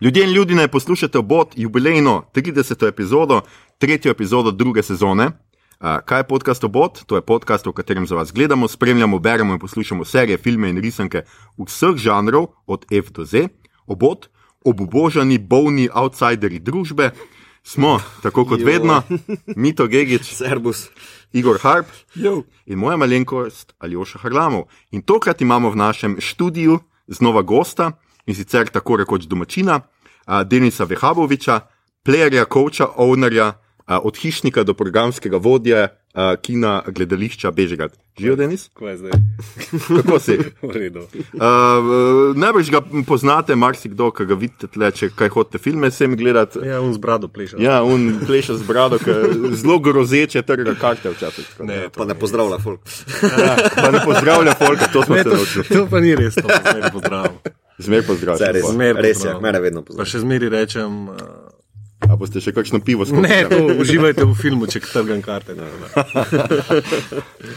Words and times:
Ljudje 0.00 0.24
in 0.24 0.30
ljudje, 0.32 0.68
poslušate 0.68 1.18
obot 1.18 1.52
jubilejno 1.56 2.22
30. 2.34 2.88
epizodo, 2.88 3.40
tretjo 3.78 4.10
epizodo 4.10 4.50
druge 4.50 4.82
sezone. 4.82 5.26
Uh, 5.26 5.86
kaj 6.04 6.18
je 6.20 6.24
podcast 6.28 6.64
obot? 6.64 7.04
To 7.06 7.16
je 7.16 7.22
podcast, 7.22 7.66
v 7.66 7.72
katerem 7.72 8.06
za 8.06 8.14
vas 8.16 8.32
gledamo, 8.32 8.68
spremljamo, 8.68 9.18
beremo 9.18 9.52
in 9.52 9.58
poslušamo 9.58 10.04
serije, 10.04 10.38
filme 10.38 10.70
in 10.70 10.78
risanke 10.78 11.22
vseh 11.58 11.96
žanrov, 11.96 12.46
od 12.66 12.84
F 12.92 13.10
do 13.10 13.24
Z. 13.24 13.48
Obot, 13.86 14.28
obubožani, 14.64 15.38
bolni, 15.38 15.88
outsideri 15.94 16.58
družbe. 16.58 17.10
Smo, 17.62 18.00
tako 18.22 18.44
kot 18.44 18.60
Jo. 18.60 18.66
vedno, 18.66 19.02
Mito 19.56 19.86
Gigič, 19.86 20.32
Servus. 20.40 20.88
Igor 21.32 21.58
Harp 21.62 21.86
Jo. 22.14 22.42
in 22.66 22.78
moja 22.78 22.96
malenkost 22.96 23.74
Aljoša 23.78 24.18
Harlamov. 24.18 24.64
In 24.90 25.02
tokrat 25.02 25.40
imamo 25.40 25.70
v 25.70 25.76
našem 25.76 26.16
študiju 26.20 26.78
znova 27.06 27.42
gosta 27.42 27.92
in 28.30 28.38
sicer 28.38 28.70
tako 28.70 29.00
rekoč 29.02 29.26
domačina, 29.26 29.80
Denisa 30.46 30.84
Vehaboviča, 30.86 31.60
playerja, 32.06 32.46
coacha, 32.46 32.86
ownerja, 32.96 33.52
a, 33.84 33.98
od 33.98 34.14
hišnika 34.16 34.62
do 34.62 34.74
programskega 34.74 35.36
vodje 35.36 35.88
kina 36.42 36.82
gledališča 36.86 37.50
Bežgrad. 37.50 37.92
Živijo, 38.18 38.36
Denis? 38.36 38.64
Kaj 38.74 38.96
zdaj? 38.96 39.12
Kako 39.96 40.18
si? 40.18 40.34
V 40.62 40.70
redu. 40.74 41.04
Uh, 41.34 42.34
Najbrž 42.36 42.70
ga 42.70 42.80
poznate, 43.06 43.54
marsikdo, 43.54 44.10
ki 44.10 44.26
ga 44.26 44.34
vidite 44.34 44.66
tle, 44.66 44.90
če 44.90 45.10
kaj 45.14 45.30
hodite 45.30 45.58
filme 45.58 45.90
sem 45.90 46.16
gledati. 46.18 46.58
Ja, 46.66 46.80
on 46.82 46.90
z 46.94 46.98
brado 46.98 47.28
pleša. 47.28 47.62
Ja, 47.62 47.78
un 47.82 48.18
pleša 48.26 48.58
z 48.58 48.66
brado, 48.66 48.98
ki 48.98 49.14
zelo 49.54 49.78
grozeče 49.78 50.42
trga 50.42 50.74
karte 50.74 51.14
včasih. 51.14 51.46
da. 51.58 51.64
Ne, 51.64 51.78
Pa 51.94 52.04
ne 52.04 52.18
pozdravlja 52.18 52.58
folk. 52.58 52.82
Ja, 53.22 53.54
pa 53.76 53.90
ne 53.90 54.02
pozdravlja 54.04 54.54
folka, 54.54 54.90
to 54.92 55.06
smo 55.06 55.14
Ne, 55.14 55.22
se 55.22 55.28
naučili. 55.30 55.64
to 55.70 55.86
pa 55.86 56.00
ni 56.00 56.14
res, 56.14 56.34
to 56.34 56.48
pa 56.48 56.58
zmeraj 56.64 56.90
pozdravljam. 56.90 57.38
Zmer 57.80 58.04
pozdravlja. 58.06 58.38
Saj, 58.44 58.52
res, 58.52 58.66
Zmer 58.70 58.96
res 58.96 59.24
je, 59.24 59.34
mene 59.40 59.60
vedno 59.60 59.80
Pa 59.82 59.86
pozdravlja. 59.92 60.10
še 60.12 60.20
zmeraj 60.24 60.50
rečem, 60.52 61.08
uh, 61.08 61.16
A 62.00 62.16
boste 62.16 62.40
še 62.40 62.52
kakšno 62.56 62.80
pivo 62.80 63.04
skupaj? 63.04 63.28
ne, 63.28 63.38
to 63.48 63.80
uživajte 63.82 64.24
v 64.24 64.34
filmu, 64.34 64.64
če 64.66 64.80
trgam 64.80 65.20
karte. 65.20 65.52
Ne, 65.52 65.66
ne. 65.82 65.88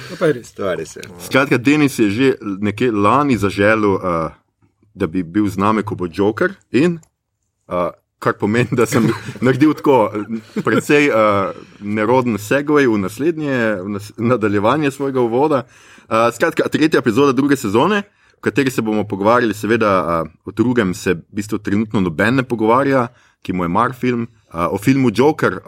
To 0.10 0.16
pa 0.20 0.28
je 0.28 0.34
res. 0.40 0.52
To 0.58 0.68
je 0.68 0.76
res. 0.82 0.96
Je. 1.00 1.04
Skratka, 1.28 1.58
Denis 1.58 2.00
je 2.00 2.10
že 2.12 2.28
nekje 2.60 2.92
lani 2.92 3.38
zaželel, 3.40 3.96
uh, 3.96 4.32
da 4.94 5.08
bi 5.08 5.24
bil 5.24 5.48
z 5.48 5.58
nami, 5.58 5.84
ko 5.84 5.96
bo 5.96 6.12
Joker. 6.12 6.56
In, 6.72 7.00
uh, 7.72 7.92
kar 8.20 8.36
pomeni, 8.40 8.72
da 8.72 8.86
sem 8.86 9.08
naredil 9.46 9.74
tako 9.76 10.12
eh, 10.12 10.62
precej 10.64 11.10
uh, 11.12 11.52
neroden 11.80 12.38
segway 12.40 12.88
v 12.88 13.00
naslednje 13.00 13.56
v 13.84 13.90
nas, 13.96 14.12
nadaljevanje 14.18 14.92
svojega 14.92 15.20
uvoda. 15.24 15.64
Uh, 16.08 16.30
skratka, 16.36 16.68
tretja 16.68 17.00
epizoda 17.00 17.32
druge 17.32 17.56
sezone. 17.56 18.04
V 18.04 18.23
kateri 18.44 18.72
se 18.72 18.84
bomo 18.84 19.08
pogovarjali, 19.08 19.56
seveda, 19.56 20.24
o 20.46 20.52
drugem 20.52 20.94
se 20.94 21.14
v 21.14 21.40
bistvu 21.40 21.62
trenutno 21.64 22.02
noben 22.04 22.42
ne 22.42 22.44
pogovarja, 22.44 23.08
ki 23.42 23.56
mu 23.56 23.64
je 23.64 23.72
mar 23.72 23.96
film, 23.96 24.28
o 24.52 24.78
filmu 24.78 25.12
Joker, 25.16 25.60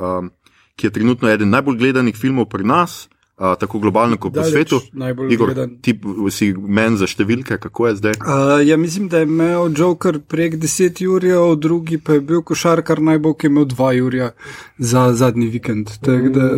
ki 0.76 0.88
je 0.88 0.92
trenutno 0.92 1.32
eden 1.32 1.50
najbolj 1.50 1.78
gledanih 1.80 2.16
filmov 2.16 2.50
pri 2.52 2.68
nas, 2.68 3.06
uh, 3.38 3.54
tako 3.60 3.80
globalno 3.80 4.18
kot 4.18 4.34
po 4.34 4.40
Daleč 4.40 4.54
svetu. 4.54 4.82
najbolj 4.94 5.34
Igor, 5.34 5.54
gledan. 5.54 5.78
ti 5.82 5.96
si 6.32 6.52
men 6.54 6.98
za 6.98 7.08
številke, 7.08 7.58
kako 7.64 7.88
je 7.88 7.96
zdaj? 8.02 8.18
Uh, 8.20 8.60
ja, 8.68 8.78
mislim, 8.78 9.08
da 9.12 9.24
je 9.24 9.30
imel 9.30 9.72
Joker 9.76 10.20
prek 10.20 10.60
10 10.62 11.02
ur, 11.08 11.28
drugi 11.60 11.98
pa 11.98 12.20
je 12.20 12.26
bil 12.28 12.44
košarkar 12.44 13.02
najbolj, 13.02 13.38
ki 13.40 13.48
je 13.48 13.54
imel 13.54 13.68
2 13.72 13.90
ure 14.04 14.32
za 14.80 15.08
zadnji 15.14 15.50
vikend. 15.56 15.96
Tak, 16.04 16.30
da, 16.36 16.52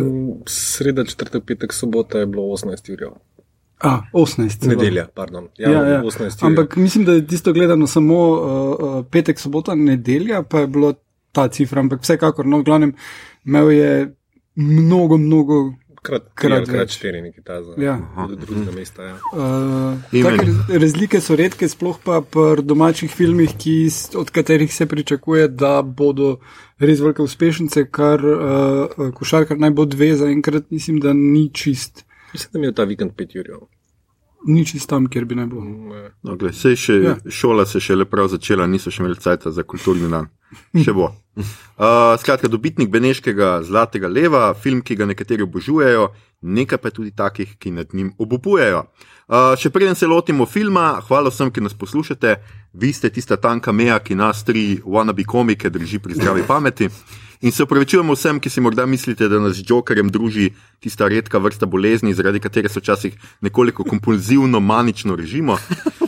Sreda, 0.50 1.06
četrtek, 1.06 1.46
petek, 1.46 1.74
sobota 1.74 2.22
je 2.22 2.30
bilo 2.30 2.50
18 2.58 2.94
ur. 2.94 3.18
A, 3.80 4.00
18. 4.12 4.60
celo. 4.60 4.74
Nedelja, 4.74 5.06
pardon. 5.14 5.48
Ja, 5.58 5.70
Ja, 5.70 5.84
ja. 5.86 6.02
18 6.02 6.42
ur. 6.42 6.46
Ampak 6.46 6.76
mislim, 6.76 7.04
da 7.04 7.12
je 7.12 7.26
tisto 7.26 7.52
gledano 7.52 7.86
samo 7.86 8.14
uh, 8.14 8.40
uh, 8.98 9.04
petek, 9.10 9.38
sobota, 9.38 9.74
nedelja, 9.74 10.42
pa 10.42 10.60
je 10.60 10.66
bilo 10.66 10.94
ta 11.32 11.48
cifra. 11.48 11.80
Ampak 11.80 12.02
vsekakor, 12.02 12.46
no, 12.46 12.62
glavnem, 12.62 12.94
imel 13.44 13.70
je 13.70 14.14
mnogo, 14.54 15.16
mnogo. 15.16 15.74
krat, 16.02 16.22
krat 16.34 16.64
krat, 16.64 16.68
krat 16.68 16.90
štiri, 16.90 17.20
nekaj 17.22 17.44
ta 17.44 17.62
za 17.62 17.74
Ja. 17.76 17.98
drugega 18.40 18.72
mesta. 18.72 19.02
Ja. 19.02 19.16
Uh, 19.32 20.78
razlike 20.80 21.20
so 21.20 21.36
redke, 21.36 21.68
sploh 21.68 21.98
pa 22.04 22.20
pri 22.20 22.62
domačih 22.62 23.10
filmih, 23.10 23.50
ki, 23.58 23.88
od 24.16 24.30
katerih 24.30 24.74
se 24.74 24.86
pričakuje, 24.86 25.48
da 25.48 25.82
bodo 25.82 26.38
res 26.78 27.00
velike 27.00 27.22
uspešnice, 27.22 27.90
kar 27.90 28.24
uh, 28.24 29.12
košarkar 29.14 29.58
naj 29.58 29.70
bo 29.70 29.84
dve, 29.84 30.14
zaenkrat 30.16 30.70
mislim, 30.70 31.00
da 31.00 31.12
ni 31.12 31.50
čist, 31.52 32.04
Mislim, 32.32 32.50
da 32.52 32.58
mi 32.58 32.66
je 32.66 32.74
ta 32.74 32.84
vikend 32.84 33.12
5 33.16 33.38
ur. 33.40 33.66
Ni 34.46 34.64
čist 34.66 34.88
tam, 34.88 35.06
kjer 35.10 35.24
bi 35.24 35.34
naj 35.38 35.46
bilo. 35.46 35.64
No, 36.22 36.36
gled, 36.36 36.54
sej 36.56 36.76
še, 36.78 36.98
ja. 37.02 37.14
Šola 37.30 37.66
se 37.66 37.80
še 37.82 37.96
le 37.96 38.06
prav 38.08 38.30
začela, 38.32 38.66
niso 38.66 38.90
še 38.90 39.02
imeli 39.02 39.18
cajt 39.18 39.48
za 39.54 39.64
kulturni 39.66 40.10
dan. 40.12 40.30
Še 40.76 40.94
bo. 40.96 41.12
Uh, 41.78 42.16
skratka, 42.18 42.48
dobitnik 42.50 42.88
Beneškega 42.90 43.60
Zlatega 43.62 44.08
leva, 44.10 44.48
film, 44.58 44.80
ki 44.82 44.96
ga 44.98 45.06
nekateri 45.06 45.44
obožujejo, 45.44 46.08
nekaj 46.42 46.80
pa 46.82 46.90
je 46.90 46.96
tudi 46.96 47.12
takih, 47.14 47.52
ki 47.62 47.70
nad 47.76 47.94
njim 47.94 48.08
obupujejo. 48.18 48.80
Uh, 49.30 49.52
še 49.54 49.70
preden 49.70 49.94
se 49.94 50.08
lotimo 50.10 50.48
filma, 50.50 50.96
hvala 51.06 51.30
vsem, 51.30 51.52
ki 51.54 51.62
nas 51.62 51.78
poslušate. 51.78 52.34
Vi 52.74 52.90
ste 52.90 53.12
tista 53.14 53.38
tanka 53.38 53.70
meja, 53.70 54.00
ki 54.02 54.18
nas 54.18 54.42
tri 54.42 54.80
wannabe 54.82 55.22
komike 55.30 55.70
drži 55.70 56.02
pri 56.02 56.18
zdravi 56.18 56.42
pameti. 56.48 56.90
In 57.40 57.52
se 57.52 57.62
upravičujemo 57.62 58.12
vsem, 58.12 58.40
ki 58.40 58.50
si 58.50 58.60
morda 58.60 58.86
mislite, 58.86 59.28
da 59.28 59.38
nas 59.38 59.56
z 59.56 59.62
Jokerjem 59.68 60.08
druži 60.10 60.50
tista 60.80 61.08
redka 61.08 61.38
vrsta 61.38 61.66
bolezni, 61.66 62.14
zaradi 62.14 62.40
katere 62.40 62.68
se 62.68 62.80
včasih 62.80 63.14
nekoliko 63.40 63.84
kompulzivno, 63.84 64.60
manično 64.60 65.16
režimo. 65.16 65.58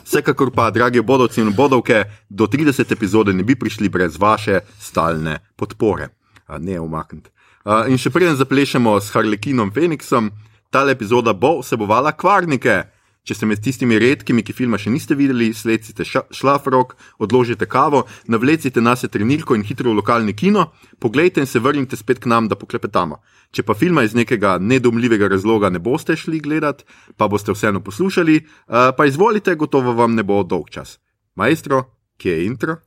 Vsekakor 0.05 0.51
pa, 0.51 0.71
dragi 0.71 1.01
bodovci 1.01 1.41
in 1.41 1.53
bodovke, 1.55 2.05
do 2.29 2.47
30 2.47 2.93
epizode 2.93 3.33
ne 3.33 3.43
bi 3.43 3.55
prišli 3.55 3.89
brez 3.89 4.19
vaše 4.19 4.61
stalne 4.79 5.39
podpore. 5.57 6.09
A, 6.47 6.59
ne 6.59 6.81
umakniti. 6.81 7.31
A, 7.65 7.85
In 7.87 7.99
še 7.99 8.11
preden 8.11 8.35
zaplešemo 8.37 8.99
s 9.01 9.15
Harlekinom 9.15 9.71
Feniksom, 9.71 10.33
ta 10.71 10.83
epizoda 10.91 11.33
bo 11.33 11.61
vsebovala 11.61 12.11
kvarnike. 12.13 12.83
Če 13.21 13.37
ste 13.37 13.47
med 13.47 13.61
tistimi 13.61 13.99
redkimi, 14.01 14.43
ki 14.43 14.55
filma 14.57 14.79
še 14.81 14.91
niste 14.91 15.15
videli, 15.15 15.51
sledite 15.55 16.07
šlafrok, 16.09 16.95
odložite 17.21 17.69
kavo, 17.69 18.07
navlecite 18.33 18.81
nas 18.81 19.05
trenilko 19.05 19.55
in 19.59 19.65
hitro 19.67 19.93
v 19.93 20.01
lokalni 20.01 20.33
kino, 20.33 20.71
poglejte 20.99 21.45
in 21.45 21.51
se 21.51 21.61
vrnite 21.61 22.01
spet 22.01 22.23
k 22.23 22.33
nam, 22.33 22.49
da 22.49 22.57
poklepetamo. 22.57 23.21
Če 23.53 23.67
pa 23.67 23.77
filma 23.77 24.07
iz 24.07 24.17
nekega 24.17 24.57
nedomljivega 24.63 25.29
razloga 25.29 25.71
ne 25.71 25.83
boste 25.83 26.17
šli 26.17 26.41
gledat, 26.41 26.87
pa 27.21 27.29
boste 27.29 27.53
vseeno 27.53 27.85
poslušali, 27.85 28.37
eh, 28.41 28.93
pa 28.97 29.07
izvolite, 29.07 29.55
gotovo 29.55 29.93
vam 29.93 30.17
ne 30.17 30.25
bo 30.25 30.43
dolg 30.43 30.71
čas. 30.71 30.99
Maestro, 31.37 31.85
kje 32.17 32.39
je 32.39 32.47
intro? 32.47 32.81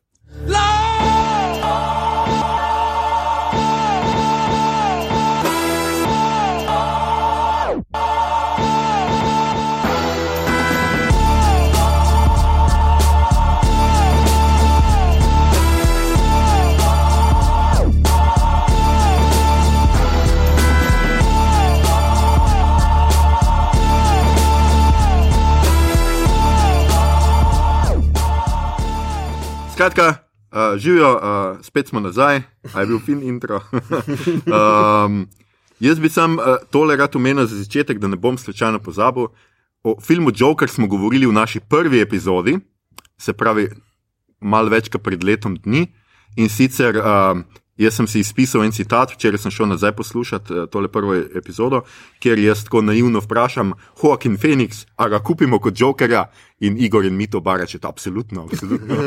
Skratka, 29.84 30.16
uh, 30.52 30.80
živijo, 30.80 31.12
uh, 31.12 31.62
spet 31.62 31.88
smo 31.88 32.00
nazaj, 32.00 32.42
a 32.74 32.80
je 32.80 32.86
bil 32.86 33.00
fin 33.00 33.24
intro. 33.24 33.56
um, 33.56 35.28
jaz 35.80 36.00
bi 36.00 36.10
sam 36.10 36.38
uh, 36.38 36.46
tole 36.72 36.96
rad 36.96 37.16
omenil 37.16 37.46
za 37.46 37.56
začetek, 37.56 38.00
da 38.00 38.08
ne 38.08 38.16
bom 38.16 38.38
slučajno 38.38 38.80
pozabil. 38.80 39.28
O 39.84 39.96
filmu 40.02 40.32
Joker 40.36 40.70
smo 40.70 40.88
govorili 40.88 41.26
v 41.26 41.34
naši 41.34 41.60
prvi 41.60 42.00
epizodi, 42.02 42.56
se 43.18 43.34
pravi, 43.34 43.68
malo 44.40 44.72
več 44.72 44.88
kot 44.88 45.04
pred 45.04 45.24
letom 45.24 45.58
dni. 45.60 45.90
In 46.38 46.48
sicer 46.50 46.96
um, 47.04 47.44
jaz 47.78 47.96
sem 47.96 48.08
si 48.08 48.20
izpisal 48.20 48.64
en 48.64 48.72
citat, 48.72 49.12
včeraj 49.14 49.38
sem 49.44 49.52
šel 49.52 49.68
nazaj 49.68 49.92
poslušati 49.98 50.54
uh, 50.54 50.70
tole 50.70 50.88
prvo 50.88 51.16
epizodo, 51.16 51.82
kjer 52.20 52.40
jaz 52.40 52.64
tako 52.64 52.82
naivno 52.82 53.20
vprašam, 53.20 53.74
Joaquin 54.02 54.38
Phoenix, 54.38 54.86
a 54.96 55.10
ga 55.10 55.20
kupimo 55.20 55.60
kot 55.60 55.80
Jokerja 55.80 56.26
in 56.60 56.78
Igor 56.78 57.06
in 57.06 57.18
Mito 57.18 57.40
Barač 57.40 57.74
je 57.76 57.80
to 57.80 57.88
absolutno. 57.88 58.44
absolutno. 58.52 58.96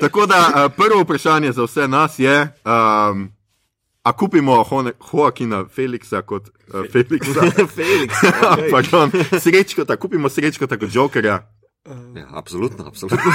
Tako 0.00 0.26
da 0.26 0.38
uh, 0.54 0.72
prvo 0.76 1.02
vprašanje 1.02 1.52
za 1.52 1.64
vse 1.64 1.88
nas 1.88 2.18
je, 2.18 2.42
um, 2.42 3.28
a 4.02 4.12
kupimo 4.12 4.64
Joaquina 5.12 5.64
Felixa 5.76 6.22
kot 6.22 6.48
uh, 6.48 6.80
Felixa. 6.92 7.50
Felix. 7.76 8.12
Pardon, 8.70 9.10
srečko, 9.40 9.84
tako 9.84 10.00
kupimo 10.00 10.28
srečko 10.28 10.66
tako 10.66 10.86
kot 10.86 11.57
Jokerja. 11.88 12.20
Ja, 12.20 12.26
absolutno, 12.30 12.84
absolutno. 12.86 13.18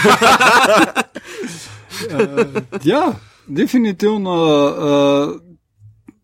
Ja, 2.84 3.14
definitivno 3.48 4.34
uh, 4.34 5.42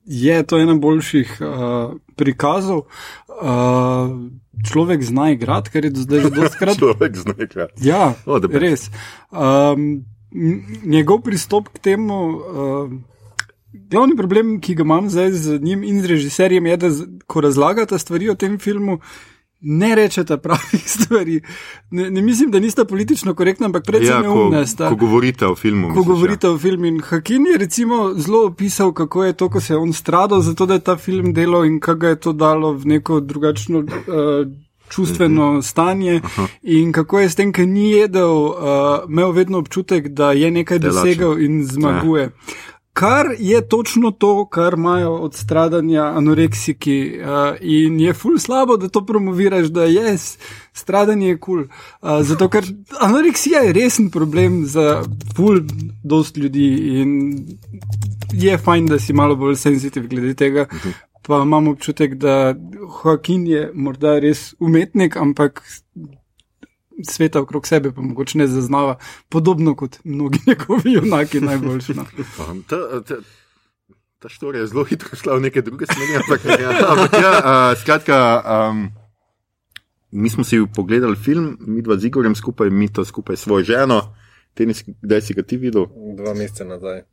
je 0.05 0.43
to 0.43 0.57
ena 0.57 0.75
boljših 0.75 1.37
uh, 1.41 1.93
prikazov. 2.15 2.81
Uh, 3.27 4.09
človek 4.67 5.03
zna 5.03 5.31
igrati, 5.31 5.69
ker 5.71 5.85
je 5.85 5.91
do 5.93 6.01
zdaj 6.03 6.19
že 6.19 6.29
dostkrat. 6.29 6.79
Človek 6.81 7.15
zna 7.15 7.33
igrati. 7.37 7.87
Ja, 7.87 8.13
O, 8.25 8.39
the 8.39 8.47
best. 8.47 8.59
res. 8.61 8.81
Um, 9.31 10.05
njegov 10.83 11.21
pristop 11.21 11.69
k 11.73 11.79
temu. 11.79 12.19
Um, 12.39 13.03
Glavni 13.89 14.15
problem, 14.17 14.55
ki 14.61 14.73
ga 14.75 14.81
imam 14.83 15.09
zdaj 15.09 15.31
z 15.31 15.59
njim 15.61 15.83
in 15.85 16.01
z 16.01 16.09
režiserjem, 16.09 16.65
je, 16.65 16.77
da 16.77 16.89
ko 17.29 17.41
razlagata 17.41 17.99
stvari 18.01 18.29
o 18.29 18.35
tem 18.35 18.57
filmu, 18.59 18.97
ne 19.61 19.95
rečeta 19.95 20.37
pravih 20.37 20.59
stvari. 20.95 21.41
Ne, 21.91 22.11
ne 22.11 22.21
mislim, 22.21 22.51
da 22.51 22.59
nista 22.59 22.85
politično 22.85 23.33
korektna, 23.33 23.65
ampak 23.65 23.83
predvsem 23.83 24.15
Ja, 24.15 24.21
ko, 24.23 24.35
neumna 24.35 24.65
sta. 24.65 24.89
ko 24.89 24.95
govorite 24.97 25.45
o 25.45 25.55
filmu. 25.55 25.81
Ko 25.83 25.89
misliš, 25.89 26.05
ja. 26.05 26.09
govorite 26.09 26.49
o 26.49 26.57
filmu 26.57 26.85
in 26.85 26.99
Hakin 27.01 27.47
je 27.47 27.57
recimo 27.57 28.13
zelo 28.15 28.45
opisal, 28.45 28.93
kako 28.93 29.23
je 29.23 29.33
to, 29.33 29.49
ko 29.49 29.59
se 29.59 29.73
je 29.73 29.77
on 29.77 29.93
stradal, 29.93 30.41
zato 30.41 30.65
da 30.65 30.73
je 30.73 30.79
ta 30.81 30.95
film 30.97 31.33
delal 31.33 31.65
in 31.65 31.79
kako 31.79 31.99
ga 31.99 32.07
je 32.07 32.15
to 32.17 32.33
dalo 32.33 32.73
v 32.73 32.85
neko 32.87 33.19
drugačno. 33.21 33.79
Uh, 33.79 34.47
Čustveno 34.89 35.51
Mhm. 35.51 35.61
stanje 35.61 36.21
in 36.63 36.91
kako 36.91 37.19
je 37.19 37.29
s 37.29 37.35
tem, 37.35 37.51
ker 37.51 37.67
ni 37.67 37.91
jedel, 37.91 38.31
uh, 38.45 38.53
imel 39.07 39.31
vedno 39.31 39.57
občutek, 39.57 40.07
da 40.07 40.31
je 40.31 40.51
nekaj 40.51 40.79
Da 40.79 40.87
je 40.87 40.93
dosegal 40.93 41.39
in 41.39 41.63
zmaguje. 41.63 42.29
Kar 42.99 43.29
je 43.39 43.61
točno 43.67 44.11
to, 44.11 44.45
kar 44.45 44.73
imajo 44.73 45.13
od 45.15 45.35
stradanja 45.35 46.03
anoreksiki. 46.03 47.19
Uh, 47.21 47.55
in 47.61 47.99
je 47.99 48.13
ful 48.13 48.37
slabo, 48.37 48.77
da 48.77 48.89
to 48.89 49.05
promoviraš, 49.05 49.67
da 49.67 49.83
je 49.83 50.03
yes, 50.03 50.37
stradanje 50.73 51.27
je 51.27 51.37
kul. 51.39 51.55
Cool. 51.55 51.67
Uh, 52.01 52.23
zato, 52.27 52.49
ker 52.49 52.67
anoreksija 52.99 53.61
je 53.61 53.73
resen 53.73 54.09
problem 54.11 54.65
za 54.65 55.03
ful 55.35 55.61
dost 56.03 56.37
ljudi 56.37 56.67
in 56.99 57.15
je 58.33 58.57
fajn, 58.57 58.85
da 58.85 58.99
si 58.99 59.13
malo 59.13 59.35
bolj 59.35 59.55
senzitiv 59.55 60.07
glede 60.07 60.33
tega. 60.33 60.65
Pa 61.23 61.41
imam 61.43 61.67
občutek, 61.67 62.15
da 62.15 62.55
Joaquin 63.03 63.47
je 63.47 63.71
morda 63.73 64.19
res 64.19 64.53
umetnik, 64.59 65.17
ampak 65.17 65.63
sveta 67.03 67.41
okrog 67.41 67.67
sebe 67.67 67.91
pa 67.91 68.01
mogoče 68.01 68.37
ne 68.37 68.47
zaznava, 68.47 68.97
podobno 69.29 69.75
kot 69.75 69.99
mnogi 70.03 70.39
njegovi 70.47 70.93
junaki 70.93 71.41
najboljši. 71.41 71.93
No. 71.93 72.05
Ta, 72.67 73.01
ta, 73.01 73.15
ta 74.19 74.29
štorija 74.29 74.61
je 74.61 74.67
zelo 74.67 74.83
hitro 74.83 75.15
šla 75.15 75.35
v 75.35 75.41
neke 75.41 75.61
druge 75.61 75.85
smeri. 75.85 76.15
Ampak, 76.15 76.45
ja, 76.61 76.69
ampak 76.87 77.13
ja, 77.13 77.31
uh, 77.39 77.77
skratka, 77.81 78.17
um, 78.71 78.89
mi 80.11 80.29
smo 80.29 80.43
si 80.43 80.59
pogledali 80.75 81.15
film, 81.15 81.57
mi 81.61 81.81
dva 81.81 81.97
z 81.97 82.05
Igorjem 82.05 82.35
skupaj, 82.35 82.69
mi 82.69 82.93
to 82.93 83.05
skupaj 83.05 83.37
s 83.37 83.45
svojo 83.47 83.63
ženo. 83.63 84.15
Tenis, 84.53 84.83
kdaj 85.01 85.21
si 85.21 85.33
ga 85.33 85.43
ti 85.43 85.57
videl? 85.57 85.85
Dva 86.17 86.33
meseca 86.33 86.65
nazaj. 86.65 87.03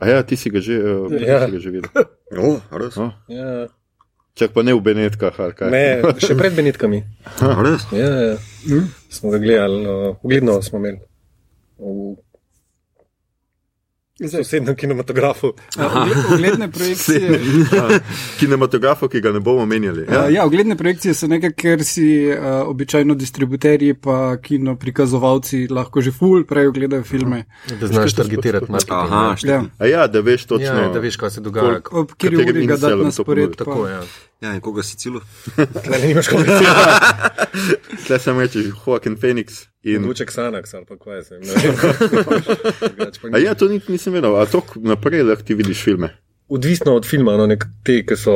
A 0.00 0.08
ja, 0.08 0.22
ti 0.22 0.36
si 0.36 0.50
ga 0.50 0.60
že, 0.60 0.74
uh, 0.78 1.12
Ja. 1.12 1.46
si 1.46 1.52
ga 1.52 1.58
že 1.58 1.70
videl. 1.70 1.90
O, 2.40 2.58
res. 2.70 2.96
Oh, 2.96 3.12
Ja. 3.28 3.66
Čak 4.34 4.54
pa 4.54 4.62
ne 4.66 4.74
v 4.74 4.82
Benetkah, 4.82 5.34
ali 5.38 5.54
kaj. 5.54 5.70
Ne, 5.70 5.86
še 6.18 6.34
pred 6.38 6.54
Benetkami. 6.54 7.02
A, 7.38 7.54
res. 7.62 7.86
Ja, 7.94 8.10
ja. 8.10 8.36
Hm? 8.66 8.86
Smo 9.10 9.30
ga 9.30 9.38
gledali, 9.38 9.86
ugledno 10.22 10.58
smo 10.62 10.82
imeli. 10.82 11.00
V 11.78 12.16
sosednjem 14.20 14.76
kinematografu. 14.76 15.52
Ogledne 16.30 16.70
projekcije. 16.70 17.20
Ja, 17.72 17.88
Kinematografov, 18.38 19.08
ki 19.08 19.20
ga 19.20 19.32
ne 19.32 19.40
bomo 19.40 19.66
menjali. 19.66 20.04
Ja. 20.04 20.14
Ja. 20.14 20.28
ja, 20.30 20.44
ogledne 20.44 20.76
projekcije 20.76 21.14
so 21.14 21.26
nekaj, 21.26 21.50
ker 21.52 21.84
si 21.84 22.04
uh, 22.28 22.36
običajno 22.64 23.14
distributerji 23.14 23.94
pa 23.94 24.36
kino 24.36 24.76
prikazovalci 24.76 25.66
lahko 25.68 26.00
že 26.00 26.12
ful 26.12 26.44
prej 26.44 26.66
ogledajo 26.66 27.02
filme. 27.02 27.44
Da 27.70 27.86
znaš 27.86 28.14
targetirati 28.14 28.70
marketing. 28.70 28.98
Aha, 29.02 29.22
ne. 29.24 29.36
št- 29.36 29.48
Ja. 29.48 29.62
A 29.78 29.86
ja, 29.86 30.06
da 30.06 30.20
veš 30.20 30.44
točno. 30.44 30.66
Ja, 30.66 30.88
da 30.88 30.98
veš, 31.00 31.16
kaj 31.16 31.30
se 31.30 31.40
dogaja. 31.40 31.80
Ob 31.92 32.08
kateri 32.10 32.36
uri 32.44 32.66
ga 32.66 32.76
dati 32.76 32.94
na 32.94 33.04
to 33.04 33.12
spored. 33.12 33.56
Tako, 33.56 33.88
ja. 33.88 34.02
Ja, 34.44 34.52
in 34.52 34.60
koga 34.60 34.82
si 34.84 34.96
cilo? 35.00 35.20
Tle 35.84 35.98
ne 35.98 36.10
imaš 36.10 36.28
komentirati. 36.28 37.48
Tle 38.06 38.18
sem 38.20 38.40
rečeš, 38.40 38.66
Joaquin 38.76 39.16
Phoenix. 39.16 39.64
In... 39.82 40.04
Luček 40.04 40.32
Sanax 40.32 40.74
ali 40.74 40.84
pa 40.84 40.96
kaj 41.00 41.22
se. 41.24 41.38
ne 41.40 41.52
vem. 43.32 43.42
Ja, 43.44 43.54
to 43.54 43.68
niti 43.68 43.92
nisem 43.92 44.12
vedel. 44.12 44.36
A 44.36 44.46
to 44.46 44.60
naprej 44.76 45.22
lahko 45.24 45.42
ti 45.48 45.54
vidiš 45.54 45.84
filme. 45.84 46.12
Odvisno 46.48 46.92
od 46.94 47.06
filma, 47.08 47.38
no, 47.40 47.46
nek, 47.48 47.64
te, 47.82 48.02
ki 48.04 48.16
so 48.20 48.34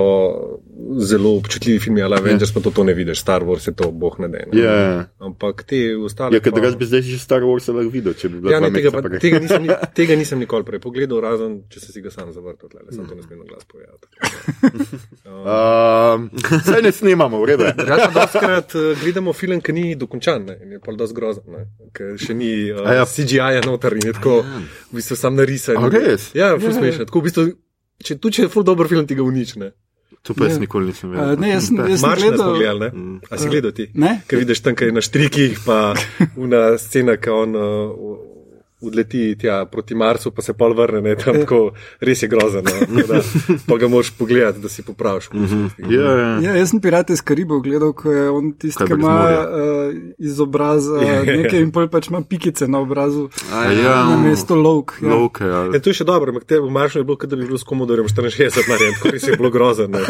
zelo 1.05 1.34
občutljivi 1.37 1.78
filmi, 1.78 2.00
ali 2.02 2.16
Avengers, 2.16 2.52
pa 2.55 2.60
to, 2.64 2.70
to 2.70 2.84
ne 2.84 2.94
vidiš, 2.96 3.20
Star 3.20 3.44
Wars 3.44 3.66
je 3.69 3.75
to, 3.76 3.90
boh 3.93 4.14
ne 4.19 4.28
da. 4.32 4.38
Ja, 4.56 5.05
Ampak 5.20 5.62
te 5.69 5.81
ostale. 5.96 6.38
ja 6.38 6.40
ker 6.40 6.55
drugač 6.56 6.78
bi 6.81 6.88
zdaj 6.88 7.02
že 7.05 7.19
Star 7.20 7.44
Wars 7.44 7.69
lahko 7.69 7.93
videl, 7.93 8.14
če 8.16 8.31
bi 8.32 8.40
bilo 8.40 8.55
Ja, 8.55 8.62
ne, 8.64 8.70
tega, 8.72 8.94
pa, 8.94 9.02
tega, 9.20 9.43
nisem, 9.44 9.66
ni- 9.66 9.76
tega 9.99 10.16
nisem 10.16 10.40
nikoli 10.40 10.64
prej 10.64 10.81
pogledal, 10.81 11.20
razen 11.20 11.58
če 11.69 11.84
sem 11.84 11.99
si 11.99 12.05
ga 12.06 12.14
sam 12.14 12.32
zavrtel, 12.32 12.72
tle, 12.72 12.87
sem 12.96 13.05
to 13.05 13.19
ne 13.19 13.26
smem 13.26 13.44
na 13.44 13.50
glas 13.50 13.69
povedati. 13.69 14.08
Um, 15.28 16.31
saj 16.70 16.82
ne 16.82 16.93
snimamo, 16.93 17.43
v 17.44 17.52
redu. 17.52 17.69
je. 17.69 17.75
Drugače, 17.82 18.10
doskrat 18.14 18.75
uh, 18.75 18.90
gledamo 19.05 19.37
film, 19.37 19.60
ki 19.60 19.72
ni 19.76 19.87
dokončan 20.00 20.49
ne, 20.49 20.58
in 20.64 20.72
je 20.78 20.81
pa 20.81 20.96
dosti 20.96 21.16
grozen, 21.20 21.62
ker 21.93 22.16
še 22.16 22.32
ni 22.32 22.72
uh, 22.72 22.82
ja. 22.88 23.02
ja. 23.02 23.06
CGI-ja 23.06 23.62
noter 23.69 24.00
in 24.00 24.08
je 24.08 24.16
tako, 24.16 24.40
v 24.88 24.96
bistvu 24.96 25.16
sam 25.20 25.37
narisan. 25.37 25.76
Res? 25.93 26.32
Ja, 26.32 26.55
ful 26.56 26.72
smešno. 26.72 27.05
Tako 27.08 27.20
v 27.20 27.28
bistvu, 27.28 27.46
če 28.00 28.17
tu 28.17 28.31
če 28.31 28.43
je 28.43 28.49
ful 28.49 28.62
dober 28.62 28.87
film, 28.87 29.06
ti 29.06 29.15
ga 29.15 29.23
unične. 29.23 29.73
To 30.23 30.35
pa 30.35 30.45
jaz 30.45 30.55
Ja. 30.55 30.61
nikoli 30.61 30.87
nisem 30.87 31.11
Uh, 31.11 31.17
vedel. 31.17 31.37
ne, 31.39 31.49
jaz, 31.49 31.67
sem- 31.67 31.77
jaz 31.79 32.00
sem 32.00 32.09
Marš 32.09 32.21
ne 32.21 32.29
smo 32.29 32.37
gledal. 32.37 32.55
gledali, 32.55 32.81
ne? 32.81 33.21
A 33.31 33.39
si 33.39 33.49
gledal 33.49 33.73
ti? 33.73 33.85
Ne? 33.95 34.23
Ker 34.27 34.39
vidiš 34.39 34.61
tam, 34.61 34.75
kaj 34.75 34.87
je 34.87 34.93
na 34.93 35.00
štrikih, 35.00 35.59
pa 35.65 35.95
una 36.37 36.77
scena, 36.77 37.17
ki 37.17 37.31
on 37.31 37.55
uh, 37.55 37.62
odleti 38.81 39.39
tja 39.39 39.65
proti 39.67 39.95
Marsu, 39.95 40.31
pa 40.31 40.43
se 40.43 40.53
pol 40.53 40.75
vrne, 40.79 41.01
ne, 41.03 41.17
tam 41.19 41.41
tako 41.43 41.61
res 42.01 42.23
je 42.23 42.29
grozen. 42.29 42.65
No? 42.65 43.03
Da, 43.09 43.21
Pa 43.67 43.77
ga 43.77 43.89
moraš 43.89 44.11
pogledati, 44.19 44.61
da 44.61 44.69
si 44.69 44.83
popraviš. 44.83 45.29
Ja, 45.91 46.13
ja. 46.19 46.29
Ja, 46.43 46.55
jaz 46.57 46.71
sem 46.71 46.81
Pirate 46.81 47.13
iz 47.13 47.23
Karibov 47.25 47.61
gledal, 47.65 47.93
ko 47.97 48.13
je 48.13 48.29
on 48.31 48.53
tisti, 48.53 48.85
ki 48.87 48.99
ima 48.99 49.17
uh, 49.29 49.95
iz 50.19 50.41
obraza 50.41 51.01
nekaj 51.27 51.61
in 51.63 51.73
pol 51.75 51.89
pač 51.91 52.09
ima 52.11 52.21
pikice 52.23 52.69
na 52.69 52.81
obrazu, 52.85 53.29
A, 53.53 53.65
ja. 53.73 53.97
na 54.11 54.17
mesto 54.23 54.55
lovk. 54.55 54.99
Ja. 55.03 55.15
Lovke, 55.15 55.45
ja. 55.45 55.65
E, 55.75 55.81
to 55.83 55.91
je 55.91 56.01
še 56.01 56.07
dobro, 56.09 56.33
ampak 56.35 56.47
te 56.49 56.61
v 56.61 56.71
Maršu 56.73 57.03
je 57.03 57.09
bilo, 57.09 57.19
kot 57.21 57.31
da 57.31 57.39
bi 57.39 57.49
bilo 57.49 57.59
s 57.59 57.67
komodorjem 57.69 58.09
64 58.11 58.71
narejen, 58.71 58.97
tako 58.99 59.15
res 59.15 59.27
je 59.29 59.39
bilo 59.41 59.51
grozen. 59.55 59.95
Ne? 59.95 60.05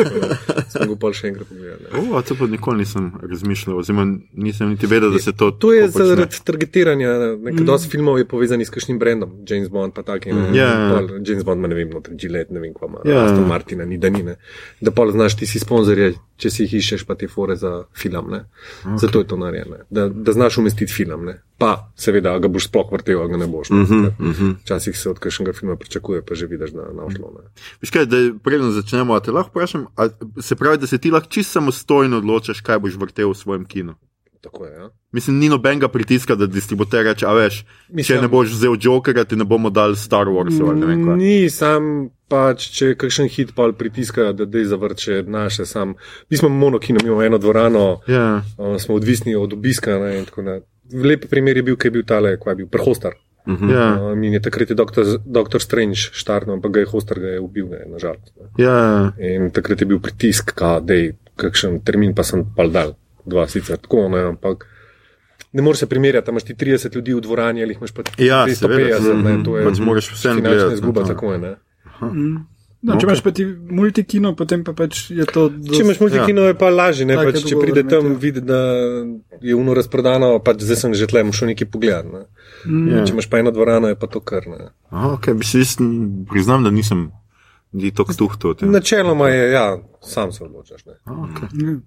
Smo 0.72 0.88
ga 0.92 0.98
pol 1.00 1.16
še 1.16 1.32
enkrat 1.32 1.48
pogledali. 1.50 1.88
ne. 1.88 2.04
O, 2.12 2.22
to 2.22 2.36
pa 2.38 2.48
nikoli 2.50 2.84
nisem 2.84 3.10
razmišljal, 3.22 3.78
oziroma 3.80 4.06
nisem 4.34 4.74
niti 4.74 4.90
vedel, 4.90 5.14
da 5.14 5.22
se 5.22 5.32
to. 5.32 5.50
To 5.64 5.72
je 5.72 5.88
zaradi 5.94 6.42
targetiranja. 6.44 7.14
Nekaj 7.36 7.62
mm. 7.62 7.68
dosti 7.68 7.92
filmov 7.92 8.18
je 8.20 8.28
povezanih 8.58 8.66
s 8.66 8.70
kakšnim 8.70 8.98
brendom, 8.98 9.30
James 9.48 9.68
Bond 9.68 9.94
pa 9.94 10.02
taki. 10.02 10.32
Mm. 10.32 10.54
Ja. 10.54 11.00
James 11.24 11.44
Bond 11.44 11.58
ima, 11.58 11.68
ne 11.68 11.74
vem, 11.74 11.90
noter 11.90 12.14
Gillette, 12.16 12.52
ne 12.52 12.60
vem, 12.60 12.74
kva 12.74 12.88
ima, 12.88 12.98
Ja. 13.04 13.14
yeah. 13.14 13.24
Aston 13.30 13.46
Martina, 13.46 13.84
ni 13.84 13.98
da 13.98 14.10
ni, 14.10 14.22
ne. 14.22 14.36
Da 14.80 14.90
pol 14.90 15.10
znaš, 15.12 15.36
ti 15.36 15.46
si 15.46 15.58
sponzorje, 15.58 16.14
če 16.36 16.50
si 16.50 16.62
jih 16.64 16.74
iščeš, 16.78 17.06
pa 17.06 17.14
ti 17.14 17.26
fore 17.26 17.56
za 17.56 17.84
film, 17.94 18.30
ne. 18.30 18.44
Okay. 18.84 18.98
Zato 18.98 19.18
je 19.18 19.26
to 19.26 19.36
narejeno, 19.36 19.84
da, 19.90 20.08
da 20.08 20.32
znaš 20.32 20.58
umestiti 20.58 20.92
film, 20.92 21.24
ne. 21.24 21.42
Pa, 21.58 21.90
seveda, 21.96 22.36
ga 22.38 22.48
boš 22.48 22.68
sploh 22.68 22.90
vrtel, 22.92 23.24
ga 23.28 23.36
ne 23.36 23.46
boš. 23.46 23.70
Mm 23.70 23.84
-hmm, 23.84 24.10
mm 24.18 24.32
-hmm. 24.32 24.54
Včasih 24.62 24.98
se 24.98 25.10
od 25.10 25.18
kakšnega 25.18 25.52
filma 25.52 25.76
pričakuje, 25.76 26.22
pa 26.22 26.34
že 26.34 26.46
vidiš, 26.46 26.72
na 26.72 27.10
šlo. 27.16 27.32
Ne. 27.34 27.50
Veš 27.82 27.90
kaj, 27.90 28.06
da 28.06 28.16
preden 28.42 28.72
začnemo, 28.72 29.20
te 29.20 29.32
lahko 29.32 29.50
vprašam, 29.50 29.86
se 30.40 30.56
pravi, 30.56 30.78
da 30.78 30.86
se 30.86 30.98
ti 30.98 31.10
lahko 31.10 31.28
čisto 31.28 31.52
samostojno 31.52 32.18
odločaš, 32.18 32.60
kaj 32.60 32.78
boš 32.78 32.94
vrtel 32.94 33.30
v 33.30 33.34
svojem 33.34 33.64
kinu. 33.64 33.94
Tako 34.40 34.66
je, 34.66 34.72
ja. 34.74 34.90
Mislim, 35.12 35.38
ni 35.38 35.48
nobenega 35.48 35.88
pritiska, 35.88 36.34
da 36.34 36.46
distributer 36.46 37.04
reče, 37.04 37.26
a 37.26 37.32
veš, 37.32 37.64
Mislim- 37.88 38.18
če 38.18 38.22
ne 38.22 38.28
boš 38.28 38.48
vzel 38.48 38.76
Jokerja, 38.80 39.24
ti 39.24 39.36
ne 39.36 39.44
bomo 39.44 39.70
dali 39.70 39.96
Star 39.96 40.26
Warsa 40.26 40.68
ali 40.68 40.80
ne 40.80 40.86
vem. 40.86 41.18
Ni 41.18 41.50
sam, 41.50 42.10
pač, 42.28 42.68
če 42.70 42.94
kakšen 42.94 43.28
hit 43.28 43.54
pa 43.56 43.72
pritiska, 43.72 44.32
da 44.32 44.44
dej 44.44 44.64
zavrče 44.64 45.22
naše 45.26 45.66
sam. 45.66 45.94
Mi 46.30 46.36
smo 46.36 46.48
monokino, 46.48 47.00
imamo 47.04 47.22
eno 47.22 47.38
dvorano, 47.38 48.00
Ja, 48.06 48.42
uh, 48.58 48.76
smo 48.78 48.94
odvisni 48.94 49.34
od 49.34 49.52
obiska. 49.52 49.98
Ne. 49.98 50.60
Lep 51.04 51.26
primer 51.30 51.56
je 51.56 51.62
bil, 51.62 51.76
kaj 51.76 51.88
je 51.88 51.92
bil 51.92 52.02
tale, 52.04 52.36
kaj 52.40 52.52
je 52.52 52.56
bil 52.56 52.66
prehostar. 52.66 53.12
ja, 53.48 53.96
Uh, 53.96 54.24
in 54.24 54.32
je 54.32 54.40
takrat 54.40 54.70
je 54.70 54.74
doktor, 54.76 55.04
doktor 55.24 55.62
Strange 55.62 55.96
štartno, 56.12 56.52
ampak 56.52 56.72
ga 56.72 56.80
je 56.80 56.86
hostar, 56.86 57.18
ga 57.20 57.26
je 57.26 57.40
ubil, 57.40 57.66
ne, 57.68 57.84
nažalost. 57.88 58.32
Ne. 58.36 58.64
ja, 58.64 59.12
In 59.18 59.50
takrat 59.50 59.80
je 59.80 59.86
bil 59.86 59.98
pritisk, 59.98 60.52
da 60.82 60.94
je 60.94 61.16
kakšen 61.36 61.80
termin, 61.80 62.14
pa 62.14 62.22
sem 62.22 62.44
pa 62.56 62.66
dal, 62.68 62.94
dva 63.28 63.46
sicer 63.48 63.78
tako, 63.78 64.08
ne, 64.12 64.24
ampak. 64.32 64.66
Ne 65.52 65.62
moreš 65.64 65.84
se 65.84 65.86
primerjati, 65.88 66.26
tam 66.26 66.36
imaš 66.36 66.44
ti 66.44 66.54
30 66.54 66.94
ljudi 66.94 67.14
v 67.14 67.20
dvorani 67.24 67.62
ali 67.62 67.72
jih 67.72 67.78
imaš 67.80 67.92
pa 67.96 68.02
Ja, 68.18 68.44
250, 68.46 68.58
seveda. 68.58 69.14
ne, 69.22 69.44
to 69.44 69.56
je 69.56 69.64
Pač 69.64 69.78
moraš 69.80 70.10
vseeno 70.12 70.42
finančna 70.42 70.72
izguba, 70.76 71.00
no. 71.00 71.08
tako 71.08 71.32
je. 71.32 71.38
Ne. 71.38 71.54
No, 72.78 72.94
če 72.94 73.08
imaš 73.08 73.20
pa 73.26 73.32
ti 73.34 73.42
multikino, 73.74 74.30
potem 74.38 74.60
pa 74.62 74.70
pač 74.76 75.08
je 75.10 75.24
to. 75.26 75.48
Dost... 75.50 75.72
Če 75.74 75.82
imaš 75.82 75.98
multikino, 75.98 76.44
je 76.46 76.54
pa 76.58 76.68
lažje, 76.70 77.08
ne, 77.10 77.16
Take 77.18 77.32
pač, 77.32 77.46
če 77.50 77.58
pride 77.58 77.82
tam, 77.90 78.12
ja. 78.12 78.18
vidi, 78.22 78.42
da 78.44 78.58
je 79.42 79.56
uno 79.58 79.74
razprodano, 79.74 80.30
pač 80.44 80.62
zdaj 80.62 80.78
sem 80.84 80.94
že 80.94 81.08
tle, 81.10 81.24
moš 81.26 81.42
nekaj 81.48 81.70
pogledati. 81.72 82.12
Ne. 82.12 82.22
ja. 82.92 83.02
Če 83.02 83.16
imaš 83.16 83.26
pa 83.32 83.42
eno 83.42 83.50
dvorano, 83.54 83.90
je 83.90 83.98
pa 83.98 84.06
to 84.06 84.22
kar. 84.22 84.46
Ne. 84.46 84.70
Aha, 84.92 85.16
okay, 85.16 85.34
bi 85.34 85.48
se 85.48 85.64
jaz 85.64 85.74
priznam, 86.30 86.68
da 86.68 86.70
nisem 86.70 87.08
ni 87.74 87.90
tako 87.90 88.14
tuhto. 88.14 88.54
Načeloma 88.62 89.32
je, 89.34 89.52
ja, 89.56 89.66
sam 90.04 90.30
se 90.32 90.44
odločaš. 90.46 90.86
Ne. 90.86 91.00
Okay. 91.06 91.50
Ja. 91.58 91.78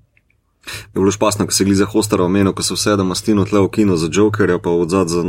Je 0.65 0.99
bilo 0.99 1.11
špasno, 1.11 1.45
ko 1.45 1.53
se 1.53 1.65
gli 1.65 1.75
za 1.75 1.85
hostara 1.85 2.23
omenil, 2.23 2.53
ko 2.53 2.63
se 2.63 2.73
usedemo 2.73 3.15
stino 3.15 3.45
tle 3.45 3.59
v 3.59 3.69
kino 3.69 3.97
za 3.97 4.09
Jokerja, 4.11 4.59
pa 4.59 4.69
odzad 4.69 5.09
za, 5.09 5.23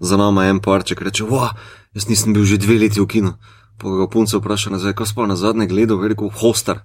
za 0.00 0.16
nama 0.16 0.46
en 0.46 0.60
parček 0.60 1.02
reče, 1.02 1.24
wow, 1.24 1.50
jaz 1.94 2.08
nisem 2.08 2.32
bil 2.32 2.44
že 2.44 2.58
dve 2.58 2.78
leti 2.78 3.00
v 3.00 3.06
kinu. 3.06 3.34
Pa 3.80 3.88
ga 3.88 4.06
punce 4.12 4.36
vpraša 4.36 4.70
nazaj, 4.70 4.92
ko 4.92 5.06
spal 5.08 5.26
na 5.26 5.36
zadnje 5.40 5.66
gledal, 5.66 6.02
je 6.04 6.12
rekel, 6.12 6.28
hostar. 6.28 6.84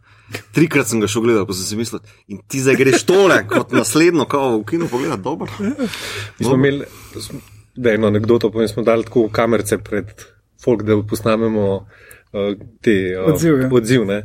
Trikrat 0.56 0.88
sem 0.88 1.04
ga 1.04 1.08
šel 1.12 1.28
gledati, 1.28 1.48
pa 1.48 1.54
sem 1.54 1.66
si 1.68 1.76
mislil, 1.76 2.02
in 2.32 2.40
ti 2.48 2.62
zdaj 2.64 2.80
greš 2.80 3.04
tole, 3.04 3.42
kot 3.52 3.76
naslednjo, 3.76 4.26
kao 4.26 4.58
v 4.58 4.64
kinu 4.70 4.88
pogledati, 4.88 5.22
dobro. 5.22 5.52
Mi 6.40 6.46
smo 6.46 6.56
imeli, 6.56 6.88
da 7.76 7.92
eno 7.92 8.08
anegdoto, 8.08 8.52
povem, 8.52 8.68
smo 8.72 8.84
dali 8.84 9.04
tako 9.04 9.28
kamerce 9.30 9.78
pred 9.78 10.08
folk, 10.64 10.84
da 10.88 10.96
posnamemo 11.04 11.76
uh, 11.76 12.56
te 12.82 12.96
uh, 13.20 13.34
Odziv, 13.34 13.60
ja. 13.62 13.70
odziv 13.72 14.06
ne. 14.06 14.24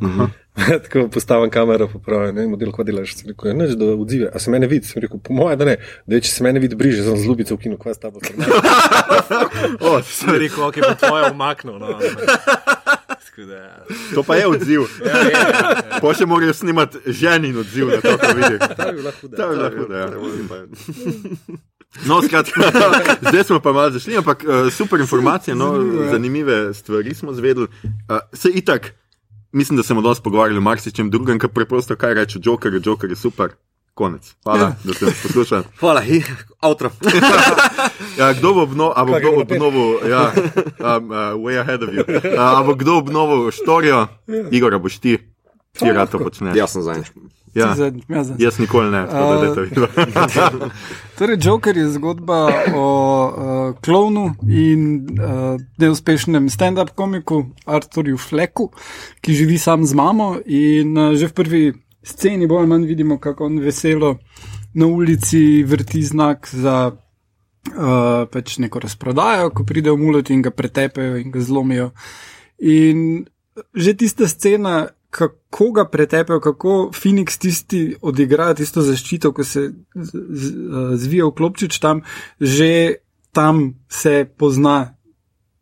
Tako 0.83 1.07
postavim 1.07 1.49
kamero, 1.49 1.87
pa 1.87 1.99
pravi, 1.99 2.33
ne, 2.33 2.47
model, 2.47 2.71
kaj 2.75 2.85
delaš, 2.85 3.13
sem 3.15 3.29
rekel, 3.31 3.53
ne, 3.55 3.67
da 3.75 3.93
odzive, 3.95 4.27
a 4.33 4.39
se 4.39 4.51
mene 4.51 4.67
vidi, 4.67 4.87
sem 4.87 5.01
rekel, 5.01 5.19
po 5.23 5.33
mojem, 5.33 5.59
da 5.59 5.67
ne, 5.69 5.77
da 6.05 6.19
če 6.19 6.31
se 6.31 6.43
mene 6.43 6.59
vidi 6.59 6.75
bliže, 6.75 7.05
sem 7.05 7.15
z 7.17 7.29
ljubico 7.29 7.55
v 7.55 7.63
kinu, 7.63 7.77
kva 7.79 7.95
sta 7.95 8.11
bo 8.11 8.19
O, 9.79 10.01
Sem 10.03 10.35
rekel, 10.43 10.65
ok, 10.67 10.81
bo 10.83 10.93
tvoje 10.99 11.31
umaknil. 11.31 11.79
No. 11.79 11.95
Tako 13.31 13.47
da, 13.47 13.55
ja. 13.55 13.77
to 14.15 14.23
pa 14.27 14.35
je 14.35 14.47
odziv. 14.47 14.81
Ja, 15.05 15.17
je, 15.23 15.31
ja, 15.31 15.47
ja. 15.47 15.99
Pa 16.03 16.11
še 16.19 16.27
morajo 16.27 16.53
snimati 16.53 16.99
ženin 17.07 17.55
odziv 17.63 17.93
na 17.93 18.01
to, 18.03 18.17
kar 18.19 18.35
vidiš. 18.35 18.59
To 18.75 18.87
je 18.89 18.95
bila 18.97 19.13
huda. 19.21 19.37
To 19.37 19.51
je 19.51 19.59
lahko, 19.61 19.85
da 19.87 20.01
je. 20.01 20.07
No, 22.07 22.21
skratka, 22.23 22.71
zdaj 23.21 23.43
smo 23.47 23.59
pa 23.63 23.71
malo 23.71 23.91
zašli, 23.91 24.17
ampak 24.19 24.43
uh, 24.43 24.67
super 24.73 24.99
informacije, 24.99 25.55
no, 25.55 25.71
zanimive 26.11 26.73
stvari 26.73 27.15
smo 27.15 27.33
zvedeli. 27.33 27.67
Uh, 27.83 28.19
se 28.33 28.51
itak, 28.51 28.93
mislim, 29.51 29.77
da 29.77 29.83
smo 29.83 30.01
danes 30.01 30.19
pogovarjali 30.19 30.57
o 30.57 30.61
marsičem 30.61 31.09
drugem, 31.09 31.39
kar 31.39 31.49
preprosto 31.49 31.95
kaj 31.95 32.13
reče 32.13 32.39
Joker, 32.43 32.81
Joker 32.85 33.09
je 33.09 33.15
super. 33.15 33.49
Konec. 33.93 34.35
Hvala, 34.43 34.59
ja. 34.59 34.75
da 34.83 34.93
ste 34.93 35.05
nas 35.05 35.21
poslušali. 35.23 35.63
Hvala, 35.79 36.01
hi, 36.01 36.23
avtro. 36.59 36.89
Ja, 38.17 38.33
kdo 38.33 38.53
bo 38.53 38.61
obnovil, 38.61 38.93
a 38.95 39.05
bo 39.05 39.19
kdo 39.19 39.29
obnovil, 39.41 40.09
ja, 40.09 40.31
um, 40.97 41.11
uh, 41.11 41.17
way 41.43 41.59
ahead 41.59 41.83
of 41.83 41.89
you. 41.89 42.03
Uh, 42.03 42.39
a 42.39 42.63
bo 42.63 42.75
kdo 42.75 42.97
obnovil 42.97 43.51
štorijo? 43.51 44.07
Igor, 44.51 44.73
a 44.73 44.79
boš 44.79 44.99
ti? 44.99 45.17
Ti 45.79 45.91
rad 45.91 46.11
to 46.11 46.19
počneš. 46.19 46.55
Jaz 46.57 46.71
sem 46.71 46.81
zadnjič. 46.81 47.07
Ja. 47.53 47.75
Zadnji, 47.75 48.03
ja, 48.07 48.23
zadnji. 48.23 48.43
Jaz 48.45 48.59
nikoli 48.59 48.91
ne, 48.91 49.05
tako 49.07 49.33
da 49.33 49.41
dajte 49.41 49.61
videti. 49.61 50.73
Torej, 51.17 51.37
Joker 51.41 51.77
je 51.77 51.89
zgodba 51.89 52.51
o 52.75 52.85
uh, 53.31 53.75
klovnu 53.79 54.35
in 54.47 55.07
uh, 55.15 55.55
neuspešnem 55.79 56.49
stand-up 56.51 56.91
komiku 56.95 57.45
Arturju 57.65 58.17
Fleku, 58.17 58.69
ki 59.21 59.33
živi 59.33 59.57
sam 59.57 59.85
z 59.85 59.95
mamo. 59.95 60.35
In 60.45 60.97
uh, 60.97 61.15
že 61.15 61.31
v 61.31 61.33
prvi 61.33 61.63
sceni 62.03 62.47
bolj 62.47 62.65
ali 62.65 62.67
manj 62.67 62.85
vidimo, 62.91 63.19
kako 63.19 63.45
on 63.45 63.59
veselo 63.63 64.17
na 64.73 64.85
ulici 64.85 65.63
vrti 65.63 66.03
znak 66.03 66.49
za 66.51 66.91
uh, 66.91 68.27
pač 68.31 68.57
neko 68.57 68.79
razprodajo, 68.79 69.51
ko 69.55 69.63
pridejo 69.63 69.97
muloti 69.97 70.33
in 70.33 70.41
ga 70.41 70.51
pretepejo 70.51 71.17
in 71.17 71.31
ga 71.31 71.39
zlomijo. 71.39 71.91
In 72.59 73.25
že 73.75 73.93
tista 73.93 74.27
scena, 74.27 74.87
kako 75.11 75.71
ga 75.71 75.85
pretepejo, 75.91 76.39
kako 76.39 76.91
Phoenix 76.95 77.37
tisti 77.37 77.95
odigra 78.01 78.53
tisto 78.55 78.81
zaščito, 78.81 79.33
ko 79.35 79.43
se 79.43 79.67
zvija 80.95 81.27
v 81.27 81.35
klopčič 81.35 81.79
tam, 81.83 82.01
že 82.39 83.03
tam 83.31 83.73
se 83.89 84.25
pozna 84.37 84.95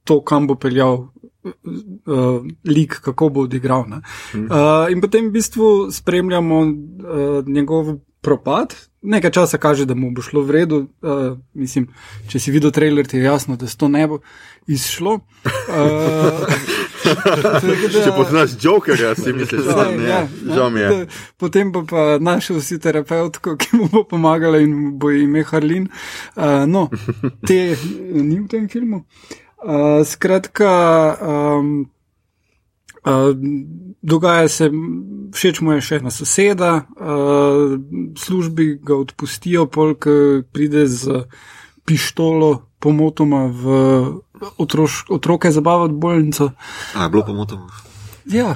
to, 0.04 0.22
kam 0.24 0.48
bo 0.48 0.56
peljal. 0.56 1.08
Uh, 1.44 2.44
lik, 2.68 3.00
kako 3.02 3.30
bo 3.30 3.42
odigral. 3.48 3.86
ne. 3.88 4.02
Uh, 4.34 4.92
in 4.92 5.02
potem 5.02 5.30
v 5.30 5.32
bistvu 5.32 5.92
spremljamo 5.92 6.60
uh, 6.60 7.48
njegov 7.48 7.96
propad. 8.22 8.76
Nekaj 9.02 9.32
časa 9.32 9.58
kaže, 9.58 9.86
da 9.86 9.96
mu 9.96 10.12
bo 10.12 10.22
šlo 10.22 10.44
v 10.44 10.52
redu. 10.52 10.80
Uh, 11.02 11.40
mislim, 11.54 11.88
če 12.28 12.40
si 12.40 12.52
videl 12.52 12.72
trailer, 12.76 13.08
ti 13.08 13.18
je 13.18 13.24
jasno, 13.24 13.56
da 13.56 13.68
se 13.68 13.78
to 13.78 13.88
ne 13.88 14.08
bo 14.08 14.20
izšlo. 14.68 15.20
Uh, 15.46 16.44
da- 17.04 17.62
Če 17.96 18.12
poznaš 18.12 18.56
Jokerja, 18.58 19.16
si 19.16 19.34
misliš, 19.34 19.66
da 19.66 19.86
ne. 19.88 20.04
ja, 20.04 20.20
Žal 20.46 20.70
mi 20.70 20.80
je. 20.80 20.90
da- 20.90 21.06
Potem 21.38 21.72
pa, 21.72 21.84
pa 21.84 22.18
našel 22.20 22.62
si 22.62 22.80
terapeutko, 22.80 23.56
ki 23.56 23.70
mu 23.74 23.88
bo 23.88 24.04
pomagala 24.04 24.58
in 24.58 24.74
bo 24.96 25.10
ime 25.10 25.44
Harlin. 25.44 25.88
Uh, 26.36 26.66
no, 26.66 26.90
te 27.42 27.76
ni 28.12 28.40
v 28.40 28.48
tem 28.48 28.68
filmu. 28.68 29.04
Uh, 29.58 30.04
skratka, 30.04 30.72
um, 31.22 31.90
uh, 33.02 33.32
dogaja 34.02 34.48
se, 34.48 34.70
všeč 35.32 35.60
mu 35.60 35.74
je 35.74 35.82
še 35.82 35.96
ena 35.98 36.12
soseda, 36.12 36.72
uh, 36.90 37.76
službi 38.16 38.80
ga 38.80 38.96
odpustijo, 38.96 39.66
polk 39.68 40.08
pride 40.50 40.88
z 40.88 41.24
pištolo 41.86 42.52
pomotoma 42.80 43.48
v 43.48 43.64
otroš, 44.58 45.06
otroke 45.10 45.52
zabavati 45.52 45.94
v 45.94 45.98
bolnico. 45.98 46.52
A, 46.96 47.04
je 47.04 47.10
bilo 47.10 47.26
pomotoma. 47.26 47.68
Ja, 48.26 48.56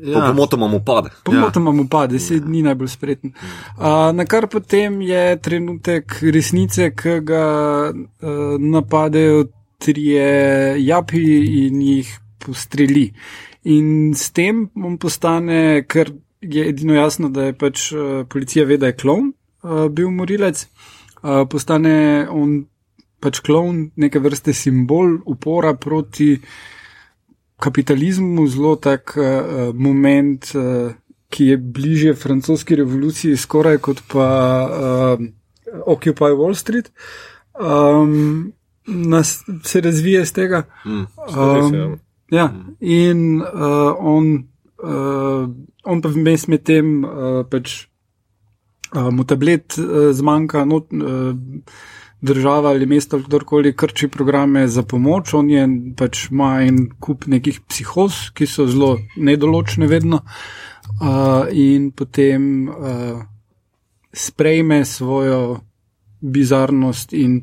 Ja. 0.00 0.26
Pomotoma 0.26 0.68
mu 0.68 0.80
pade. 0.84 1.10
Pomotoma 1.24 1.72
mu 1.72 1.88
pade, 1.88 2.18
se 2.18 2.40
ni 2.40 2.62
najbolj 2.62 2.88
spreten. 2.88 3.32
Uh, 3.76 4.12
na 4.16 4.24
kar 4.24 4.46
potem 4.48 5.00
je 5.02 5.36
trenutek 5.42 6.16
resnice, 6.22 6.90
ki 6.96 7.18
ga 7.28 7.44
uh, 7.92 8.56
napadejo 8.58 9.44
trije 9.78 10.76
japi 10.84 11.24
in 11.66 11.82
jih 11.82 12.14
postreli. 12.38 13.10
In 13.64 14.14
s 14.16 14.30
tem 14.32 14.70
on 14.76 14.96
postane, 14.98 15.84
ker 15.88 16.14
je 16.40 16.68
edino 16.68 16.96
jasno, 16.96 17.28
da 17.28 17.50
je 17.50 17.58
pač 17.58 17.90
uh, 17.92 18.24
policija 18.28 18.64
ve, 18.64 18.80
da 18.80 18.92
je 18.92 18.96
klon 18.96 19.32
uh, 19.62 19.88
bil 19.92 20.08
morilec, 20.10 20.64
uh, 21.20 21.44
postane 21.50 22.26
on 22.30 22.62
pač 23.20 23.40
klon, 23.44 23.90
neke 24.00 24.20
vrste 24.22 24.54
simbol 24.56 25.18
upora 25.28 25.74
proti 25.74 26.34
kapitalizmu, 27.60 28.46
zelo 28.48 28.76
tak 28.80 29.14
uh, 29.16 29.70
moment, 29.76 30.52
uh, 30.56 30.94
ki 31.30 31.52
je 31.52 31.56
bliže 31.56 32.14
francoski 32.18 32.78
revoluciji, 32.80 33.36
skoraj 33.36 33.78
kot 33.84 34.00
pa 34.10 34.28
uh, 34.66 35.26
Occupy 35.86 36.32
Wall 36.34 36.56
Street. 36.58 36.90
Um, 37.60 38.52
nas, 38.86 39.44
se 39.62 39.80
razvije 39.80 40.22
iz 40.22 40.32
tega. 40.32 40.62
Mm. 40.84 41.06
Um, 41.38 41.98
ja, 42.30 42.54
in 42.80 43.42
uh, 43.42 43.94
on, 43.98 44.48
uh, 44.82 45.48
on 45.84 46.02
pa 46.02 46.08
vmes 46.08 46.46
med 46.48 46.64
tem 46.64 47.04
uh, 47.04 47.44
pač 47.50 47.86
uh, 48.94 49.10
mu 49.12 49.24
tablet 49.24 49.78
uh, 49.78 50.10
zmanjka, 50.16 50.64
not, 50.64 50.90
uh, 50.92 51.34
država 52.22 52.70
ali 52.70 52.86
mesto 52.86 53.16
ali 53.16 53.24
kdorkoli 53.24 53.76
krči 53.76 54.08
programe 54.08 54.68
za 54.68 54.82
pomoč, 54.82 55.34
on 55.34 55.50
je 55.50 55.68
pač 55.96 56.26
ima 56.30 56.62
en 56.62 56.88
kup 57.00 57.26
nekih 57.26 57.60
psihoz, 57.68 58.30
ki 58.34 58.46
so 58.46 58.66
zelo 58.66 58.98
nedoločne 59.16 59.86
vedno 59.86 60.20
uh, 60.20 61.48
in 61.52 61.90
potem 61.90 62.68
uh, 62.68 63.22
sprejme 64.12 64.84
svojo 64.84 65.60
bizarnost 66.20 67.12
in 67.12 67.40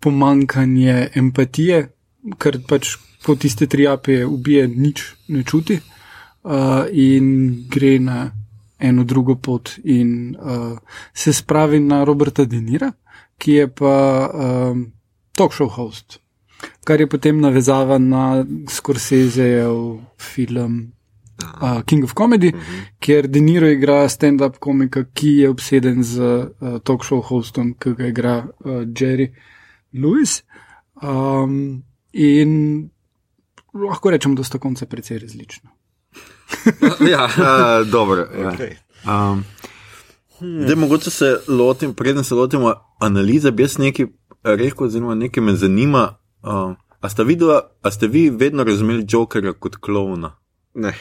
pomankanje 0.00 1.08
empatije, 1.14 1.88
ker 2.38 2.60
pač 2.68 2.96
kot 3.24 3.40
tiste 3.40 3.66
tri 3.66 3.86
apije 3.88 4.26
ubije, 4.26 4.68
nič 4.68 5.04
ne 5.28 5.44
čuti 5.44 5.78
uh, 5.80 6.84
in 6.92 7.64
gre 7.70 7.98
na 7.98 8.18
eno 8.78 9.04
drugo 9.04 9.34
pot 9.34 9.70
in 9.84 10.36
uh, 10.36 10.78
se 11.14 11.32
spravi 11.32 11.80
na 11.80 12.04
Roberta 12.04 12.44
Denira, 12.44 12.92
ki 13.38 13.52
je 13.52 13.68
pa 13.68 13.96
um, 14.34 14.92
talk 15.36 15.52
show 15.52 15.68
host, 15.68 16.18
kar 16.84 17.00
je 17.00 17.08
potem 17.08 17.40
navezava 17.40 17.98
na 17.98 18.44
Scorsesejev 18.70 20.00
film. 20.18 20.90
Uh, 21.60 21.82
King 21.82 22.04
of 22.04 22.14
Comedy, 22.14 22.52
uh 22.54 22.54
-huh. 22.54 22.82
kjer 22.98 23.26
Deniro 23.26 23.66
igra 23.66 24.08
stand-up 24.08 24.58
komika, 24.58 25.04
ki 25.04 25.28
je 25.28 25.48
obseden 25.48 26.02
z 26.02 26.18
uh, 26.20 26.78
talk 26.84 27.04
show 27.04 27.20
hostom, 27.22 27.74
ki 27.78 27.94
ga 27.94 28.06
igra 28.06 28.46
uh, 28.64 28.82
Jerry 29.00 29.32
Lewis. 29.92 30.44
Um, 31.02 31.82
in 32.12 32.90
lahko 33.74 34.10
rečem, 34.10 34.34
da 34.34 34.44
sta 34.44 34.58
konca 34.58 34.86
precej 34.86 35.18
različna. 35.18 35.70
ja. 37.12 37.24
Uh, 37.24 37.90
dobro. 37.90 38.26
Ja. 38.42 38.52
Okay. 38.52 38.76
Um, 40.40 40.62
zdaj, 40.62 40.76
mogoče 40.76 41.10
se 41.10 41.36
lotim, 41.48 41.94
preden 41.94 42.24
se 42.24 42.34
lotimo 42.34 42.74
analize, 42.98 43.50
bi 43.50 43.62
jaz 43.62 43.78
nekaj 43.78 44.06
rekel, 44.44 44.86
oziroma 44.86 45.14
nekaj 45.14 45.42
me 45.42 45.54
zanima. 45.54 46.16
Uh, 46.42 46.74
a, 47.00 47.08
ste 47.08 47.24
videla, 47.24 47.60
a 47.82 47.90
ste 47.90 48.06
vi 48.06 48.30
vedno 48.30 48.64
razumeli 48.64 49.06
Jokerja 49.08 49.52
kot 49.52 49.76
klovna? 49.76 50.36
Ne. 50.74 50.94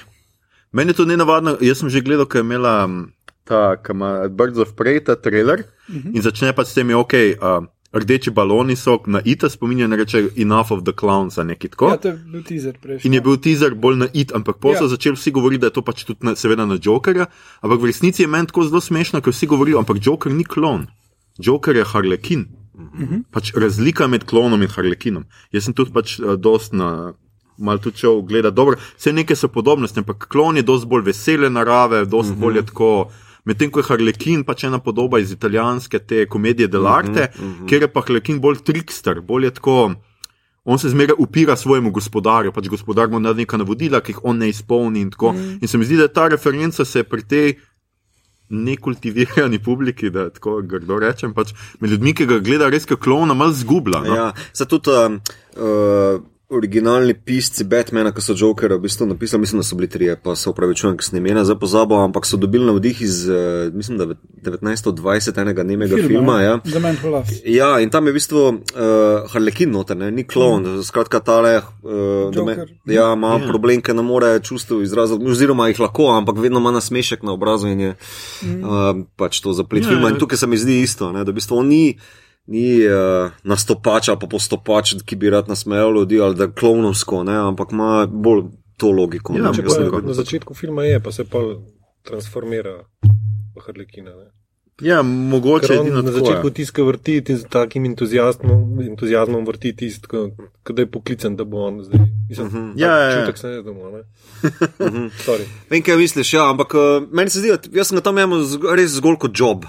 Meni 0.72 0.90
je 0.90 0.96
to 0.96 1.06
nenavadno, 1.06 1.58
jaz 1.62 1.80
sem 1.80 1.90
že 1.90 2.02
gledal, 2.02 2.26
ko 2.26 2.38
je 2.38 2.42
imela 2.42 2.84
m, 2.88 3.14
ta, 3.44 3.76
ki 3.84 3.92
ima 3.92 4.28
Birds 4.28 4.58
of 4.58 4.74
Prey, 4.78 5.04
ta 5.04 5.16
trailer 5.16 5.60
uh 5.60 5.96
-huh. 5.96 6.16
in 6.16 6.22
začne 6.22 6.54
pa 6.54 6.66
s 6.66 6.74
temi, 6.74 6.94
ok, 6.94 7.14
uh, 7.14 7.66
rdeči 7.94 8.32
baloni 8.32 8.76
so 8.76 9.00
na 9.06 9.22
ita 9.26 9.50
spominja, 9.50 9.88
ne 9.88 9.98
reče 9.98 10.30
enough 10.36 10.72
of 10.72 10.84
the 10.84 10.92
clowns, 10.92 11.38
nekaj 11.44 11.70
tako. 11.70 11.90
Ja, 11.90 11.98
to 11.98 12.08
je 12.08 12.18
bil 12.32 12.44
teaser 12.44 12.78
prejšnji. 12.82 13.08
In 13.08 13.14
je 13.14 13.22
bil 13.22 13.38
teaser 13.38 13.76
bolj 13.76 13.98
na 13.98 14.08
it, 14.14 14.32
ampak 14.36 14.58
potem 14.58 14.78
so 14.78 14.86
Ja. 14.86 14.90
začeli 14.90 15.16
vsi 15.16 15.32
govoriti, 15.32 15.62
da 15.62 15.68
je 15.68 15.74
to 15.78 15.82
pač 15.82 16.04
tudi 16.04 16.26
na, 16.26 16.36
seveda 16.36 16.66
na 16.66 16.78
Jokerja. 16.82 17.26
Ampak 17.62 17.80
v 17.80 17.86
resnici 17.86 18.24
je 18.24 18.28
meni 18.28 18.48
tako 18.48 18.66
zelo 18.66 18.82
smešno, 18.82 19.22
ker 19.22 19.34
vsi 19.34 19.48
govorijo, 19.48 19.80
ampak 19.80 19.98
Joker 20.02 20.32
ni 20.32 20.44
klon. 20.44 20.88
Joker 21.38 21.76
je 21.76 21.84
harlekin. 21.84 22.46
Mhm. 22.76 23.30
Pač 23.32 23.54
razlika 23.54 24.08
med 24.08 24.26
klonom 24.26 24.62
in 24.62 24.70
harlekinom. 24.70 25.26
Jaz 25.52 25.64
sem 25.66 25.74
tudi 25.74 25.92
pač 25.94 26.20
uh, 26.20 26.34
dost 26.36 26.74
na 26.74 27.14
malo 27.58 27.78
tudi 27.78 27.98
šel 27.98 28.22
gledati. 28.22 28.56
Dobro, 28.56 28.76
vse 28.98 29.14
neke 29.14 29.36
so 29.36 29.48
podobnosti, 29.48 30.00
ampak 30.00 30.28
klon 30.28 30.58
je 30.58 30.64
dosti 30.64 30.88
bolj 30.88 31.04
vesele 31.06 31.50
narave, 31.50 32.06
dosti 32.06 32.32
uh 32.32 32.38
-huh. 32.38 32.42
bolj 32.42 32.58
je 32.58 32.66
tako. 32.66 33.12
Medtem 33.46 33.72
ko 33.72 33.82
je 33.82 33.90
Harlekin 33.90 34.44
pač 34.48 34.64
ena 34.64 34.80
podoba 34.80 35.20
iz 35.20 35.32
italijanske 35.32 36.00
te 36.00 36.26
komedije 36.26 36.68
Delarte, 36.68 37.28
uh 37.36 37.42
-huh, 37.42 37.46
uh 37.46 37.60
-huh. 37.60 37.70
kjer 37.70 37.82
je 37.82 37.88
pa 37.88 38.02
Harlekin 38.02 38.40
bolj 38.40 38.64
trikster, 38.64 39.22
bolj 39.22 39.46
je 39.46 39.52
tako. 39.52 39.94
On 40.64 40.80
se 40.80 40.90
zmeraj 40.90 41.16
upira 41.18 41.56
svojemu 41.56 41.92
gospodarju, 41.92 42.52
pač 42.52 42.68
gospodar 42.68 43.10
mu 43.10 43.20
da 43.20 43.34
neka 43.34 43.58
navodila, 43.58 44.00
ki 44.00 44.12
jih 44.12 44.20
on 44.24 44.38
ne 44.38 44.50
izpolni. 44.50 45.02
In, 45.02 45.12
mm. 45.22 45.58
in 45.62 45.68
se 45.68 45.78
mi 45.78 45.86
zdi, 45.86 45.98
da 45.98 46.08
ta 46.08 46.28
referenca 46.28 46.86
se 46.86 47.04
pri 47.04 47.28
tej 47.28 47.56
nekultivirani 48.50 49.60
publiki, 49.60 50.10
da 50.10 50.30
tako 50.30 50.62
grdo 50.62 51.00
rečem, 51.00 51.34
pač 51.34 51.54
med 51.80 51.92
ljudmi, 51.92 52.14
ki 52.14 52.26
ga 52.26 52.40
gleda 52.40 52.70
res 52.70 52.86
kot 52.86 53.00
klona, 53.00 53.34
malo 53.34 53.52
zgubla. 53.52 54.04
No? 54.04 54.16
Ja, 54.16 54.34
zato 54.54 54.80
tudi. 54.80 55.20
Uh, 55.58 55.64
uh, 55.64 56.33
originalni 56.50 57.14
pisci 57.14 57.64
Batmana, 57.64 58.12
ki 58.14 58.22
so 58.22 58.36
Jokera 58.38 58.76
v 58.76 58.86
bistvu 58.86 59.08
napisali, 59.08 59.42
mislim, 59.42 59.62
da 59.62 59.64
so 59.64 59.76
bili 59.76 59.90
trije, 59.90 60.16
pa 60.24 60.36
se 60.36 60.50
upravičujem, 60.50 60.98
ker 60.98 61.06
sem 61.06 61.18
imena 61.18 61.46
za 61.46 61.56
pozabo, 61.56 61.98
ampak 62.04 62.26
so 62.26 62.38
dobili 62.38 62.66
navdih 62.66 63.02
iz, 63.02 63.30
uh, 63.30 63.74
mislim, 63.74 63.98
da 63.98 64.06
1920 64.06 65.42
enega 65.42 65.64
nemega 65.64 65.96
Film, 65.96 66.08
filma. 66.08 66.42
Ja. 66.42 66.60
ja, 67.46 67.80
in 67.80 67.90
tam 67.90 68.08
je 68.08 68.14
v 68.14 68.18
bistvu 68.20 68.44
uh, 68.50 68.56
Harlekin 69.34 69.72
noter, 69.72 69.98
ne? 69.98 70.12
ni 70.12 70.28
klon, 70.28 70.64
mm. 70.64 70.84
skratka 70.84 71.20
tale. 71.20 71.62
Uh, 71.82 72.46
me, 72.46 72.58
ja, 72.86 73.14
ima 73.14 73.36
yeah. 73.38 73.42
Ja. 73.42 73.48
problem, 73.48 73.82
ker 73.82 73.96
ne 73.96 74.06
more 74.06 74.36
čustev 74.44 74.84
izraziti, 74.84 75.26
oziroma 75.26 75.70
jih 75.72 75.80
lahko, 75.80 76.12
ampak 76.18 76.38
vedno 76.44 76.60
ima 76.60 76.72
nasmešek 76.72 77.24
na 77.24 77.34
obrazu 77.34 77.72
in 77.72 77.80
je 77.80 77.96
mm. 78.44 78.60
uh, 78.64 79.06
pač 79.16 79.42
to 79.42 79.54
zaplet 79.54 79.84
yeah, 79.84 79.96
filma. 79.96 80.12
In 80.12 80.20
ja. 80.20 80.26
tukaj 80.26 80.44
se 80.44 80.48
mi 80.48 80.58
zdi 80.58 80.82
isto, 80.82 81.12
ne? 81.12 81.24
da 81.24 81.32
v 81.32 81.40
bistvu 81.40 81.64
on 81.64 81.72
ni 81.72 81.86
ni 82.48 82.84
uh, 82.88 83.32
nastopač 83.44 84.10
ali 84.10 84.20
pa 84.20 84.28
postopač, 84.28 84.96
ki 85.06 85.16
bi 85.16 85.32
rad 85.32 85.48
nasmejal 85.48 85.96
ljudi 85.96 86.20
ali 86.22 86.36
da 86.36 86.50
klovnovsko, 86.52 87.24
ne, 87.24 87.38
ampak 87.50 87.72
ima 87.72 88.06
bolj 88.06 88.50
to 88.78 88.92
logiko. 88.92 89.36
Ja, 89.38 89.54
če 89.56 89.64
pa 89.64 90.02
na 90.04 90.16
začetku 90.18 90.54
filma 90.58 90.84
je, 90.84 91.00
pa 91.00 91.12
se 91.12 91.26
pa 91.30 91.40
transformira 92.04 92.84
v 93.56 93.66
Harlekina. 93.66 94.12
Ne. 94.12 94.32
Ja, 94.82 95.02
mogoče 95.06 95.74
je 95.74 95.84
na 95.92 96.12
začetku 96.12 96.50
tiska 96.50 96.84
vrti 96.84 97.20
in 97.22 97.38
z 97.38 97.46
takim 97.50 97.86
entuzijazmom, 97.86 98.80
entuzijazmom 98.82 99.46
vrti 99.46 99.76
tist, 99.76 100.08
da 100.70 100.82
je 100.82 100.90
poklican, 100.92 101.36
da 101.36 101.46
bo 101.46 101.68
on 101.68 101.84
zdaj. 101.84 102.00
Mislim, 102.30 102.48
uh 102.48 102.54
-huh. 102.54 102.74
Ja, 102.76 102.98
ja, 102.98 103.10
ja. 103.10 103.20
čutek 103.20 103.38
se 103.38 103.48
ne 103.48 103.62
domo, 103.62 103.90
ne. 103.90 104.04
Mhm. 104.88 105.08
Vem, 105.70 105.82
kaj 105.82 105.98
misliš, 105.98 106.34
ja, 106.34 106.50
ampak 106.50 106.74
uh, 106.74 107.08
meni 107.12 107.30
se 107.30 107.40
zdi, 107.40 107.48
jaz 107.72 107.88
sem 107.88 107.98
ga 107.98 108.02
tam 108.02 108.18
imel 108.18 108.42
res 108.76 108.92
zgolj 108.92 109.18
kot 109.18 109.40
job. 109.40 109.66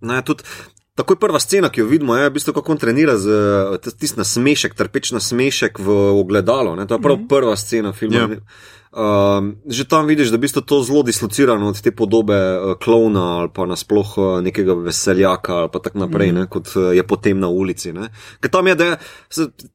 Ne, 0.00 0.22
tudi, 0.22 0.42
Takoj 0.94 1.18
prva 1.18 1.40
scena, 1.42 1.68
ki 1.74 1.80
jo 1.80 1.86
vidimo, 1.90 2.14
je, 2.16 2.28
v 2.28 2.32
bistvu, 2.36 2.52
kako 2.54 2.72
on 2.72 2.78
trenira 2.78 3.16
z 3.18 3.26
tistim 3.98 4.20
nasmešek, 4.22 4.76
trpeč 4.78 5.10
nasmešek 5.10 5.80
v 5.82 5.96
ogledalo. 6.20 6.76
Ne? 6.78 6.86
To 6.86 6.94
je 6.94 7.02
prav 7.02 7.16
mm 7.16 7.22
-hmm. 7.22 7.28
prva 7.28 7.56
scena 7.56 7.92
filma. 7.92 8.16
Yeah. 8.16 8.40
Um, 8.94 9.56
že 9.66 9.84
tam 9.84 10.06
vidiš, 10.06 10.28
da 10.30 10.38
je 10.38 10.62
to 10.66 10.82
zelo 10.82 11.02
dislocirano 11.02 11.68
od 11.68 11.80
te 11.82 11.90
podobe 11.90 12.34
uh, 12.34 12.78
klona 12.78 13.38
ali 13.38 13.48
pa 13.54 13.66
nasploh 13.66 14.18
uh, 14.18 14.42
nekega 14.42 14.74
veseljaka 14.74 15.54
ali 15.54 15.68
pa 15.72 15.78
tako 15.78 15.98
naprej, 15.98 16.30
mm. 16.32 16.34
ne, 16.34 16.46
kot 16.46 16.70
uh, 16.76 16.94
je 16.94 17.02
potem 17.02 17.40
na 17.40 17.48
ulici. 17.48 17.92
Ne. 17.92 18.08
Ker 18.40 18.50
tam 18.50 18.66
je, 18.66 18.74
da 18.74 18.84
je 18.84 18.96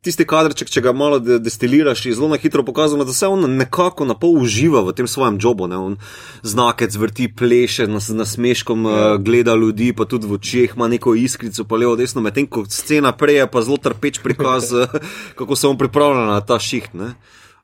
tisti 0.02 0.24
kadrček, 0.24 0.72
če 0.72 0.82
ga 0.82 0.94
malo 0.96 1.20
de 1.20 1.36
destiliraš, 1.40 2.06
je 2.06 2.16
zelo 2.16 2.32
na 2.32 2.40
hitro 2.40 2.64
pokazano, 2.64 3.04
da 3.04 3.14
se 3.14 3.28
on 3.28 3.44
nekako 3.60 4.08
na 4.08 4.16
pol 4.16 4.40
uživa 4.40 4.86
v 4.88 4.96
tem 4.96 5.08
svojem 5.08 5.36
jobu. 5.42 5.68
Ne. 5.68 5.76
On 5.76 6.00
znakec 6.44 6.96
vrti, 6.96 7.28
pleše, 7.36 7.92
nas, 7.92 8.08
nasmeškom 8.08 8.88
uh, 8.88 8.96
gleda 9.20 9.52
ljudi, 9.52 9.92
pa 9.92 10.08
tudi 10.08 10.32
v 10.32 10.40
očeh 10.40 10.80
ima 10.80 10.88
neko 10.88 11.18
iskrico, 11.20 11.68
pa 11.68 11.76
levo, 11.76 12.00
desno, 12.00 12.24
medtem 12.24 12.48
ko 12.48 12.64
scena 12.72 13.12
prej 13.12 13.44
je 13.44 13.52
pa 13.52 13.68
zelo 13.68 13.84
trpeč 13.84 14.24
prikaz, 14.24 14.72
kako 15.36 15.60
se 15.60 15.68
on 15.68 15.78
pripravlja 15.78 16.24
na 16.32 16.40
ta 16.40 16.56
šiht. 16.56 16.96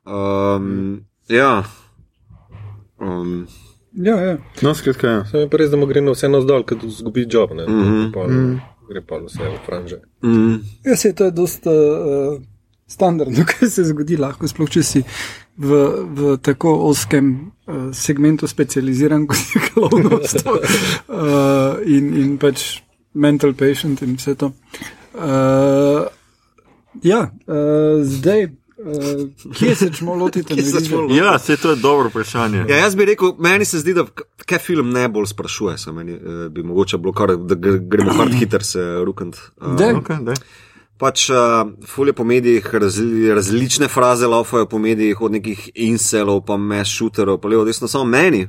Um, 0.04 1.06
Ja. 1.28 1.64
Um. 2.98 3.46
Ja, 3.96 4.20
ja. 4.20 4.36
No, 4.60 4.74
skratka, 4.74 5.08
ja. 5.08 5.24
Sem 5.24 5.48
pa 5.48 5.56
res, 5.60 5.70
da 5.72 5.78
mu 5.80 5.88
gre 5.88 6.02
na 6.04 6.12
vse 6.12 6.28
navzdol, 6.28 6.66
ker 6.68 6.82
zgubi 6.92 7.24
job, 7.32 7.54
ne. 7.56 7.64
Mm 7.64 7.84
-hmm. 7.84 8.12
pa, 8.12 8.26
mm. 8.28 8.60
Gre 8.88 9.00
pa 9.00 9.18
vse 9.24 9.42
v 9.42 9.58
franže. 9.66 10.00
Mm. 10.22 10.60
Ja, 10.84 10.96
se 10.96 11.12
to 11.12 11.24
je 11.24 11.30
dosta 11.30 11.70
uh, 11.70 12.42
standardno, 12.86 13.44
kaj 13.50 13.70
se 13.70 13.84
zgodi, 13.84 14.16
lahko 14.16 14.48
sploh 14.48 14.70
če 14.70 14.82
si 14.82 15.02
v, 15.56 15.70
v 16.16 16.36
tako 16.42 16.74
oskem 16.90 17.52
uh, 17.66 17.92
segmentu 17.92 18.46
specializiran, 18.46 19.26
kot 19.26 19.38
je 19.54 19.60
klovnost 19.72 20.46
uh, 20.46 21.80
in, 21.96 22.14
in 22.14 22.38
pač 22.38 22.82
mental 23.14 23.54
patient 23.54 24.02
in 24.02 24.16
vse 24.16 24.34
to. 24.34 24.52
Uh, 25.14 26.04
ja, 27.02 27.30
uh, 27.46 28.04
zdaj. 28.04 28.48
Uh, 28.86 29.52
kje 29.54 29.74
se 29.74 29.90
čemo 29.92 30.14
lotiti 30.14 30.56
tega? 30.56 31.14
Ja, 31.14 31.38
se 31.38 31.56
to 31.56 31.70
je 31.70 31.76
dobro 31.76 32.08
vprašanje. 32.08 32.64
Ja, 32.68 32.76
jaz 32.76 32.94
bi 32.94 33.04
rekel, 33.04 33.32
meni 33.38 33.64
se 33.64 33.78
zdi, 33.78 33.94
da 33.94 34.04
kaj 34.46 34.58
film 34.58 34.90
ne 34.90 35.08
bolj 35.08 35.26
sprašuje. 35.26 35.78
Se 35.78 35.92
meni 35.92 36.14
uh, 36.14 36.46
bi 36.52 36.62
mogoče 36.62 36.98
bilo 36.98 37.12
kar, 37.12 37.36
da 37.36 37.54
gremo 37.80 38.14
kar 38.18 38.30
hiter 38.38 38.64
se 38.64 38.84
rukant. 39.04 39.36
Uh, 39.56 39.74
okay, 39.74 40.36
pač 40.98 41.28
uh, 41.30 41.36
fulje 41.86 42.12
po 42.12 42.24
medijih, 42.24 42.74
razli, 42.74 43.34
različne 43.34 43.88
fraze 43.88 44.26
laufajo 44.26 44.66
po 44.66 44.78
medijih, 44.78 45.20
od 45.20 45.32
nekih 45.32 45.70
inselov, 45.74 46.44
pa 46.46 46.56
mes 46.56 46.88
šuterov, 46.88 47.40
pa 47.40 47.48
levo, 47.48 47.64
desno, 47.64 47.88
samo 47.88 48.04
meni. 48.04 48.46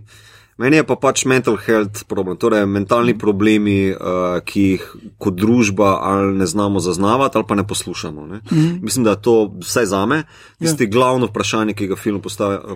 Meni 0.58 0.80
je 0.80 0.84
pa 0.84 0.96
pač 0.98 1.26
mental 1.30 1.58
health 1.62 2.08
problem, 2.10 2.38
torej 2.38 2.65
mentalni 2.65 3.13
mhm. 3.13 3.20
problemi, 3.22 3.78
uh, 3.93 4.39
ki 4.41 4.62
jih 4.72 4.86
kot 5.22 5.38
družba 5.38 5.98
ali 6.02 6.34
ne 6.38 6.48
znamo 6.50 6.80
zaznavati 6.80 7.38
ali 7.38 7.48
pa 7.48 7.56
ne 7.56 7.67
poslušamo. 7.67 8.28
Ne? 8.28 8.38
Mm 8.38 8.58
-hmm. 8.58 8.82
Mislim, 8.82 9.04
da 9.04 9.10
je 9.10 9.22
to 9.22 9.54
vsaj 9.62 9.86
za 9.86 10.06
me 10.06 10.24
tisti 10.60 10.84
ja. 10.84 10.89
glavno 10.89 11.26
vprašanje, 11.26 11.74
ki 11.74 11.88
ga 11.88 11.96
film 11.96 12.22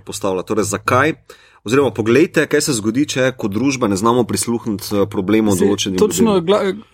postavlja. 0.06 0.44
Torej, 0.44 0.64
zakaj? 0.64 1.14
Oziroma, 1.64 1.92
pogledajte, 1.92 2.48
kaj 2.50 2.62
se 2.62 2.74
zgodi, 2.74 3.04
če 3.06 3.28
kot 3.38 3.52
družba 3.54 3.88
ne 3.88 3.96
znamo 3.96 4.24
prisluhniti 4.26 4.96
eh, 4.96 5.06
problemov 5.10 5.60
določenih. 5.60 6.00
Točno, 6.02 6.40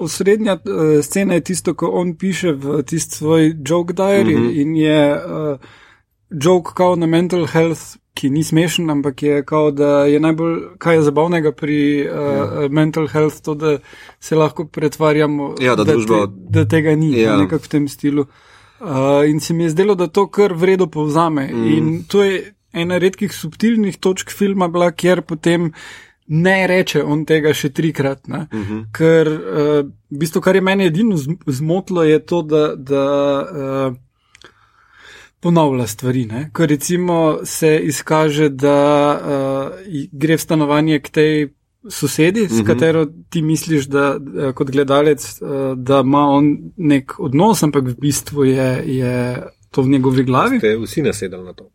osrednja 0.04 0.58
uh, 0.60 0.98
scena 1.04 1.38
je 1.40 1.44
tisto, 1.52 1.74
ko 1.74 1.88
on 2.02 2.18
piše 2.20 2.52
v 2.52 2.82
tisti 2.84 3.16
svoj 3.16 3.54
joke 3.64 3.96
diary 3.96 4.36
mm 4.36 4.44
-hmm. 4.44 4.62
in 4.62 4.76
je 4.76 5.00
uh, 5.16 5.70
joke 6.30 6.72
kao 6.76 6.96
na 6.96 7.06
mental 7.06 7.48
health 7.48 7.98
ki 8.18 8.30
ni 8.34 8.44
smešen, 8.44 8.90
ampak 8.90 9.24
je 9.24 9.44
kao, 9.46 9.72
da 9.72 10.06
je 10.10 10.20
najbolj, 10.20 10.58
kaj 10.82 10.96
je 10.96 11.06
zabavnega 11.10 11.52
pri 11.54 11.80
uh, 12.02 12.18
ja. 12.64 12.68
mental 12.74 13.08
health, 13.08 13.42
to, 13.46 13.56
da 13.56 13.78
se 14.20 14.36
lahko 14.36 14.66
pretvarjamo, 14.66 15.54
ja, 15.62 15.76
da, 15.76 15.86
da, 15.86 15.94
družba... 15.94 16.26
te, 16.26 16.34
da 16.58 16.66
tega 16.70 16.96
ni, 16.98 17.12
ja. 17.20 17.38
nekako 17.38 17.70
v 17.70 17.74
tem 17.76 17.88
stilu. 17.92 18.26
Uh, 18.80 19.24
in 19.30 19.40
se 19.42 19.54
mi 19.58 19.66
je 19.66 19.74
zdelo, 19.76 19.96
da 19.98 20.08
to 20.08 20.28
kar 20.30 20.54
vredno 20.54 20.90
povzame. 20.90 21.48
Mm. 21.54 21.68
In 21.78 21.94
to 22.10 22.24
je 22.26 22.42
ena 22.74 22.98
redkih 23.02 23.34
subtilnih 23.34 23.98
točk 24.02 24.34
filma, 24.34 24.68
bila, 24.70 24.92
kjer 24.92 25.24
potem 25.26 25.72
ne 26.28 26.58
reče 26.68 27.02
on 27.04 27.24
tega 27.26 27.54
še 27.56 27.70
trikrat. 27.74 28.28
Mm 28.28 28.48
-hmm. 28.52 28.84
Ker 28.94 29.28
uh, 29.28 29.86
v 30.10 30.18
bistvu, 30.20 30.42
kar 30.42 30.56
je 30.56 30.62
meni 30.62 30.86
edino 30.86 31.18
zmotilo, 31.46 32.04
je 32.04 32.20
to, 32.26 32.42
da. 32.42 32.76
da 32.76 33.06
uh, 33.42 33.96
ponavlja 35.48 35.88
stvari. 35.88 36.26
Ne? 36.26 36.50
Ko 36.54 36.66
recimo 36.66 37.38
se 37.44 37.80
izkaže, 37.84 38.50
da 38.50 38.80
uh, 39.16 39.94
gre 40.12 40.36
v 40.36 40.44
stanovanje 40.44 41.00
k 41.00 41.10
tej 41.10 41.48
sosedi, 41.90 42.42
mm 42.42 42.46
-hmm. 42.46 42.56
s 42.56 42.60
mhm. 42.60 42.68
katero 42.68 43.06
ti 43.30 43.42
misliš, 43.42 43.86
da 43.86 44.18
uh, 44.18 44.52
kot 44.54 44.72
gledalec, 44.72 45.24
uh, 45.42 45.78
da 45.78 46.02
ima 46.04 46.26
on 46.28 46.58
nek 46.78 47.20
odnos, 47.20 47.64
ampak 47.64 47.88
v 47.88 47.96
bistvu 48.02 48.46
je, 48.46 48.84
je 48.86 49.44
to 49.72 49.82
v 49.82 49.90
njegovi 49.90 50.24
glavi. 50.24 50.60
Ste 50.60 50.78
vsi 50.78 51.02
nasedali 51.02 51.44
na 51.44 51.54
to. 51.54 51.72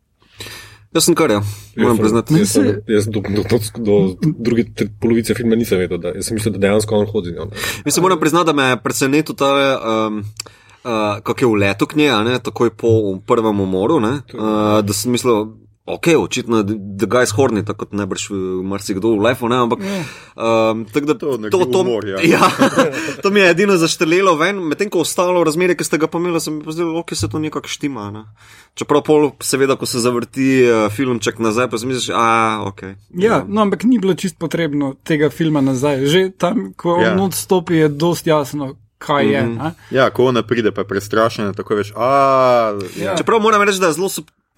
Jaz 0.93 1.05
sem 1.05 1.15
kar, 1.15 1.31
ja. 1.31 1.41
moram 1.77 1.97
priznati. 1.97 2.33
Jaz, 2.37 2.51
sem, 2.51 2.65
jaz 2.87 3.07
do, 3.07 3.21
do, 3.21 3.43
do, 3.49 3.57
do 3.77 4.15
druge 4.37 4.65
polovice 5.01 5.33
filma 5.33 5.55
nisem 5.55 5.79
vedel, 5.79 5.97
da 5.97 6.13
sem 6.21 6.37
mislil, 6.37 6.53
da 6.53 6.67
dejansko 6.67 6.95
on 6.95 7.07
hodi. 7.09 7.33
Jaz 7.85 7.97
moram 7.99 8.19
priznati, 8.19 8.45
da 8.45 8.53
me 8.53 8.63
je 8.69 8.77
presenetil 8.83 9.35
ta. 9.35 9.49
Um, 9.81 10.21
uh, 10.83 11.19
kako 11.23 11.39
je 11.39 11.47
v 11.47 11.59
letu 11.65 11.87
k 11.87 11.95
njej, 11.95 12.39
takoj 12.43 12.69
po 12.69 13.19
prvem 13.25 13.59
umoru, 13.59 13.97
uh, 13.97 14.81
da 14.81 14.93
sem 14.93 15.11
mislil. 15.11 15.63
Ok, 15.85 16.07
očitno 16.19 16.57
je 16.57 16.63
The 16.97 17.07
Guys 17.11 17.33
Horny, 17.35 17.65
tako 17.65 17.83
kot 17.83 17.91
najbrž 17.91 18.29
marsikdo 18.63 19.09
v 19.17 19.19
Life, 19.19 19.43
ne, 19.51 19.55
ampak 19.55 19.79
um, 19.83 20.85
tako 20.87 21.05
da 21.05 21.13
to, 21.19 21.37
to, 21.37 21.65
to, 21.65 21.81
humor, 21.83 22.07
ja. 22.07 22.21
ja, 22.23 22.47
to 23.23 23.27
mi 23.29 23.41
je 23.43 23.49
edino 23.49 23.75
zaštrlelo 23.77 24.37
ven, 24.39 24.61
medtem 24.63 24.87
ko 24.87 25.01
ostalo 25.03 25.43
razmerje, 25.43 25.75
ki 25.75 25.83
ste 25.83 25.99
ga 25.99 26.07
pomenili, 26.07 26.39
sem 26.39 26.55
mi 26.55 26.63
pozdravil, 26.63 26.95
ok, 27.01 27.11
se 27.19 27.27
to 27.27 27.39
nekako 27.39 27.67
štima. 27.67 28.07
Ne. 28.15 28.23
Čeprav 28.79 29.03
pol, 29.03 29.27
seveda, 29.43 29.75
ko 29.75 29.83
se 29.83 29.99
zavrti 29.99 30.47
uh, 30.63 30.87
filmček 30.87 31.43
nazaj, 31.43 31.67
pa 31.67 31.81
si 31.81 31.91
misliš, 31.91 32.15
a, 32.15 32.63
ok. 32.63 32.85
Ja, 33.19 33.43
no, 33.43 33.67
ampak 33.67 33.83
ni 33.83 33.99
bilo 33.99 34.15
čist 34.15 34.39
potrebno 34.39 34.93
tega 35.03 35.27
filma 35.35 35.59
nazaj. 35.59 36.07
Že 36.07 36.23
tam, 36.39 36.69
ko 36.79 36.95
ja. 37.03 37.11
on 37.11 37.27
odstopi, 37.27 37.83
je 37.83 37.91
dost 37.91 38.27
jasno, 38.27 38.71
kaj 38.97 39.31
je. 39.31 39.41
Mm 39.43 39.57
-hmm. 39.57 39.71
Ja, 39.91 40.09
ko 40.09 40.25
ona 40.25 40.43
pride, 40.43 40.71
pa 40.71 40.81
je 40.81 40.87
prestrašena, 40.87 41.53
tako 41.53 41.75
veš. 41.75 41.91
A, 41.95 42.79
ja. 42.97 43.15
Čeprav 43.17 43.41
moram 43.41 43.61
reči, 43.61 43.79
da 43.79 43.87
je 43.87 43.93
zelo 43.93 44.09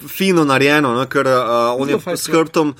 fino 0.07 0.43
narejeno, 0.45 0.93
ne, 0.99 1.05
ker 1.07 1.27
uh, 1.27 1.33
on 1.79 1.89
je 1.89 1.99
s 2.17 2.27
hrbtom 2.27 2.75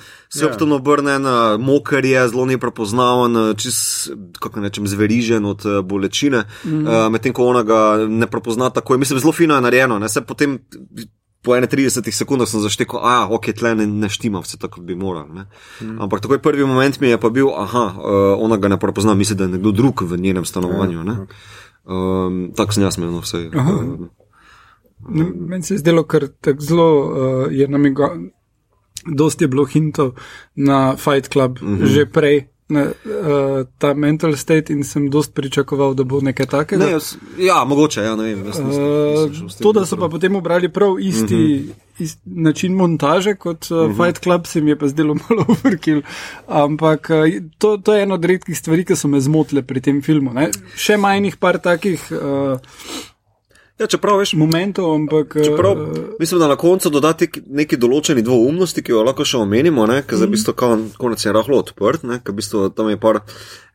ja. 0.70 0.74
obrnen, 0.76 1.26
uh, 1.26 1.60
moker 1.60 2.04
je 2.04 2.28
zelo 2.28 2.46
neprepoznaven, 2.46 3.56
čez, 3.56 4.10
kako 4.40 4.60
nečem, 4.60 4.86
zverižen 4.86 5.44
od 5.44 5.64
uh, 5.66 5.80
bolečine, 5.84 6.44
mm 6.64 6.70
-hmm. 6.70 7.06
uh, 7.06 7.12
medtem 7.12 7.32
ko 7.32 7.46
ona 7.46 7.62
ga 7.62 7.96
ne 8.08 8.26
prepozna 8.26 8.70
tako. 8.70 8.98
Mislim, 8.98 9.20
zelo 9.20 9.32
fino 9.32 9.54
je 9.54 9.60
narejeno. 9.60 9.98
Ne, 9.98 10.08
po 11.46 11.54
31 11.54 12.10
sekundah 12.10 12.48
sem 12.50 12.58
zaštekel, 12.58 12.98
a 12.98 13.30
ok, 13.30 13.54
tle 13.54 13.76
ne, 13.78 13.86
ne 13.86 14.10
štima 14.10 14.42
vse 14.42 14.58
tako, 14.58 14.82
bi 14.82 14.98
moral. 14.98 15.30
Ne? 15.30 15.46
Mm. 15.78 16.00
Ampak 16.02 16.24
takoj 16.26 16.42
prvi 16.42 16.66
moment 16.66 16.98
mi 16.98 17.12
je 17.12 17.20
pa 17.22 17.30
bil, 17.30 17.52
aha, 17.54 17.84
uh, 17.94 18.42
ona 18.42 18.58
ga 18.58 18.72
ne 18.74 18.80
prepozna, 18.82 19.14
misli, 19.14 19.38
da 19.38 19.46
je 19.46 19.54
nekdo 19.54 19.70
drug 19.70 20.02
v 20.02 20.18
njenem 20.18 20.44
stanovanju. 20.44 20.98
Ja, 20.98 21.14
okay. 21.22 21.38
um, 21.86 22.40
tako 22.58 22.74
sem 22.74 22.82
jaz 22.82 22.98
imel 22.98 23.14
no, 23.14 23.22
vse. 23.22 23.46
Um, 23.54 24.10
Meni 25.46 25.62
se 25.62 25.76
je 25.76 25.84
zdelo, 25.84 26.02
ker 26.10 26.26
tako 26.42 26.66
zelo 26.66 26.88
uh, 26.90 27.46
je 27.54 27.68
namigo, 27.70 28.10
dosti 29.06 29.46
je 29.46 29.48
bilo 29.54 29.68
hintov 29.70 30.16
na 30.58 30.96
Fight 30.98 31.30
Club 31.30 31.62
mm 31.62 31.78
-hmm. 31.78 31.86
že 31.86 32.10
prej. 32.10 32.48
Ne, 32.68 32.82
uh, 32.82 33.66
ta 33.78 33.92
mental 33.94 34.36
state 34.36 34.72
in 34.74 34.82
sem 34.84 35.04
dost 35.10 35.34
pričakoval, 35.34 35.92
da 35.94 36.02
bo 36.04 36.18
nekaj 36.20 36.48
takega. 36.50 36.82
Ne, 36.82 36.90
jaz, 36.96 37.12
ja, 37.38 37.60
mogoče, 37.64 38.02
ja, 38.02 38.16
ne 38.18 38.24
vem. 38.26 38.40
Jaz 38.42 38.58
nisem, 38.58 38.82
nisem 39.28 39.46
uh, 39.46 39.58
to, 39.62 39.72
da 39.76 39.84
so 39.86 39.98
pa 40.00 40.08
potem 40.10 40.34
obrali 40.34 40.68
prav 40.72 40.98
isti 40.98 41.34
uh 41.34 41.40
-huh. 41.40 42.02
ist, 42.02 42.18
način 42.24 42.74
montaže 42.74 43.34
kot 43.34 43.70
uh, 43.70 43.78
uh 43.78 43.84
-huh. 43.84 43.96
Fight 43.96 44.22
Club, 44.22 44.46
se 44.46 44.60
mi 44.60 44.70
je 44.70 44.78
pa 44.78 44.88
zdelo 44.88 45.14
malo 45.28 45.44
overkill. 45.48 46.02
Ampak 46.46 47.10
uh, 47.10 47.42
to, 47.58 47.76
to 47.76 47.94
je 47.94 48.02
ena 48.02 48.14
od 48.14 48.24
redkih 48.24 48.58
stvari, 48.58 48.84
ki 48.84 48.96
so 48.96 49.08
me 49.08 49.20
zmotile 49.20 49.62
pri 49.62 49.80
tem 49.80 50.02
filmu. 50.02 50.32
Ne. 50.32 50.50
Še 50.76 50.96
manjih 50.96 51.36
par 51.36 51.58
takih. 51.58 52.02
Uh, 52.10 52.58
Ja, 53.76 53.84
čeprav 53.86 54.16
veš, 54.16 54.32
momentov, 54.40 54.88
ampak. 54.94 55.34
Čeprav, 55.44 55.72
uh, 55.72 55.96
mislim, 56.20 56.40
da 56.40 56.48
na 56.48 56.56
koncu 56.56 56.88
dodati 56.90 57.28
neki 57.44 57.76
določeni 57.76 58.22
dvoumnosti, 58.24 58.80
ki 58.80 58.94
jo 58.94 59.02
lahko 59.04 59.26
še 59.28 59.42
omenimo, 59.42 59.84
ker 59.84 60.16
za 60.16 60.24
mm. 60.24 60.32
bistvo 60.32 60.54
kon, 60.56 60.86
konec 60.96 61.20
je 61.20 61.34
rahlo 61.36 61.58
odprt, 61.60 62.06
ker 62.24 62.36
bistvo 62.36 62.70
tam 62.72 62.88
je 62.88 62.96
par, 62.96 63.20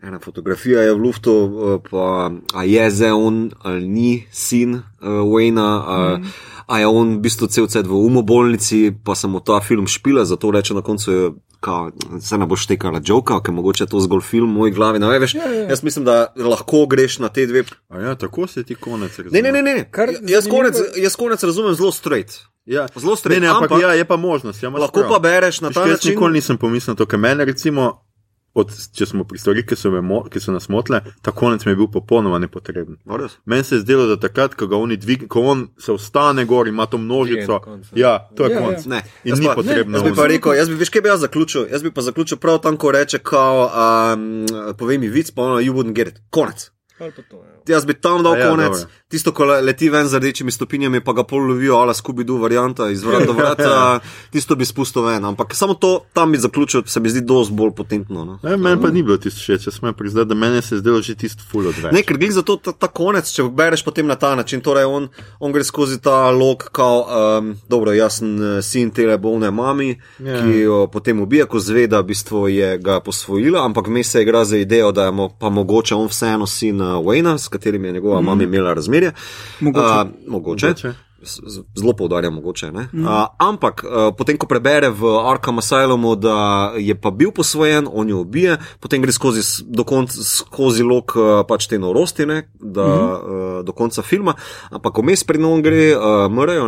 ena 0.02 0.18
fotografija 0.24 0.88
je 0.88 0.96
v 0.96 1.04
luftu, 1.04 1.36
eh, 1.46 1.78
pa 1.86 2.32
a 2.34 2.66
je 2.66 2.90
zdaj 2.90 3.14
on 3.14 3.38
ali 3.62 3.86
ni 3.86 4.12
sin 4.34 4.80
uh, 4.80 5.22
Wayna, 5.22 5.70
a, 5.70 6.00
mm. 6.18 6.34
a 6.66 6.82
je 6.82 6.90
on 6.90 7.16
v 7.20 7.22
bistvu 7.22 7.52
cel 7.54 7.70
cel 7.70 7.86
v 7.86 8.02
umobolnici, 8.02 8.90
pa 9.06 9.14
sem 9.14 9.30
mu 9.30 9.38
ta 9.38 9.62
film 9.62 9.86
špila, 9.86 10.26
zato 10.26 10.50
reče 10.50 10.74
na 10.74 10.82
koncu 10.82 11.14
je 11.14 11.32
kao, 11.62 11.91
se 12.21 12.38
ne 12.38 12.45
boš 12.45 12.65
tekala 12.67 13.02
joka, 13.06 13.38
ker 13.45 13.54
mogoče 13.54 13.86
to 13.86 14.00
zgolj 14.02 14.21
film 14.26 14.50
v 14.50 14.58
moji 14.58 14.74
glavi. 14.74 15.00
Ne, 15.00 15.19
veš, 15.19 15.36
ja, 15.38 15.50
ja. 15.54 15.67
Jaz 15.69 15.84
mislim, 15.84 16.06
da 16.06 16.34
lahko 16.36 16.86
greš 16.89 17.19
na 17.21 17.30
te 17.30 17.45
dve. 17.45 17.63
A 17.89 18.02
ja, 18.02 18.15
tako 18.15 18.47
se 18.47 18.63
ti 18.63 18.76
konec 18.76 19.17
razume. 19.17 19.41
Ne, 19.41 19.52
ne, 19.52 19.62
ne, 19.62 19.76
ne. 19.76 19.86
Kar, 19.91 20.10
jaz, 20.28 20.50
konec, 20.50 20.82
jaz 20.97 21.15
konec 21.15 21.43
razumem 21.43 21.76
zelo 21.78 21.91
straight. 21.91 22.41
Ja. 22.65 22.88
Zelo 22.95 23.15
streng. 23.15 23.45
Ampak, 23.45 23.71
ampak 23.71 23.82
ja, 23.82 23.93
je 23.93 24.06
pa 24.06 24.17
možnost. 24.17 24.63
Ja, 24.63 24.69
lahko 24.69 25.00
prav. 25.00 25.10
pa 25.10 25.19
bereš 25.19 25.62
na 25.62 25.71
ta 25.71 25.80
način. 25.80 25.91
Jaz 25.91 26.06
nikoli 26.06 26.34
nisem 26.34 26.58
pomislil 26.58 26.95
to, 26.95 27.06
ker 27.06 27.19
mene 27.19 27.45
recimo 27.45 28.02
od, 28.54 28.72
če 28.98 29.06
smo 29.08 29.24
pri 29.28 29.40
stvarih, 29.40 29.66
ki, 29.68 29.78
ki 30.32 30.42
so 30.44 30.54
nas 30.54 30.68
motile, 30.72 31.02
ta 31.24 31.32
konec 31.36 31.64
mi 31.66 31.72
je 31.72 31.80
bil 31.80 31.88
popolnoma 31.92 32.40
nepotreben. 32.40 32.98
Meni 33.46 33.64
se 33.64 33.76
je 33.76 33.84
zdelo, 33.86 34.08
da 34.10 34.18
takrat, 34.20 34.58
ko, 34.60 34.68
dvig, 34.98 35.28
ko 35.32 35.46
on 35.54 35.68
se 35.80 35.92
ostane 35.92 36.46
gor 36.46 36.68
in 36.68 36.76
ima 36.76 36.86
to 36.86 36.98
množico, 36.98 37.62
ja, 37.96 38.18
to 38.36 38.46
je 38.46 38.56
ja, 38.56 38.60
konec. 38.60 38.86
Ja. 38.86 39.02
In 39.24 39.40
ni 39.40 39.48
potrebno. 39.56 39.98
Jaz 39.98 40.10
bi 40.10 40.16
pa 40.16 40.28
rekel, 40.28 40.58
jaz 40.60 40.70
bi, 40.70 40.76
veš, 40.82 40.92
kaj 40.92 41.06
bi 41.06 41.14
jaz 41.14 41.24
zaključil? 41.28 41.66
Jaz 41.72 41.84
bi 41.84 41.94
pa 41.96 42.02
zaključil 42.02 42.38
prav 42.44 42.60
tam, 42.66 42.78
ko 42.78 42.92
reče, 42.92 43.24
kao, 43.24 43.70
um, 43.72 44.76
povej 44.78 45.00
mi 45.00 45.10
vic, 45.10 45.32
pa 45.32 45.48
ono, 45.48 45.64
you 45.64 45.74
wouldn't 45.74 45.96
get 45.96 46.12
it. 46.12 46.22
Konec. 46.30 46.72
Jaz 47.67 47.86
bi 47.86 47.93
tam 47.93 48.24
dal 48.24 48.39
ja, 48.39 48.50
konec, 48.50 48.71
dobro. 48.71 48.89
tisto, 49.08 49.32
ko 49.32 49.45
leti 49.45 49.89
ven 49.89 50.08
z 50.08 50.17
rdečimi 50.17 50.52
stopinjami, 50.52 51.02
pa 51.04 51.13
ga 51.13 51.24
pol 51.24 51.43
lovijo, 51.52 51.76
ala 51.78 51.93
skubi 51.93 52.24
du 52.24 52.38
varianta 52.41 52.89
iz 52.89 53.04
vrata 53.04 53.26
do 53.26 53.34
vrata, 53.34 54.00
tisto 54.34 54.56
bi 54.56 54.65
spustil 54.65 55.06
ven. 55.06 55.26
Ampak 55.26 55.56
samo 55.56 55.74
to 55.74 56.06
tam 56.13 56.32
bi 56.32 56.38
zaključil, 56.38 56.84
se 56.86 57.00
mi 57.00 57.10
zdi 57.10 57.21
dosti 57.21 57.54
bolj 57.54 57.71
potentno. 57.78 58.26
No. 58.26 58.39
Ne, 58.43 58.58
meni 58.58 58.82
pa 58.82 58.91
ni 58.91 59.04
bilo 59.04 59.17
tisto 59.17 59.43
še, 59.43 59.60
če 59.62 59.71
smo 59.71 59.93
priznali, 59.93 60.28
da 60.28 60.36
meni 60.36 60.62
se 60.62 60.76
je 60.76 60.80
zdelo 60.80 61.02
že 61.02 61.15
tisto 61.15 61.43
full 61.52 61.67
odveč. 61.67 61.91
Ne, 61.93 62.04
ker 62.08 62.17
gre 62.17 62.32
za 62.32 62.43
to 62.47 62.58
ta, 62.58 62.74
ta 62.74 62.88
konec, 62.88 63.30
če 63.30 63.45
bereš 63.50 63.86
potem 63.86 64.08
na 64.08 64.15
ta 64.15 64.34
način, 64.36 64.62
torej 64.62 64.88
on, 64.89 65.10
on 65.39 65.54
gre 65.54 65.63
skozi 65.63 66.00
ta 66.02 66.30
log, 66.32 66.67
kao, 66.71 67.06
um, 67.06 67.54
dobro, 67.69 67.93
jaz 67.93 68.21
sem 68.21 68.34
eh, 68.41 68.62
sin 68.65 68.91
tele 68.95 69.17
bolne 69.21 69.52
mami, 69.52 69.93
yeah. 70.19 70.32
Ja. 70.32 70.41
ki 70.41 70.60
jo 70.65 70.82
potem 70.91 71.21
ubija, 71.21 71.45
ko 71.45 71.60
zve, 71.60 71.88
da 71.91 72.02
bistvo 72.04 72.47
je 72.47 72.78
ga 72.82 73.00
posvojila, 73.04 73.65
ampak 73.65 73.88
mi 73.88 74.04
se 74.04 74.21
igra 74.21 74.45
za 74.45 74.58
idejo, 74.58 74.91
da 74.91 75.06
je 75.06 75.12
mo, 75.12 75.30
pa 75.39 75.50
mogoče 75.50 75.95
on 75.95 76.08
vseeno 76.12 76.47
sin 76.47 76.82
uh, 76.82 76.97
Wayna, 77.06 77.38
s 77.52 77.54
katerim 77.54 77.86
je 77.86 77.92
njegova 77.92 78.22
mm. 78.22 78.26
mama 78.26 78.44
imela 78.44 78.74
razmerje. 78.74 79.12
Mogoče. 79.60 79.86
Uh, 79.86 80.10
mogoče. 80.28 80.68
mogoče. 80.68 80.94
Zelo 81.78 81.94
poudarjam, 81.94 82.34
mogoče. 82.34 82.72
Mm. 82.72 83.06
Uh, 83.06 83.26
ampak, 83.38 83.84
uh, 83.84 84.10
potem, 84.18 84.38
ko 84.38 84.48
prebere 84.50 84.90
v 84.90 85.06
Arkham 85.30 85.62
Asylumu, 85.62 86.16
da 86.16 86.72
je 86.78 86.96
pa 86.98 87.12
bil 87.12 87.32
posvojen, 87.32 87.88
on 87.94 88.10
jo 88.10 88.24
ubije, 88.26 88.58
potem 88.80 89.02
gre 89.02 89.14
skozi, 89.14 89.44
konc, 89.86 90.12
skozi 90.12 90.84
lok 90.84 91.16
uh, 91.16 91.30
pač 91.48 91.70
te 91.70 91.80
norosti, 91.80 92.26
ne, 92.26 92.50
da, 92.58 92.86
mm 92.86 93.00
-hmm. 93.00 93.60
uh, 93.60 93.66
do 93.66 93.72
konca 93.72 94.02
filma. 94.02 94.34
Ampak, 94.72 94.94
ko 94.94 95.02
mes 95.02 95.24
pred 95.24 95.42
njim 95.42 95.62
gre, 95.62 95.96
uh, 95.98 96.32
mrajo 96.32 96.68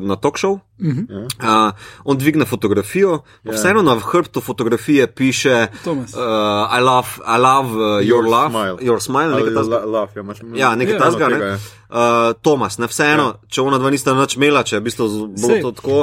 na 0.00 0.16
talk 0.16 0.38
show. 0.38 0.60
Mm 0.82 1.06
-hmm. 1.08 1.24
uh, 1.68 1.72
on 2.04 2.18
dvigne 2.18 2.44
fotografijo, 2.44 3.10
yeah. 3.10 3.22
Ja. 3.44 3.52
vseeno 3.52 3.82
na 3.82 3.98
hrbtu 3.98 4.40
fotografije 4.40 5.06
piše: 5.06 5.66
uh, 5.86 5.92
I 6.78 6.80
love, 6.80 7.08
I 7.26 7.38
love 7.38 7.68
uh, 7.70 7.78
your, 7.78 8.04
your 8.04 8.24
love, 8.24 8.50
smile. 8.50 8.76
your 8.80 9.00
smile. 9.02 9.28
Nekaj 9.28 9.54
tasga. 9.54 9.76
Ja, 10.54 10.70
ja, 10.70 10.76
nekaj 10.76 10.98
tasga. 10.98 11.28
Ne? 11.28 11.58
Uh, 11.92 12.32
Tomas, 12.40 12.78
ne 12.80 12.88
vseeno, 12.88 13.24
yeah. 13.34 13.48
če 13.52 13.64
ona 13.66 13.76
dva 13.76 13.90
nista 13.92 14.14
nič 14.16 14.38
imela, 14.38 14.62
če 14.64 14.78
je 14.78 14.80
bilo 14.80 15.58
to 15.60 15.72
tako. 15.76 15.98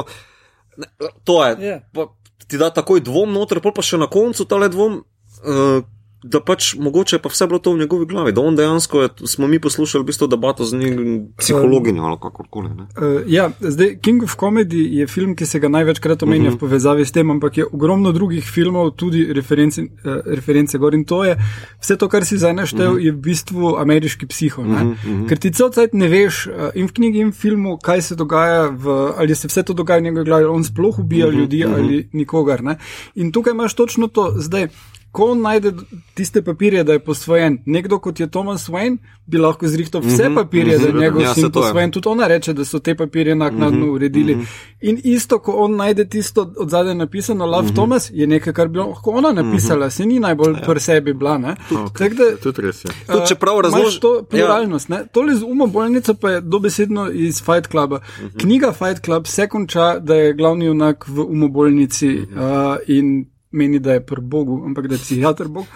Ne, 0.78 0.86
to 1.26 1.38
je. 1.42 1.56
Yeah. 1.58 1.80
Pa, 1.90 2.06
ti 2.46 2.60
da 2.60 2.68
takoj 2.74 3.02
dvom 3.02 3.32
noter, 3.34 3.58
pa 3.58 3.82
še 3.82 3.98
na 3.98 4.06
koncu 4.10 4.46
ta 4.46 4.60
le 4.60 4.70
dvom. 4.70 5.00
Uh, 5.42 5.82
da 6.22 6.40
pač 6.40 6.74
mogoče 6.76 7.18
pa 7.18 7.30
vse 7.32 7.46
bilo 7.48 7.58
to 7.58 7.72
v 7.72 7.78
njegovi 7.78 8.06
glavi, 8.06 8.32
da 8.32 8.42
on 8.44 8.56
dejansko 8.56 9.02
je, 9.02 9.08
smo 9.24 9.46
mi 9.48 9.60
poslušali 9.60 10.02
v 10.04 10.06
bistvu 10.06 10.26
debato 10.28 10.64
z 10.64 10.76
njim, 10.76 11.28
psihologinjo 11.38 12.02
ali 12.04 12.18
kakorkoli. 12.22 12.68
Uh, 12.70 13.22
ja, 13.26 13.50
zdaj 13.60 13.96
King 14.04 14.22
of 14.22 14.36
Comedy 14.36 14.84
je 15.00 15.06
film, 15.06 15.32
ki 15.36 15.46
se 15.46 15.58
ga 15.58 15.68
največkrat 15.68 16.22
omenja 16.22 16.42
uh 16.42 16.46
-huh. 16.46 16.50
v 16.50 16.54
mhm. 16.56 16.60
povezavi 16.60 17.04
s 17.04 17.12
tem, 17.12 17.30
ampak 17.30 17.58
je 17.58 17.66
ogromno 17.72 18.12
drugih 18.12 18.44
filmov, 18.44 18.90
tudi 18.90 19.32
reference, 19.32 19.82
uh, 19.82 19.88
reference 20.26 20.78
gor 20.78 20.94
in 20.94 21.04
to 21.04 21.24
je 21.24 21.36
vse 21.80 21.96
to, 21.96 22.08
kar 22.08 22.24
si 22.24 22.38
zdaj 22.38 22.54
naštel, 22.54 22.86
uh 22.86 22.92
mhm. 22.92 23.00
-huh. 23.00 23.04
je 23.04 23.12
v 23.12 23.16
bistvu 23.16 23.76
ameriški 23.76 24.26
psiho. 24.26 24.62
Uh 24.62 24.68
-huh, 24.68 24.90
uh 24.90 24.96
-huh. 25.04 25.28
Ker 25.28 25.38
ti 25.38 25.50
celcajt 25.50 25.94
ne 25.94 26.08
veš 26.08 26.46
uh, 26.46 26.52
in 26.74 26.86
v 26.86 26.92
knjigi 26.92 27.18
in 27.18 27.28
v 27.28 27.32
filmu, 27.32 27.78
kaj 27.82 28.02
se 28.02 28.14
dogaja, 28.14 28.68
v, 28.68 29.12
ali 29.16 29.34
se 29.34 29.48
vse 29.48 29.62
to 29.62 29.72
dogaja 29.72 30.00
v 30.00 30.02
njegovi 30.02 30.24
glavi, 30.24 30.44
on 30.44 30.64
sploh 30.64 30.98
ubija 30.98 31.26
uh 31.26 31.32
mhm, 31.32 31.38
-huh, 31.38 31.42
ljudi 31.42 31.64
uh 31.64 31.70
-huh. 31.70 31.78
ali 31.78 32.08
nikogar. 32.12 32.62
Ne? 32.62 32.76
In 33.14 33.32
tukaj 33.32 33.50
imaš 33.50 33.74
točno 33.74 34.06
to 34.06 34.34
zdaj 34.36 34.68
ko 35.12 35.34
najde 35.34 35.72
tiste 36.14 36.42
papirje, 36.42 36.84
da 36.84 36.92
je 36.92 36.98
posvojen, 36.98 37.58
nekdo 37.66 37.98
kot 37.98 38.20
je 38.20 38.30
Thomas 38.30 38.68
Wayne, 38.68 38.96
bi 39.26 39.38
lahko 39.38 39.68
zrihtal 39.68 40.00
vse 40.00 40.28
mm 40.28 40.32
-hmm, 40.32 40.34
papirje, 40.34 40.78
mm 40.78 40.80
-hmm, 40.80 40.92
da 40.92 40.98
je 40.98 41.04
njegov 41.04 41.22
ja, 41.22 41.34
sin 41.34 41.50
posvojen. 41.50 41.90
Tudi 41.90 42.08
ona 42.08 42.26
reče, 42.26 42.52
da 42.52 42.64
so 42.64 42.78
te 42.78 42.94
papirje 42.94 43.34
naknadno 43.34 43.78
mm 43.78 43.82
-hmm, 43.82 43.94
uredili. 43.94 44.34
Mm 44.34 44.40
-hmm. 44.40 44.46
In 44.80 45.00
isto, 45.04 45.38
ko 45.38 45.52
on 45.52 45.76
najde 45.76 46.04
tisto 46.04 46.52
od 46.56 46.70
zadaj 46.70 46.94
napisano, 46.94 47.46
Love 47.46 47.62
mm 47.62 47.68
-hmm. 47.68 47.74
Thomas, 47.74 48.10
je 48.14 48.26
nekaj, 48.26 48.52
kar 48.52 48.68
bi 48.68 48.78
lahko 48.78 49.10
ona 49.10 49.32
napisala, 49.32 49.86
mm 49.86 49.88
-hmm. 49.88 49.96
se 49.96 50.06
ni 50.06 50.20
najbolj 50.20 50.52
ja. 50.52 50.60
pri 50.66 50.80
sebi 50.80 51.12
bila. 51.12 51.30
Okay. 51.70 52.36
Tudi 52.42 52.62
res 52.62 52.84
je. 52.84 52.90
Uh, 53.08 53.28
Čeprav 53.28 53.60
razložiš 53.60 54.00
to 54.00 54.26
pluralnost, 54.30 54.90
ja. 54.90 55.06
tole 55.06 55.34
z 55.34 55.42
umo 55.42 55.66
bolnico 55.66 56.14
pa 56.14 56.30
je 56.30 56.40
dobesedno 56.40 57.10
iz 57.10 57.42
Fight 57.42 57.70
Cluba. 57.70 57.96
Mm 57.96 58.26
-hmm. 58.26 58.40
Knjiga 58.40 58.72
Fight 58.72 59.04
Club 59.04 59.26
se 59.26 59.48
konča, 59.48 59.98
da 59.98 60.14
je 60.14 60.34
glavni 60.34 60.64
junak 60.64 61.08
v 61.08 61.20
umobolnici 61.20 62.08
mm 62.08 62.26
-hmm. 62.34 62.72
uh, 62.72 62.78
in 62.86 63.26
meni, 63.50 63.78
da 63.78 63.92
je 63.92 64.06
pri 64.06 64.20
Bogu, 64.20 64.62
ampak 64.66 64.86
da 64.86 64.94
je 64.94 65.00
psihiater 65.00 65.48
Bog. 65.48 65.66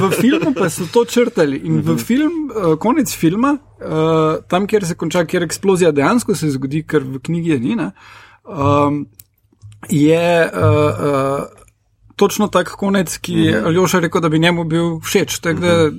V 0.00 0.10
filmu 0.20 0.54
pa 0.56 0.70
so 0.70 0.86
to 0.92 1.04
črtali 1.04 1.56
in 1.56 1.80
v 1.80 1.92
mhm. 1.92 1.98
film, 1.98 2.50
uh, 2.50 2.78
konec 2.78 3.12
filma, 3.16 3.56
uh, 3.56 4.44
tam, 4.48 4.66
kjer 4.66 4.86
se 4.86 4.94
konča, 4.94 5.24
kjer 5.24 5.42
eksplozija 5.42 5.92
dejansko 5.92 6.34
se 6.34 6.50
zgodi, 6.50 6.82
ker 6.86 7.04
v 7.04 7.20
knjigi 7.20 7.50
je 7.50 7.60
Nina, 7.60 7.90
um, 8.44 9.06
je 9.88 10.48
uh, 10.48 10.60
uh, 10.60 11.44
točno 12.16 12.48
tak 12.48 12.76
konec, 12.76 13.18
ki 13.18 13.32
je 13.32 13.56
mhm. 13.56 13.66
Aljoša 13.66 14.00
rekel, 14.00 14.20
da 14.20 14.28
bi 14.28 14.38
njemu 14.38 14.64
bil 14.64 14.98
všeč. 15.00 15.38
Tak, 15.40 15.60
da, 15.60 15.90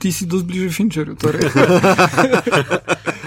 ti 0.00 0.12
si 0.12 0.26
dosti 0.26 0.46
bliže 0.46 0.70
Finčerju. 0.72 1.14
Torej. 1.20 1.40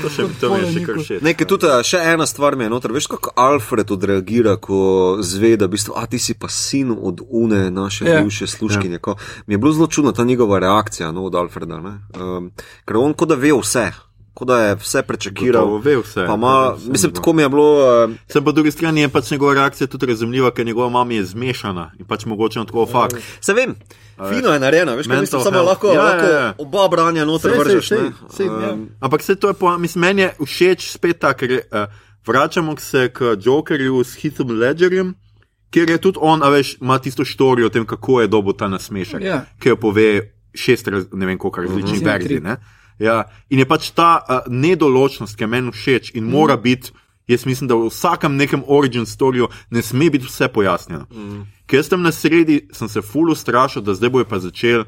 to 0.03 0.11
še 0.11 0.27
to 0.39 0.51
mi 0.51 0.59
je 0.61 0.71
še 0.75 0.85
kar 0.85 1.01
še. 1.07 1.17
Nekaj 1.23 1.49
tudi, 1.49 1.71
še 1.87 2.01
ena 2.13 2.27
stvar 2.29 2.57
mi 2.59 2.67
je 2.67 2.73
noter. 2.73 2.93
Veš, 2.95 3.07
kako 3.15 3.33
Alfred 3.39 3.91
odreagira, 3.95 4.55
ko 4.61 5.17
zve, 5.23 5.55
da 5.59 5.69
bistvo, 5.71 5.95
a 5.99 6.05
ti 6.09 6.19
si 6.21 6.35
pa 6.37 6.51
sin 6.51 6.91
od 6.93 7.23
une 7.29 7.69
naše 7.73 8.05
yeah. 8.05 8.19
Ja. 8.19 8.23
bivše 8.23 8.47
služkinje. 8.47 8.99
Yeah. 8.99 9.19
Mi 9.47 9.55
je 9.55 9.61
bilo 9.63 9.73
zelo 9.73 9.87
čudno 9.87 10.11
ta 10.11 10.27
njegova 10.27 10.59
reakcija 10.59 11.11
no, 11.11 11.25
od 11.25 11.35
Alfreda. 11.35 11.79
Um, 11.83 12.51
ker 12.85 12.99
on 12.99 13.13
kot 13.13 13.31
da 13.31 13.39
ve 13.39 13.53
vse. 13.55 13.91
Kot 14.33 14.49
da 14.49 14.59
je 14.59 14.77
vse 14.81 15.03
prečakiral, 15.05 15.77
ve 15.77 15.97
vse. 16.01 16.25
Ma, 16.25 16.75
mislim, 16.89 17.13
tako 17.13 17.33
mi 17.33 17.45
je 17.45 17.49
bilo. 17.49 17.67
Uh, 18.05 18.15
se 18.27 18.41
pa 18.41 18.51
drugi 18.51 18.71
strani 18.71 19.05
je 19.05 19.09
pač 19.09 19.31
njegova 19.31 19.53
reakcija 19.53 19.87
tudi 19.87 20.09
razumljiva, 20.09 20.51
ker 20.51 20.65
njegova 20.65 20.89
mama 20.89 21.13
je 21.13 21.25
zmešana 21.25 21.91
in 21.99 22.05
pač 22.05 22.25
mogoče 22.25 22.59
na 22.59 22.65
tako 22.65 22.85
fakt. 22.85 23.15
Se 23.41 23.53
vem. 23.53 23.77
Fino 24.17 24.53
je 24.53 24.59
narejeno, 24.59 24.95
veš, 24.95 25.07
mislim, 25.07 25.41
samo 25.41 25.61
lahko, 25.61 25.87
ja, 25.87 26.03
lahko 26.03 26.25
ja, 26.25 26.39
ja. 26.39 26.53
oba 26.57 26.87
branja 26.87 27.25
noter 27.25 27.51
vržeš. 27.57 27.87
Sej, 27.87 28.11
sej, 28.29 28.49
um, 28.49 28.61
ja. 28.61 28.77
Ampak 28.99 29.21
se 29.21 29.35
to 29.35 29.47
je, 29.47 29.53
po, 29.53 29.77
mislim, 29.77 30.01
meni 30.01 30.21
je 30.21 30.33
všeč 30.45 30.91
spet 30.91 31.19
ta, 31.19 31.33
ker 31.33 31.51
uh, 31.51 31.87
vračamo 32.27 32.75
se 32.77 33.09
k 33.13 33.35
Jokerju 33.41 34.03
s 34.03 34.21
Heathom 34.21 34.53
Ledgerjem, 34.59 35.15
ker 35.73 35.89
je 35.89 35.97
tudi 35.97 36.21
on, 36.21 36.43
a 36.43 36.49
veš, 36.49 36.77
ima 36.81 36.99
tisto 36.99 37.25
štorijo 37.25 37.67
o 37.67 37.73
tem, 37.73 37.85
kako 37.85 38.21
je 38.21 38.27
dobo 38.27 38.53
ta 38.53 38.67
nasmešek, 38.67 39.21
ja. 39.21 39.45
ki 39.59 39.73
jo 39.73 39.77
pove 39.81 40.07
šest, 40.53 40.87
ne 41.11 41.25
vem, 41.25 41.37
koliko 41.37 41.61
različnih 41.61 42.01
uh 42.01 42.07
-huh. 42.07 42.13
verzij. 42.13 42.41
Ja, 42.99 43.23
in 43.49 43.59
je 43.59 43.65
pač 43.65 43.89
ta 43.91 44.21
uh, 44.21 44.53
nedoločnost, 44.53 45.35
ki 45.35 45.43
je 45.43 45.47
meni 45.47 45.71
všeč 45.71 46.11
in 46.13 46.23
mora 46.23 46.57
biti, 46.57 46.91
jaz 47.27 47.45
mislim, 47.45 47.67
da 47.67 47.75
v 47.75 47.87
vsakem 47.87 48.35
nekem 48.35 48.63
origin 48.67 49.05
storju 49.05 49.47
ne 49.69 49.81
sme 49.81 50.09
biti 50.09 50.25
vse 50.25 50.47
pojasnjeno. 50.47 51.05
Mm. 51.11 51.45
Ker 51.65 51.79
jaz 51.79 51.89
tam 51.89 52.01
na 52.01 52.11
sredi 52.11 52.67
sem 52.71 52.89
se 52.89 53.01
fulu 53.01 53.35
strašil, 53.35 53.81
da 53.81 53.93
zdaj 53.93 54.09
bojo 54.09 54.25
pa 54.25 54.39
začeli. 54.39 54.85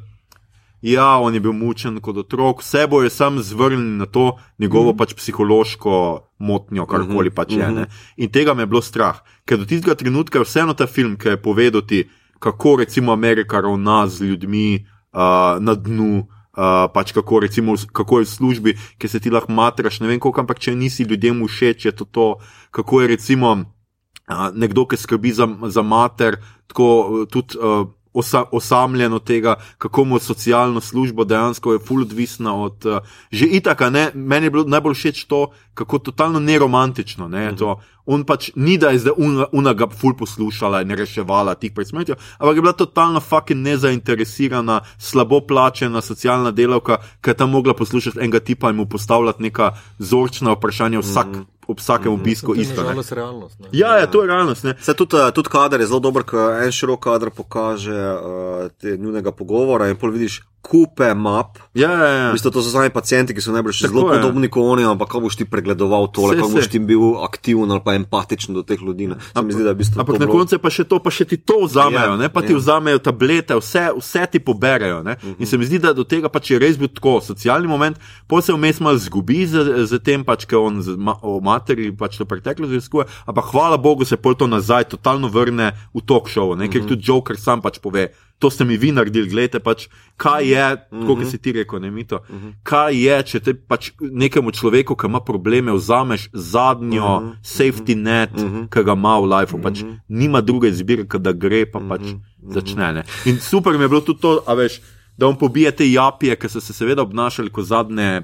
Ja, 0.81 1.17
on 1.17 1.33
je 1.33 1.39
bil 1.39 1.53
mučen 1.53 1.97
kot 2.01 2.17
otrok, 2.17 2.61
vse 2.61 2.87
bojo 2.87 3.09
sam 3.09 3.39
zvrnili 3.41 3.97
na 3.97 4.05
to 4.05 4.37
njegovo 4.59 4.93
mm. 4.93 4.97
pač 4.97 5.13
psihološko 5.13 5.95
motnjo, 6.39 6.85
karkoli 6.85 7.31
pač 7.31 7.55
je. 7.55 7.71
Ne? 7.71 7.87
In 8.17 8.29
tega 8.29 8.53
me 8.53 8.63
je 8.63 8.69
bilo 8.69 8.81
strah, 8.81 9.23
ker 9.45 9.57
do 9.57 9.65
tistega 9.65 9.95
trenutka 9.95 10.39
je 10.39 10.45
vseeno 10.45 10.73
ta 10.73 10.87
film, 10.87 11.15
ki 11.17 11.33
je 11.33 11.41
povedal 11.41 11.81
ti, 11.81 12.03
kako 12.39 12.75
recimo 12.83 13.13
Amerika 13.13 13.61
ravna 13.61 14.07
z 14.07 14.29
ljudmi 14.29 14.85
uh, 14.85 15.57
na 15.59 15.75
dnu. 15.75 16.27
Uh, 16.55 16.87
pač 16.87 17.11
kako, 17.11 17.43
recimo, 17.43 17.75
kako 17.91 18.19
je 18.19 18.25
v 18.25 18.29
službi, 18.31 18.71
ki 18.95 19.07
se 19.11 19.19
ti 19.19 19.27
lahko 19.27 19.51
matraš, 19.51 19.99
ne 19.99 20.07
vem, 20.07 20.19
koliko, 20.23 20.39
ampak 20.39 20.61
če 20.63 20.71
nisi 20.71 21.03
ljudem 21.03 21.43
všeč, 21.43 21.89
je 21.89 21.91
to 21.91 22.07
to, 22.07 22.27
kako 22.71 23.01
je 23.03 23.11
recimo 23.11 23.51
uh, 23.59 24.47
nekdo, 24.55 24.87
ki 24.87 24.95
skrbi 24.95 25.35
za, 25.35 25.49
za 25.67 25.83
mater, 25.83 26.39
tako 26.71 26.87
uh, 26.87 27.27
tudi 27.27 27.59
uh, 27.59 27.83
osa, 28.15 28.45
osamljen 28.51 29.13
od 29.13 29.23
tega, 29.23 29.55
kako 29.77 30.05
mu 30.05 30.19
socialno 30.19 30.81
službo 30.81 31.23
dejansko 31.23 31.73
je 31.73 31.79
full 31.79 32.01
odvisna 32.01 32.55
od. 32.55 32.85
Že 33.31 33.45
itaka, 33.45 33.89
ne, 33.89 34.11
meni 34.13 34.47
je 34.47 34.51
bilo 34.51 34.63
najbolj 34.63 34.93
všeč 34.95 35.25
to, 35.27 35.51
kako 35.75 35.99
totalno 35.99 36.39
neromantično. 36.39 37.27
Ne, 37.27 37.51
mm 37.51 37.55
-hmm. 37.55 37.75
On 38.05 38.23
pač 38.23 38.51
ni 38.55 38.77
da 38.77 38.89
je 38.89 38.99
zdaj 38.99 39.13
una 39.51 39.73
ga 39.73 39.87
full 39.89 40.13
poslušala 40.17 40.81
in 40.81 40.91
reševala 40.91 41.55
tih 41.55 41.71
pred 41.71 41.87
smrtjo, 41.87 42.15
ampak 42.37 42.55
je 42.55 42.61
bila 42.61 42.73
totalno 42.73 43.19
fucking 43.19 43.61
nezainteresirana, 43.61 44.81
slabo 44.97 45.39
plačena 45.41 46.01
socialna 46.01 46.51
delavka, 46.51 46.97
ki 47.21 47.29
je 47.29 47.33
tam 47.33 47.49
mogla 47.49 47.73
poslušati 47.73 48.19
enega 48.19 48.39
tipa 48.39 48.69
in 48.69 48.75
mu 48.75 48.85
postavljati 48.85 49.43
neka 49.43 49.71
zorčna 49.99 50.51
vprašanja 50.51 50.99
vsak. 50.99 51.27
Mm 51.27 51.33
-hmm 51.33 51.55
ob 51.67 51.79
vsakem 51.79 52.11
mm 52.11 52.15
obisku 52.15 52.55
isto. 52.55 52.83
To 52.83 52.89
je 52.89 53.03
realnost. 53.11 53.59
Ne? 53.59 53.67
Ja, 53.71 53.97
ja, 53.97 54.07
to 54.07 54.21
je 54.21 54.27
realnost. 54.27 54.65
Se 54.79 54.93
tudi, 54.93 55.17
eh, 55.17 55.31
tudi 55.31 55.49
kader 55.49 55.81
je 55.81 55.87
zelo 55.87 55.99
dober, 55.99 56.23
ko 56.23 56.51
en 56.51 56.71
širok 56.71 56.99
kader 57.03 57.29
pokaže 57.29 57.91
uh, 57.91 58.69
te 58.81 58.97
njunega 58.97 59.31
pogovora 59.31 59.89
in 59.89 59.95
pol 59.95 60.11
vidiš, 60.11 60.41
kupe 60.61 61.13
map. 61.13 61.57
Ja, 61.73 61.91
ja, 61.91 62.07
ja. 62.07 62.31
Mislim, 62.33 62.53
to 62.53 62.63
so 62.63 62.69
sami 62.69 62.89
pacijenti, 62.89 63.35
ki 63.35 63.41
so 63.41 63.53
najbrž 63.53 63.85
zelo 63.85 64.07
je. 64.09 64.17
podobni 64.17 64.49
kot 64.49 64.63
oni, 64.63 64.85
ampak 64.85 65.07
kako 65.07 65.27
boš 65.27 65.37
ti 65.37 65.45
pregledoval 65.65 66.07
tole, 66.13 66.37
kako 66.37 66.49
boš 66.49 66.67
ti 66.69 66.79
bil 66.79 67.17
aktiven 67.25 67.71
ali 67.71 67.81
pa 67.85 67.95
empatičen 67.97 68.53
do 68.53 68.61
teh 68.63 68.81
ljudi. 68.81 69.09
Ampak 69.33 70.19
na 70.19 70.27
koncu 70.29 70.59
pa 70.61 70.69
še 70.69 70.85
to, 70.85 70.99
pa 71.01 71.09
še 71.09 71.25
ti 71.25 71.37
to 71.41 71.65
vzamejo, 71.65 72.13
ja, 72.13 72.19
ne 72.19 72.29
pa 72.29 72.45
ti 72.45 72.53
ja. 72.53 72.59
vzamejo 72.59 73.01
tablete, 73.01 73.57
vse, 73.57 73.87
vse 73.97 74.25
ti 74.31 74.39
poberajo. 74.39 75.01
Uh 75.01 75.05
-huh. 75.05 75.35
In 75.39 75.45
se 75.45 75.57
mi 75.57 75.65
zdi, 75.65 75.79
da 75.79 75.93
do 75.93 76.03
tega 76.03 76.29
pač 76.29 76.51
je 76.51 76.59
res 76.59 76.77
bil 76.77 76.87
tako 76.87 77.21
socialni 77.21 77.67
moment, 77.67 77.97
pa 78.27 78.41
se 78.41 78.53
vmes 78.53 78.79
malo 78.79 78.97
zgubi 78.97 79.45
z, 79.47 79.85
z 79.85 79.99
tem, 79.99 80.23
pač, 80.23 80.45
ker 80.45 80.59
on 80.59 80.81
z, 80.81 80.95
ma, 80.97 81.17
o 81.21 81.39
materi 81.41 81.91
pač 81.91 82.17
to 82.17 82.25
preteklo 82.25 82.67
raziskuje, 82.67 83.05
ampak 83.25 83.45
hvala 83.51 83.77
Bogu 83.77 84.05
se 84.05 84.17
pol 84.17 84.35
to 84.35 84.47
nazaj 84.47 84.83
totalno 84.83 85.27
vrne 85.27 85.73
v 85.93 86.01
talk 86.05 86.29
show, 86.29 86.53
ker 86.53 86.81
uh 86.81 86.85
-huh. 86.85 86.87
tudi 86.87 87.03
Joker 87.05 87.37
sam 87.37 87.61
pač 87.61 87.79
pove 87.79 88.09
to 88.39 88.49
ste 88.49 88.65
mi 88.65 88.77
vi 88.77 88.91
naredili, 88.91 89.29
gledajte, 89.29 89.59
pač, 89.59 89.87
kaj 90.17 90.49
je, 90.51 90.65
mm 90.75 90.99
-hmm. 90.99 91.07
kot 91.07 91.31
si 91.31 91.37
ti 91.37 91.51
rekel, 91.51 91.79
ne 91.79 91.91
mito. 91.91 92.19
Mm 92.29 92.35
-hmm. 92.35 92.53
Kaj 92.63 93.05
je, 93.05 93.23
če 93.23 93.39
te 93.39 93.53
pač 93.53 93.91
nekemu 93.99 94.51
človeku, 94.51 94.95
ki 94.95 95.07
ima 95.07 95.19
probleme, 95.19 95.71
vzameš 95.71 96.29
zadnjo 96.33 97.19
mm 97.19 97.25
-hmm. 97.25 97.35
safety 97.43 97.95
net, 97.95 98.33
mm 98.33 98.43
-hmm. 98.43 98.69
ki 98.69 98.83
ga 98.83 98.93
ima 98.93 99.19
v 99.19 99.25
lifeu, 99.25 99.61
pač 99.61 99.81
mm 99.81 99.87
-hmm. 99.87 99.99
nima 100.07 100.41
druge 100.41 100.69
izbire, 100.69 101.03
da 101.03 101.31
gre 101.31 101.65
pa 101.65 101.79
pač 101.79 102.01
mm 102.01 102.07
-hmm. 102.07 102.53
začne. 102.53 102.93
Ne? 102.93 103.03
In 103.25 103.39
super 103.39 103.73
mi 103.77 103.83
je 103.83 103.87
bilo 103.87 104.01
tudi 104.01 104.19
to, 104.21 104.43
veš, 104.55 104.81
da 105.17 105.27
on 105.27 105.37
pobije 105.37 105.71
te 105.71 105.91
japije, 105.91 106.35
ki 106.35 106.49
so 106.49 106.61
se 106.61 106.73
seveda 106.73 107.01
obnašali 107.01 107.49
kot 107.49 107.65
zadnje. 107.65 108.21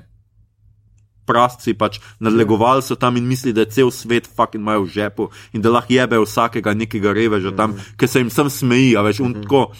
Prasci 1.26 1.74
pač 1.74 2.00
nadlegovali 2.20 2.82
so 2.82 2.96
tam 2.96 3.18
in 3.18 3.28
misli, 3.28 3.54
da 3.54 3.62
je 3.62 3.70
cel 3.70 3.92
svet 3.92 4.28
fucking 4.36 4.62
imajo 4.62 4.82
v 4.84 4.88
žepu 4.88 5.30
in 5.54 5.62
da 5.62 5.70
lahko 5.70 5.94
jebe 5.94 6.20
vsakega 6.20 6.74
nekega 6.74 7.14
reveža 7.14 7.52
tam, 7.56 7.70
mm 7.70 7.74
-hmm. 7.74 7.96
ker 7.98 8.10
se 8.10 8.20
jim 8.20 8.30
sam 8.30 8.50
smeji, 8.50 8.98
a 8.98 9.02
veš, 9.02 9.20
mm 9.20 9.26
-hmm. 9.26 9.42
tako 9.42 9.72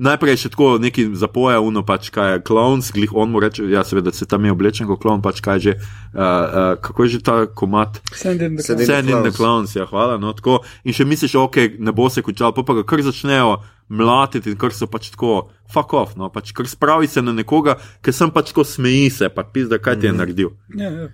najprej 0.00 0.38
še 0.40 0.50
tako 0.54 0.78
neki 0.80 1.10
zapoje, 1.18 1.58
uno 1.60 1.82
pač 1.86 2.08
kaj 2.14 2.32
je 2.32 2.42
klon, 2.48 2.82
glih 2.94 3.12
on 3.12 3.32
mu 3.32 3.42
reče, 3.42 3.66
ja, 3.70 3.84
seveda 3.84 4.12
se 4.16 4.26
tam 4.28 4.44
je 4.44 4.54
oblečen 4.54 4.88
kot 4.88 5.00
klon, 5.02 5.20
pač 5.24 5.42
kaj 5.44 5.60
že, 5.60 5.74
uh, 5.76 6.20
uh, 6.20 6.70
kako 6.80 7.06
je 7.06 7.16
že 7.16 7.20
ta 7.26 7.36
komat. 7.46 8.00
Send 8.16 8.42
in 8.42 8.56
the 8.56 8.64
clowns. 8.64 8.86
Send 8.88 9.12
in 9.12 9.22
the 9.26 9.34
clowns, 9.36 9.76
ja, 9.76 9.84
hvala. 9.90 10.16
No, 10.20 10.32
tako, 10.36 10.60
in 10.84 10.96
še 10.96 11.04
misliš, 11.08 11.36
ok, 11.40 11.76
ne 11.78 11.94
bo 11.96 12.08
se 12.08 12.24
končal, 12.24 12.54
pa 12.56 12.64
pa 12.64 12.80
ga 12.80 12.86
kar 12.88 13.04
začnejo 13.04 13.60
mlatiti 13.90 14.54
in 14.54 14.60
kar 14.60 14.72
so 14.74 14.88
pač 14.90 15.10
tako, 15.12 15.50
fuck 15.70 15.92
off, 15.98 16.16
no, 16.16 16.30
pač 16.32 16.54
kar 16.56 16.68
spravi 16.70 17.10
se 17.10 17.22
na 17.22 17.34
nekoga, 17.36 17.76
ker 18.00 18.16
sem 18.16 18.32
pač 18.32 18.54
tako 18.54 18.64
smeji 18.64 19.10
se, 19.20 19.28
pa 19.28 19.44
pizda, 19.44 19.78
kaj 19.78 20.00
ti 20.00 20.06
je 20.06 20.12
mm 20.12 20.14
-hmm. 20.14 20.18
naredil. 20.18 20.50
Ja, 20.78 20.90
ja. 20.90 21.08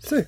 Sej. 0.00 0.24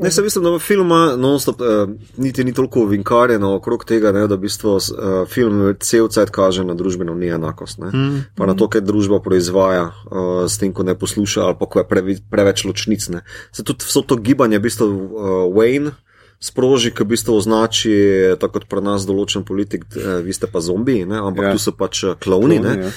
Ne, 0.00 0.10
sem 0.10 0.24
mislim, 0.24 0.44
da 0.44 0.58
film 0.58 0.88
non-stop, 1.20 1.60
uh, 1.60 1.90
niti 2.16 2.44
ni 2.44 2.54
toliko 2.54 2.84
vinkarjeno 2.88 3.54
okrog 3.54 3.84
tega, 3.84 4.12
ne, 4.12 4.26
da 4.26 4.34
v 4.34 4.46
bistvu 4.46 4.74
uh, 4.76 4.82
film 5.28 5.74
cel 5.80 6.08
cel 6.08 6.32
kaže 6.32 6.64
na 6.64 6.74
družbeno 6.74 7.14
neenakost. 7.14 7.78
Ne, 7.78 7.92
mm. 7.94 8.20
Pa 8.36 8.48
na 8.48 8.56
to, 8.56 8.68
kaj 8.68 8.84
družba 8.86 9.20
proizvaja 9.20 9.90
uh, 9.90 10.44
s 10.48 10.58
tem, 10.58 10.72
ko 10.72 10.86
ne 10.88 10.96
posluša 10.98 11.44
ali 11.50 11.58
pa 11.60 11.66
ko 11.66 11.82
je 11.82 11.88
previ, 11.88 12.18
preveč 12.30 12.64
ločnic. 12.64 13.10
Se 13.52 13.64
tudi 13.64 13.84
vso 13.84 14.02
to 14.02 14.16
gibanje, 14.16 14.58
v 14.58 14.68
bistvu 14.68 14.86
uh, 14.88 15.02
Wayne 15.52 15.92
sproži, 16.40 16.88
ki 16.90 17.04
v 17.04 17.12
bistvu 17.12 17.36
označi, 17.36 17.92
tako 18.40 18.58
kot 18.58 18.66
pri 18.72 18.80
nas 18.84 19.04
določen 19.04 19.44
politik, 19.44 19.84
eh, 19.92 20.24
vi 20.24 20.32
ste 20.32 20.48
pa 20.48 20.64
zombiji, 20.64 21.04
ne? 21.04 21.20
ampak 21.20 21.50
ja. 21.50 21.52
tu 21.52 21.60
so 21.60 21.74
pač 21.76 22.00
eh, 22.08 22.16
klovni. 22.16 22.56
Ja. 22.64 22.88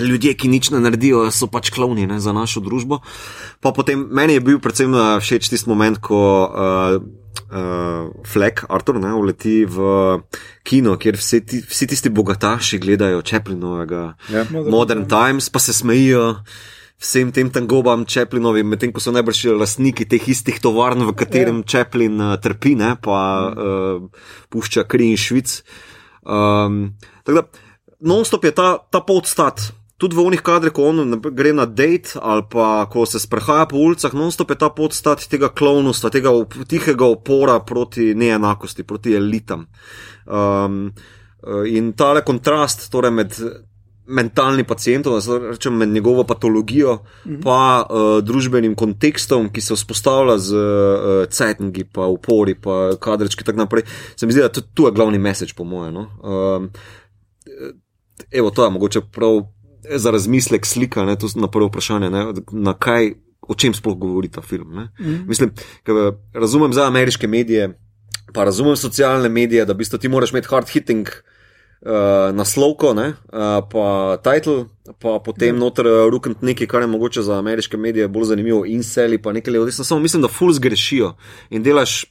Ljudje, 0.00 0.32
ki 0.32 0.48
nič 0.48 0.72
ne 0.72 0.80
naredijo, 0.80 1.26
so 1.28 1.46
pač 1.52 1.68
klovni 1.74 2.08
ne? 2.08 2.16
za 2.24 2.32
našo 2.32 2.64
družbo. 2.64 3.04
Pa 3.60 3.76
potem 3.76 4.08
meni 4.08 4.40
je 4.40 4.44
bil 4.48 4.62
predvsem 4.64 4.96
eh, 4.96 5.20
všeč 5.20 5.52
tisti 5.52 5.68
moment, 5.70 6.00
ko. 6.00 6.22
Uh, 6.48 7.20
Uh, 7.54 8.14
Fleck, 8.26 8.62
Artur, 8.70 8.96
ne, 9.02 9.10
uleti 9.14 9.66
v 9.66 9.78
kino, 10.66 10.94
kjer 10.98 11.18
vsi, 11.18 11.40
ti, 11.42 11.58
vsi 11.66 11.86
tisti 11.90 12.10
bogataši 12.10 12.78
gledajo 12.82 13.22
Čeplinovega 13.26 14.14
yeah, 14.30 14.46
ja. 14.48 14.62
Modern 14.70 15.04
Times, 15.10 15.50
pa 15.50 15.58
se 15.62 15.74
smejijo 15.74 16.40
vsem 17.04 17.32
tem 17.32 17.50
tangobam, 17.52 18.06
Čeplinovim, 18.08 18.72
medtem 18.72 18.92
ko 18.94 19.02
so 19.02 19.12
najbrž 19.12 19.52
lastniki 19.60 20.08
teh 20.08 20.24
istih 20.32 20.56
tovarn, 20.64 21.04
v 21.04 21.12
katerem 21.12 21.60
yeah. 21.60 21.68
Čeplin 21.68 22.16
uh, 22.16 22.36
trpi, 22.40 22.72
ne, 22.80 22.94
pa 22.96 23.20
uh, 23.52 24.26
pušča 24.48 24.86
kri 24.88 25.12
in 25.12 25.20
švic. 25.20 25.60
Um, 26.24 26.96
tako 27.22 27.42
da, 27.42 27.64
non-stop 28.00 28.48
je 28.48 28.54
ta, 28.56 28.68
ta 28.88 29.04
podstat. 29.04 29.68
Tudi 30.00 30.16
v 30.16 30.24
onih 30.26 30.42
kadrih, 30.42 30.72
ko 30.74 30.88
on 30.90 31.20
gre 31.22 31.52
na 31.54 31.68
date 31.70 32.18
ali 32.18 32.42
pa 32.50 32.82
ko 32.90 33.04
se 33.06 33.20
sprehaja 33.22 33.68
po 33.70 33.78
ulicah, 33.78 34.10
non-stop 34.10 34.50
je 34.50 34.58
ta 34.58 34.72
podstat 34.74 35.22
tega 35.30 35.52
klovnostva, 35.54 36.10
tega 36.10 36.32
tihega 36.66 37.06
opora 37.06 37.60
proti 37.62 38.10
neenakosti, 38.18 38.82
proti 38.82 39.14
elitam. 39.14 39.68
Um, 40.26 40.90
in 41.68 41.92
tale 41.94 42.24
kontrast 42.26 42.88
torej 42.90 43.12
med 43.14 43.38
mentalni 44.06 44.64
pacijent, 44.64 45.06
rečem 45.50 45.76
med 45.76 45.88
njegovo 45.88 46.24
patologijo, 46.24 46.98
mm 47.24 47.32
-hmm. 47.32 47.42
pa 47.42 47.86
uh, 47.90 48.24
družbenim 48.24 48.74
kontekstom, 48.74 49.52
ki 49.52 49.60
se 49.60 49.74
vzpostavlja 49.74 50.38
z 50.38 50.54
uh, 50.54 51.28
cajtngi, 51.30 51.84
pa 51.84 52.06
upori, 52.06 52.54
pa 52.54 52.96
kadrečki 53.00 53.40
in 53.40 53.46
tako 53.46 53.58
naprej. 53.58 53.82
Se 54.16 54.26
mi 54.26 54.32
zdi, 54.32 54.40
da 54.40 54.48
to, 54.48 54.60
to 54.60 54.86
je 54.86 54.92
glavni 54.92 55.18
message, 55.18 55.52
po 55.56 55.64
mojem. 55.64 55.94
No? 55.94 56.00
Uh, 56.00 56.66
evo, 58.30 58.50
to 58.50 58.64
je 58.64 58.70
mogoče 58.70 59.00
prav 59.00 59.40
za 59.94 60.10
razmislek 60.10 60.66
slika, 60.66 61.04
ne, 61.04 61.16
na 61.34 61.48
prvo 61.48 61.66
vprašanje, 61.66 62.10
ne, 62.10 62.26
na 62.52 62.74
kaj, 62.74 63.12
o 63.40 63.54
čem 63.54 63.74
sploh 63.74 63.98
govori 63.98 64.28
ta 64.28 64.40
film. 64.40 64.68
Mm 64.68 64.88
-hmm. 64.98 65.26
Mislim, 65.28 65.50
razumem 66.32 66.72
za 66.72 66.86
ameriške 66.86 67.26
medije, 67.26 67.78
pa 68.32 68.44
razumem 68.44 68.76
socialne 68.76 69.28
medije, 69.28 69.64
da 69.64 69.72
v 69.72 69.76
bistvu 69.76 69.98
ti 69.98 70.08
moraš 70.08 70.30
imeti 70.30 70.48
hard 70.48 70.68
hitting 70.68 71.08
uh, 71.84 72.36
naslovko, 72.36 72.94
ne, 72.94 73.08
uh, 73.08 73.60
pa 73.72 74.16
title, 74.22 74.64
pa 74.98 75.18
potem 75.24 75.54
ja. 75.54 75.58
noter 75.60 75.86
uh, 75.86 76.08
ruknit 76.10 76.42
nekaj, 76.42 76.66
kar 76.66 76.82
je 76.82 76.86
mogoče 76.86 77.22
za 77.22 77.38
ameriške 77.38 77.76
medije 77.76 78.08
bolj 78.08 78.24
zanimivo, 78.24 78.64
in 78.66 78.82
seli 78.82 79.18
pa 79.22 79.32
nekaj 79.32 79.54
ljudi. 79.54 79.72
Samo 79.72 80.00
mislim, 80.00 80.22
da 80.22 80.28
ful 80.28 80.52
zgrešijo 80.52 81.14
in 81.50 81.62
delaš 81.62 82.04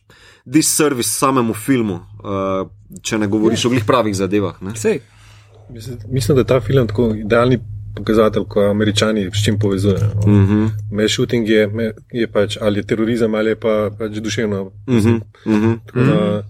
disservice 0.45 1.09
samemu 1.09 1.53
filmu, 1.53 1.93
uh, 1.93 2.69
če 3.01 3.17
ne 3.17 3.27
govoriš 3.27 3.65
ja. 3.65 3.69
o 3.69 3.73
njih 3.73 3.85
pravih 3.87 4.15
zadevah. 4.15 4.61
Mislim, 4.61 5.97
mislim, 6.09 6.35
da 6.35 6.41
je 6.41 6.47
ta 6.47 6.59
film 6.59 6.87
tako 6.87 7.13
idealni. 7.15 7.59
Pokazatelj, 7.95 8.43
ko 8.49 8.61
američani 8.61 9.29
s 9.33 9.43
čim 9.45 9.59
povezujejo. 9.59 10.11
Uh 10.17 10.25
-huh. 10.25 10.69
Me 10.91 11.09
shooting 11.09 11.49
je, 11.49 11.67
me, 11.67 11.91
je 12.11 12.27
pač 12.27 12.57
ali 12.61 12.79
je 12.79 12.87
terorizem 12.87 13.35
ali 13.35 13.49
je 13.49 13.55
pa, 13.55 13.91
pač 13.99 14.11
duševno. 14.11 14.61
Uh 14.61 14.71
-huh. 14.87 15.21
uh 15.45 15.53
-huh. 15.95 16.43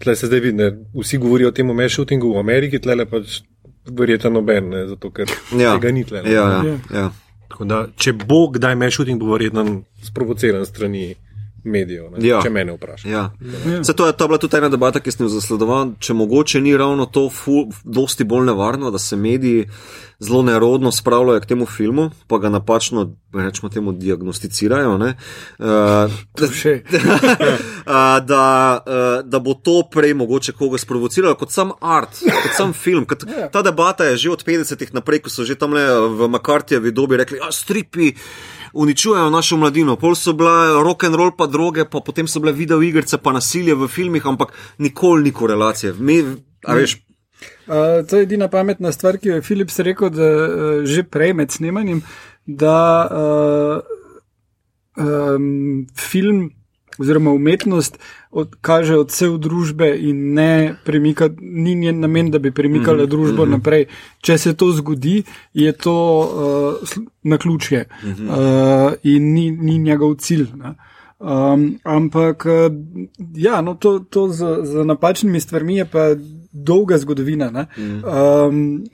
Tle 0.00 0.16
se 0.16 0.26
zdaj 0.26 0.40
vidi, 0.40 0.68
vsi 0.96 1.18
govorijo 1.20 1.50
o 1.50 1.54
tem 1.54 1.68
mešutingu 1.76 2.32
v 2.34 2.40
Ameriki, 2.40 2.80
tle 2.80 2.96
le 2.96 3.06
pač 3.08 3.40
verjetno 3.84 4.30
noben, 4.38 4.70
ne, 4.72 4.84
zato 4.88 5.10
ker 5.12 5.28
ja. 5.58 5.74
tega 5.76 5.92
ni 5.92 6.04
tle. 6.08 6.22
Ja, 6.24 6.46
ja, 6.64 6.76
ja. 6.94 7.10
Da, 7.66 7.82
če 8.00 8.14
bo 8.16 8.46
kdaj 8.54 8.76
mešuting, 8.78 9.20
bo 9.20 9.34
verjetno 9.34 9.64
sprovociran 10.06 10.64
strani 10.68 11.14
medijev, 11.64 12.10
ne, 12.10 12.26
Ja. 12.26 12.40
če 12.42 12.50
mene 12.50 12.72
vprašaš. 12.72 13.10
Ja. 13.10 13.30
Se 13.84 13.92
to, 13.92 14.06
je, 14.06 14.12
to 14.12 14.28
bila 14.28 14.38
tudi 14.38 14.56
ena 14.56 14.68
debata, 14.68 15.00
ki 15.00 15.10
sem 15.10 15.26
jo 15.26 15.30
zasledoval. 15.30 15.92
Če 15.98 16.14
mogoče 16.14 16.60
ni 16.60 16.76
ravno 16.76 17.06
to 17.06 17.28
ful, 17.30 17.64
dosti 17.84 18.24
bolj 18.24 18.46
nevarno, 18.46 18.90
da 18.90 18.98
se 18.98 19.16
mediji 19.16 19.66
zelo 20.20 20.42
nerodno 20.42 20.92
spravljajo 20.92 21.40
k 21.40 21.46
temu 21.46 21.66
filmu, 21.66 22.10
pa 22.26 22.38
ga 22.38 22.48
napačno, 22.48 23.06
rečemo 23.34 23.68
temu, 23.68 23.92
diagnosticirajo. 23.92 24.98
ne. 24.98 25.14
Uh, 25.58 26.12
Še. 26.52 26.82
a, 27.86 28.20
da, 28.30 28.42
a, 28.76 29.22
da 29.24 29.38
bo 29.38 29.54
to 29.54 29.82
prej 29.90 30.14
mogoče 30.14 30.52
koga 30.52 30.78
sprovociralo 30.78 31.34
kot 31.34 31.50
sam 31.50 31.72
art, 31.80 32.20
kot 32.20 32.52
sam 32.52 32.72
film. 32.72 33.06
Kot, 33.06 33.24
ta 33.52 33.62
debata 33.62 34.04
je 34.04 34.16
že 34.16 34.30
od 34.30 34.44
50-ih 34.44 34.92
naprej, 34.92 35.24
ko 35.24 35.32
so 35.32 35.44
že 35.44 35.56
tam 35.56 35.72
le 35.72 35.84
v 36.10 36.28
McCarthyjevi 36.28 36.92
dobi 36.92 37.16
rekli, 37.16 37.40
da 37.40 37.52
stripi. 37.52 38.12
Uničujejo 38.72 39.30
našo 39.30 39.56
mladino, 39.56 39.96
pol 39.96 40.14
so 40.14 40.32
bile 40.32 40.82
rock 40.84 41.04
and 41.04 41.18
roll, 41.18 41.32
pa 41.36 41.46
droge, 41.46 41.84
pa 41.84 42.00
potem 42.00 42.28
so 42.28 42.40
bile 42.40 42.52
video 42.52 42.82
igrice, 42.82 43.18
pa 43.18 43.32
nasilje 43.32 43.74
v 43.74 43.88
filmih, 43.88 44.26
ampak 44.26 44.52
nikoli 44.78 45.28
ni 45.28 45.32
korelacije. 45.32 45.94
Mi, 45.98 46.22
a 46.66 46.74
veš, 46.74 47.00
Uh, 47.70 48.04
to 48.08 48.16
je 48.16 48.22
edina 48.22 48.48
pametna 48.48 48.92
stvar, 48.92 49.16
ki 49.16 49.28
jo 49.28 49.34
je 49.38 49.42
Philips 49.42 49.78
rekel, 49.78 50.10
da 50.10 50.26
uh, 50.26 50.84
že 50.84 51.06
prej 51.08 51.32
med 51.32 51.52
snemanjem, 51.52 52.02
da 52.44 53.08
uh, 53.08 53.80
um, 55.00 55.86
film 55.96 56.50
oziroma 57.00 57.32
umetnost 57.32 57.98
od, 58.30 58.56
kaže 58.60 58.96
odsev 58.96 59.38
družbe 59.38 59.88
in 59.98 60.34
ne 60.34 60.74
premika, 60.84 61.28
ni 61.40 61.74
njen 61.74 62.00
namen, 62.00 62.30
da 62.30 62.38
bi 62.38 62.50
premikala 62.50 62.96
mm 62.96 63.06
-hmm. 63.06 63.10
družbo 63.10 63.44
mm 63.44 63.48
-hmm. 63.48 63.52
naprej. 63.52 63.84
Če 64.20 64.38
se 64.38 64.54
to 64.54 64.72
zgodi, 64.72 65.22
je 65.54 65.72
to 65.72 65.96
uh, 66.20 67.04
na 67.22 67.38
ključje 67.38 67.88
mm 68.02 68.08
-hmm. 68.08 68.28
uh, 68.28 68.92
in 69.02 69.32
ni, 69.32 69.50
ni 69.50 69.78
njegov 69.78 70.14
cilj. 70.14 70.46
Ne. 70.56 70.74
Um, 71.20 71.78
ampak, 71.84 72.46
uh, 72.46 72.72
ja, 73.34 73.60
no, 73.60 73.74
to, 73.74 73.98
to 73.98 74.28
z, 74.28 74.44
z 74.62 74.84
napačnimi 74.84 75.40
stvarmi 75.40 75.76
je 75.76 75.84
pa 75.84 76.14
dolga 76.52 76.98
zgodovina. 76.98 77.66
Mm. 77.76 78.02
Um, 78.04 78.84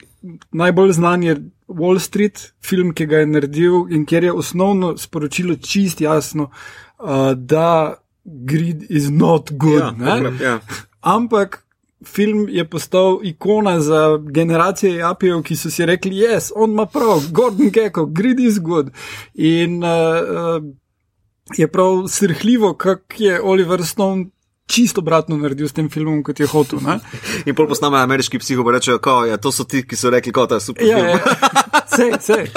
najbolj 0.53 0.93
znan 0.93 1.23
je 1.23 1.37
Wall 1.69 1.99
Street, 1.99 2.53
film, 2.63 2.93
ki 2.95 3.07
ga 3.07 3.23
je 3.23 3.27
naredil 3.27 3.87
in 3.91 4.07
kjer 4.07 4.25
je 4.25 4.33
osnovno 4.33 4.97
sporočilo 4.97 5.57
čist 5.57 6.01
jasno, 6.01 6.51
uh, 6.99 7.33
da 7.35 7.95
greed 8.25 8.83
is 8.91 9.11
not 9.11 9.51
good. 9.53 9.81
ja, 9.81 9.91
ne? 9.91 10.05
takrat, 10.07 10.41
ja. 10.41 10.61
Ampak 11.01 11.67
film 12.05 12.47
je 12.49 12.65
postal 12.71 13.21
ikona 13.23 13.81
za 13.81 14.19
generacije 14.31 14.95
Japijev, 14.95 15.43
ki 15.43 15.57
so 15.57 15.71
si 15.71 15.87
rekli: 15.87 16.11
Yes, 16.11 16.51
on 16.57 16.71
ima 16.71 16.87
prav, 16.87 17.23
Gordon 17.31 17.71
Gecko, 17.71 18.07
greed 18.07 18.41
is 18.41 18.59
good. 18.59 18.91
In 19.35 19.85
uh, 19.85 19.91
uh, 19.91 20.65
je 21.57 21.69
prav 21.69 22.07
srhljivo, 22.09 22.75
kako 22.75 23.15
je 23.19 23.43
Oliver 23.43 23.87
Stone. 23.87 24.27
Čisto 24.67 25.01
obratno 25.01 25.37
naredil 25.37 25.69
s 25.69 25.73
tem 25.73 25.87
filmom, 25.91 26.25
kot 26.27 26.41
je 26.41 26.47
hotel. 26.47 26.81
ne. 26.83 26.99
In 27.47 27.55
pol 27.55 27.69
posname 27.71 28.01
ameriški 28.03 28.39
psiho, 28.43 28.65
pa 28.65 28.73
rečejo, 28.75 28.99
kao, 28.99 29.23
ja, 29.25 29.37
to 29.37 29.53
so 29.53 29.65
ti, 29.65 29.85
ki 29.87 29.97
so 29.97 30.11
rekli, 30.11 30.33
da 30.49 30.55
je 30.55 30.61
super. 30.61 30.87
Ja, 30.87 30.97
film. 30.97 31.07
ja. 31.07 31.19
Sej, 31.97 32.11
sej. 32.21 32.51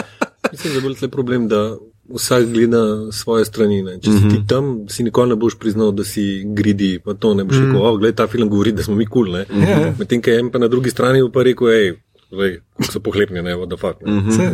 Mislim, 0.51 0.73
da 0.73 0.77
je 0.79 0.81
bolj 0.81 0.95
tle 0.95 1.09
problem, 1.09 1.47
da 1.47 1.77
vsak 2.15 2.47
gleda 2.53 2.81
svoje 3.11 3.45
strani. 3.45 3.81
Ne. 3.83 3.99
Če 4.01 4.11
si 4.11 4.29
ti 4.29 4.39
tam, 4.47 4.87
si 4.89 5.03
nikoli 5.03 5.29
ne 5.29 5.35
boš 5.35 5.59
priznal, 5.59 5.91
da 5.91 6.03
si 6.03 6.43
gridi, 6.45 6.99
pa 7.03 7.13
to 7.13 7.33
ne 7.33 7.43
boš 7.43 7.59
rekel, 7.61 7.77
oh, 7.81 7.97
gledaj, 7.97 8.15
ta 8.15 8.27
film 8.27 8.49
govori, 8.49 8.71
da 8.71 8.83
smo 8.83 8.95
mi 8.95 9.05
kul. 9.05 9.29
Cool, 9.29 9.45
Ja. 9.69 9.93
Medtem, 9.99 10.21
ko 10.21 10.29
je 10.29 10.39
en 10.39 10.49
pa 10.51 10.59
na 10.59 10.67
drugi 10.67 10.89
strani 10.89 11.21
pa 11.33 11.43
rekel, 11.43 11.67
hej, 11.67 11.89
kako 12.29 12.91
so 12.91 12.99
pohlepni, 12.99 13.41
ne, 13.41 13.55
what 13.55 13.69
the 13.69 13.77
fuck. 13.77 14.01
Ne. 14.05 14.31
Sej. 14.31 14.53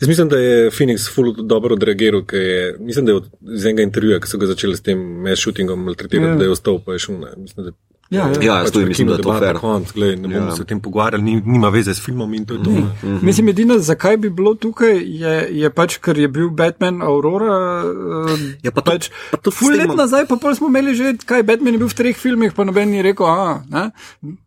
Jaz 0.00 0.08
mislim, 0.08 0.28
da 0.28 0.38
je 0.38 0.70
Phoenix 0.70 1.04
full 1.14 1.32
dobro 1.46 1.74
odreagiral, 1.74 2.24
ker 2.26 2.40
je, 2.40 2.76
mislim, 2.80 3.04
da 3.06 3.12
je 3.12 3.16
od, 3.16 3.26
iz 3.54 3.64
enega 3.66 3.82
intervjuja, 3.82 4.18
ki 4.20 4.28
so 4.28 4.38
ga 4.38 4.46
začeli 4.50 4.76
s 4.76 4.82
tem 4.82 4.98
mass 5.22 5.42
shootingom 5.42 5.84
maltretirati, 5.84 6.32
Ja. 6.32 6.36
da 6.36 6.44
je 6.44 6.50
ostal 6.50 6.80
pa 6.82 6.92
je 6.92 6.98
šel. 6.98 7.20
Ne. 7.20 7.30
Mislim, 7.36 7.66
da 7.66 7.72
Ja, 8.10 8.24
ja. 8.24 8.40
Ja, 8.40 8.54
jaz 8.56 8.70
tudi 8.70 8.86
pač 8.86 8.88
mislim, 8.90 9.08
da 9.08 9.14
je 9.14 9.22
to 9.22 9.32
fair. 9.34 9.56
Konc, 9.56 9.90
glej, 9.92 10.14
ne 10.16 10.28
bomo 10.30 10.46
Ja. 10.46 10.54
se 10.56 10.62
o 10.62 10.64
tem 10.64 10.80
pogovarjali, 10.80 11.22
ni, 11.22 11.42
nima 11.46 11.68
veze 11.68 11.92
s 11.92 12.00
filmom 12.00 12.32
in 12.32 12.46
to 12.46 12.54
je 12.54 12.62
to. 12.62 12.70
ne. 12.72 13.18
Mislim, 13.20 13.48
edina, 13.48 13.76
zakaj 13.78 14.16
bi 14.16 14.30
bilo 14.30 14.54
tukaj, 14.54 14.96
je, 14.96 15.32
je 15.52 15.70
pač, 15.70 15.98
ker 15.98 16.16
je 16.16 16.28
bil 16.28 16.48
Batman 16.50 17.02
Aurora. 17.02 17.58
Uh, 17.84 18.40
Ja, 18.62 18.70
pa 18.70 18.80
to- 18.80 18.90
pač, 18.90 19.10
pa 19.30 19.36
s 19.42 19.54
ful 19.54 19.72
let 19.72 19.92
nazaj, 19.92 20.24
pa 20.24 20.36
pol 20.36 20.54
smo 20.54 20.68
imeli 20.68 20.94
že, 20.94 21.14
kaj 21.22 21.44
Batman 21.44 21.74
je 21.74 21.78
bil 21.78 21.88
v 21.88 21.94
treh 21.94 22.16
filmih, 22.16 22.52
pa 22.52 22.64
noben 22.64 22.88
ni 22.88 23.02
rekel, 23.02 23.26
a, 23.26 23.60
ne? 23.68 23.84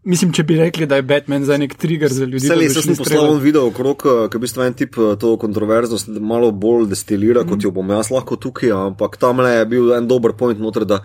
Mislim, 0.04 0.32
če 0.32 0.42
bi 0.44 0.58
rekli, 0.58 0.86
da 0.86 0.96
je 0.96 1.06
Batman 1.06 1.46
za 1.46 1.54
nek 1.56 1.76
trigger 1.76 2.10
za 2.10 2.26
ljudi. 2.26 2.50
Bi 2.50 2.58
les, 2.58 2.74
jaz 2.74 2.84
sem 2.84 2.98
poslal 2.98 3.38
video 3.38 3.68
okrog, 3.68 4.02
eh, 4.04 4.26
ki 4.28 4.38
v 4.38 4.42
bistvu 4.42 4.66
en 4.66 4.74
tip 4.74 4.98
eh, 4.98 5.14
to 5.16 5.38
kontroverznost 5.38 6.10
malo 6.18 6.50
bolj 6.52 6.90
destilira, 6.90 7.46
kot 7.46 7.62
jo 7.62 7.70
bom 7.72 7.86
jaz 7.92 8.10
lahko 8.10 8.36
tukaj, 8.38 8.74
ampak 8.74 9.18
tam 9.18 9.38
le 9.38 9.54
je 9.54 9.66
bil 9.68 9.94
en 9.94 10.08
dober 10.08 10.34
point 10.34 10.58
noter, 10.58 10.82
da 10.84 11.04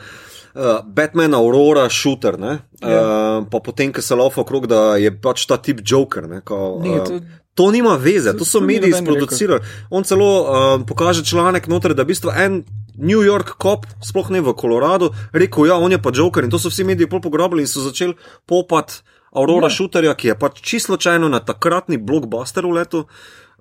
uh, 0.56 0.80
Batman, 0.84 1.34
Aurora, 1.34 1.88
shooter, 1.88 2.38
ne? 2.40 2.58
Uh, 2.82 3.44
pa 3.50 3.60
potem, 3.60 3.92
ko 3.92 4.02
se 4.02 4.14
laufa 4.14 4.40
okrog, 4.40 4.66
da 4.66 4.96
je 4.96 5.12
pač 5.12 5.46
ta 5.46 5.56
tip 5.56 5.80
Joker, 5.84 6.28
ne? 6.28 6.40
Kao, 6.44 6.80
Ne, 6.82 6.96
eh, 6.96 7.04
to- 7.04 7.20
To 7.56 7.70
nima 7.72 7.96
veze, 7.96 8.36
to 8.36 8.44
so 8.44 8.60
to 8.60 8.66
mediji 8.66 8.92
sproducirali. 8.92 9.60
On 9.90 10.04
celo 10.04 10.28
uh, 10.44 10.80
pokaže 10.86 11.24
članek 11.24 11.68
noter, 11.68 11.94
da 11.96 12.02
v 12.04 12.12
bistvu 12.12 12.28
en 12.36 12.64
New 13.00 13.24
York 13.24 13.56
cop, 13.56 13.86
sploh 14.04 14.28
ne 14.30 14.40
v 14.40 14.52
Koloradu, 14.52 15.08
rekel, 15.32 15.66
ja, 15.66 15.80
on 15.80 15.92
je 15.92 15.96
pa 15.96 16.10
Joker 16.12 16.44
in 16.44 16.50
to 16.50 16.58
so 16.58 16.68
vsi 16.68 16.84
mediji 16.84 17.08
pol 17.08 17.20
pograbili 17.20 17.64
in 17.64 17.68
so 17.68 17.80
začeli 17.80 18.12
popat 18.44 19.00
Aurora 19.32 19.68
ja. 19.68 19.72
Shooterja, 19.72 20.14
ki 20.14 20.28
je 20.28 20.34
pač 20.38 20.60
čisto 20.60 20.92
slučajno 20.92 21.28
na 21.28 21.40
takratni 21.40 21.96
blockbuster 21.96 22.64
v 22.64 22.72
letu. 22.76 23.04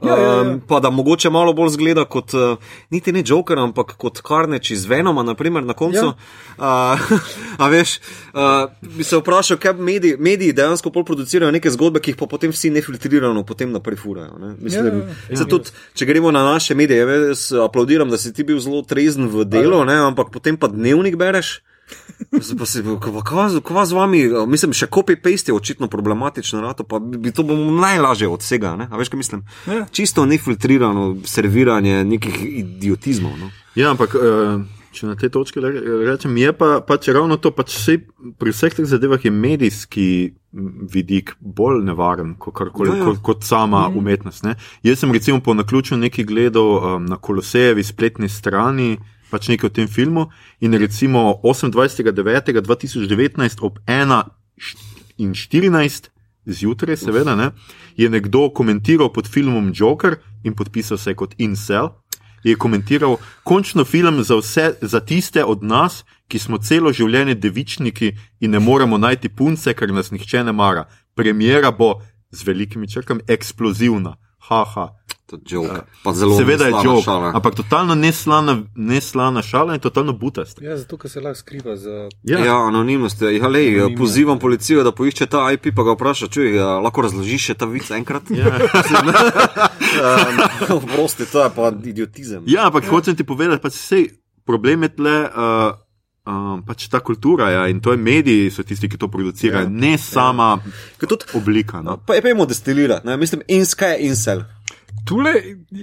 Ja, 0.03 0.17
ja, 0.17 0.23
ja. 0.23 0.41
Um, 0.41 0.61
pa 0.67 0.79
da 0.79 0.89
mogoče 0.89 1.29
malo 1.29 1.53
bolj 1.53 1.69
zgleda 1.69 2.03
kot, 2.05 2.33
uh, 2.33 2.57
niti 2.91 3.11
ne 3.15 3.23
Joker, 3.25 3.59
ampak 3.59 3.93
kot 3.97 4.19
Karneč 4.21 4.71
iz 4.75 4.85
Venoma, 4.85 5.23
naprimer, 5.23 5.63
na 5.63 5.73
koncu. 5.73 6.03
Ja. 6.03 6.15
Uh, 6.57 7.19
a 7.63 7.69
veš, 7.71 7.99
uh, 8.33 8.67
bi 8.97 9.03
se 9.07 9.17
vprašal, 9.17 9.57
kaj 9.57 9.73
mediji, 9.73 10.17
mediji 10.19 10.53
dejansko 10.53 10.91
producirajo 10.91 11.51
neke 11.55 11.71
zgodbe, 11.71 12.03
ki 12.03 12.11
jih 12.11 12.19
pa 12.19 12.27
potem 12.27 12.51
vsi 12.51 12.73
nefiltrirano 12.75 13.45
potem 13.47 13.71
naprej 13.71 14.01
furajo. 14.03 14.35
Ne? 14.39 14.55
Mislim, 14.59 14.85
Ja, 14.85 14.91
ja, 14.91 15.15
ja, 15.29 15.39
ja. 15.39 15.45
Tudi, 15.49 15.71
če 15.95 16.05
gremo 16.05 16.31
na 16.31 16.43
naše 16.43 16.75
medije, 16.75 17.05
jaz 17.29 17.47
aplaudiram, 17.63 18.09
da 18.11 18.17
si 18.17 18.33
ti 18.33 18.43
bil 18.43 18.59
zelo 18.59 18.83
trezen 18.83 19.29
v 19.31 19.47
delu, 19.47 19.85
ne? 19.87 19.95
ampak 20.09 20.27
potem 20.33 20.59
pa 20.59 20.67
dnevnik 20.67 21.15
bereš. 21.15 21.61
Pa 22.31 22.65
si, 22.65 22.81
kva, 23.63 23.85
z 23.85 23.93
vami, 23.93 24.21
mislim, 24.49 24.73
še 24.75 24.87
copy-paste 24.91 25.51
je 25.51 25.55
očitno 25.55 25.89
problematično, 25.91 26.61
rato, 26.63 26.85
pa 26.87 26.99
bi 26.99 27.33
to 27.35 27.43
bomo 27.45 27.73
najlažje 27.77 28.29
od 28.31 28.41
vsega. 28.41 28.75
Ne? 28.79 28.87
A 28.89 28.97
veš, 28.99 29.11
kaj 29.13 29.21
mislim? 29.21 29.43
Ja. 29.67 29.85
Čisto 29.91 30.25
nefiltrirano 30.25 31.11
serviranje 31.27 32.03
nekih 32.07 32.39
idiotizmov. 32.63 33.37
No? 33.39 33.51
Ja, 33.77 33.91
ampak 33.93 34.15
eh, 34.17 34.63
če 34.95 35.11
na 35.11 35.17
tej 35.19 35.31
točki 35.35 35.61
rečem, 35.61 36.37
je 36.39 36.51
pa 36.55 36.79
pač 36.85 37.09
ravno 37.13 37.37
to, 37.41 37.51
pač 37.55 37.75
vse, 37.75 37.99
pri 38.39 38.55
vseh 38.55 38.77
teh 38.79 38.87
zadevah 38.87 39.21
je 39.21 39.31
medijski 39.33 40.07
vidik 40.91 41.35
bolj 41.39 41.83
nevaren 41.83 42.35
kot, 42.39 42.55
karkoli, 42.55 42.93
Ja, 42.93 43.01
ja. 43.01 43.07
kot, 43.09 43.19
kot 43.25 43.43
sama 43.43 43.85
mm. 43.89 43.99
umetnost. 43.99 44.45
Ne? 44.47 44.55
Jaz 44.87 45.03
sem 45.03 45.11
recimo 45.11 45.41
po 45.43 45.53
naključju 45.57 45.99
nekaj 45.99 46.27
gledal 46.29 46.71
um, 46.77 47.09
na 47.11 47.19
Kolosejevi 47.19 47.83
spletni 47.83 48.31
strani. 48.31 48.95
Pač 49.35 49.51
nekaj 49.51 49.67
o 49.67 49.75
tem 49.75 49.91
filmu. 49.91 50.31
In 50.63 50.71
recimo 50.79 51.43
28.9.2019 51.43 53.59
ob 53.67 53.83
1.14 53.83 56.15
zjutraj, 56.45 56.97
seveda, 56.97 57.35
ne, 57.35 57.51
je 57.97 58.09
nekdo 58.09 58.49
komentiral 58.53 59.13
pod 59.13 59.27
filmom 59.27 59.71
Joker 59.75 60.15
in 60.43 60.55
podpisal 60.55 60.97
se 60.97 61.13
kot 61.13 61.35
Incel. 61.37 61.89
Je 62.43 62.55
komentiral, 62.55 63.17
končno 63.43 63.85
film 63.85 64.23
za, 64.23 64.35
vse, 64.37 64.73
za 64.81 64.99
tiste 64.99 65.43
od 65.43 65.63
nas, 65.63 66.05
ki 66.29 66.39
smo 66.39 66.57
celo 66.61 66.93
življenje 66.93 67.35
devičniki 67.35 68.11
in 68.39 68.53
ne 68.53 68.59
moremo 68.59 68.97
najti 69.01 69.29
punce, 69.29 69.73
ker 69.73 69.93
nas 69.93 70.11
nihče 70.13 70.43
ne 70.45 70.53
mara. 70.53 70.85
Premjera 71.17 71.71
bo 71.71 72.01
z 72.31 72.45
velikimi 72.45 72.87
črkami 72.87 73.25
eksplozivna. 73.27 74.15
Haha. 74.45 74.91
To 75.25 75.35
je 75.35 75.41
joke. 75.45 75.81
Pa 76.03 76.13
zelo 76.13 76.37
Seveda 76.37 76.65
je 76.65 76.73
šala. 77.03 77.31
ampak 77.35 77.55
totalno 77.55 77.95
neslana, 77.95 78.63
neslana 78.75 79.41
šala 79.41 79.73
in 79.73 79.79
totalno 79.79 80.13
butast. 80.13 80.61
Ja, 80.61 80.77
zato, 80.77 80.97
ker 80.97 81.09
se 81.09 81.21
lahko 81.21 81.39
skriva 81.39 81.75
za. 81.75 82.09
Ja, 82.23 82.39
ja 82.45 82.57
anonimnost. 82.67 83.21
Ja, 83.21 83.47
lej, 83.47 83.79
Anonimno. 83.79 83.97
pozivam 83.97 84.39
policijo, 84.39 84.83
da 84.83 84.91
poišče 84.91 85.25
ta 85.25 85.51
IP, 85.51 85.71
pa 85.75 85.83
ga 85.83 85.95
vpraša, 85.97 86.29
če 86.29 86.51
lahko 86.61 87.07
razložiš 87.07 87.49
še 87.49 87.55
ta 87.57 87.65
vic 87.65 87.89
enkrat. 87.91 88.29
Ja. 88.29 88.53
Um, 89.95 90.81
Prosti, 90.91 91.25
to 91.31 91.43
je 91.43 91.49
pa 91.55 91.71
idiotizem. 91.71 92.43
Ja, 92.45 92.67
ampak 92.67 92.83
ja. 92.83 92.89
hočem 92.89 93.15
ti 93.15 93.23
povedati, 93.23 93.61
pač 93.63 93.77
sej, 93.79 94.09
problem 94.45 94.83
je 94.83 94.95
tle. 94.99 95.17
Uh, 95.31 95.81
Um, 96.25 96.63
pač 96.65 96.87
ta 96.89 96.97
kultura 97.05 97.51
ja, 97.53 97.67
in 97.69 97.77
to 97.85 97.93
je 97.93 97.99
mediji, 98.01 98.49
so 98.49 98.63
tisti, 98.65 98.89
ki 98.89 98.97
to 98.97 99.05
producirajo, 99.13 99.67
ja. 99.67 99.69
ne 99.69 99.91
sama 100.01 100.55
Ker 100.97 101.05
tudi, 101.05 101.29
oblika. 101.37 101.83
No. 101.85 101.99
pa 102.01 102.17
je 102.17 102.23
pojmo 102.25 102.47
destilirati, 102.49 103.05
mislim, 103.21 103.43
ins, 103.53 103.75
kaj 103.77 103.93
je 103.93 104.07
insel? 104.09 104.41
Tule, 105.05 105.33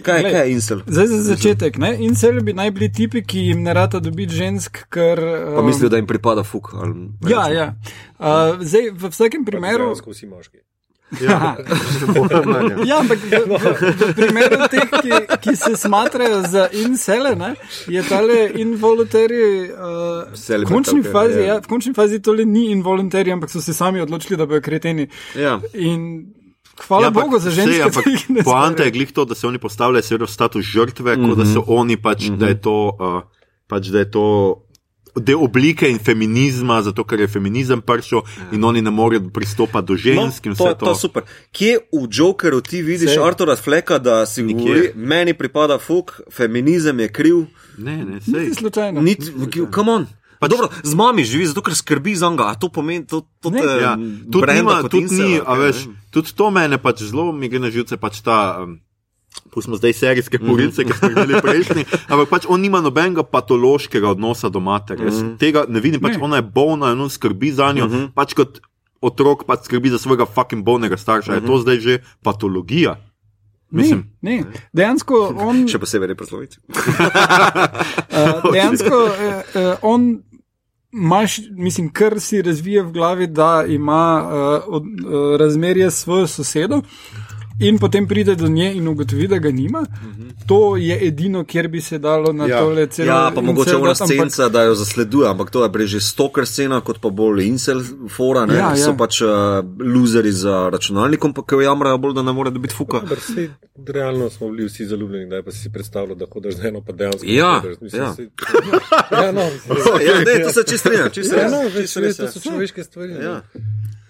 Kaj, 0.03 0.21
glej, 0.21 0.33
kaj 0.33 0.49
je 0.49 0.53
insel? 0.53 0.83
Zdaj 0.87 1.07
za 1.07 1.19
začetek, 1.23 1.79
ne? 1.79 1.93
in 2.03 2.17
cel 2.19 2.41
bi 2.43 2.53
naj 2.53 2.73
bili 2.75 2.89
tipi, 2.93 3.23
ki 3.23 3.47
jim 3.53 3.63
ne 3.63 3.75
rata 3.75 4.01
dobiti 4.03 4.35
žensk, 4.35 4.83
ker. 4.91 5.23
Pa 5.55 5.61
um, 5.61 5.67
mislijo, 5.67 5.93
da 5.93 6.01
jim 6.01 6.07
pripada 6.11 6.43
fuk. 6.43 6.73
Ali, 6.75 7.09
Ja, 7.31 7.47
ja. 7.49 7.75
Uh, 8.19 8.59
zdaj, 8.61 8.91
v 8.99 9.15
vsakem 9.15 9.47
primeru. 9.47 9.93
Dejansko 9.93 10.11
vsi 10.11 10.27
moški. 10.27 10.59
Ja, 11.21 11.57
Ja, 12.89 12.99
ampak 12.99 13.21
v, 13.21 13.45
v, 13.45 13.59
v 14.01 14.13
primeru 14.17 14.69
teh, 14.73 14.89
ki, 14.89 15.13
ki 15.45 15.57
se 15.61 15.77
smatrajo 15.77 16.41
za 16.49 16.69
insele, 16.73 17.35
ne, 17.37 17.53
je 17.87 18.03
tale 18.09 18.49
involuntary. 18.57 19.69
Uh, 19.77 20.33
v, 20.33 20.65
končni 20.65 21.03
fazi, 21.05 21.43
ja. 21.45 21.47
ja, 21.47 21.57
v 21.61 21.69
končni 21.69 21.93
fazi 21.93 22.23
tole 22.25 22.49
ni 22.49 22.71
involuntary, 22.73 23.33
ampak 23.33 23.53
so 23.53 23.61
se 23.61 23.77
sami 23.77 24.01
odločili, 24.01 24.41
da 24.41 24.49
bodo 24.49 24.65
kreteni. 24.65 25.11
Ja. 25.37 25.59
In 25.77 26.33
hvala 26.89 27.03
Ja, 27.03 27.09
ampak 27.09 27.25
Bogu 27.25 27.39
za 27.39 27.51
sej, 27.51 27.65
ženske, 27.65 27.83
ampak 27.83 28.07
jih 28.07 28.31
ne 28.31 28.43
Poanta 28.43 28.83
je 28.83 28.91
glih 28.91 29.13
to, 29.13 29.25
da 29.25 29.35
se 29.35 29.47
oni 29.47 29.59
postavljajo 29.59 30.03
seveda 30.03 30.25
v 30.25 30.31
status 30.31 30.65
žrtve, 30.65 31.17
mm 31.17 31.21
-hmm. 31.21 31.29
kot 31.29 31.39
da 31.39 31.45
so 31.47 31.65
oni 31.67 31.97
pač, 31.97 32.29
mm 32.29 32.35
-hmm. 32.35 32.39
da 32.39 32.47
je 32.47 32.61
to, 32.61 32.77
uh, 33.01 33.23
pač, 33.67 33.87
da 33.87 33.99
je 33.99 34.11
to 34.11 34.27
del 35.21 35.43
oblike 35.45 35.91
in 35.91 35.99
feminizma, 35.99 36.83
zato 36.83 37.05
ker 37.05 37.21
je 37.21 37.29
feminizem 37.29 37.81
prišel 37.81 38.19
ja. 38.19 38.49
in 38.53 38.65
oni 38.65 38.83
ne 38.83 38.91
morejo 38.91 39.31
pristopati 39.35 39.87
do 39.87 39.97
žensk 39.97 40.47
No, 40.47 40.55
to, 40.55 40.65
vse 40.65 40.75
to 40.79 40.87
to. 40.87 40.91
je 40.91 40.97
super. 40.97 41.23
Kje 41.53 41.79
v 41.93 42.09
Jokeru 42.11 42.61
ti 42.61 42.83
vidiš 42.83 43.11
Sej. 43.11 43.23
Artura 43.25 43.57
Fleka, 43.57 43.99
da 43.99 44.27
si 44.27 44.43
govori, 44.43 44.93
meni 44.95 45.35
pripada 45.35 45.79
fuk, 45.79 46.21
feminizem 46.31 47.01
je 47.01 47.09
kriv, 47.09 47.47
Ne, 47.79 47.97
ne, 47.97 48.05
Niti 48.05 48.31
sej. 48.31 48.55
slučajno. 48.55 49.01
Niti, 49.01 49.33
come 49.75 49.93
on. 49.93 50.07
Pa 50.43 50.51
dobro, 50.51 50.75
z 50.83 50.91
mami 50.99 51.23
živi, 51.23 51.47
zato 51.47 51.63
ker 51.63 51.71
skrbi 51.71 52.19
za 52.19 52.27
njega. 52.27 52.51
A 52.51 52.59
to 52.59 52.67
pomeni, 52.67 53.07
to, 53.07 53.23
to 53.39 53.55
Ne. 53.55 53.63
te 53.63 53.79
Ja, 53.79 53.95
tudi, 53.95 54.43
brenda 54.43 54.83
nima, 54.83 54.89
tudi 54.91 55.07
incela, 55.07 55.29
ni, 55.29 55.39
kaj, 55.39 55.47
a 55.47 55.53
veš, 55.55 55.77
tudi 56.11 56.35
to 56.35 56.51
mene 56.51 56.79
pač 56.83 57.07
zelo 57.07 57.31
mi 57.31 57.47
gre 57.47 57.63
na 57.63 57.71
živce, 57.71 57.95
pač 57.97 58.19
ta. 58.21 58.59
Um, 58.67 58.81
Pustimo 59.49 59.79
zdaj 59.81 59.95
serijske 59.97 60.37
porilce, 60.37 60.85
ki 60.85 60.93
smo 60.93 61.09
jih 61.09 61.17
imeli 61.17 61.41
prejšnji, 61.41 61.83
ampak 62.13 62.29
pač 62.29 62.45
on 62.49 62.61
nima 62.61 62.83
nobenega 62.85 63.23
patološkega 63.25 64.11
odnosa 64.13 64.51
do 64.53 64.61
matere. 64.61 65.09
Jaz 65.09 65.23
tega 65.41 65.65
ne 65.69 65.81
vidim, 65.81 66.03
pač 66.05 66.19
Ne. 66.19 66.25
ona 66.25 66.37
je 66.43 66.45
bolna 66.45 66.91
in 66.93 67.01
on 67.01 67.09
skrbi 67.09 67.49
za 67.53 67.71
njo, 67.73 67.89
pač 68.13 68.35
kot 68.37 68.61
otrok 69.01 69.47
pač 69.49 69.65
skrbi 69.71 69.89
za 69.89 69.97
svojega 69.97 70.29
fucking 70.29 70.61
bolnega 70.65 71.01
starša. 71.01 71.41
Je 71.41 71.47
to 71.49 71.57
zdaj 71.65 71.81
že 71.81 71.95
patologija? 72.21 72.99
Mislim, 73.73 74.05
Ne, 74.21 74.45
ne. 74.45 74.61
Dejansko 74.77 75.33
on. 75.49 75.65
Še 75.65 75.81
posebej 75.81 76.13
reproslovici. 76.13 76.61
Uh, 76.69 76.77
dejansko 78.55 78.93
uh, 78.93 79.17
uh, 79.17 79.77
on 79.81 80.21
imaš, 80.93 81.39
mislim, 81.51 81.93
kar 81.93 82.21
si 82.21 82.43
razvije 82.43 82.83
v 82.83 82.93
glavi, 82.93 83.27
da 83.27 83.65
ima 83.69 84.23
uh, 84.25 84.75
od, 84.75 84.83
uh, 84.83 85.41
razmerje 85.41 85.91
s 85.91 86.03
svojo 86.03 86.27
sosedo. 86.27 86.83
In 87.63 87.79
potem 87.79 88.07
pride 88.07 88.35
do 88.35 88.49
nje 88.49 88.73
in 88.75 88.89
ugotovi, 88.89 89.29
da 89.29 89.39
ga 89.39 89.51
nima. 89.51 89.85
To 90.47 90.77
je 90.77 90.99
edino, 91.03 91.45
kjer 91.45 91.69
bi 91.69 91.81
se 91.81 91.99
dalo 92.01 92.33
na 92.33 92.47
Ja. 92.47 92.59
tole 92.59 92.87
celo. 92.89 93.09
Ja, 93.09 93.31
pa 93.31 93.41
mogoče 93.43 93.71
incel 93.71 93.79
ona 93.79 93.89
dati, 93.91 94.03
ampak- 94.05 94.31
scenca, 94.31 94.49
da 94.49 94.63
jo 94.63 94.75
zasleduje, 94.75 95.29
ampak 95.29 95.51
to 95.51 95.63
je 95.63 95.71
prej 95.71 95.87
že 95.89 96.01
stoker 96.03 96.47
scena, 96.47 96.81
kot 96.81 96.99
pa 96.99 97.11
bolj 97.11 97.45
incel 97.45 97.81
fora, 98.09 98.47
ne, 98.47 98.55
Ja, 98.55 98.61
ja, 98.69 98.77
so 98.77 98.91
ja. 98.91 98.97
pač 98.97 99.21
uh, 99.21 99.29
luzeri 99.79 100.33
za 100.33 100.69
računalnikom, 100.69 101.33
pa 101.33 101.43
ki 101.43 101.55
jo 101.55 101.61
jamrajo 101.63 101.99
bolj, 101.99 102.15
da 102.15 102.23
ne 102.23 102.33
more 102.33 102.51
dobiti 102.51 102.75
fuka. 102.75 102.97
Ampak 102.99 103.21
sej, 103.21 103.49
realno 103.89 104.31
smo 104.31 104.49
bili 104.49 104.67
vsi 104.67 104.87
zaljubljeni, 104.87 105.29
da 105.29 105.43
pa 105.43 105.51
si 105.51 105.59
si 105.61 105.71
predstavljal, 105.71 106.17
da 106.17 106.27
hodiš 106.27 106.55
z 106.55 106.65
eno, 106.65 106.81
pa 106.81 106.93
dejansko. 106.95 107.27
Ja, 107.27 107.61
hodiš. 107.61 107.81
Mislim, 107.81 108.03
ja. 108.03 108.11
sej- 108.13 108.31
ja, 109.15 109.33
no, 109.33 109.45
mislim, 109.55 109.77
Ja, 110.03 110.19
ne, 110.21 110.45
to 110.45 110.51
se 110.51 110.61
čisto 110.63 110.77
strinjam, 110.81 111.11
čisto 111.11 111.37
ja, 111.37 111.49
no, 111.49 111.71
čisto 111.73 112.01
res, 112.01 112.17
to 112.17 112.25
ja. 112.25 112.31
so 112.31 112.41
človeške 112.41 112.85
stvari. 112.85 113.13
ne. 113.15 113.41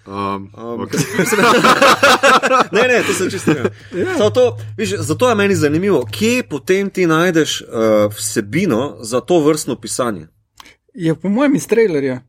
Ja. 0.06 0.12
um, 0.34 0.50
Um, 0.54 0.80
okay. 0.80 0.98
ne, 2.72 2.82
ne, 2.82 3.02
to 3.06 3.12
se 3.12 3.30
čisto 3.30 3.52
strinjam. 3.52 3.72
Samo 4.16 4.30
to, 4.30 4.44
viš, 4.76 4.90
zato 4.90 5.28
je 5.28 5.34
meni 5.34 5.54
zanimivo, 5.54 6.06
kje 6.10 6.42
potem 6.42 6.90
ti 6.90 7.06
najdeš 7.06 7.60
uh, 7.60 7.68
vsebino 8.12 8.96
za 9.00 9.20
to 9.20 9.40
vrstno 9.40 9.76
pisanje. 9.76 10.26
Je 10.94 11.14
po 11.14 11.28
mojem 11.28 11.54
iz 11.54 11.66
trailerja. 11.66 12.20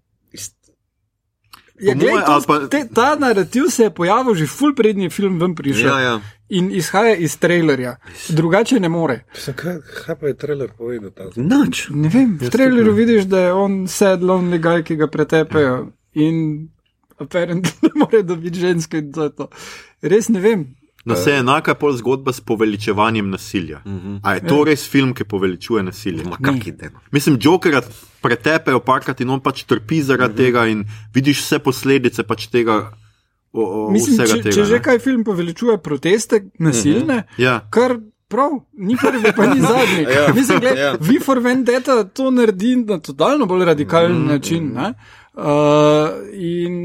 Ja, 1.80 1.94
Po 1.94 2.00
glej, 2.00 2.14
to, 2.26 2.42
pa- 2.48 2.68
te, 2.68 2.88
ta 2.94 3.16
narativ 3.16 3.64
se 3.70 3.84
je 3.84 3.90
pojavil 3.90 4.36
že 4.36 4.48
ful 4.48 4.76
prednji 4.76 5.10
film 5.10 5.40
ven 5.40 5.56
prišel. 5.56 5.88
Ja, 5.88 6.00
ja. 6.00 6.22
In 6.50 6.72
izhaja 6.72 7.16
iz 7.16 7.38
trailerja. 7.38 7.96
Drugače 8.30 8.80
ne 8.80 8.90
more. 8.90 9.26
Mislim, 9.34 9.56
Kaj, 9.56 9.76
kaj 9.98 10.16
pa 10.16 10.28
je 10.28 10.38
trailer 10.38 10.70
povedal? 10.78 11.32
Nič. 11.36 11.88
Ne 11.90 12.10
vem, 12.10 12.38
v 12.42 12.50
trailerju 12.50 12.94
vidiš, 12.94 13.24
da 13.24 13.40
je 13.40 13.54
on 13.54 13.88
sad 13.88 14.22
lonely 14.22 14.62
guy, 14.62 14.84
ki 14.84 14.96
ga 14.96 15.08
pretepejo 15.08 15.88
in 16.14 16.70
apparently 17.24 17.72
ne 17.86 17.92
more 17.96 18.24
dobiti 18.24 18.60
ženske 18.60 18.98
in 18.98 19.12
to 19.12 19.24
je 19.24 19.36
to. 19.36 19.48
Res 20.02 20.30
ne 20.30 20.40
vem. 20.40 20.66
No, 21.06 21.16
se 21.16 21.32
je 21.32 21.40
enaka 21.40 21.74
pol 21.76 21.92
zgodba 22.00 22.32
s 22.32 22.40
poveličevanjem 22.42 23.30
nasilja. 23.30 23.82
Uh 23.86 23.92
-huh. 23.94 24.20
A 24.24 24.34
je 24.34 24.48
to 24.48 24.64
res 24.64 24.88
film, 24.90 25.14
ki 25.14 25.24
poveličuje 25.24 25.84
nasilje? 25.84 26.24
Ma 26.24 26.38
kak 26.38 26.68
ide. 26.68 26.90
no. 26.94 27.00
Mislim, 27.12 27.38
Jokera 27.42 27.82
pretepejo 28.22 28.80
parkrat 28.80 29.22
in 29.22 29.30
on 29.30 29.40
pač 29.40 29.64
trpi 29.64 30.02
zaradi 30.02 30.36
tega 30.36 30.68
in 30.68 30.86
vidiš 31.14 31.42
vse 31.42 31.60
posledice 31.60 32.24
pač 32.24 32.48
tega. 32.48 32.92
O, 33.54 33.88
o, 33.88 33.92
Mislim, 33.92 34.16
vsega 34.16 34.36
če, 34.38 34.42
tega, 34.44 34.56
če 34.56 34.66
že 34.66 34.80
kaj 34.82 35.00
film 35.00 35.24
poveličuje 35.24 35.78
proteste 35.78 36.42
nasilne, 36.60 37.24
Ja. 37.38 37.60
kar 37.70 38.00
prav, 38.28 38.50
ni 38.74 38.96
prvi, 38.98 39.34
pa 39.36 39.46
ni 39.46 39.62
zadnji. 39.74 40.04
Ja, 40.16 40.34
Mislim, 40.34 40.60
gled, 40.60 40.78
ja. 40.78 40.96
Vi 41.02 41.20
for 41.20 41.40
Vendetta 41.40 42.04
to 42.04 42.32
naredi 42.32 42.76
na 42.76 42.98
totalno 43.00 43.46
bolj 43.46 43.66
radikalen 43.66 44.26
način. 44.26 44.72
Ne? 44.74 44.94
Uh, 45.34 46.10
in 46.32 46.76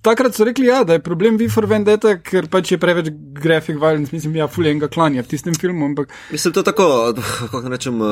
takrat 0.00 0.34
so 0.34 0.44
rekli, 0.44 0.66
ja, 0.66 0.82
da 0.84 0.92
je 0.92 1.00
problem 1.00 1.36
Vi 1.36 1.48
for 1.48 1.64
Vendetta, 1.64 2.18
ker 2.18 2.44
pač 2.46 2.72
je 2.72 2.78
preveč 2.78 3.08
graphic 3.34 3.76
violence, 3.76 4.12
mislim, 4.12 4.36
ja, 4.36 4.46
fuljenga 4.46 4.88
klanja 4.88 5.22
v 5.22 5.28
tistem 5.28 5.54
filmu, 5.54 5.86
ampak 5.86 6.12
Mislim, 6.28 6.52
to 6.52 6.60
je 6.60 6.64
tako, 6.64 6.86
kako 7.50 7.68
rečem, 7.68 7.96
uh, 7.96 8.10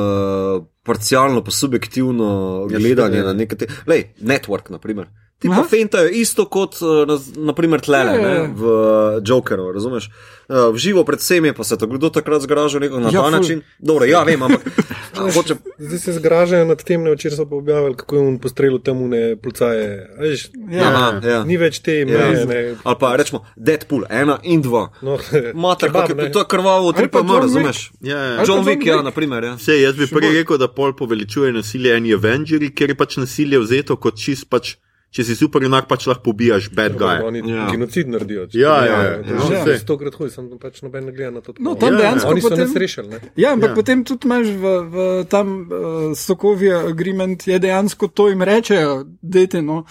parcialno, 0.81 1.43
pa 1.43 1.51
subjektivno 1.51 2.29
gledanje 2.67 3.21
na 3.21 3.33
neke 3.35 3.55
te. 3.55 3.67
Lej, 3.85 4.07
network, 4.19 4.69
na 4.69 4.79
primer. 4.79 5.11
Ti 5.37 5.49
pa 5.49 5.63
fentajo 5.65 6.05
isto 6.07 6.45
kot, 6.45 6.75
uh, 6.79 7.01
na- 7.03 7.17
na 7.43 7.53
primer, 7.53 7.81
tlele, 7.81 8.11
Ja, 8.11 8.17
ja, 8.17 8.21
ne, 8.23 8.35
ja. 8.35 8.43
v 8.47 8.63
uh, 8.63 8.81
Jokeru, 9.21 9.71
razumeš? 9.71 10.09
V 10.49 10.75
živo 10.75 11.03
pred 11.03 11.15
vsemi 11.17 11.53
pa 11.53 11.63
se 11.63 11.77
to 11.77 11.87
kdo 11.87 12.09
takrat 12.09 12.41
zgraža 12.41 12.75
neko 12.77 12.99
na 12.99 13.07
Ja, 13.07 13.21
ta 13.21 13.21
ful. 13.23 13.31
način. 13.31 13.61
Dobro, 13.79 14.05
ja, 14.05 14.21
vem, 14.21 14.35
ampak 14.37 14.61
a, 15.21 15.31
hočem. 15.31 15.57
Zdaj 15.77 15.99
se 15.99 16.13
zgražajo 16.13 16.65
nad 16.65 16.83
tem, 16.83 17.03
ne 17.03 17.11
včeraj 17.11 17.37
so 17.37 17.45
pa 17.45 17.55
objavili, 17.55 17.95
kako 17.95 18.15
je 18.15 18.21
on 18.23 18.39
postrelil 18.39 18.79
temu 18.79 19.07
ne 19.07 19.35
policaje. 19.35 19.85
A 20.11 20.21
Veš, 20.21 20.49
Ja. 20.69 20.83
Aha, 20.85 21.21
ja. 21.23 21.43
Ni 21.43 21.57
več 21.57 21.79
te 21.79 21.93
Ja. 21.93 22.05
meje. 22.05 22.45
ne. 22.45 22.75
Ali 22.83 22.95
pa 22.99 23.15
rečemo 23.15 23.45
Deadpool, 23.57 24.03
ena 24.09 24.39
in 24.43 24.61
dva. 24.61 24.89
No, 25.01 25.17
Mater, 25.55 25.89
kebab, 25.89 26.17
ne. 26.17 26.31
to 26.31 26.39
je 26.39 26.45
krvavo, 26.47 26.91
tri 26.93 27.07
pa 27.07 27.23
mr, 27.23 27.41
razumeš? 27.41 27.91
Ja, 28.01 28.17
ja. 28.17 28.43
John 28.43 28.65
Wick, 28.65 28.85
ja, 28.85 29.01
na 29.01 29.11
primer. 29.11 29.43
Ja. 29.43 29.57
Sej, 29.57 29.81
jaz 29.81 29.95
bi 29.95 30.07
prej 30.07 30.33
rekel, 30.33 30.57
da 30.57 30.67
pol 30.67 30.93
poveličuje 30.93 31.53
nasilje 31.53 31.95
eni 31.95 32.13
Avengers, 32.13 32.71
ker 32.75 32.89
je 32.89 32.95
pač 32.95 33.17
nasilje 33.17 33.59
vzeto 33.59 33.95
kot 33.95 34.15
čist 34.15 34.49
pač. 34.49 34.75
Če 35.11 35.23
si 35.23 35.35
super, 35.35 35.59
enak 35.59 35.87
pač 35.87 36.05
lahko 36.07 36.23
pobijaš 36.23 36.69
bad 36.71 36.95
guy. 36.95 37.19
Oni 37.21 37.43
Ja. 37.43 37.67
genocid 37.67 38.07
naredijo. 38.07 38.45
Ja, 38.47 38.47
to 38.47 38.57
ja, 38.57 38.77
ja, 38.79 39.01
ja, 39.19 39.39
že 39.41 39.55
saj. 39.65 39.79
Stokrat 39.79 40.15
hoji, 40.15 40.31
sem 40.31 40.47
pač 40.57 40.79
noben 40.81 41.05
ne 41.05 41.11
gleda 41.11 41.31
na 41.31 41.41
to. 41.41 41.51
No, 41.59 41.75
tam 41.75 41.93
Ja, 41.93 41.99
dejansko 41.99 42.31
so 42.31 42.49
potem- 42.49 42.59
nas 42.59 42.75
rešili. 42.75 43.07
ne. 43.09 43.19
Ja, 43.35 43.51
ampak 43.51 43.67
Ja. 43.67 43.71
ja. 43.71 43.75
potem 43.75 44.03
tudi 44.03 44.23
imaš 44.23 44.47
v, 44.47 44.63
v 44.87 44.95
tam 45.25 45.47
uh, 45.61 45.77
Sokovija 46.15 46.87
agreement, 46.87 47.43
je 47.43 47.59
dejansko 47.59 48.07
to 48.07 48.29
jim 48.29 48.41
rečejo, 48.41 49.03
dajte 49.21 49.61
no, 49.61 49.83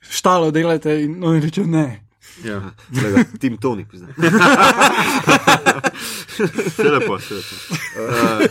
štalo 0.00 0.50
delajte 0.50 0.94
in 0.94 1.18
oni 1.20 1.40
rečejo 1.40 1.66
ne. 1.66 2.05
Ja. 2.44 2.62
Gleda, 2.88 3.24
Tim 3.40 3.56
Tony, 3.56 3.84
priznaj. 3.88 4.12
Vse 6.66 6.84
lepo, 6.94 7.16
vse 7.16 7.34
lepo. 7.34 7.54
Uh, 7.96 8.42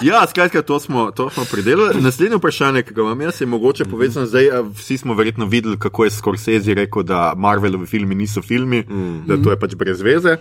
ja, 0.00 0.26
skratka, 0.30 0.62
to 0.62 0.80
smo, 0.80 1.10
to 1.10 1.30
smo 1.30 1.44
pridelali. 1.50 2.02
Naslednje 2.02 2.36
vprašanje, 2.36 2.82
ki 2.82 2.94
ga 2.94 3.02
imam 3.02 3.20
jaz, 3.20 3.40
je 3.40 3.46
mogoče 3.46 3.84
povezano 3.84 4.26
zdaj. 4.26 4.50
Vsi 4.74 4.98
smo 4.98 5.14
verjetno 5.14 5.46
videli, 5.46 5.78
kako 5.78 6.04
je 6.04 6.10
Scorsese 6.10 6.74
rekel, 6.74 7.02
da 7.02 7.32
Marvelovi 7.36 7.86
filmi 7.86 8.14
niso 8.14 8.42
filmi, 8.42 8.80
mm. 8.80 9.24
da 9.26 9.42
to 9.42 9.50
je 9.50 9.60
pač 9.60 9.74
brez 9.74 10.02
veze. 10.02 10.36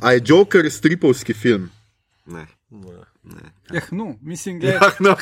A 0.00 0.12
je 0.12 0.22
Joker 0.26 0.70
stripovski 0.70 1.34
film? 1.34 1.70
Ne. 2.26 2.46
Ja, 3.72 3.80
no, 3.90 4.14
mislim, 4.22 4.60
gled, 4.60 4.80
No, 5.00 5.16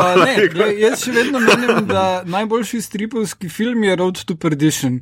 A, 0.00 0.16
ne, 0.24 0.48
gled, 0.48 0.78
jaz 0.78 1.04
še 1.04 1.12
vedno 1.12 1.40
menim, 1.42 1.86
da 1.86 2.22
najboljši 2.26 2.80
stripovski 2.82 3.48
film 3.48 3.84
je 3.84 3.96
Road 3.96 4.24
to 4.24 4.36
Perdition. 4.36 5.00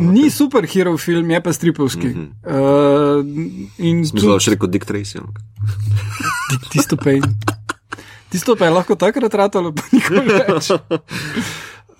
Ni 0.00 0.30
superhero 0.30 0.94
film, 0.98 1.30
je 1.30 1.42
pa 1.42 1.52
stripovski. 1.52 2.06
Mm 2.06 2.32
-hmm. 2.44 3.24
uh, 3.86 4.12
da 4.12 4.20
tudi 4.20 4.40
še 4.40 4.50
rekel 4.50 4.68
Dick 4.68 4.86
Tracy. 4.86 5.20
tisto 6.70 6.96
pa 6.96 7.10
je. 7.10 7.20
Tisto 8.30 8.56
pa 8.56 8.64
je 8.64 8.70
lahko 8.70 8.94
takrat 8.96 9.34
ratalo, 9.34 9.72
pa 9.72 9.82
nikoli 9.92 10.20
več. 10.20 10.70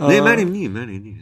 Ne, 0.08 0.20
meni 0.22 0.44
ni, 0.44 0.68
meni 0.68 0.98
ni. 0.98 1.20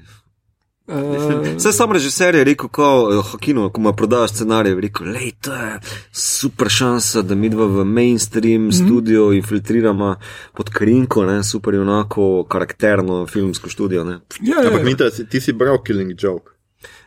Uh, 0.90 1.56
Vse 1.56 1.72
sam 1.72 1.92
režiser 1.92 2.34
je 2.34 2.44
rekel, 2.44 2.68
ko 2.68 2.86
eh, 3.12 3.22
Hakino, 3.32 3.68
ko 3.70 3.80
mu 3.80 3.92
prodaja 3.92 4.28
scenarij, 4.28 4.72
je 4.72 4.80
rekel, 4.80 5.06
lej, 5.06 5.32
to 5.40 5.54
je 5.54 5.78
super 6.12 6.68
šansa, 6.68 7.22
da 7.22 7.34
mi 7.34 7.48
dva 7.48 7.66
v 7.66 7.84
mainstream 7.84 8.62
mm 8.62 8.70
-hmm. 8.70 8.86
studio 8.86 9.32
infiltriramo 9.32 10.16
pod 10.56 10.70
krinko, 10.70 11.24
ne, 11.26 11.44
super 11.44 11.74
junako, 11.74 12.44
karakterno 12.44 13.26
filmsko 13.26 13.68
študijo. 13.68 14.04
Ne. 14.04 14.20
ja, 14.42 14.56
ampak 14.58 14.78
ja, 14.80 14.84
Minta, 14.84 15.10
si- 15.10 15.26
ti 15.26 15.40
si 15.40 15.52
bral 15.52 15.82
Killing 15.82 16.12
Joke. 16.22 16.50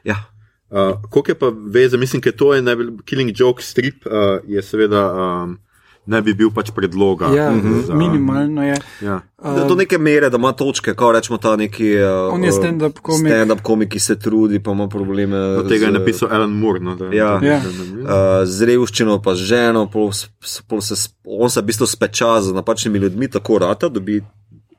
Ja, 0.03 0.33
Uh, 0.73 1.01
Koliko 1.09 1.31
je 1.31 1.35
pa 1.35 1.51
veze, 1.65 1.97
mislim, 1.97 2.21
da 2.21 2.31
to 2.31 2.53
je 2.53 2.61
najbolj 2.61 2.87
Killing 3.05 3.31
Joke 3.35 3.63
strip, 3.63 4.05
uh, 4.05 4.11
je 4.47 4.61
seveda 4.61 5.13
um, 5.13 5.59
ne 6.05 6.21
bi 6.21 6.33
bil 6.33 6.49
pač 6.49 6.71
predloga. 6.71 7.27
Ja, 7.27 7.51
za- 7.81 7.93
minimalno 7.93 8.63
je. 8.63 8.75
Ja. 9.01 9.21
Do, 9.35 9.65
do 9.65 9.75
neke 9.75 9.97
mere, 9.97 10.29
da 10.29 10.37
ima 10.37 10.51
točke, 10.53 10.93
kot 10.93 11.13
rečemo, 11.13 11.37
ta 11.37 11.55
neki. 11.55 11.95
Uh, 11.95 12.29
On 12.29 12.43
je 12.43 12.51
stand-up 12.51 12.99
komik. 12.99 13.27
Stand-up 13.27 13.61
komik, 13.61 13.89
ki 13.89 13.99
se 14.01 14.15
trudi, 14.17 14.59
pa 14.59 14.71
ima 14.71 14.87
probleme. 14.87 15.37
Od 15.57 15.67
tega 15.67 15.85
je 15.85 15.91
z- 15.91 15.93
napisal 15.93 16.29
Alan 16.31 16.51
Moore. 16.51 16.79
No, 16.81 16.95
da, 16.95 17.05
Ja. 17.07 17.37
da- 17.37 17.47
Ja. 17.47 17.59
da- 17.59 18.41
Uh, 18.41 18.45
z 18.45 18.61
revščino, 18.63 19.19
pa 19.19 19.33
z 19.33 19.39
ženo, 19.45 19.85
pol, 19.87 20.11
pol 20.63 20.81
se, 20.81 20.95
on 21.25 21.49
se 21.49 21.59
v 21.59 21.65
bistvu 21.65 21.87
speča 21.87 22.41
z 22.41 22.53
napačnimi 22.53 22.99
ljudmi, 22.99 23.27
tako 23.29 23.57
rata, 23.59 23.89
dobi 23.89 24.21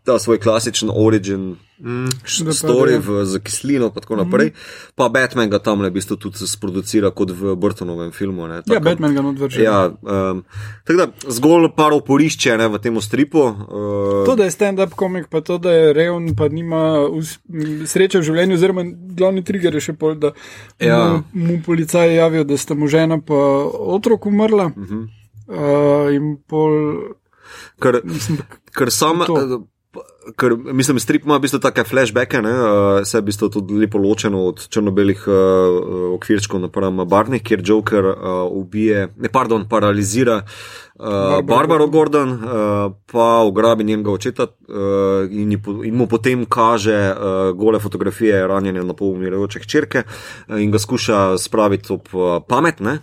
ta 0.04 0.18
svoj 0.18 0.38
klasičen 0.38 0.90
origin 0.90 1.56
Mm. 1.74 2.06
story 2.50 2.90
je. 2.92 2.98
v, 2.98 3.24
z 3.24 3.38
kislino, 3.40 3.90
pa 3.90 4.00
tako 4.00 4.16
naprej. 4.16 4.52
Pa 4.94 5.08
Batman 5.08 5.50
ga 5.50 5.58
tam 5.58 5.82
v 5.82 5.90
bistvu 5.90 6.16
tudi 6.16 6.38
sproducira 6.38 7.10
kot 7.10 7.30
v 7.30 7.56
Burtonovem 7.56 8.12
filmu. 8.12 8.46
Ne, 8.46 8.54
Ja, 8.56 8.62
tako- 8.62 8.84
Batman 8.84 9.12
ga 9.12 9.20
odvrže. 9.20 9.58
Ja, 9.58 9.90
um, 9.90 10.44
tako 10.84 10.96
da 10.96 11.06
zgolj 11.26 11.74
par 11.74 11.92
oporišče 11.92 12.56
ne, 12.56 12.68
v 12.68 12.78
tem 12.78 12.94
stripu. 12.96 13.42
Uh, 13.42 14.22
To, 14.24 14.36
da 14.36 14.44
je 14.44 14.50
stand-up 14.50 14.94
komik, 14.94 15.26
pa 15.26 15.40
to, 15.40 15.58
da 15.58 15.70
je 15.70 15.92
revn, 15.92 16.36
pa 16.36 16.48
nima 16.48 17.10
us- 17.10 17.42
sreče 17.84 18.18
v 18.18 18.22
življenju, 18.22 18.54
oziroma 18.54 18.84
glavni 19.10 19.42
trigger 19.42 19.74
je 19.74 19.80
še 19.82 19.92
pol, 19.94 20.14
da 20.14 20.30
Ja. 20.78 21.20
mu, 21.34 21.56
mu 21.56 21.58
policaji 21.60 22.14
javijo, 22.14 22.44
da 22.44 22.56
sta 22.56 22.74
mu 22.74 22.86
žena 22.86 23.18
pa 23.18 23.34
otrok 23.90 24.26
umrla. 24.26 24.66
Uh 24.66 24.78
-huh. 24.78 25.08
uh, 25.48 26.14
in 26.14 26.38
pol, 26.46 27.02
ker, 27.76 28.00
mislim, 28.04 28.38
ker 28.72 28.90
sam. 28.90 29.26
To. 29.26 29.66
Eh, 30.26 30.32
Ker, 30.36 30.56
mislim, 30.56 30.98
strip 30.98 31.24
ima 31.24 31.36
v 31.36 31.44
bistvu 31.44 31.60
take 31.60 31.84
flashbacke, 31.84 32.42
ne, 32.42 32.52
uh, 32.52 33.00
vse 33.04 33.18
je 33.18 33.22
v 33.22 33.28
bistvu 33.28 33.48
tudi 33.48 33.78
lepo 33.84 33.98
ločeno 33.98 34.46
od 34.48 34.68
črno-belih 34.68 35.26
uh, 35.28 35.34
okvirčkov 36.14 36.60
napram 36.60 37.04
barvnih, 37.08 37.42
kjer 37.42 37.62
Joker 37.64 38.04
uh, 38.04 38.16
ubije, 38.50 39.08
ne, 39.16 39.28
pardon, 39.28 39.68
paralizira 39.68 40.42
uh, 40.42 41.42
Barbaro 41.42 41.84
Barbaro 41.84 41.86
Gordon, 41.86 42.32
uh, 42.32 42.92
pa 43.12 43.42
ugrabi 43.42 43.84
njenega 43.84 44.10
očeta 44.10 44.42
uh, 44.42 45.30
in, 45.30 45.52
in 45.84 45.94
mu 45.94 46.06
potem 46.06 46.46
kaže 46.46 46.96
uh, 47.10 47.50
gole 47.56 47.78
fotografije 47.78 48.46
ranjene 48.46 48.84
na 48.84 48.94
pol 48.94 49.12
umirajoče 49.12 49.60
hčerke 49.60 50.02
uh, 50.02 50.60
in 50.62 50.70
ga 50.70 50.78
skuša 50.78 51.38
spraviti 51.38 51.92
ob 51.92 52.08
uh, 52.12 52.42
pamet. 52.48 52.80
Ne. 52.80 52.98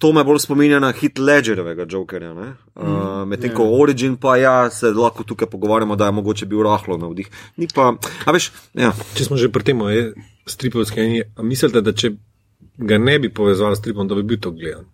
To 0.00 0.12
me 0.16 0.22
bolj 0.24 0.38
spominja 0.46 0.78
na 0.80 0.94
hit 0.96 1.18
Ledgerjevega 1.20 1.84
Jokerja. 1.84 2.32
Uh, 2.32 3.26
Medtem 3.28 3.52
ko 3.52 3.66
Origin 3.76 4.16
pa 4.16 4.38
ja, 4.40 4.54
se 4.72 4.94
lahko 4.96 5.26
tukaj 5.28 5.48
pogovarjamo, 5.52 5.96
da 5.96 6.08
je 6.08 6.16
mogoče 6.16 6.48
bil 6.48 6.62
rahlo 6.64 6.96
na 6.96 7.10
vdih. 7.10 7.28
Ni 7.60 7.68
pa, 7.74 7.92
a 8.24 8.32
veš, 8.32 8.48
ja. 8.80 8.94
Če 9.18 9.28
smo 9.28 9.36
že 9.36 9.50
pri 9.52 9.66
tem, 9.68 9.82
je 9.92 10.06
stripovski 10.48 11.06
mislite, 11.44 11.84
da 11.84 11.92
če 11.92 12.14
ga 12.80 12.96
ne 12.98 13.18
bi 13.20 13.28
povezali 13.28 13.76
s 13.76 13.82
stripom, 13.84 14.08
da 14.08 14.16
bi 14.16 14.24
bil 14.24 14.40
to 14.40 14.54
gledan? 14.56 14.88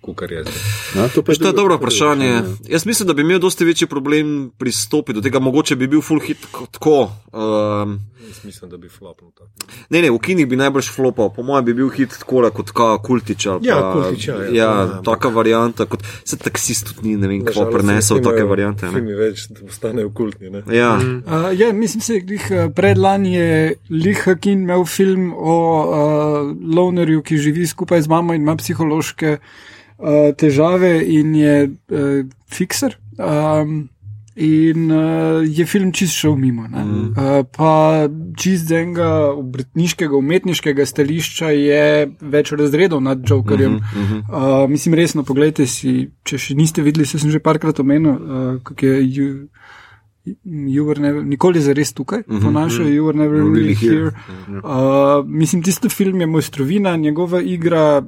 Kukar 0.00 0.32
je 0.32 0.42
zdaj. 0.42 0.54
Ja, 0.96 1.08
to 1.08 1.22
pa 1.22 1.30
Veš, 1.30 1.38
to 1.38 1.46
je 1.46 1.52
dobro 1.52 1.76
vprašanje. 1.76 2.42
Jaz 2.66 2.86
mislim, 2.86 3.06
da 3.06 3.14
bi 3.14 3.22
imel 3.22 3.38
dosti 3.38 3.64
večji 3.64 3.86
problem 3.86 4.50
pristopiti 4.58 5.12
do 5.12 5.20
tega, 5.20 5.38
mogoče 5.38 5.76
bi 5.76 5.86
bil 5.86 6.00
full 6.00 6.20
hit 6.20 6.38
ko- 6.52 6.66
tako. 6.66 7.10
Um, 7.32 8.00
Jaz 8.22 8.44
mislim, 8.44 8.70
da 8.70 8.76
bi 8.76 8.88
flopnil 8.88 9.30
to. 9.30 9.44
ne, 9.90 10.02
ne, 10.02 10.10
v 10.10 10.18
kinih 10.18 10.48
bi 10.48 10.56
najbrž 10.56 10.88
flopal, 10.90 11.28
po 11.30 11.42
mojem 11.42 11.64
bi 11.64 11.74
bil 11.74 11.88
hit 11.88 12.16
tako 12.18 12.50
kot 12.50 12.70
ka 12.70 12.98
kultič. 12.98 13.46
ali 13.46 13.66
Ja, 13.66 13.74
pa- 13.76 13.92
Kultič, 13.92 14.28
ja, 14.28 14.34
ja. 14.34 14.40
ja, 14.40 14.48
Ja, 14.54 14.70
ja 14.80 15.02
taka 15.04 15.28
varianta, 15.28 15.84
kot 15.86 16.00
se 16.24 16.36
taksist 16.38 16.86
tudi 16.86 17.08
ni, 17.08 17.16
ne 17.16 17.28
vem, 17.28 17.38
kdo 17.38 17.50
Nažalost, 17.50 17.72
prenesel 17.72 18.16
ne 18.16 18.22
take 18.22 18.44
variante. 18.44 18.86
Ne? 18.86 18.92
Filmi 18.92 19.14
več, 19.14 19.48
da 19.50 19.60
postanejo 19.60 20.10
kultni. 20.10 20.50
Ne? 20.50 20.62
Ja, 20.70 20.96
Uh, 20.96 21.52
ja, 21.52 21.72
mislim, 21.72 22.24
da 22.48 22.68
predlani 22.70 23.34
je 23.34 23.50
Lihakin 23.90 24.62
imel 24.62 24.84
film 24.86 25.34
o 25.34 25.56
uh, 25.80 25.96
lonerju, 26.74 27.22
ki 27.22 27.36
živi 27.38 27.66
skupaj 27.66 28.02
z 28.02 28.08
mamo 28.08 28.34
in 28.34 28.42
ima 28.42 28.56
psihološke 28.56 29.32
uh, 29.32 29.44
težave 30.36 30.92
in 31.04 31.34
je 31.34 31.56
uh, 31.68 32.26
fikser. 32.48 32.98
Um, 33.18 33.88
In 34.40 34.90
uh, 34.90 35.42
je 35.58 35.66
film 35.66 35.90
čist 35.92 36.14
šel 36.16 36.36
mimo. 36.36 36.62
Mm. 36.62 37.10
Uh, 37.12 37.42
pa 37.56 38.06
čist 38.38 38.70
enega 38.70 39.34
obrtniškega, 39.34 40.16
umetniškega 40.16 40.86
stališča 40.86 41.50
je 41.52 41.82
več 42.20 42.52
razredov 42.56 43.02
nad 43.04 43.20
Jokerjem. 43.26 43.72
Mm 43.72 43.80
-hmm. 43.82 44.22
uh, 44.30 44.70
mislim, 44.70 44.94
resno, 44.94 45.24
pogledajte 45.24 45.66
si, 45.66 46.10
če 46.24 46.38
še 46.38 46.54
niste 46.54 46.82
videli, 46.82 47.06
se 47.06 47.18
sem 47.18 47.30
že 47.30 47.38
parkrat 47.38 47.80
omenil, 47.80 48.10
uh, 48.10 48.62
kako 48.62 48.86
je. 48.86 49.02
You, 49.02 49.48
You 50.44 50.84
were 50.84 51.00
never, 51.00 51.24
nikoli 51.24 51.60
za 51.60 51.72
res 51.72 51.92
tukaj, 51.92 52.18
mm 52.18 52.36
-hmm. 52.36 52.42
po 52.44 52.50
našem, 52.50 52.86
you 52.86 53.04
were 53.06 53.16
never 53.16 53.40
really, 53.40 53.60
really 53.60 53.74
here. 53.74 54.10
here. 54.46 54.60
Uh, 54.64 55.26
mislim, 55.26 55.62
tisti 55.62 55.88
film 55.88 56.20
je 56.20 56.26
mojstrovina, 56.26 56.96
njegova 56.96 57.40
igra 57.42 58.02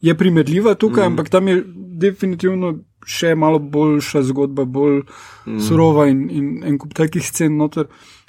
je 0.00 0.14
primerljiva 0.14 0.74
tukaj, 0.74 1.04
mm 1.08 1.12
ampak 1.12 1.28
tam 1.28 1.48
je 1.48 1.62
definitivno 1.96 2.74
še 3.06 3.34
malo 3.38 3.58
boljša 3.58 4.22
zgodba, 4.26 4.64
bolj 4.64 5.00
mm. 5.46 5.60
surova 5.62 6.08
in, 6.10 6.26
in 6.30 6.46
en 6.66 6.78
kup 6.78 6.94
takih 6.94 7.24
scen 7.24 7.56
noter. 7.56 7.86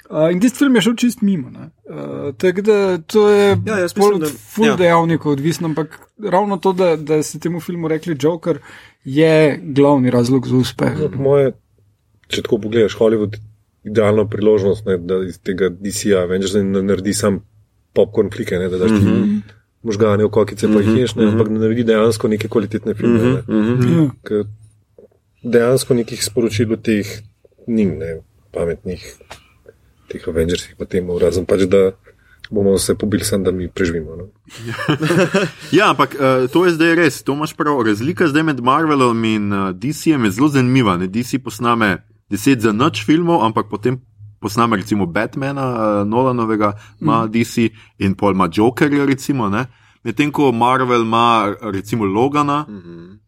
Uh, 0.08 0.30
in 0.32 0.40
tisti 0.40 0.62
film 0.62 0.78
je 0.78 0.82
šel 0.86 0.94
čist 0.96 1.22
mimo. 1.22 1.50
Uh, 1.52 2.30
Tako 2.40 2.62
da 2.64 2.76
to 2.98 3.26
je 3.28 3.48
Ja, 3.66 3.82
mislim, 3.82 4.14
od 4.14 4.30
full 4.54 4.70
ja. 4.70 4.76
dejavnikov 4.76 5.32
odvisno, 5.32 5.68
ampak 5.68 5.98
ravno 6.24 6.56
to, 6.56 6.72
da, 6.72 6.94
da 6.96 7.22
se 7.22 7.40
temu 7.40 7.60
filmu 7.60 7.88
rekli 7.88 8.16
Joker, 8.20 8.58
je 9.04 9.60
glavni 9.62 10.10
razlog 10.10 10.48
za 10.48 10.56
uspeh. 10.56 10.96
No, 10.98 11.10
moje, 11.22 11.52
če 12.28 12.46
tako 12.46 12.60
pogledaš, 12.64 12.96
Hollywood 12.96 13.36
idealno 13.84 14.24
priložnost, 14.28 14.86
ne, 14.86 14.96
da 14.98 15.20
iz 15.26 15.36
tega 15.44 15.68
DC-ja 15.68 16.24
Avengers 16.24 16.56
ne 16.56 16.82
naredi 16.82 17.12
sam 17.14 17.42
popkorn 17.92 18.32
flike, 18.32 18.56
ne, 18.56 18.68
da 18.68 18.78
daš 18.78 18.90
ti 18.96 19.04
mm 19.04 19.12
-hmm. 19.12 19.57
Možgane 19.82 20.24
v 20.24 20.30
kokice, 20.30 20.68
pa 20.68 20.82
jih 20.82 21.04
ješ, 21.04 21.14
ne, 21.14 21.28
ampak 21.32 21.48
da 21.52 21.60
naredi 21.62 21.84
dejansko 21.86 22.28
neke 22.28 22.48
kvalitetne 22.48 22.94
filme. 22.94 23.42
Ne, 23.46 23.58
Ja. 23.88 24.08
Ker 24.26 24.44
dejansko 25.42 25.94
nekih 25.94 26.24
sporočil 26.24 26.72
od 26.74 26.82
teh 26.82 27.06
ni, 27.66 27.86
ne, 27.86 28.20
pametnih, 28.52 29.04
teh 30.10 30.28
Avengersih, 30.28 30.74
pa 30.78 30.88
temu, 30.88 31.18
razen 31.18 31.46
pač, 31.46 31.68
da 31.70 31.92
bomo 32.50 32.78
se 32.78 32.94
pobili 32.94 33.24
sam, 33.24 33.44
da 33.44 33.50
mi 33.50 33.68
preživimo. 33.68 34.16
No. 34.16 34.28
Ja, 35.78 35.90
ampak 35.90 36.14
uh, 36.14 36.50
to 36.50 36.64
je 36.66 36.72
zdaj 36.72 36.94
res, 36.94 37.22
to 37.22 37.36
imaš 37.36 37.52
prav. 37.54 37.82
Razlika 37.84 38.28
zdaj 38.28 38.42
med 38.42 38.60
Marvelom 38.64 39.24
in 39.24 39.52
uh, 39.52 39.70
DC-jem 39.76 40.24
je 40.24 40.30
zelo 40.30 40.48
zanimiva. 40.48 40.96
Ne? 40.96 41.06
DC 41.06 41.42
posname 41.44 41.98
deset 42.30 42.60
za 42.60 42.72
noč 42.72 43.04
filmov, 43.04 43.44
ampak 43.44 43.68
potem 43.70 44.00
posname 44.40 44.76
recimo 44.76 45.06
Batmana, 45.06 45.66
uh, 45.72 46.08
Nolanovega, 46.08 46.72
ima 47.00 47.24
mm. 47.24 47.30
DC 47.30 47.70
in 47.98 48.14
pol 48.14 48.32
ima 48.32 48.48
Jokerja, 48.52 49.06
recimo. 49.06 49.48
ne. 49.48 49.66
Medtem 50.04 50.30
ko 50.32 50.52
Marvel 50.52 51.02
ima 51.02 51.54
recimo 51.60 52.04
Logana, 52.04 52.66
mm 52.68 52.82
-hmm. 52.82 53.18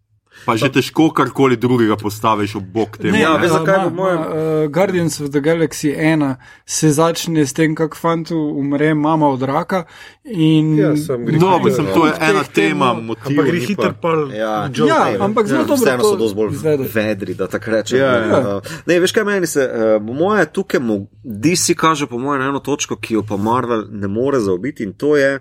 pa 0.46 0.56
že 0.56 0.72
težko 0.72 1.10
karkoli 1.10 1.56
drugega 1.56 1.96
postaviš 1.96 2.54
ob 2.56 2.64
bok 2.64 2.96
temu. 2.98 3.16
Ja, 3.16 3.32
ne. 3.32 3.38
veš, 3.38 3.50
zakaj 3.50 3.90
mojem- 3.90 4.18
ma, 4.18 4.26
Uh, 4.26 4.70
Guardians 4.70 5.20
of 5.20 5.30
the 5.30 5.40
Galaxy 5.40 5.96
1 5.98 6.34
se 6.66 6.90
začne 6.90 7.46
s 7.46 7.52
tem, 7.52 7.74
kako 7.74 7.96
fantu 7.96 8.36
umre 8.56 8.94
mama 8.94 9.28
od 9.28 9.42
raka. 9.42 9.84
In, 10.32 10.78
Ja, 10.78 10.96
sem 10.96 11.20
gre- 11.20 11.40
No, 11.40 11.58
mislim, 11.58 11.86
to 11.88 12.06
je 12.06 12.12
ena 12.20 12.42
tema, 12.44 12.94
tem- 12.94 13.04
motiv. 13.04 13.26
Ampak 13.28 13.46
gre 13.46 13.52
ni 13.54 13.66
hiter 13.66 13.92
pa- 13.92 14.00
pol. 14.00 14.32
Ja. 14.32 14.64
Joker. 14.66 14.86
Ja, 14.86 15.16
ampak 15.20 15.46
zelo 15.46 15.64
dobro 15.64 15.76
Vseeno 15.76 15.98
to 15.98 16.08
so 16.08 16.16
dosti 16.16 16.36
bolj 16.36 16.50
izvedli. 16.52 16.88
vedri, 16.88 17.34
da 17.34 17.46
tako 17.48 17.70
rečem. 17.70 17.98
Ja, 17.98 18.12
ja. 18.16 18.38
Uh, 18.56 18.62
Ne, 18.86 19.00
veš 19.00 19.12
kaj 19.12 19.24
meni 19.24 19.46
se, 19.46 19.62
uh, 19.62 19.72
moje 20.04 20.46
tukaj, 20.48 20.80
mo- 20.80 21.06
DC 21.24 21.74
kaže 21.74 22.06
po 22.06 22.16
mojem 22.16 22.40
na 22.40 22.48
eno 22.48 22.60
točko, 22.60 22.96
ki 22.96 23.14
jo 23.14 23.22
pa 23.22 23.36
Marvel 23.36 23.84
ne 23.90 24.08
more 24.08 24.38
zaobiti 24.38 24.82
in 24.82 24.92
to 24.92 25.16
je 25.16 25.40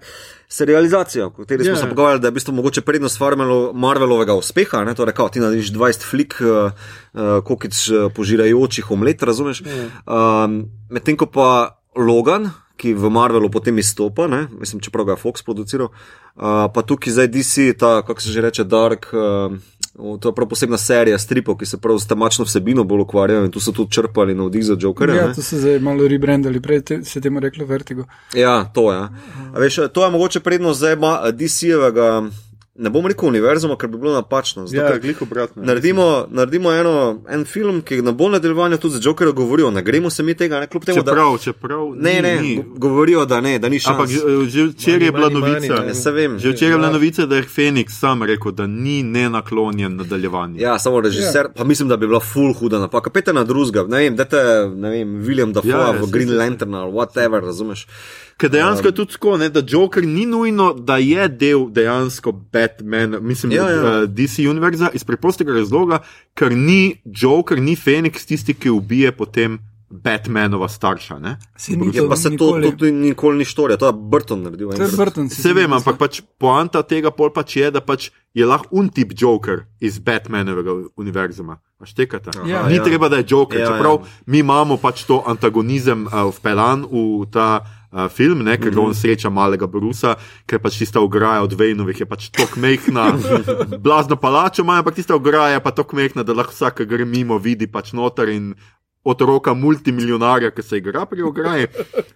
serializacija, 0.49 1.25
o 1.25 1.29
kateri 1.31 1.63
smo 1.63 1.71
Ja. 1.71 1.75
se 1.77 1.85
pogovarjali, 1.85 2.21
da 2.21 2.27
je 2.27 2.31
v 2.31 2.33
bistvu 2.33 2.53
mogoče 2.53 2.81
prednost 2.81 3.19
Farmelo- 3.19 3.73
Marvelovega 3.73 4.33
uspeha, 4.33 4.83
ne, 4.83 4.95
torej 4.95 5.13
kao 5.13 5.29
ti 5.29 5.39
narediš 5.39 5.69
20 5.69 6.03
flik, 6.03 6.35
uh, 6.41 6.71
uh, 7.13 7.21
kokič 7.43 7.89
uh, 7.89 8.11
požirajočih 8.11 8.91
omlet, 8.91 9.23
razumeš? 9.23 9.61
Um, 10.07 10.65
Medtem 10.89 11.17
ko 11.17 11.25
pa 11.27 11.49
Logan, 11.97 12.49
ki 12.79 12.93
v 12.95 13.11
Marvelu 13.11 13.49
potem 13.51 13.77
izstopa, 13.81 14.27
ne, 14.31 14.45
mislim, 14.59 14.79
čeprav 14.81 15.09
ga 15.09 15.17
je 15.17 15.23
Fox 15.23 15.43
produciral, 15.43 15.91
uh, 15.91 16.69
pa 16.73 16.81
tukaj 16.81 17.13
zdaj 17.13 17.27
DC, 17.33 17.73
ta, 17.79 17.99
kako 18.07 18.23
se 18.23 18.31
že 18.31 18.45
reče, 18.47 18.63
Dark. 18.63 19.11
Uh, 19.13 19.59
To 19.99 20.29
je 20.29 20.35
prav 20.35 20.47
posebna 20.47 20.77
serija 20.77 21.17
stripov, 21.19 21.57
ki 21.59 21.65
se 21.65 21.77
prav 21.77 21.97
s 21.99 22.07
temačno 22.07 22.45
vsebino 22.45 22.83
bolj 22.87 23.01
ukvarjajo 23.01 23.45
in 23.45 23.51
tu 23.51 23.59
so 23.59 23.71
tudi 23.75 23.91
črpali 23.91 24.35
navdih 24.35 24.63
za 24.65 24.77
Jokerja. 24.79 25.15
Ja, 25.15 25.27
ne. 25.27 25.33
to 25.35 25.43
so 25.43 25.57
zdaj 25.59 25.79
malo 25.83 26.07
rebrandali, 26.07 26.61
prej 26.61 26.81
te, 26.81 26.99
se 27.03 27.21
temu 27.21 27.39
reklo 27.39 27.65
Vertigo. 27.65 28.05
Ja, 28.33 28.63
to 28.73 28.93
je. 28.93 28.99
A 29.53 29.59
Veš, 29.59 29.79
to 29.93 30.05
je 30.05 30.11
mogoče 30.11 30.39
prednost 30.39 30.79
zdaj 30.79 30.95
DC-jevega, 31.35 32.29
ne 32.79 32.89
bom 32.89 33.05
rekel 33.05 33.27
univerzuma, 33.27 33.75
ker 33.75 33.87
bi 33.87 33.97
bilo 33.97 34.13
napačno. 34.13 34.67
Zato, 34.67 34.83
Ja, 34.83 34.97
gliko 34.97 35.25
obratno. 35.25 35.63
Naredimo, 35.63 36.05
naredimo 36.29 36.71
eno, 36.73 36.93
en 37.29 37.45
film, 37.45 37.81
ki 37.81 38.01
na 38.01 38.11
bolj 38.13 38.31
nadaljevanju 38.31 38.77
tudi 38.77 38.93
za 38.93 39.01
Jokerja 39.03 39.31
govorijo, 39.33 39.71
ne 39.71 39.81
gremo 39.83 40.09
se 40.09 40.23
mi 40.23 40.33
tega, 40.33 40.59
ne 40.59 40.67
kljub 40.67 40.85
temu, 40.85 40.95
da 40.97 41.11
Čeprav, 41.11 41.37
čeprav. 41.39 41.83
ne, 41.97 42.13
ni, 42.13 42.21
ne, 42.21 42.35
ni. 42.37 42.55
go- 42.57 42.79
govorijo, 42.79 43.25
da 43.25 43.41
ne, 43.41 43.59
da 43.59 43.69
ni 43.69 43.79
šans. 43.79 43.91
Ampak 43.91 44.09
že- 44.09 44.63
včeraj 44.65 45.05
je 45.05 45.11
bila 45.11 45.29
novica. 45.29 45.73
Ja, 45.81 45.93
se 45.95 46.11
vem. 46.11 46.39
Že 46.39 46.49
včeraj 46.49 46.73
je 46.73 46.77
bila 46.77 46.91
novica, 46.91 47.25
da 47.25 47.35
je 47.35 47.43
Feniks 47.45 47.93
sam 47.95 48.23
rekel, 48.23 48.51
da 48.53 48.67
ni 48.67 49.03
nenaklonjen 49.03 49.95
nadaljevanju. 49.95 50.59
Ja, 50.59 50.79
samo 50.79 51.01
režiser, 51.01 51.45
ja. 51.45 51.49
pa 51.49 51.63
mislim, 51.65 51.89
da 51.89 51.97
bi 51.97 52.07
bila 52.07 52.19
full 52.21 52.53
huda 52.53 52.79
napaka. 52.79 53.09
Pete 53.09 53.33
na 53.33 53.43
drugega, 53.43 53.83
ne 53.85 53.97
vem, 53.99 54.15
dajte, 54.15 54.37
ne 54.75 54.89
vem, 54.89 55.19
William 55.19 55.51
Dafoe 55.51 55.69
Ja, 55.69 55.91
v 55.93 56.07
Green 56.07 56.27
saj, 56.27 56.37
saj. 56.37 56.39
Lantern 56.39 56.73
ali 56.75 56.91
whatever, 56.93 57.41
razumeš. 57.41 57.87
Ker 58.39 58.47
dejansko 58.49 58.87
je 58.87 58.95
tudi 58.95 59.17
tako, 59.17 59.37
ne, 59.37 59.49
da 59.51 59.59
Joker 59.67 60.05
ni 60.07 60.23
nujno, 60.25 60.71
da 60.73 60.95
je 60.97 61.27
del 61.27 61.65
dejansko 61.75 62.31
Batman, 62.31 63.17
mislim, 63.21 63.51
Ja, 63.51 63.69
ja, 63.69 63.75
ja. 63.75 63.93
ja. 63.99 64.05
DC 64.05 64.45
univerza 64.49 64.89
iz 64.95 65.03
preprostega 65.03 65.53
razloga, 65.53 65.99
ker 66.33 66.55
ni 66.55 67.01
Joker, 67.03 67.59
ni 67.59 67.75
Feniks 67.75 68.25
tisti, 68.25 68.55
ki 68.55 68.71
ubije 68.71 69.11
potem 69.11 69.59
Batmanova 69.89 70.67
starša. 70.69 71.19
Ne? 71.19 71.37
Se 71.57 71.75
ni 71.75 71.89
Je 71.93 72.07
pa 72.09 72.15
se 72.15 72.29
to, 72.29 72.31
nikoli. 72.31 72.71
to, 72.71 72.77
to 72.77 72.85
nikoli 72.85 73.37
ni 73.37 73.45
štorija, 73.45 73.77
to 73.77 73.87
je 73.87 73.93
Burton 73.93 74.43
naredil. 74.43 74.69
To 74.69 74.83
je. 74.83 74.89
Burton. 74.97 75.29
Se 75.29 75.53
vem, 75.53 75.73
ampak 75.73 75.97
pač 75.97 76.21
poanta 76.37 76.83
tega 76.85 77.11
pol 77.11 77.33
pač 77.33 77.55
je, 77.57 77.71
da 77.71 77.81
pač 77.81 78.11
je 78.33 78.45
lahko 78.45 78.69
un 78.71 78.89
tip 78.89 79.11
Joker 79.17 79.65
iz 79.81 79.97
Batmanovega 79.99 80.77
univerzuma. 80.95 81.57
Štekate? 81.83 82.31
Ja. 82.45 82.67
Ni 82.67 82.75
ja. 82.77 82.83
treba, 82.83 83.09
da 83.09 83.17
je 83.17 83.25
Joker, 83.27 83.59
Ja, 83.59 83.67
čeprav 83.73 83.99
ja. 83.99 84.07
mi 84.25 84.39
imamo 84.39 84.77
pač 84.77 85.03
to 85.09 85.23
antagonizem 85.27 86.05
uh, 86.07 86.29
vpeljan 86.37 86.85
v 86.85 87.25
ta. 87.33 87.65
Uh, 87.89 88.05
film, 88.05 88.43
ne, 88.45 88.53
ker 88.57 88.71
mm 88.71 88.77
-hmm. 88.77 88.87
on 88.87 88.93
sreča 88.93 89.29
malega 89.29 89.67
Brusa, 89.67 90.15
ker 90.45 90.59
pač 90.59 90.77
tista 90.77 90.99
ograja 90.99 91.41
od 91.41 91.53
Vejnovih 91.53 91.99
je 91.99 92.05
pač 92.05 92.29
tako 92.29 92.59
mehna, 92.59 93.17
blazno 93.85 94.15
palačo 94.15 94.61
ima, 94.61 94.77
ampak 94.77 94.95
tista 94.95 95.15
ograja 95.15 95.53
je 95.53 95.63
pa 95.63 95.71
tako 95.71 95.95
mehna, 95.95 96.23
da 96.23 96.33
lahko 96.33 96.53
vsak, 96.53 96.75
ki 96.77 96.85
gre 96.85 97.05
mimo, 97.05 97.37
vidi 97.37 97.67
pač 97.67 97.93
noter 97.93 98.29
in 98.29 98.53
otroka 99.03 99.53
multimilijonarja, 99.53 100.51
ki 100.51 100.61
se 100.61 100.77
igra 100.77 101.05
pri 101.05 101.21
ograji. 101.21 101.67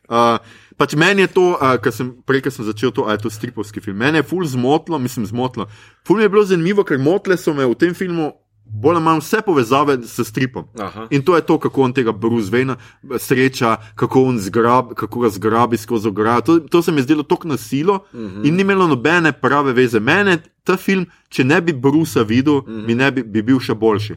Uh, 0.10 0.38
pač 0.78 0.96
meni 0.96 1.22
je 1.22 1.28
to, 1.28 1.48
uh, 1.56 1.78
ker 1.82 1.94
sem 1.96 2.12
prej, 2.28 2.52
sem 2.52 2.66
začel 2.66 2.92
to, 2.92 3.08
a 3.08 3.16
je 3.16 3.24
to 3.24 3.30
stripovski 3.30 3.82
film. 3.82 3.98
Mene 3.98 4.20
je 4.20 4.28
ful 4.28 4.46
zmotlo, 4.46 5.00
mislim 5.00 5.26
zmotlo. 5.26 5.68
Ful 6.08 6.18
mi 6.18 6.24
je 6.24 6.30
bilo 6.30 6.44
zanimivo, 6.46 6.84
ker 6.84 7.00
motle 7.00 7.38
so 7.38 7.54
me 7.54 7.66
v 7.66 7.76
tem 7.76 7.94
filmu. 7.94 8.34
Bolj 8.74 8.96
ali 8.96 9.04
manj 9.04 9.20
vse 9.20 9.42
povezave 9.46 9.98
s 10.02 10.20
stripom. 10.28 10.66
Aha. 10.80 11.08
In 11.12 11.22
to 11.22 11.36
je 11.36 11.42
to, 11.46 11.60
kako 11.60 11.82
on 11.82 11.94
tega 11.94 12.12
Bruce 12.12 12.50
Wayne 12.52 12.76
sreča, 13.18 13.78
kako, 13.96 14.24
on 14.24 14.40
zgrab, 14.40 14.94
kako 14.94 15.20
ga 15.20 15.30
zgrabi 15.30 15.78
skozi 15.78 16.08
ograjo. 16.08 16.42
To, 16.42 16.60
to 16.60 16.82
se 16.82 16.92
mi 16.92 16.98
je 16.98 17.04
zdelo 17.04 17.24
tako 17.24 17.48
nasilo 17.48 17.94
uh 18.14 18.20
-huh. 18.20 18.48
in 18.48 18.56
ni 18.56 18.62
imelo 18.62 18.88
nobene 18.88 19.32
prave 19.32 19.74
veze. 19.74 20.00
Mene 20.00 20.38
ta 20.64 20.78
film, 20.78 21.06
če 21.30 21.44
ne 21.44 21.62
bi 21.62 21.74
Brusa 21.74 22.22
videl, 22.22 22.54
uh 22.54 22.64
-huh. 22.64 22.88
mi 22.88 22.96
ne 22.96 23.12
bi, 23.12 23.24
bi 23.24 23.42
bil 23.42 23.60
še 23.60 23.74
boljši. 23.74 24.16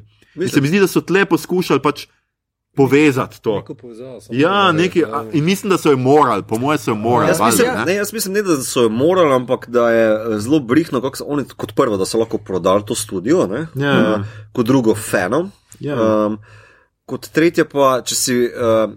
Se 0.49 0.61
mi 0.61 0.69
zdi, 0.69 0.81
da 0.81 0.87
so 0.87 1.01
tle 1.01 1.25
poskušali 1.25 1.81
pač 1.83 2.07
povezati 2.77 3.43
to. 3.43 3.65
Ja, 4.31 4.73
nekaj, 4.73 5.03
narediti, 5.03 5.05
a, 5.05 5.09
ja. 5.09 5.31
in 5.33 5.45
mislim, 5.45 5.71
da 5.71 5.79
so 5.79 5.91
jo 5.91 5.97
morali, 5.97 6.43
po 6.49 6.59
mojem, 6.59 6.79
so 6.79 6.91
jo 6.91 6.95
morali. 6.95 7.31
Jaz 7.31 7.41
mislim, 7.41 7.69
ne, 7.87 7.95
jaz 7.95 8.13
mislim, 8.13 8.35
ne, 8.35 8.43
da 8.43 8.57
so 8.63 8.83
jo 8.83 8.89
morali, 8.89 9.35
ampak 9.35 9.69
da 9.69 9.91
je 9.91 10.13
eh, 10.15 10.39
zelo 10.39 10.61
brihno, 10.61 11.01
kako 11.01 11.17
so 11.17 11.25
oni 11.29 11.45
kot 11.57 11.75
prvo, 11.75 11.97
da 11.97 12.07
so 12.07 12.19
lahko 12.19 12.39
prodali 12.39 12.85
to 12.87 12.95
studio, 12.95 13.47
ne, 13.47 13.67
Ja. 13.75 14.15
uh, 14.15 14.27
kot 14.53 14.67
drugo, 14.67 14.95
fanom. 14.95 15.51
Ja. 15.81 16.27
Um, 16.27 16.39
kot 17.07 17.29
tretje 17.29 17.65
pa, 17.69 18.01
če 18.05 18.15
si. 18.15 18.37
Uh, 18.47 18.93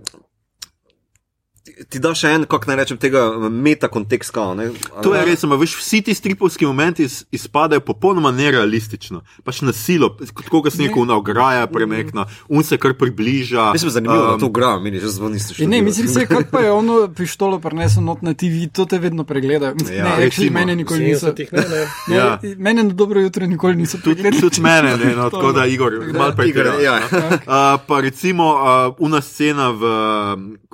Ti 1.89 1.99
da 1.99 2.11
še 2.17 2.34
en, 2.36 2.45
kako 2.49 2.71
naj 2.71 2.77
rečem, 2.82 2.97
tega 2.99 3.23
metakontekst. 3.49 4.32
kao, 4.36 4.55
ne? 4.55 4.69
To 5.03 5.13
je 5.15 5.23
res, 5.25 5.43
veš, 5.43 5.75
vsi 5.80 6.01
ti 6.01 6.13
stripovski 6.13 6.65
momenti 6.65 7.03
iz, 7.03 7.23
izpadajo 7.32 7.80
popolnoma 7.80 8.32
nerealistično. 8.32 9.21
Pač 9.43 9.61
na 9.61 9.73
silo, 9.73 10.11
kot 10.34 10.49
koga 10.51 10.71
se 10.71 10.82
neko 10.84 11.05
ograja 11.15 11.67
premekna, 11.67 12.25
un 12.49 12.63
se 12.63 12.77
kar 12.77 12.93
približa. 12.99 13.71
Mislim, 13.73 13.91
zanimivo, 13.91 14.23
um, 14.23 14.32
da 14.32 14.45
to 14.45 14.49
gra, 14.49 14.80
meni 14.80 14.99
že 14.99 15.07
zvoni. 15.07 15.39
Ja, 15.57 15.67
ne, 15.67 15.82
mislim, 15.82 16.07
se, 16.07 16.25
kako 16.25 16.51
pa 16.51 16.59
je 16.59 16.71
ono 16.71 17.07
pištolo 17.15 17.59
prinesel 17.59 18.03
not 18.03 18.21
na 18.21 18.34
TV, 18.34 18.67
to 18.73 18.86
te 18.86 18.99
vedno 18.99 19.23
pregledajo. 19.23 19.75
Ja, 19.93 20.03
ne, 20.03 20.25
recimo, 20.25 20.59
mene 20.59 20.75
nikoli 20.75 21.03
niso. 21.03 21.27
70-ih, 21.27 21.53
ne, 21.53 21.61
ne. 21.61 21.86
Ne, 22.07 22.15
Ja. 22.19 22.39
Mene 22.57 22.84
na 22.84 22.93
dobro 22.93 23.21
jutro 23.21 23.47
nikoli 23.47 23.75
niso 23.75 23.97
pregledali. 24.03 24.41
tudi 24.41 24.61
mene, 24.61 24.97
ne, 24.97 25.15
no, 25.15 25.30
tako 25.30 25.51
da 25.51 25.65
Igor, 25.65 25.93
malo 26.17 26.36
prej. 26.36 26.49
Igor, 26.49 26.65
ja. 26.84 26.99
Uh, 27.11 27.82
pa 27.88 28.01
recimo 28.01 28.53
uh, 28.53 28.95
una 28.99 29.21
scena 29.21 29.69
v 29.69 29.84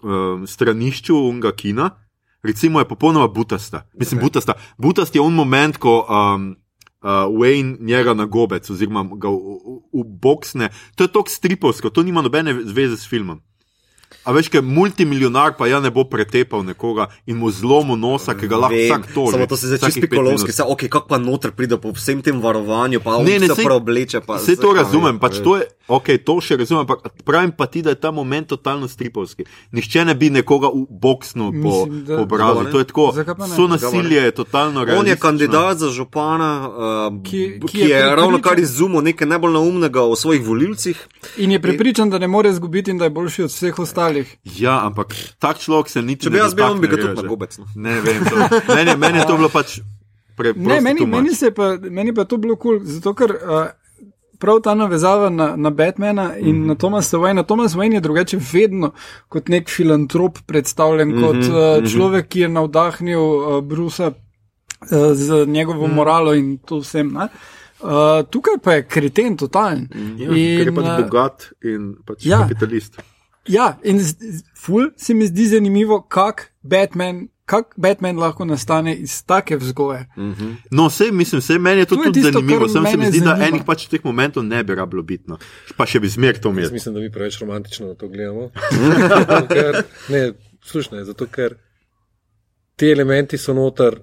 uh, 0.06 0.44
stranišču 0.46 1.18
unga 1.18 1.52
kina, 1.52 1.90
recimo 2.44 2.80
je 2.80 2.88
popolnoma 2.88 3.28
butasta. 3.28 3.88
Mislim, 3.94 4.20
okay. 4.20 4.24
butasta. 4.24 4.54
Butast 4.78 5.16
je 5.16 5.22
un 5.22 5.34
moment, 5.34 5.78
ko 5.78 6.06
um, 6.06 6.56
uh, 7.02 7.10
Wayne 7.10 7.78
njega 7.80 8.14
na 8.14 8.26
gobec, 8.26 8.70
oziroma 8.70 9.04
ga 9.18 9.30
uboksne. 9.92 10.70
To 10.96 11.04
je 11.04 11.12
tok 11.12 11.30
stripovsko, 11.30 11.90
to 11.90 12.04
nima 12.04 12.22
nobene 12.22 12.54
zveze 12.64 12.98
s 12.98 13.10
filmom. 13.10 13.42
A 14.26 14.34
veš, 14.34 14.50
kaj 14.50 14.62
multimilionar 14.66 15.54
pa 15.58 15.68
ja 15.70 15.80
ne 15.82 15.92
bo 15.94 16.04
pretepal 16.10 16.64
nekoga 16.66 17.08
in 17.30 17.38
mu 17.38 17.52
zlomu 17.54 17.94
nosa, 17.98 18.34
ki 18.34 18.48
ga 18.50 18.58
lahko 18.58 18.78
vsak 18.78 19.08
toži. 19.14 19.34
Samo 19.38 19.48
to 19.50 19.58
se 19.58 19.70
zdaj 19.70 19.80
čisto 19.86 20.02
pikolovski, 20.02 20.50
vse, 20.50 20.66
ok, 20.66 20.86
kako 20.90 21.08
pa 21.08 21.20
noter 21.22 21.54
pride 21.54 21.78
po 21.82 21.94
vsem 21.94 22.22
tem 22.26 22.42
varovanju, 22.42 23.02
pa 23.06 23.20
Ne, 23.22 23.38
ne, 23.40 23.50
se 23.54 23.64
preobleče. 23.64 24.22
Pa, 24.26 24.40
Vse 24.42 24.56
to 24.58 24.74
razumem, 24.74 25.20
pač 25.22 25.38
to 25.46 25.58
je, 25.62 25.68
ok, 25.88 26.08
to 26.20 26.42
še 26.42 26.58
razumem, 26.58 26.82
ampak 26.82 27.00
pravim 27.24 27.52
pa 27.52 27.66
ti, 27.66 27.82
da 27.82 27.90
je 27.90 27.96
ta 27.98 28.12
moment 28.12 28.48
totalno 28.48 28.88
stripovski. 28.88 29.44
Nihče 29.72 30.06
ne 30.06 30.16
bi 30.16 30.30
nekoga 30.30 30.68
v 30.68 30.86
boksnu 30.90 31.52
po, 31.54 31.74
po 32.08 32.14
obrazu. 32.18 32.66
To 32.66 32.80
je 32.80 32.86
tako, 32.86 33.06
so 33.48 33.68
nasilje 33.68 34.18
je 34.20 34.32
totalno 34.34 34.80
On 34.80 34.88
je 34.88 34.94
realistično. 34.94 35.22
kandidat 35.22 35.78
za 35.78 35.90
župana, 35.90 36.50
uh, 37.10 37.24
Ki- 37.24 37.60
ki, 37.60 37.68
ki 37.68 37.80
je 37.80 37.90
je, 37.90 38.16
ravno 38.16 38.42
kar 38.42 38.60
izumil 38.60 39.02
nekaj 39.02 39.28
najbolj 39.28 39.54
naumnega 39.54 40.02
o 40.02 40.16
svojih 40.16 40.42
volilcih. 40.42 40.98
In 41.38 41.52
je 41.52 41.62
prepričan, 41.62 42.10
da 42.10 42.18
ne 42.18 42.28
more 42.28 42.50
izgubiti 42.50 42.92
in 42.92 42.98
da 42.98 43.04
je 43.04 43.10
boljši 43.12 43.44
od 43.44 43.50
vseh 43.50 43.80
ostalih. 43.80 44.38
Ja, 44.56 44.86
ampak 44.86 45.08
tak 45.40 45.58
človek 45.60 45.90
se 45.90 46.02
niti 46.02 46.24
Če 46.24 46.30
ne 46.30 46.34
bi 46.34 46.38
jaz 46.40 46.54
bil, 46.54 46.66
on 46.66 46.82
bi 46.82 46.88
ga 46.88 46.96
tudi 46.96 47.08
na 47.08 47.14
reže. 47.16 47.28
gobec. 47.28 47.58
No. 47.58 47.66
Ne 47.76 48.02
vem, 48.02 48.26
to, 48.26 48.36
meni, 48.70 48.96
meni 48.98 49.18
je 49.18 49.26
to 49.26 49.38
bilo 49.38 49.50
pač 49.50 49.80
pre, 50.36 50.54
Ne, 50.56 50.82
meni, 50.82 51.06
meni, 51.06 51.32
se 51.32 51.52
pa, 51.52 51.78
meni 51.80 52.12
pa 52.12 52.26
to 52.26 52.38
bilo 52.38 52.56
kul, 52.56 52.80
cool, 52.80 52.86
zato 52.88 53.14
ker 53.14 53.32
uh, 53.32 53.68
prav 54.46 54.62
ta 54.62 54.76
navezava 54.78 55.30
na, 55.30 55.48
na 55.58 55.70
Batmana 55.70 56.38
in 56.38 56.56
mm 56.56 56.64
-hmm. 56.64 56.68
na 56.68 56.76
Thomasa 56.76 57.18
Wayne. 57.18 57.44
Thomas 57.48 57.76
Wayne 57.76 57.94
je 57.94 58.02
drugače 58.02 58.38
vedno 58.54 58.92
kot 59.30 59.50
nek 59.50 59.70
filantrop 59.70 60.38
predstavljen, 60.46 61.08
mm 61.08 61.16
-hmm, 61.16 61.26
kot 61.26 61.36
uh, 61.36 61.92
človek, 61.92 62.28
ki 62.28 62.40
je 62.40 62.50
navdahnil 62.50 63.20
uh, 63.20 63.64
Brusa 63.64 64.08
uh, 64.08 65.14
z 65.14 65.46
njegovo 65.48 65.88
mm 65.88 65.92
-hmm. 65.92 65.96
moralo 65.96 66.34
in 66.34 66.58
to 66.58 66.80
vsem. 66.80 67.14
Ne? 67.14 67.28
Uh, 67.80 68.30
tukaj 68.30 68.58
pa 68.64 68.74
je 68.74 68.88
kreten, 68.88 69.38
totalen. 69.38 69.90
Ja, 70.18 70.30
ker 70.30 70.68
je 70.68 70.76
pač 70.76 71.04
bogat 71.04 71.52
in 71.64 71.96
pač 72.06 72.26
ja. 72.26 72.40
kapitalist. 72.40 73.02
Ja, 73.48 73.78
in 73.84 74.00
ful 74.58 74.90
se 74.98 75.14
mi 75.14 75.28
zdi 75.28 75.48
zanimivo, 75.48 76.02
kako 76.02 76.44
Batman, 76.62 77.28
kak 77.46 77.74
Batman 77.78 78.18
lahko 78.18 78.46
nastane 78.46 78.96
iz 78.96 79.24
take 79.26 79.58
vzgoje. 79.58 80.06
No, 80.72 80.88
vse 80.88 81.12
mislim, 81.12 81.40
vse 81.40 81.60
meni 81.60 81.82
je 81.82 81.86
to, 81.86 81.96
To 81.96 82.02
je 82.02 82.06
tudi 82.06 82.22
tisto, 82.22 82.40
zanimivo, 82.40 82.68
samo 82.68 82.92
se 82.92 82.98
mi 82.98 83.06
zdi, 83.06 83.20
da 83.20 83.26
zanima. 83.26 83.48
enih 83.48 83.62
pač 83.66 83.88
teh 83.88 84.02
momentov 84.06 84.44
ne 84.44 84.64
bi 84.64 84.76
rabilo 84.76 85.04
biti. 85.04 85.24
No. 85.28 85.38
Pa 85.78 85.86
še 85.86 86.00
bi 86.00 86.10
zmer 86.10 86.40
to 86.42 86.50
imel. 86.50 86.72
mislim, 86.72 86.96
da 86.96 87.02
mi 87.02 87.12
preveč 87.12 87.40
romantično 87.42 87.88
na 87.88 87.94
to 87.94 88.08
gledamo. 88.08 88.50
ker, 89.54 89.84
ne, 90.10 90.32
slušno 90.64 90.98
je, 90.98 91.06
zato 91.06 91.28
ker 91.28 91.56
ti 92.76 92.92
elementi 92.92 93.38
so 93.38 93.54
noter. 93.54 94.00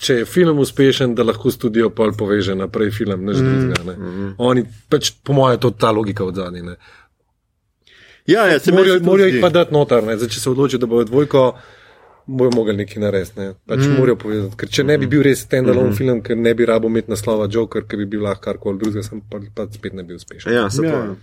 Če 0.00 0.14
je 0.14 0.24
film 0.24 0.58
uspešen, 0.58 1.12
da 1.14 1.22
lahko 1.28 1.50
studio 1.52 1.90
pol 1.92 2.14
poveže 2.16 2.54
naprej 2.56 2.88
film, 2.90 3.24
než 3.24 3.36
drugega. 3.36 3.82
Ne. 3.84 4.30
Oni, 4.38 4.62
pač, 4.88 5.10
po 5.20 5.36
mojem, 5.36 5.58
je 5.58 5.60
to 5.60 5.70
ta 5.76 5.90
logika 5.92 6.24
od 6.24 6.34
zadnje. 6.40 6.76
Ja, 8.26 8.46
ja, 8.48 8.58
se 8.58 8.72
Morajo 8.72 9.00
morajo 9.04 9.28
jih 9.28 9.42
pa 9.42 9.50
dati 9.52 9.74
noter, 9.74 10.00
ne. 10.04 10.16
Zdaj, 10.16 10.30
če 10.32 10.40
se 10.40 10.50
odločijo, 10.50 10.80
da 10.80 10.88
bojo 10.88 11.04
dvojko, 11.04 11.42
bojo 12.26 12.50
mogli 12.54 12.76
nekaj 12.76 13.02
narediti. 13.02 13.40
Ne. 13.40 13.54
Pač 13.66 13.78
mm. 13.78 13.96
morajo 13.98 14.16
povezati. 14.16 14.56
Ker 14.56 14.68
če 14.68 14.84
ne 14.84 14.98
bi 14.98 15.06
bil 15.06 15.22
res 15.22 15.42
standalone 15.46 15.88
mm 15.88 15.92
-hmm. 15.92 15.98
film, 15.98 16.22
ker 16.22 16.36
ne 16.36 16.54
bi 16.54 16.66
rabo 16.66 16.88
imeti 16.88 17.10
naslova 17.10 17.48
Joker, 17.50 17.84
ker 17.86 17.98
bi 17.98 18.06
bil 18.06 18.22
lahko 18.22 18.44
karkoli 18.44 18.78
drugega, 18.78 19.02
sem 19.02 19.20
pa, 19.20 19.40
pa 19.54 19.66
spet 19.72 19.92
ne 19.92 20.02
bil 20.02 20.16
uspešen. 20.16 20.52
Ja, 20.52 20.70
se 20.70 20.86
Ja. 20.86 20.92
to. 20.92 21.16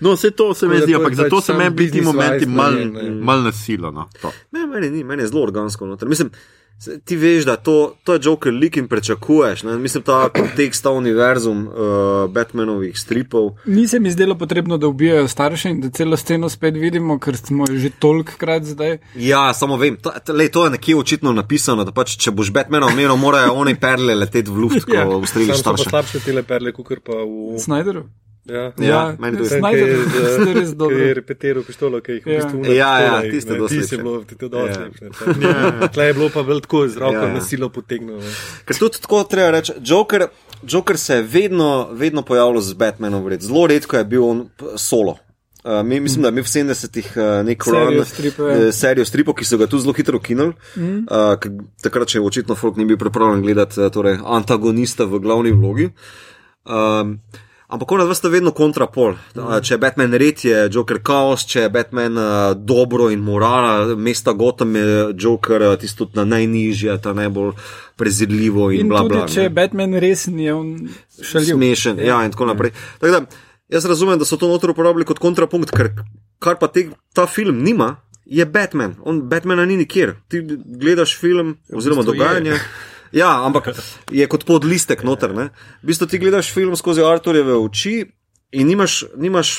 No, 0.00 0.12
vse 0.12 0.30
to 0.30 0.54
se 0.54 0.68
mi 0.68 0.80
zdi, 0.80 0.94
ampak 0.94 1.14
zato 1.14 1.36
pač 1.36 1.44
se 1.44 1.54
meni 1.54 1.70
bili 1.70 1.90
ti 1.90 2.00
momenti 2.00 2.46
mal, 2.46 2.72
mal 3.20 3.42
nasilo. 3.42 3.90
No, 3.90 4.08
to. 4.22 4.32
Ne, 4.52 4.66
meni 4.66 4.90
ni, 4.90 5.04
meni 5.04 5.22
je 5.22 5.28
zelo 5.28 5.42
organsko. 5.42 5.86
Noter. 5.86 6.08
Mislim, 6.08 6.30
se- 6.32 6.57
ti 7.04 7.16
veš, 7.16 7.44
da 7.44 7.56
to, 7.56 7.94
to 8.04 8.14
je 8.14 8.20
Joker 8.22 8.52
lik 8.52 8.76
in 8.76 8.88
prečakuješ. 8.88 9.62
Ne? 9.62 9.76
Mislim, 9.78 10.02
ta 10.02 10.28
kontekst, 10.28 10.82
ta 10.82 10.90
univerzum 10.90 11.66
uh, 11.66 11.74
Batmanovih 12.30 12.98
stripov. 12.98 13.50
Ni 13.66 13.88
se 13.88 14.00
mi 14.00 14.10
zdelo 14.10 14.34
potrebno, 14.38 14.78
da 14.78 14.86
ubijajo 14.86 15.28
starše 15.28 15.70
in 15.70 15.80
da 15.80 15.90
celo 15.90 16.16
sceno 16.16 16.48
spet 16.48 16.74
vidimo, 16.74 17.18
ker 17.18 17.36
smo 17.36 17.66
že 17.66 17.90
tolikrat 17.98 18.62
zdaj. 18.64 18.98
Ja, 19.16 19.54
samo 19.54 19.76
vem, 19.76 19.96
to, 19.96 20.12
to, 20.24 20.32
lej, 20.32 20.48
to 20.48 20.64
je 20.64 20.70
nekje 20.70 20.96
očitno 20.96 21.32
napisano, 21.32 21.84
da 21.84 21.92
pač, 21.92 22.16
če 22.16 22.30
boš 22.30 22.52
Batmana 22.52 22.86
omenil, 22.86 23.16
morajo 23.16 23.52
oni 23.54 23.74
perle 23.74 24.14
leteti 24.14 24.50
v 24.50 24.56
luft, 24.56 24.84
ko 24.84 24.94
Ja. 24.94 25.00
ja. 25.02 25.16
ustreliš 25.16 25.48
Sam 25.48 25.58
so 25.58 25.70
pa 25.70 25.76
starše. 25.76 25.90
slabše 25.90 26.20
tele 26.24 26.42
perle, 26.42 26.72
kot 26.72 27.02
pa 27.04 27.12
v. 27.12 27.58
Snyderju. 27.58 28.06
Ja. 28.48 28.72
Ja, 28.78 29.16
meni 29.18 29.36
tudi. 29.36 29.48
Snyder, 29.50 29.88
ste 30.34 30.52
res 30.52 30.62
Ki 30.62 30.68
je 30.68 30.74
dobro. 30.74 31.08
repetiral 31.14 31.62
pištolo, 31.62 32.00
ki 32.00 32.12
jih 32.12 32.24
v 32.24 32.30
Ja. 32.30 32.36
bistvu 32.38 32.64
Ja, 32.66 32.92
ja, 32.98 33.12
pištola, 33.12 33.30
tiste 33.30 33.54
dosti 33.54 33.76
Tiste 33.76 33.94
je 33.94 33.98
lepše. 33.98 34.02
bilo, 34.02 34.24
ti 34.24 34.34
to 34.34 34.48
dosti 34.48 34.78
Ja. 34.78 34.84
lepše. 34.84 35.90
Tle 35.90 36.04
je 36.04 36.14
bilo 36.14 36.28
pa 36.28 36.40
vel 36.42 36.60
tako 36.60 36.88
z 36.88 36.96
roko 36.96 37.14
Ja, 37.14 37.22
ja. 37.22 37.34
na 37.34 37.40
silo 37.42 37.68
potegnil. 37.68 38.20
Ker 38.64 38.76
tudi 38.76 38.98
tako 38.98 39.22
treba 39.24 39.50
reči, 39.52 39.72
Joker, 39.80 40.26
Joker 40.64 40.96
se 40.98 41.14
je 41.14 41.22
vedno, 41.24 41.70
vedno 41.92 42.22
pojavljal 42.22 42.60
z 42.62 42.74
Batmanom, 42.74 43.22
vred. 43.22 43.40
zelo 43.40 43.66
redko 43.66 43.96
je 43.96 44.04
bil 44.06 44.24
on 44.24 44.48
solo. 44.76 45.18
Uh, 45.60 45.82
mi, 45.82 46.00
mislim, 46.00 46.22
da 46.22 46.30
mi 46.30 46.40
v 46.40 46.46
70-ih 46.46 47.08
uh, 47.12 47.44
nek 47.44 47.60
Serijo 47.60 47.84
run, 47.90 48.04
stripov, 48.06 48.48
ja. 48.48 48.54
eh, 48.58 48.72
serijo 48.72 49.04
stripov, 49.04 49.34
ki 49.34 49.44
so 49.44 49.58
ga 49.58 49.66
tu 49.66 49.78
zelo 49.78 49.92
hitro 49.92 50.16
ukinuli. 50.16 50.54
Mm. 50.74 51.04
Uh, 51.04 51.34
ker 51.36 51.50
takrat, 51.82 52.08
če 52.08 52.20
očitno 52.20 52.54
folk 52.54 52.76
ni 52.76 52.86
bil 52.86 52.96
pripravljen 52.96 53.42
gledati 53.42 53.76
uh, 53.76 53.90
torej, 53.90 54.16
antagonista 54.24 55.04
v 55.04 55.18
glavni 55.18 55.52
vlogi. 55.52 55.90
Um, 56.64 57.18
Ampak 57.68 57.92
ona 57.92 58.14
sta 58.14 58.30
vedno 58.32 58.50
kontrapol. 58.56 59.18
Mm. 59.36 59.58
Če 59.60 59.74
je 59.74 59.78
Batman 59.78 60.14
red, 60.16 60.40
je 60.40 60.60
Joker 60.72 61.02
kaos, 61.04 61.44
če 61.44 61.66
je 61.66 61.70
Batman 61.72 62.16
uh, 62.16 62.28
dobro 62.56 63.10
in 63.12 63.20
morala, 63.20 63.92
mesta 63.92 64.32
Gotham 64.32 64.72
je 64.76 64.86
Joker 65.12 65.66
uh, 65.66 65.74
tisto 65.76 66.08
na 66.16 66.24
najnižje, 66.24 66.96
ta 67.04 67.12
najbolj 67.12 67.52
prezirljivo 68.00 68.70
in, 68.72 68.86
in 68.86 68.94
bla 68.94 69.04
bla. 69.04 69.26
Če 69.28 69.50
je 69.50 69.52
Batman 69.52 69.98
resen, 70.00 70.40
je 70.40 70.56
on 70.56 70.72
šaljiv. 71.20 71.58
Smešen, 71.58 72.00
ja, 72.00 72.22
in 72.24 72.32
tako 72.32 72.48
naprej. 72.48 72.72
Tak 73.04 73.12
da, 73.12 73.22
jaz 73.76 73.84
razumem, 73.92 74.16
da 74.16 74.24
so 74.24 74.40
to 74.40 74.48
notro 74.48 74.72
uporabljali 74.72 75.04
kot 75.12 75.20
kontrapunkt, 75.20 75.76
ker 75.76 75.92
kar 76.40 76.56
pa 76.56 76.72
te, 76.72 76.88
ta 77.12 77.28
film 77.28 77.60
nima, 77.66 77.98
je 78.24 78.48
Batman. 78.48 78.96
On 79.04 79.20
Batmana 79.28 79.68
ni 79.68 79.76
nikjer. 79.76 80.16
Ti 80.32 80.40
gledaš 80.64 81.18
film 81.20 81.58
oziroma 81.72 82.02
dogajanje. 82.02 82.50
Je. 82.56 82.60
Ja, 83.12 83.44
ampak 83.46 83.70
je 84.10 84.26
kot 84.28 84.44
podlistek 84.44 85.02
noter. 85.02 85.34
Ne? 85.34 85.48
V 85.82 85.92
bistvu 85.92 86.06
ti 86.06 86.18
gledaš 86.18 86.52
film 86.52 86.76
skozi 86.76 87.04
Arturjeve 87.04 87.56
oči 87.56 88.04
in 88.52 88.66
nimaš, 88.68 89.04
nimaš 89.16 89.54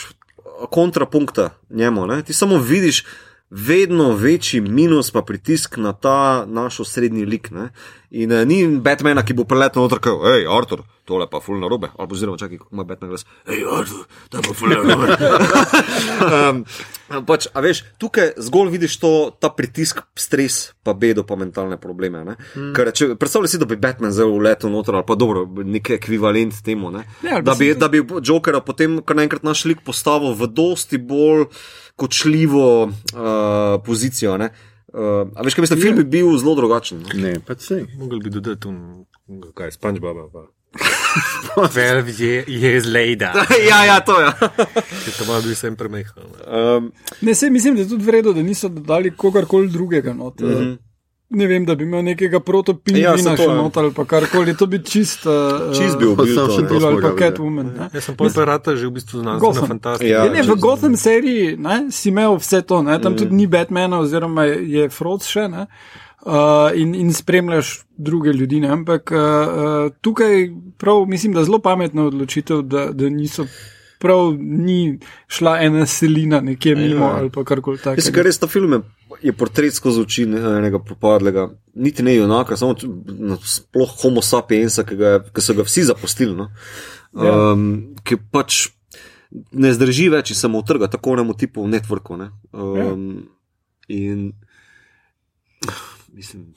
kontrapunkta 0.69 1.49
njemu. 1.69 2.05
Ne? 2.07 2.21
Ti 2.23 2.33
samo 2.33 2.57
vidiš 2.57 3.05
vedno 3.49 4.11
večji 4.13 4.61
minus, 4.61 5.11
pa 5.11 5.21
pritisk 5.21 5.77
na 5.77 5.93
ta 5.93 6.45
naš 6.47 6.79
osrednji 6.79 7.25
lik. 7.25 7.51
Ne? 7.51 7.69
In 8.09 8.31
uh, 8.31 8.45
ni 8.45 8.67
Batmana, 8.67 9.23
ki 9.25 9.33
bo 9.33 9.45
preletel 9.45 9.81
noter, 9.81 10.01
kot 10.01 10.21
hej, 10.25 10.45
Artur, 10.49 10.83
tole 11.05 11.25
pa 11.29 11.41
fulno 11.41 11.69
robe. 11.69 11.89
Ali 11.97 12.13
oziroma, 12.13 12.37
čakaj, 12.37 12.57
kako 12.57 12.69
ima 12.73 12.83
Batman 12.83 13.09
glas. 13.09 13.25
Hej, 13.49 13.65
Artur, 13.73 14.05
ta 14.29 14.41
pa 14.45 14.53
fulno 14.53 14.77
robe. 14.81 15.17
um, 16.37 16.63
pač, 17.25 17.49
a 17.53 17.65
veš, 17.65 17.83
tukaj 18.01 18.35
zgolj 18.37 18.69
vidiš 18.75 18.99
to, 19.01 19.13
ta 19.41 19.49
pritisk, 19.53 20.03
stres, 20.17 20.59
pa 20.85 20.93
bedo, 20.93 21.25
pa 21.25 21.37
mentalne 21.37 21.77
probleme. 21.81 22.21
Mm. 22.53 22.71
Ker, 22.77 22.93
če, 22.93 23.11
predstavljaj 23.17 23.55
si, 23.55 23.61
da 23.61 23.69
bi 23.69 23.77
Batman 23.81 24.13
zelo 24.13 24.37
uletel 24.37 24.73
noter, 24.73 24.97
ali 24.97 25.09
pa 25.09 25.17
dobro, 25.17 25.47
nek 25.65 25.95
ekvivalent 25.97 26.61
temu. 26.65 26.93
Ne? 26.93 27.05
Ja, 27.25 27.41
da, 27.41 27.57
bi, 27.57 27.73
da 27.77 27.89
bi 27.89 28.05
Jokera 28.21 28.61
potem 28.65 29.01
kar 29.01 29.17
naenkrat 29.17 29.45
naš 29.45 29.65
lik 29.69 29.81
postavil 29.85 30.37
v 30.37 30.49
dosti 30.53 31.01
bolj 31.01 31.49
kočljivo 31.99 32.83
uh, 32.83 32.91
pozicijo. 33.85 34.37
Ne? 34.37 34.49
Uh, 34.93 35.27
a 35.35 35.45
veš, 35.45 35.57
kaj 35.57 35.67
mislim, 35.67 35.81
film 35.81 35.99
bi 36.01 36.07
bil 36.17 36.31
zelo 36.37 36.55
drugačen. 36.55 37.03
No? 37.03 37.19
Ne, 37.21 37.35
pa 37.45 37.57
se. 37.59 37.83
Mogli 37.99 38.23
bi 38.23 38.33
dodati 38.33 38.61
tu, 38.61 38.73
kaj, 39.53 39.75
SpongeBob. 39.77 40.17
Vel 41.75 42.03
je, 42.17 42.43
je 42.47 42.81
zlejda. 42.81 43.33
ja, 43.69 43.83
ja, 43.85 43.99
to 44.05 44.19
je. 44.19 44.25
Ja. 44.25 44.49
to 45.17 45.23
ima 45.27 45.39
bil 45.45 45.55
sem 45.55 45.75
premehal. 45.75 46.29
Um, 46.77 46.91
ne, 47.21 47.35
se 47.35 47.49
mislim, 47.49 47.75
da 47.75 47.81
je 47.81 47.89
tudi 47.89 48.05
vredno, 48.05 48.33
da 48.33 48.43
niso 48.43 48.69
dodali 48.69 49.11
kogarkoli 49.11 49.69
drugega. 49.69 50.13
No, 50.13 50.33
mm 50.39 50.45
-hmm 50.45 50.77
ne 51.29 51.47
vem, 51.47 51.65
da 51.65 51.75
bi 51.75 51.83
imel 51.83 52.03
nekega 52.03 52.39
protopina 52.39 52.99
ja, 52.99 53.13
še 53.17 53.47
noter 53.53 53.85
ali 53.85 54.05
karkoli, 54.07 54.55
to 54.57 54.65
bi 54.69 54.81
čist. 54.85 55.27
Uh, 55.29 55.69
čist 55.77 55.99
bil, 56.01 56.15
bil 56.17 56.33
sem 56.33 56.49
še 56.55 56.65
bil 56.69 56.87
ali 56.89 57.03
pa 57.05 57.13
Catwoman. 57.19 57.71
Jaz 57.93 58.09
sem 58.09 58.17
pol 58.17 58.33
parata 58.33 58.75
že 58.75 58.89
v 58.89 58.95
bistvu 58.97 59.21
znanstveno 59.23 59.69
fantastičen. 59.75 60.11
Ja, 60.11 60.25
ne, 60.33 60.43
v 60.45 60.57
Gotham 60.61 60.97
seriji 60.99 61.55
ne, 61.61 61.79
si 61.93 62.09
imel 62.09 62.37
vse 62.41 62.63
to, 62.65 62.81
ne, 62.85 62.97
tam 63.01 63.13
mm. 63.13 63.21
tudi 63.23 63.41
ni 63.41 63.49
Batmana 63.51 64.01
oziroma 64.01 64.49
je 64.49 64.89
Frost 64.93 65.29
še. 65.29 65.49
Ne, 65.51 65.69
Uh, 66.19 66.67
in, 66.75 66.91
in 66.99 67.13
spremljaš 67.15 67.85
druge 67.95 68.33
ljudi. 68.35 68.57
Ne? 68.59 68.73
Ampak 68.75 69.07
uh, 69.15 69.19
uh, 69.19 69.93
tukaj 70.03 70.49
prav 70.75 71.05
mislim, 71.07 71.31
da 71.31 71.39
je 71.39 71.47
zelo 71.47 71.61
pametna 71.63 72.09
odločitev, 72.09 72.65
da, 72.67 72.89
da 72.91 73.07
niso 73.07 73.45
prav 73.99 74.33
ni 74.39 74.99
šla 75.27 75.57
ena 75.65 75.85
selina 75.85 76.39
nekje 76.41 76.75
mimo 76.75 77.05
ja. 77.05 77.15
ali 77.17 77.31
karkoli 77.31 77.77
takega. 77.77 77.99
Mislim, 77.99 78.15
kar 78.15 78.27
res 78.29 78.39
ta 78.39 78.47
film 78.47 78.73
je, 78.73 78.81
je 79.27 79.33
portret 79.35 79.75
skozi 79.75 80.01
oči 80.01 80.23
enega 80.23 80.79
propadlega, 80.79 81.49
niti 81.75 82.03
ne 82.03 82.15
junaka, 82.15 82.57
samo 82.57 82.75
sploh 83.45 83.95
homo 84.01 84.23
sapiensa, 84.25 84.85
ki, 84.87 84.99
ga, 84.99 85.15
ki 85.27 85.43
so 85.43 85.55
ga 85.57 85.67
vsi 85.67 85.87
zapustili. 85.91 86.35
No? 86.35 86.49
Ja. 87.13 87.33
Um, 87.51 87.95
ki 88.07 88.19
pač 88.31 88.67
ne 89.51 89.73
zdrži 89.75 90.07
več, 90.13 90.31
če 90.31 90.39
samo 90.39 90.63
utrga, 90.63 90.89
tako 90.89 91.17
nemu 91.19 91.35
tipu 91.37 91.67
networku. 91.69 92.17
Ne? 92.19 92.31
Um, 92.53 92.79
ja. 92.79 92.93
In 93.99 94.31
mislim. 96.13 96.53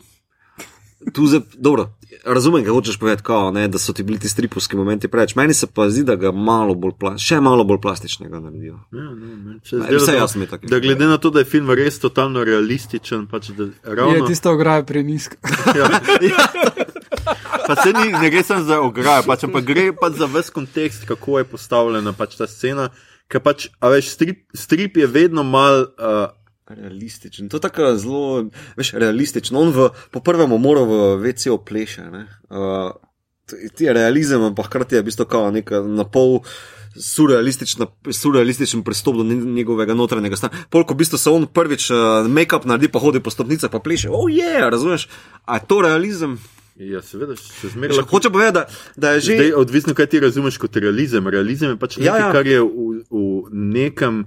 Tu 1.12 1.24
je 1.32 1.40
dobro, 1.58 1.88
razumem, 2.24 2.64
kaj 2.64 2.72
hočeš 2.72 2.98
povedati, 2.98 3.22
kao, 3.22 3.50
ne, 3.50 3.68
da 3.68 3.78
so 3.78 3.92
ti 3.92 4.02
bili 4.02 4.18
ti 4.18 4.28
stripovski 4.28 4.76
momenti 4.76 5.08
preveč. 5.08 5.34
Meni 5.34 5.54
se 5.54 5.66
pa 5.66 5.90
zdi, 5.90 6.04
da 6.04 6.16
ga 6.16 6.32
malo 6.32 6.74
bolj, 6.74 7.16
še 7.18 7.40
malo 7.40 7.64
bolj 7.64 7.80
plastičnega 7.80 8.40
naredijo. 8.40 8.78
Ja, 8.92 9.10
ne, 9.10 9.36
ne, 9.36 9.96
vse 9.96 10.14
jasno 10.16 10.40
mi 10.40 10.46
tako. 10.46 10.66
Da 10.66 10.78
glede 10.78 11.06
na 11.06 11.18
to, 11.18 11.30
da 11.30 11.42
je 11.42 11.44
film 11.44 11.70
res 11.70 11.98
totalno 12.00 12.44
realističen, 12.44 13.26
pač 13.26 13.52
da 13.56 13.68
ravno... 13.82 14.16
je 14.16 14.26
tisto 14.26 14.52
ograje 14.52 14.86
prenisko. 14.86 15.36
ja, 15.78 15.88
ja. 16.20 16.48
Pa 17.66 17.76
se 17.82 17.92
ni, 17.92 18.12
ne 18.12 18.30
gre 18.30 18.42
samo 18.42 18.64
za 18.64 18.80
ograje, 18.80 19.22
pač, 19.26 19.46
ampak 19.48 19.64
gre 19.64 19.88
pač 19.96 20.18
za 20.20 20.28
ves 20.30 20.50
kontekst, 20.50 21.06
kako 21.08 21.38
je 21.38 21.48
postavljena 21.48 22.12
pač 22.12 22.36
ta 22.40 22.50
scena. 22.50 22.90
Ker 23.32 23.40
pač, 23.40 23.70
a 23.80 23.88
veš, 23.88 24.12
strip, 24.12 24.44
strip 24.54 24.98
je 25.00 25.06
vedno 25.08 25.44
mal. 25.46 25.86
Uh, 25.96 26.30
Realističen. 26.74 27.48
To 27.48 27.56
je 27.56 27.60
tako 27.60 27.94
zelo, 27.96 28.44
veš, 28.76 28.92
realistično. 28.92 29.60
On 29.60 29.72
v, 29.72 29.88
po 30.10 30.20
prvem 30.20 30.52
umoru 30.52 30.84
v 30.88 31.00
VC-u 31.22 31.58
pleše. 31.64 32.02
Uh, 32.48 32.92
ti 33.76 33.84
je 33.84 33.92
realizem, 33.92 34.42
ampak 34.42 34.66
hkrati 34.66 34.94
je 34.94 35.02
v 35.02 35.08
bistvu 35.10 35.26
kao 35.28 35.50
nek 35.50 35.70
na 35.86 36.04
pol. 36.04 36.40
Surrealističen 36.92 38.82
pristop 38.84 39.16
do 39.16 39.24
njegovega 39.24 39.94
notranjega 39.96 40.36
stanja. 40.36 40.64
Polko 40.68 40.94
v 40.94 41.04
bistvu 41.04 41.18
se 41.18 41.30
on 41.30 41.46
prvič 41.46 41.90
uh, 41.90 42.28
make-up 42.28 42.68
naredi, 42.68 42.92
pa 42.92 43.00
hodi 43.00 43.20
po 43.20 43.32
stopnicah, 43.32 43.72
pa 43.72 43.80
pleše. 43.80 44.10
Oh, 44.12 44.28
je, 44.28 44.44
yeah, 44.44 44.68
razumeš? 44.68 45.08
A 45.44 45.56
je 45.56 45.66
to 45.68 45.80
realizem? 45.80 46.36
Ja, 46.76 47.02
seveda, 47.02 47.36
se 47.36 47.68
zmeraj. 47.68 47.96
Lahko... 47.96 48.16
Hoče 48.16 48.30
povedati, 48.30 48.54
da, 48.54 48.66
da 48.96 49.10
je 49.10 49.20
že. 49.20 49.34
Zdaj, 49.34 49.52
odvisno, 49.52 49.94
kaj 49.94 50.06
ti 50.06 50.20
razumeš 50.20 50.56
kot 50.58 50.76
realizem. 50.76 51.28
Realizem 51.28 51.70
je 51.70 51.78
pač 51.78 51.96
nekaj, 51.96 52.20
ja, 52.20 52.26
ja. 52.26 52.32
kar 52.32 52.46
je 52.46 52.60
v, 52.60 53.02
v 53.10 53.48
nekem 53.52 54.24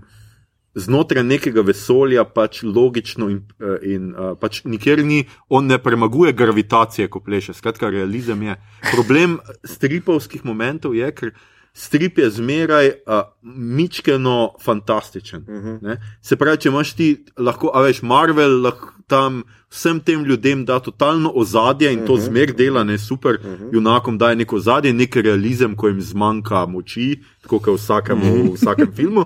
znotraj 0.76 1.23
nekega 1.23 1.61
vesolja 1.61 2.26
pač 2.26 2.63
logično 2.63 3.30
in, 3.30 3.41
eh, 3.59 3.78
in 3.95 4.11
uh, 4.11 4.36
pač 4.39 4.61
nikjer 4.63 5.03
ni, 5.05 5.23
on 5.49 5.67
ne 5.67 5.78
premaguje 5.80 6.34
gravitacije, 6.34 7.07
ko 7.09 7.19
pleše. 7.19 7.53
Skratka, 7.53 7.89
realizem 7.89 8.41
je. 8.43 8.55
Problem 8.91 9.39
stripovskih 9.63 10.45
momentov 10.45 10.95
je, 10.95 11.11
ker 11.15 11.32
strip 11.76 12.19
je 12.19 12.30
zmeraj 12.30 12.88
uh, 12.88 13.23
mičkeno 13.43 14.55
fantastičen. 14.63 15.45
Uh 15.47 15.55
mhm. 15.55 15.86
-huh. 15.86 15.97
Se 16.21 16.36
pravi, 16.36 16.57
če 16.57 16.69
imaš 16.69 16.93
ti 16.93 17.26
lahko, 17.38 17.71
a 17.73 17.82
veš, 17.82 18.01
Marvel 18.01 18.61
lahko 18.61 18.95
tam 19.07 19.43
vsem 19.69 19.99
tem 19.99 20.23
ljudem 20.26 20.65
da 20.65 20.80
totalno 20.80 21.32
ozadje 21.36 21.93
in 21.93 21.99
uh 21.99 22.03
-huh. 22.03 22.07
to 22.07 22.13
mhm. 22.13 22.21
zmer 22.21 22.53
dela, 22.53 22.84
ne 22.84 22.97
super, 22.97 23.36
uh 23.36 23.45
mhm. 23.45 23.63
-huh. 23.63 23.73
junakom 23.73 24.17
daje 24.17 24.36
neko 24.36 24.55
ozadje, 24.55 24.93
nek 24.93 25.15
realizem, 25.15 25.76
ko 25.76 25.88
jim 25.88 26.01
zmanjka 26.01 26.65
moči, 26.65 27.19
tako 27.41 27.59
kot 27.59 27.73
v 27.73 27.78
vsakem, 27.78 28.17
uh 28.17 28.23
-huh. 28.23 28.51
v 28.51 28.53
vsakem 28.53 28.91
filmu. 28.97 29.26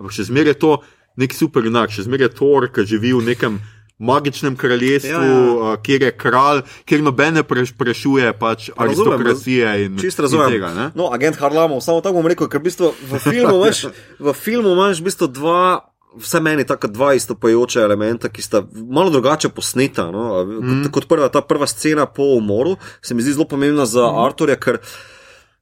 Ampak 0.00 0.16
še 0.16 0.30
zmeraj 0.30 0.54
je 0.54 0.60
to 0.64 0.72
nek 1.20 1.36
super 1.36 1.66
junak, 1.66 1.92
še 1.92 2.06
zmeraj 2.08 2.30
je 2.30 2.34
Thor, 2.38 2.70
ki 2.72 2.86
živi 2.88 3.12
v 3.12 3.26
nekem 3.28 3.60
magičnem 4.00 4.56
kraljestvu, 4.56 5.10
ja, 5.12 5.70
ja. 5.70 5.72
kjer 5.84 6.06
je 6.06 6.12
kralj, 6.16 6.62
kjer 6.88 7.02
nobene 7.04 7.42
prešuje 7.44 8.32
pač 8.40 8.70
aristokracije. 8.72 9.90
Čisto 10.00 10.24
razumem. 10.24 10.54
Tega, 10.56 10.70
no, 10.96 11.10
agent 11.12 11.36
Harlamo, 11.36 11.82
samo 11.84 12.00
tako 12.00 12.22
bom 12.22 12.30
rekel, 12.32 12.48
ker 12.48 12.62
v, 12.62 12.70
bistvu 12.70 12.94
v 12.96 13.20
filmu 13.28 13.60
imaš, 13.60 13.84
v 14.16 14.36
filmu 14.36 14.72
imaš 14.72 15.04
v 15.04 15.10
bistvu 15.10 15.30
dva. 15.36 15.62
Vse 16.10 16.40
meni 16.42 16.64
tako 16.66 16.88
dva 16.90 17.12
istopajoča 17.14 17.84
elementa, 17.86 18.26
ki 18.34 18.42
sta 18.42 18.64
malo 18.66 19.12
drugače 19.14 19.52
posneta. 19.54 20.08
No? 20.10 20.40
Mm. 20.42 20.88
Kot 20.90 21.06
prva, 21.06 21.28
ta 21.30 21.38
prva 21.38 21.68
scena 21.70 22.08
po 22.10 22.32
umoru 22.34 22.72
se 22.98 23.14
mi 23.14 23.22
zdi 23.22 23.36
zelo 23.36 23.46
pomembna 23.46 23.86
za 23.86 24.08
mm. 24.08 24.18
Arturja, 24.24 24.56
ker 24.58 24.80
uh, 24.80 24.88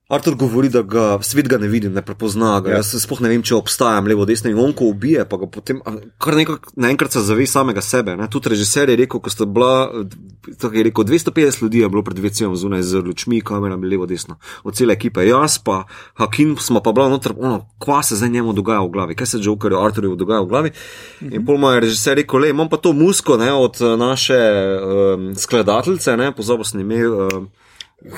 Artur 0.08 0.34
govori, 0.40 0.70
da 0.72 0.80
ga 0.82 1.18
svet 1.22 1.48
ga 1.52 1.58
ne 1.60 1.68
vidi, 1.68 1.88
ne 1.92 2.00
prepozna 2.02 2.54
ga. 2.64 2.70
Ja. 2.70 2.76
Jaz 2.80 2.94
sploh 3.02 3.18
ne 3.20 3.28
vem, 3.28 3.42
če 3.44 3.58
obstajam 3.58 4.06
levo, 4.08 4.24
desno 4.24 4.48
in 4.48 4.56
on 4.56 4.72
ko 4.72 4.86
ubije, 4.88 5.26
pa 5.28 5.36
ga 5.36 5.48
potem 5.52 5.82
kar 6.16 6.36
nekaj, 6.38 6.56
naenkrat 6.80 7.12
se 7.12 7.20
zave 7.26 7.44
samega 7.46 7.84
sebe. 7.84 8.14
Ne? 8.16 8.24
Tudi 8.32 8.54
režiser 8.54 8.88
je 8.88 8.96
rekel, 9.02 9.20
ko 9.20 9.32
ste 9.32 9.44
bila, 9.44 10.06
tako 10.48 10.80
je 10.80 10.86
rekel, 10.88 11.08
250 11.12 11.62
ljudi 11.62 11.84
je 11.84 11.92
bilo 11.92 12.04
pred 12.06 12.24
vecijem 12.24 12.56
zunaj 12.56 12.86
z 12.88 13.04
lučmi, 13.04 13.42
kamerami 13.44 13.92
levo, 13.92 14.08
desno, 14.08 14.38
od 14.64 14.80
cele 14.80 14.96
ekipe. 14.96 15.28
Jaz 15.28 15.60
pa, 15.60 15.82
Hakim, 16.16 16.56
smo 16.56 16.80
pa 16.80 16.96
bila 16.96 17.12
noter, 17.12 17.36
ono, 17.36 17.66
kva 17.76 18.00
se 18.02 18.16
zdaj 18.16 18.32
njemu 18.40 18.56
dogaja 18.56 18.80
v 18.88 18.92
glavi, 18.96 19.14
kaj 19.14 19.34
se 19.36 19.44
Jokerju, 19.44 19.84
Arturju 19.84 20.16
dogaja 20.16 20.40
v 20.40 20.52
glavi. 20.56 20.76
Mhm. 21.20 21.34
In 21.36 21.44
pol 21.44 21.60
moj 21.60 21.82
režiser 21.84 22.16
rekel, 22.16 22.46
le, 22.46 22.56
imam 22.56 22.72
pa 22.72 22.80
to 22.80 22.96
musko 22.96 23.36
ne, 23.36 23.52
od 23.52 23.76
naše 24.00 24.40
um, 24.80 25.34
skladateljice, 25.36 26.16
pozabil 26.36 26.64
sem 26.64 26.80
ime, 26.80 27.04
um, 27.08 27.50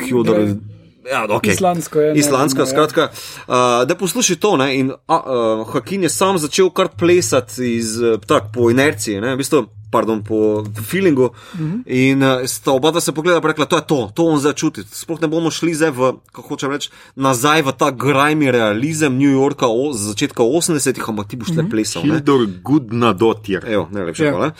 Hjodor. 0.07 0.47
Ja. 0.47 0.79
Ja, 1.11 1.27
okay. 1.29 1.53
Islandsko 1.53 2.01
je. 2.01 2.15
Islandsko, 2.15 2.67
skratka. 2.67 3.09
Uh, 3.49 3.55
da 3.87 3.95
posluši 3.95 4.37
to. 4.37 4.57
Ne, 4.57 4.77
in 4.79 4.91
uh, 4.91 5.67
Hakin 5.73 6.03
je 6.03 6.09
sam 6.09 6.39
začel 6.39 6.71
kar 6.71 6.89
plesati 6.99 7.77
iz, 7.77 7.97
tak, 8.27 8.53
po 8.55 8.71
inerciji, 8.71 9.21
ne, 9.21 9.35
v 9.35 9.41
bistvu, 9.41 9.65
pardon, 9.91 10.21
po 10.25 10.65
feelingu. 10.91 11.25
Uh 11.25 11.61
mhm. 11.61 11.73
-huh. 11.73 11.83
In 11.87 12.23
uh, 12.23 12.47
sta 12.47 12.73
oba 12.73 12.91
dva 12.91 13.01
se 13.01 13.13
pogledala 13.13 13.41
in 13.41 13.49
rekla: 13.49 13.65
To 13.65 13.77
je 13.77 13.83
to, 13.87 14.11
to 14.15 14.25
on 14.25 14.39
začuti. 14.39 14.83
Sploh 14.93 15.21
ne 15.21 15.29
bomo 15.29 15.51
šli 15.51 15.75
zdaj 15.75 15.91
v, 15.91 16.13
kako 16.33 16.49
hočem 16.49 16.71
reči, 16.71 16.91
nazaj 17.17 17.63
v 17.63 17.73
ta 17.73 17.91
grajmi 17.91 18.51
realizem 18.51 19.19
New 19.19 19.33
Yorka 19.33 19.67
o, 19.67 19.93
z 19.93 20.13
začetka 20.13 20.43
80-ih, 20.43 21.09
ampak 21.09 21.29
ti 21.29 21.37
boš 21.37 21.49
uh 21.49 21.55
-huh. 21.55 21.63
le 21.63 21.71
plesal. 21.71 22.03
Hildor 22.03 22.47
Gudna 22.63 23.13
dotir. 23.13 23.65
Evo, 23.67 23.89
najlepše. 23.91 24.25
Ja. 24.25 24.31
Hvala. 24.31 24.53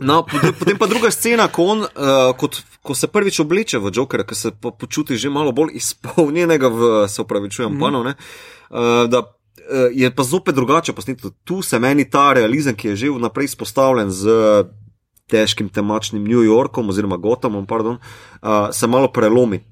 No, 0.00 0.22
potem, 0.58 0.78
pa 0.78 0.86
druga 0.86 1.10
scena, 1.10 1.48
ko, 1.52 1.66
on, 1.74 1.84
uh, 1.84 2.32
kot, 2.38 2.62
ko 2.82 2.94
se 2.96 3.10
prvič 3.12 3.40
obleče 3.44 3.78
v 3.82 3.92
Jokera, 3.94 4.24
ki 4.24 4.36
se 4.38 4.52
pa 4.54 4.70
počuti 4.70 5.18
že 5.20 5.30
malo 5.30 5.52
bolj 5.52 5.76
izpolnjenega, 5.76 6.68
v, 6.68 6.90
se 7.08 7.22
upravičujem, 7.22 7.74
mm. 7.74 7.80
panov, 7.80 8.06
uh, 8.08 8.14
da 9.08 9.24
uh, 9.24 9.88
je 9.92 10.10
pa 10.14 10.22
zopet 10.24 10.54
drugače 10.54 10.92
posneto. 10.92 11.32
Tu 11.44 11.62
se 11.62 11.78
meni 11.78 12.08
ta 12.10 12.32
realizem, 12.32 12.76
ki 12.76 12.92
je 12.92 12.96
že 12.96 13.12
vnaprej 13.12 13.52
izpostavljen 13.52 14.10
z 14.10 14.38
težkim 15.32 15.68
temačnim 15.68 16.24
New 16.24 16.44
Yorkom 16.44 16.88
oziroma 16.88 17.16
Gothamom, 17.16 17.66
pardon, 17.66 17.98
uh, 17.98 18.68
se 18.72 18.86
malo 18.86 19.12
prelomi 19.12 19.71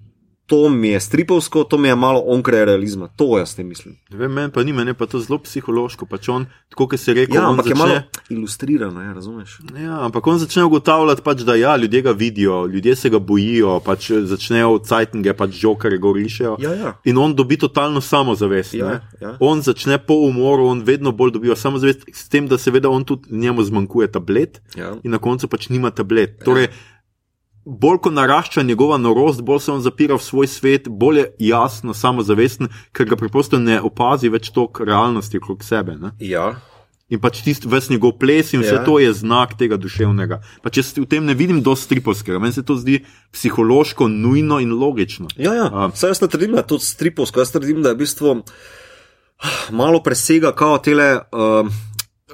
to 0.50 0.68
mi 0.68 0.88
je 0.88 1.00
stripovsko, 1.00 1.64
to 1.64 1.78
mi 1.78 1.88
je 1.88 1.94
malo 1.96 2.22
onkraj 2.26 2.64
realizma, 2.64 3.08
to 3.16 3.38
jaz 3.38 3.58
ne 3.58 3.64
mislim. 3.64 3.94
Vem, 4.10 4.32
meni 4.32 4.50
pa 4.50 4.64
ni, 4.66 4.72
meni 4.72 4.94
pa 4.94 5.06
to 5.06 5.20
zelo 5.22 5.38
psihološko, 5.38 6.08
pač 6.10 6.28
on, 6.28 6.46
tako 6.72 6.88
kot 6.90 7.00
se 7.00 7.14
reče, 7.14 7.36
ja, 7.38 7.44
ampak 7.46 7.68
začne, 7.68 7.78
je 7.78 7.86
malo 7.86 8.00
ilustrirano, 8.34 9.02
ja, 9.02 9.12
razumeš? 9.14 9.60
Ja, 9.78 10.00
ampak 10.08 10.26
on 10.26 10.42
začne 10.42 10.64
ugotavljati, 10.66 11.22
pač, 11.22 11.44
da 11.46 11.54
ja, 11.54 11.76
ljudje 11.76 12.02
ga 12.02 12.16
vidijo, 12.18 12.66
ljudje 12.66 12.96
se 12.96 13.10
ga 13.14 13.22
bojijo, 13.22 13.76
pač 13.86 14.10
začnejo 14.10 14.74
od 14.80 14.90
cajtnge, 14.90 15.36
pač 15.38 15.54
žokere 15.62 16.02
gorišejo. 16.02 16.56
Ja, 16.66 16.74
ja. 16.74 16.92
In 17.04 17.22
on 17.22 17.38
dobi 17.38 17.56
totalno 17.56 18.02
samozavest. 18.02 18.74
Ja, 18.74 18.98
ja. 19.20 19.36
On 19.40 19.62
začne 19.62 20.02
po 20.02 20.18
umoru, 20.26 20.66
on 20.66 20.82
vedno 20.82 21.14
bolj 21.14 21.36
dobiva 21.38 21.54
samozavest, 21.56 22.08
s 22.10 22.26
tem, 22.28 22.50
da 22.50 22.58
seveda 22.58 22.90
on 22.90 23.06
tudi 23.06 23.30
njemu 23.30 23.62
zmanjkuje 23.70 24.10
tablet 24.12 24.58
Ja. 24.74 24.96
in 25.04 25.14
na 25.14 25.18
koncu 25.18 25.46
pač 25.48 25.68
nima 25.70 25.90
tablet. 25.94 26.40
Torej, 26.44 26.68
Bolj 27.64 27.98
ko 27.98 28.10
narašča 28.10 28.62
njegova 28.62 28.96
norost, 28.96 29.42
bolj 29.42 29.60
se 29.60 29.72
on 29.72 29.82
zapira 29.84 30.16
v 30.16 30.22
svoj 30.24 30.46
svet, 30.46 30.88
bolj 30.88 31.18
je 31.18 31.26
jasno, 31.50 31.94
samozavesten, 31.94 32.68
ker 32.92 33.06
ga 33.06 33.16
preprosto 33.20 33.58
ne 33.58 33.80
opazi 33.80 34.28
več 34.32 34.48
toliko 34.50 34.84
realnosti 34.84 35.36
okrog 35.36 35.64
sebe. 35.64 35.96
Ne? 36.00 36.14
Ja. 36.24 36.54
In 37.10 37.18
pač 37.20 37.42
tisti 37.42 37.68
ves 37.68 37.90
njegov 37.90 38.14
ples 38.22 38.52
in 38.54 38.62
vse 38.62 38.74
Ja. 38.78 38.84
to 38.86 38.98
je 38.98 39.12
znak 39.12 39.58
tega 39.58 39.76
duševnega. 39.76 40.40
Pač 40.62 40.76
jaz 40.78 40.92
v 40.96 41.06
tem 41.10 41.26
ne 41.26 41.34
vidim 41.34 41.60
dosti 41.62 41.84
stripovskega, 41.90 42.38
meni 42.38 42.54
se 42.54 42.62
to 42.62 42.78
zdi 42.78 43.04
psihološko 43.34 44.08
nujno 44.08 44.60
in 44.62 44.72
logično. 44.72 45.28
Ja, 45.36 45.52
ja. 45.54 45.66
A. 45.72 45.90
Saj 45.94 46.10
jaz 46.14 46.20
ne 46.22 46.28
trdim, 46.28 46.52
da 46.52 46.62
je 46.62 46.66
to 46.70 46.78
stripovsko, 46.78 47.42
jaz 47.42 47.50
trdim, 47.50 47.82
da 47.82 47.90
je 47.90 47.98
v 47.98 47.98
bistvu 47.98 48.42
ah, 49.42 49.60
malo 49.70 50.02
presega 50.02 50.54
kao 50.54 50.78
tele. 50.78 51.18
Uh, 51.34 51.66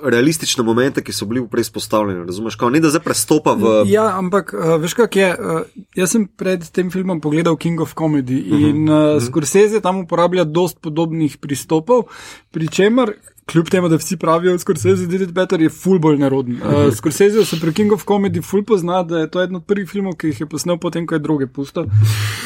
Realistične 0.03 0.65
momente, 0.65 1.03
ki 1.03 1.13
so 1.13 1.27
bili 1.27 1.41
prej 1.49 1.69
izpostavljeni, 1.69 2.27
razumeš, 2.27 2.57
kao, 2.61 2.71
ne 2.71 2.81
da 2.81 2.91
zdaj 2.93 3.03
prestopa 3.05 3.55
v. 3.57 3.77
Ja, 3.91 4.11
ampak 4.19 4.53
uh, 4.55 4.77
veš, 4.83 4.95
kak 4.99 5.17
je. 5.17 5.31
Uh, 5.33 5.63
jaz 5.97 6.13
sem 6.13 6.27
pred 6.29 6.65
tem 6.73 6.91
filmom 6.93 7.21
pogledal 7.21 7.57
King 7.57 7.81
of 7.81 7.95
Comedy 7.95 8.43
uh 8.43 8.59
-huh. 8.59 8.69
in 8.71 8.89
uh, 8.89 9.23
Scorsese 9.23 9.81
tam 9.81 10.05
uporablja 10.05 10.45
dost 10.45 10.81
podobnih 10.81 11.37
pristopov, 11.37 12.09
pri 12.51 12.69
čemer. 12.69 13.17
Kljub 13.47 13.69
temu, 13.71 13.89
da 13.89 13.97
vsi 13.97 14.17
pravijo, 14.17 14.53
da 14.53 14.59
Scorsese 14.59 15.07
did 15.07 15.21
it 15.21 15.31
better, 15.31 15.61
je 15.61 15.69
ful 15.71 15.99
bolj 15.99 16.17
neroden. 16.19 16.57
Uh, 16.57 16.95
Scorsese 16.95 17.45
se 17.45 17.61
pri 17.61 17.73
King 17.73 17.93
of 17.93 18.05
Comedy 18.05 18.43
ful 18.43 18.65
pozna, 18.65 19.03
da 19.03 19.19
je 19.19 19.31
to 19.31 19.43
eden 19.43 19.57
od 19.57 19.65
prvih 19.65 19.91
filmov, 19.91 20.17
ki 20.17 20.27
jih 20.27 20.41
je 20.41 20.47
posnel 20.47 20.79
potem, 20.79 21.07
ko 21.07 21.15
je 21.15 21.19
druge 21.21 21.47
pusto. 21.49 21.87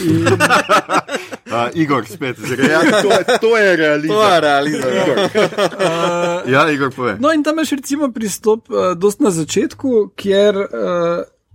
In, 0.05 0.27
Uh, 1.51 1.67
Igor, 1.75 2.05
spet, 2.07 2.37
zre, 2.39 2.63
ja, 2.71 2.81
to, 3.03 3.09
je- 3.11 3.39
to 3.41 3.57
je 3.59 3.77
realizem. 3.77 4.17
je 4.17 4.41
realizem. 4.41 4.93
Ja, 6.47 6.71
Igor, 6.71 6.93
pove. 6.95 7.17
No, 7.21 7.33
in 7.33 7.43
tam 7.43 7.59
imaš 7.59 7.71
recimo 7.71 8.13
pristop, 8.13 8.71
uh, 8.71 8.93
dost 8.97 9.21
na 9.21 9.31
začetku, 9.31 10.13
kjer 10.17 10.57
uh, 10.57 10.69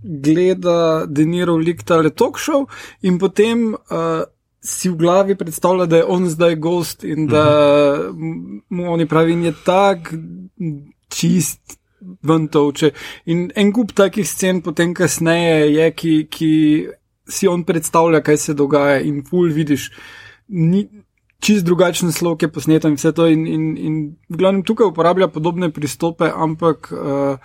gleda 0.02 1.06
Denirov 1.08 1.58
lik 1.58 1.80
tale 1.82 2.10
talk 2.10 2.36
show 2.38 2.66
in 3.02 3.16
potem 3.18 3.72
uh, 3.72 4.20
si 4.66 4.90
v 4.90 4.98
glavi 4.98 5.36
predstavlja, 5.38 5.86
da 5.86 6.02
je 6.02 6.04
on 6.04 6.26
zdaj 6.28 6.56
gost 6.58 7.04
in 7.06 7.26
da 7.30 7.46
m- 8.10 8.62
mu 8.68 8.92
oni 8.92 9.06
pravi, 9.06 9.32
in 9.32 9.44
je 9.46 9.54
tak 9.64 10.12
čist. 11.08 11.78
Ven 12.22 12.44
tovče. 12.52 12.90
In 13.32 13.48
en 13.56 13.72
kup 13.74 13.90
takih 13.96 14.26
scen, 14.28 14.60
potem 14.62 14.92
kasneje, 14.94 15.72
je, 15.74 15.86
ki, 15.90 16.12
ki 16.30 16.50
si 17.26 17.48
on 17.50 17.64
predstavlja, 17.66 18.20
kaj 18.22 18.36
se 18.36 18.54
dogaja, 18.54 19.00
in 19.02 19.24
ful 19.26 19.48
vidiš, 19.50 19.88
ni, 20.48 20.84
čist 21.42 21.64
drugačen 21.66 22.12
slog 22.12 22.42
je 22.42 22.50
posneto 22.52 22.88
in 22.88 22.98
vse 22.98 23.12
to. 23.16 23.26
In, 23.32 23.46
in, 23.46 23.64
in 23.76 23.96
v 24.28 24.38
glavnem 24.38 24.62
tukaj 24.62 24.92
uporablja 24.92 25.28
podobne 25.32 25.72
pristope, 25.72 26.30
ampak 26.30 26.92
uh, 26.92 27.38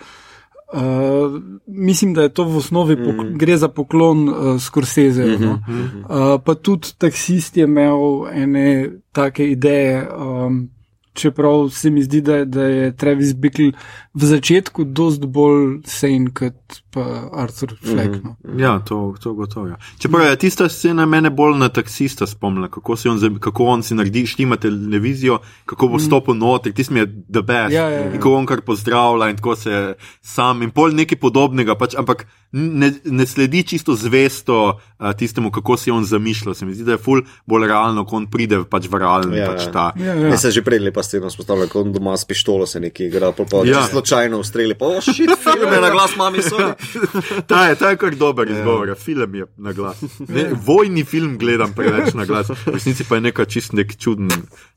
uh, 0.72 1.42
mislim, 1.66 2.14
da 2.14 2.22
je 2.22 2.28
to 2.28 2.44
v 2.44 2.56
osnovi 2.56 2.96
pok 2.96 3.14
Mhm. 3.16 3.36
gre 3.36 3.56
za 3.56 3.68
poklon 3.68 4.28
uh, 4.28 4.60
Scorsese. 4.60 5.24
No? 5.40 5.52
Uh, 5.52 6.40
pa 6.44 6.54
tudi 6.54 6.88
taksist 6.98 7.56
je 7.56 7.64
imel 7.64 7.98
ene 8.32 8.90
take 9.12 9.50
ideje. 9.50 10.08
Um, 10.18 10.70
Čeprav 11.14 11.68
se 11.70 11.90
mi 11.90 12.02
zdi, 12.02 12.20
da, 12.20 12.44
da 12.44 12.62
je 12.62 12.96
Travis 12.96 13.34
Bickle 13.34 13.72
v 14.14 14.26
začetku 14.26 14.84
dosti 14.84 15.26
bolj 15.26 15.82
sen 15.84 16.30
kot 16.32 16.80
pa 16.92 17.28
Arthur 17.32 17.74
Fleck. 17.80 18.20
No. 18.24 18.36
Ja, 18.56 18.78
to, 18.84 19.14
to 19.20 19.32
gotovo. 19.34 19.66
Ja. 19.68 19.76
Čeprav 19.98 20.26
je 20.26 20.36
tista 20.36 20.68
scena 20.68 21.06
mene 21.06 21.30
bolj 21.30 21.56
na 21.58 21.68
taksista 21.68 22.26
spomnila, 22.26 22.68
kako, 22.68 22.96
si 22.96 23.08
on, 23.08 23.38
kako 23.40 23.64
on 23.64 23.82
si 23.82 23.94
naredi, 23.94 24.26
štima 24.26 24.56
televizijo, 24.56 25.38
kako 25.66 25.88
bo 25.88 25.98
stopil 25.98 26.34
noter, 26.34 26.72
tisti 26.72 26.94
mi 26.94 27.00
je 27.00 27.06
the 27.06 27.42
best. 27.42 27.72
Ja, 27.72 27.88
ja, 27.88 27.98
ja. 28.06 28.12
In 28.12 28.20
ko 28.20 28.34
on 28.36 28.46
kar 28.46 28.60
pozdravlja 28.60 29.30
in 29.32 29.36
tako 29.36 29.56
se 29.56 29.94
sam 30.20 30.62
in 30.62 30.70
pol 30.70 30.92
nekaj 30.96 31.18
podobnega, 31.20 31.76
pač, 31.80 31.96
ampak 31.96 32.26
ne, 32.52 32.92
ne 33.04 33.26
sledi 33.26 33.62
čisto 33.64 33.96
zvesto 33.96 34.58
uh, 34.76 35.12
tistemu, 35.16 35.50
kako 35.50 35.76
si 35.76 35.90
on 35.90 36.04
zamišljal. 36.04 36.54
Se 36.54 36.66
mi 36.66 36.74
zdi, 36.74 36.84
da 36.84 36.96
je 36.96 37.00
ful 37.00 37.22
bolj 37.46 37.66
realno, 37.68 38.04
ko 38.04 38.16
on 38.20 38.26
pride 38.28 38.64
pač 38.68 38.88
v 38.92 39.00
realni. 39.00 39.40
Ja, 39.40 39.52
pač 39.52 39.66
ja. 39.66 39.72
ta, 39.72 39.86
Ja, 39.96 40.14
Ja. 40.14 40.28
ja. 40.28 40.36
Se 40.36 40.50
že 40.50 40.62
prej 40.62 40.78
lepa 40.84 41.01
scena 41.02 41.30
spostavlja, 41.30 41.66
ko 41.72 41.80
on 41.80 41.92
doma 41.92 42.16
s 42.16 42.24
pištolo 42.24 42.66
se 42.66 42.80
nekaj 42.80 43.06
igra, 43.06 43.32
pa 43.32 43.44
pa 43.50 43.62
Ja. 43.64 43.78
ja. 43.78 43.82
slučajno 43.86 44.38
ustreli, 44.38 44.74
pa 44.74 44.86
oh, 44.86 45.02
shit, 45.02 45.30
film 45.44 45.72
je 45.72 45.80
na 45.80 45.90
glas, 45.90 46.16
mami, 46.16 46.38
sorry. 46.38 46.74
Ta 47.50 47.66
je, 47.68 47.74
ta 47.74 47.90
je 47.90 47.96
kar 47.96 48.14
dober 48.14 48.50
izgovor, 48.50 48.88
ja. 48.88 48.94
film 48.94 49.34
je 49.34 49.46
na 49.56 49.72
glas. 49.72 50.02
Ne, 50.28 50.50
vojni 50.66 51.04
film 51.04 51.38
gledam 51.38 51.72
preveč 51.72 52.14
na 52.14 52.24
glas, 52.24 52.50
v 52.50 52.74
resnici 52.74 53.04
pa 53.08 53.14
je 53.14 53.28
neka 53.28 53.44
čist 53.44 53.72
nek 53.72 53.96
čuden, 53.96 54.30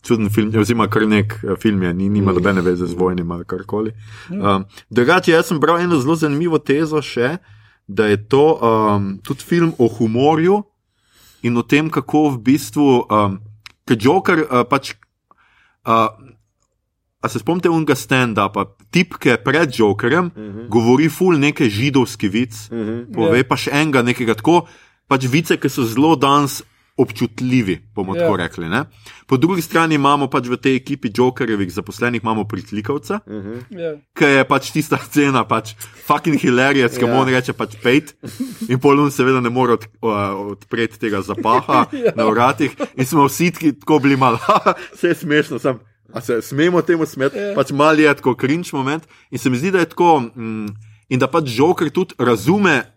čuden 0.06 0.30
film, 0.30 0.54
oziroma 0.60 0.88
kar 0.88 1.08
nek 1.08 1.40
eh, 1.44 1.56
film 1.62 1.84
je, 1.84 1.94
ni, 1.94 2.10
nima 2.10 2.34
nobene 2.34 2.62
veze 2.62 2.88
z 2.88 2.94
vojnim 2.94 3.32
ali 3.32 3.46
karkoli. 3.46 3.94
Um, 4.30 4.66
Drugače, 4.90 5.32
jaz 5.32 5.50
sem 5.52 5.60
bral 5.60 5.80
eno 5.80 6.00
zelo 6.00 6.16
zanimivo 6.16 6.60
tezo 6.60 7.02
še, 7.02 7.38
da 7.88 8.08
je 8.10 8.18
to 8.28 8.46
um, 8.58 9.18
tudi 9.24 9.44
film 9.46 9.74
o 9.78 9.88
humorju 9.88 10.64
in 11.46 11.58
o 11.58 11.64
tem, 11.64 11.90
kako 11.90 12.30
v 12.36 12.42
bistvu, 12.42 13.06
um, 13.06 13.40
ker 13.86 13.98
Joker 14.02 14.46
uh, 14.46 14.64
pač. 14.70 14.96
Uh, 15.86 16.36
A 17.26 17.30
se 17.30 17.40
spomnite 17.40 17.70
unga 17.74 17.96
stand-upa, 17.98 18.68
tipke 18.94 19.34
pred 19.42 19.74
Jokerjem, 19.74 20.26
uh 20.26 20.44
-huh. 20.44 20.68
govori 20.70 21.10
ful 21.10 21.40
neke 21.40 21.70
židovski 21.70 22.28
vic, 22.30 22.54
uh 22.70 22.78
-huh. 22.78 23.14
pove 23.14 23.44
pa 23.44 23.58
še 23.58 23.72
enega 23.74 24.02
nekega 24.02 24.34
tako, 24.34 24.68
pač 25.08 25.26
vice, 25.26 25.58
ki 25.58 25.70
so 25.70 25.84
zelo 25.84 26.16
danes 26.16 26.62
občutljivi, 26.98 27.82
bomo 27.96 28.16
Ja. 28.16 28.22
tako 28.22 28.38
rekli. 28.38 28.70
Ne? 28.70 28.84
Po 29.28 29.38
drugi 29.38 29.62
strani 29.62 29.96
imamo 29.96 30.28
pač 30.28 30.48
v 30.48 30.58
tej 30.58 30.76
ekipi 30.76 31.12
Jokerjevih 31.12 31.72
zaposlenih 31.72 32.22
imamo 32.24 32.44
pritlikavca, 32.44 33.20
uh 33.26 33.34
-huh. 33.34 33.60
Ja. 33.70 33.96
ki 34.14 34.24
je 34.26 34.44
pač 34.46 34.72
tista 34.72 34.98
scena, 35.06 35.44
pač 35.44 35.74
fucking 36.06 36.38
hilarious, 36.38 36.98
ki 36.98 37.06
mu 37.06 37.12
Ja. 37.12 37.20
on 37.20 37.28
reče 37.30 37.54
pač 37.54 37.76
pejt. 37.84 38.16
In 38.70 38.80
polun 38.80 39.12
seveda 39.12 39.40
ne 39.40 39.50
more 39.50 39.74
od, 39.74 39.86
uh, 40.02 40.12
odpreti 40.52 41.00
tega 41.00 41.22
zapaha 41.22 41.86
na 42.18 42.26
vratih. 42.26 42.72
In 42.96 43.06
smo 43.06 43.26
vsi 43.26 43.52
tako 43.52 44.00
bili 44.00 44.16
malo, 44.18 44.40
vse 44.96 45.08
je 45.08 45.16
smešno, 45.16 45.60
sem. 45.60 45.80
A 46.14 46.22
se 46.22 46.42
smemo 46.42 46.82
temu 46.82 47.06
smeti, 47.06 47.38
Ja. 47.38 47.56
pač 47.56 47.72
mal 47.72 48.00
je 48.00 48.16
tako 48.16 48.36
cringe 48.36 48.70
moment. 48.74 49.04
In 49.32 49.38
se 49.38 49.50
mi 49.50 49.58
zdi, 49.58 49.72
da 49.72 49.80
je 49.80 49.86
tako, 49.86 50.20
mm, 50.36 50.68
in 51.10 51.20
da 51.20 51.28
pač 51.28 51.44
Joker 51.50 51.90
tudi 51.90 52.14
razume 52.18 52.95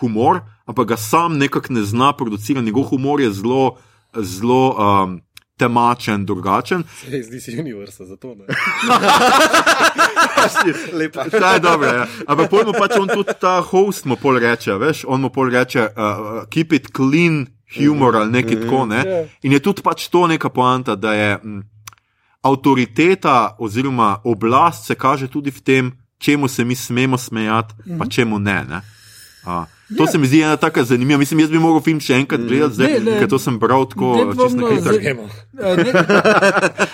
humor, 0.00 0.40
ampak 0.66 0.88
ga 0.88 0.96
sam 0.96 1.38
nekako 1.38 1.72
ne 1.72 1.82
zna 1.82 2.12
producirati. 2.12 2.66
Njegov 2.66 2.82
humor 2.82 3.20
je 3.20 3.32
zelo, 3.32 3.76
zelo 4.14 4.76
um, 4.76 5.20
temačen, 5.56 6.26
drugačen. 6.26 6.84
Sej, 7.10 7.22
Zdi 7.22 7.40
se 7.40 7.56
univerza, 7.60 8.04
zato 8.04 8.34
ne. 8.34 8.44
Lepa. 10.98 11.24
Ta 11.30 11.52
je 11.52 11.60
dobro. 11.60 11.88
Ja. 11.88 12.06
Ampak 12.26 12.50
pojmo 12.50 12.72
pač 12.72 12.92
on 13.00 13.08
tudi 13.08 13.32
ta 13.40 13.60
host 13.60 14.04
mu 14.04 14.16
pol 14.16 14.38
reče, 14.38 14.74
veš, 14.78 15.04
on 15.08 15.20
mu 15.20 15.30
pol 15.30 15.50
reče, 15.50 15.80
uh, 15.80 16.48
keep 16.50 16.72
it 16.72 16.90
clean, 16.96 17.46
humor 17.78 18.16
ali 18.16 18.32
nekaj 18.32 18.60
tako. 18.60 18.86
Ne? 18.86 19.02
Ja. 19.06 19.24
In 19.42 19.52
je 19.52 19.62
tudi 19.62 19.82
pač 19.82 20.08
to 20.08 20.26
neka 20.26 20.48
poanta, 20.48 20.96
da 20.96 21.14
je 21.14 21.38
m, 21.42 21.62
avtoriteta 22.42 23.56
oziroma 23.58 24.18
oblast 24.24 24.86
se 24.86 24.94
kaže 24.94 25.28
tudi 25.28 25.50
v 25.50 25.60
tem, 25.62 25.92
čemu 26.18 26.48
se 26.48 26.64
mi 26.64 26.74
smemo 26.74 27.18
smejati, 27.18 27.74
pa 27.98 28.06
čemu 28.06 28.38
ne. 28.38 28.64
ne? 28.68 28.80
A, 29.46 29.64
to 29.90 30.02
Ja. 30.02 30.06
se 30.06 30.18
mi 30.18 30.26
zdi 30.26 30.40
ena 30.40 30.56
taka 30.56 30.84
zanimiva. 30.84 31.18
Mislim, 31.18 31.40
jaz 31.40 31.50
bi 31.50 31.58
mogel 31.58 31.82
film 31.82 32.00
še 32.00 32.14
enkrat 32.14 32.40
gledati, 32.42 32.74
zdaj, 32.74 32.92
Ne, 32.94 33.00
ne. 33.02 33.18
ker 33.18 33.28
to 33.28 33.38
sem 33.38 33.58
bral 33.58 33.84
tako 33.84 34.14
čisto 34.32 34.56
na. 34.56 34.66
Uh, 34.66 35.76
ne- 35.84 35.92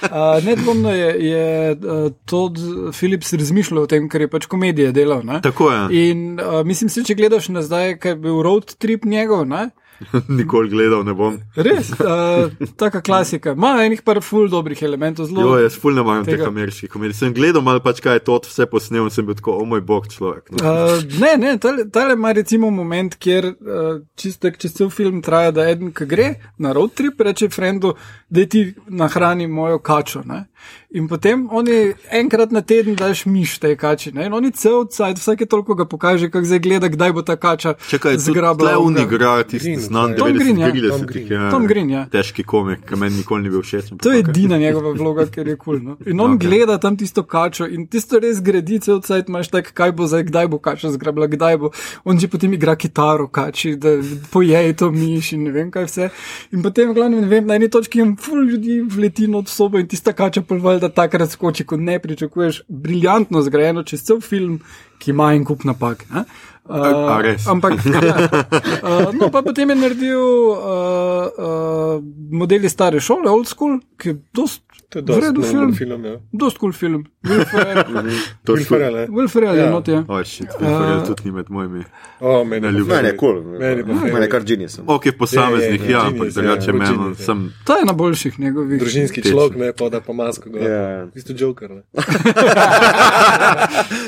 uh, 0.05 0.45
Nedvomno 0.45 0.91
je, 0.91 1.11
je 1.23 1.77
Todd 2.25 2.59
Phillips 2.93 3.33
razmišljal 3.33 3.83
o 3.83 3.87
tem, 3.87 4.09
ker 4.09 4.21
je 4.21 4.29
pač 4.29 4.47
komedije 4.47 4.93
delal. 4.93 5.23
Ne? 5.23 5.41
Tako 5.41 5.71
je. 5.71 5.83
In 6.03 6.25
uh, 6.37 6.61
mislim, 6.65 6.89
se, 6.89 7.05
če 7.05 7.15
gledaš 7.15 7.49
nazaj, 7.49 7.99
kaj 7.99 8.11
je 8.11 8.17
bil 8.19 8.43
road 8.43 8.75
trip 8.77 9.05
njegov, 9.05 9.47
ne? 9.47 9.69
Nikoli 10.39 10.71
gledal 10.71 11.05
ne 11.05 11.15
bom. 11.15 11.39
Res, 11.57 11.91
uh, 12.01 12.51
taka 12.77 13.01
klasika. 13.05 13.55
Ma 13.55 13.75
enih 13.85 14.03
par 14.05 14.21
ful 14.25 14.49
dobrih 14.49 14.83
elementov, 14.83 15.29
Jo, 15.29 15.35
zelo. 15.35 15.59
jaz 15.61 15.77
ful 15.79 15.95
ne 15.95 16.05
maram 16.07 16.25
teh 16.25 16.41
ameriških 16.47 16.91
komedij. 16.91 17.19
Sem 17.21 17.35
gledal 17.37 17.63
malo 17.63 17.83
pač 17.85 18.01
kaj 18.05 18.21
je 18.21 18.25
to 18.29 18.39
vse 18.49 18.67
posnel 18.71 19.05
in 19.09 19.15
sem 19.15 19.27
bil 19.27 19.37
tako, 19.39 19.59
o 19.61 19.65
moj 19.69 19.83
bog, 19.85 20.09
človek. 20.13 20.51
No. 20.57 20.65
Uh, 20.65 21.05
ne, 21.21 21.35
ne, 21.37 21.55
tale, 21.61 21.87
tale 21.93 22.17
ima 22.19 22.33
recimo 22.33 22.71
moment, 22.71 23.17
kjer 23.21 23.53
uh, 23.53 24.01
čisto 24.17 24.51
čez 24.51 24.75
cel 24.79 24.91
film 24.91 25.23
traja, 25.23 25.53
da 25.55 25.69
eden, 25.71 25.93
ki 25.93 26.09
gre 26.09 26.31
na 26.59 26.73
road 26.77 26.95
trip, 26.97 27.21
reče 27.21 27.51
frendu, 27.53 27.95
da 28.31 28.47
ti 28.47 28.71
nahrani 28.89 29.47
mojo 29.47 29.79
kačo. 29.79 30.23
Ne? 30.25 30.47
In 30.91 31.07
potem 31.09 31.47
oni 31.51 31.95
enkrat 32.11 32.51
na 32.51 32.61
teden 32.67 32.97
daš 32.99 33.23
miš 33.27 33.59
tej 33.63 33.77
kači. 33.79 34.11
Ne? 34.13 34.25
In 34.27 34.33
oni 34.35 34.51
cel 34.51 34.89
cajt, 34.91 35.21
vsake 35.23 35.47
toliko 35.47 35.75
ga 35.79 35.85
pokaže, 35.87 36.27
kako 36.31 36.45
zdaj 36.45 36.59
gleda, 36.59 36.89
kdaj 36.91 37.13
bo 37.15 37.23
ta 37.23 37.37
kača 37.37 37.75
Čakaj, 37.79 38.17
tudi 38.19 38.35
zgrabila. 38.35 38.73
onega. 38.79 39.07
igra 39.07 39.43
tisti 39.43 39.71
Green, 39.71 39.81
znan 39.81 40.17
Tom 40.19 40.29
90 40.29 40.43
Green, 40.43 40.59
ja. 40.59 40.71
30 40.73 41.31
ja. 41.33 41.51
Tom 41.51 41.67
Green, 41.67 41.91
ja. 41.91 42.03
Težki 42.11 42.43
komik, 42.43 42.83
ki 42.89 42.99
meni 42.99 43.23
nikoli 43.23 43.43
ni 43.43 43.51
bil 43.51 43.63
všeč. 43.63 43.93
To 44.03 44.13
je 44.13 44.25
edina 44.25 44.59
njegova 44.59 44.91
vloga, 44.99 45.29
ker 45.31 45.47
je 45.49 45.57
kul. 45.57 45.79
Cool, 45.79 45.85
no? 45.85 45.97
In 46.11 46.21
on 46.21 46.35
okay. 46.35 46.49
gleda 46.49 46.79
tam 46.79 46.97
tisto 46.97 47.23
kačo 47.23 47.71
in 47.71 47.87
tisto 47.87 48.19
res 48.19 48.43
gradi, 48.43 48.81
cel 48.83 48.99
cajt 48.99 49.31
imaš 49.31 49.53
tak, 49.55 49.71
kaj 49.71 49.95
bo 49.95 50.11
zdaj, 50.11 50.27
kdaj 50.27 50.51
bo 50.51 50.59
kača 50.59 50.91
zgrabila, 50.91 51.31
kdaj 51.31 51.57
bo. 51.63 51.71
On 52.03 52.19
že 52.19 52.27
potem 52.27 52.59
igra 52.59 52.75
kitaro 52.75 53.29
kači, 53.31 53.77
da 53.77 53.95
pojej 54.33 54.75
to 54.75 54.91
miš 54.91 55.33
in 55.39 55.47
ne 55.47 55.55
vem 55.55 55.71
kaj 55.71 55.87
vse. 55.87 56.11
In 56.51 56.67
potem, 56.67 56.91
v 56.91 56.99
glavnem, 56.99 57.23
ne 57.23 57.31
vem, 57.31 57.47
na 57.47 57.63
eni 57.63 57.71
točki 57.71 58.03
jim 58.03 58.17
ful 58.19 58.43
ljudi 58.43 58.81
vleti 58.83 59.31
not 59.31 59.47
sobo 59.47 59.79
in 59.79 59.87
tista 59.87 60.11
kača 60.13 60.43
polval, 60.43 60.80
da 60.81 60.89
takrat 60.89 61.31
skoči, 61.31 61.67
ko 61.67 61.77
ne 61.77 61.99
pričakuješ, 62.03 62.63
briljantno 62.69 63.43
zgrajeno 63.47 63.85
čez 63.87 64.03
cel 64.07 64.21
film, 64.25 64.61
ki 64.99 65.13
ima 65.15 65.33
en 65.35 65.45
kup 65.45 65.65
napak. 65.69 66.07
ne. 66.11 66.25
Uh, 66.71 66.77
A- 66.77 67.21
res? 67.25 67.47
Ampak, 67.51 67.81
ja. 67.83 68.29
uh, 68.85 69.15
no, 69.19 69.31
pa 69.33 69.43
potem 69.43 69.73
je 69.73 69.77
naredil 69.77 70.21
uh, 70.21 70.59
uh, 71.35 72.03
modeli 72.31 72.69
stare 72.71 73.01
šole, 73.01 73.31
old 73.31 73.49
school, 73.51 73.81
ki 73.99 74.13
je 74.13 74.19
dost 74.37 74.63
To 74.91 74.99
je 74.99 75.03
v 75.03 75.07
dosti 75.07 75.51
film. 75.55 75.75
film. 75.75 75.75
film 75.75 76.05
ja. 76.05 76.17
Dost 76.33 76.59
kul 76.59 76.73
cool 76.73 76.73
film. 76.73 77.05
Will 77.23 77.45
Ferrell- 77.47 77.87
To 78.45 78.53
Will 78.53 78.59
je 78.59 78.65
Ferrell, 78.65 79.29
Ferrell 79.29 79.55
je 79.55 79.63
Ja. 79.63 79.71
not 79.71 79.89
je. 79.89 80.05
Oj, 80.09 80.25
shit, 80.25 80.49
Will 80.61 81.07
tudi 81.07 81.23
ni 81.25 81.31
med 81.31 81.47
mojimi. 81.49 81.85
O, 82.21 82.45
meni 82.45 82.67
je 82.67 82.73
ljubim. 82.73 82.97
Meni 82.97 83.09
je 83.09 83.17
kul, 83.17 83.43
Meni 83.43 84.25
je 84.25 84.29
kar 84.29 84.43
genius. 84.43 84.81
Ok, 84.87 85.05
posameznih, 85.19 85.81
Je, 85.81 85.87
je, 85.87 85.87
je, 85.87 85.93
ja, 85.93 86.07
ampak 86.07 86.27
ja, 86.27 86.33
drugače 86.35 86.73
meni 86.73 86.95
ja. 87.09 87.15
sem. 87.15 87.53
To 87.65 87.77
je 87.79 87.85
na 87.85 87.93
boljših 87.93 88.41
njegovih. 88.41 88.81
Družinski 88.81 89.23
človek, 89.23 89.57
ne 89.57 89.73
pa 89.73 89.89
da 89.89 90.01
pa 90.01 90.13
masko. 90.13 90.51
Ja, 90.59 90.69
ja. 90.69 91.07
Isto 91.15 91.33
Joker. 91.37 91.71
Ne? 91.71 91.83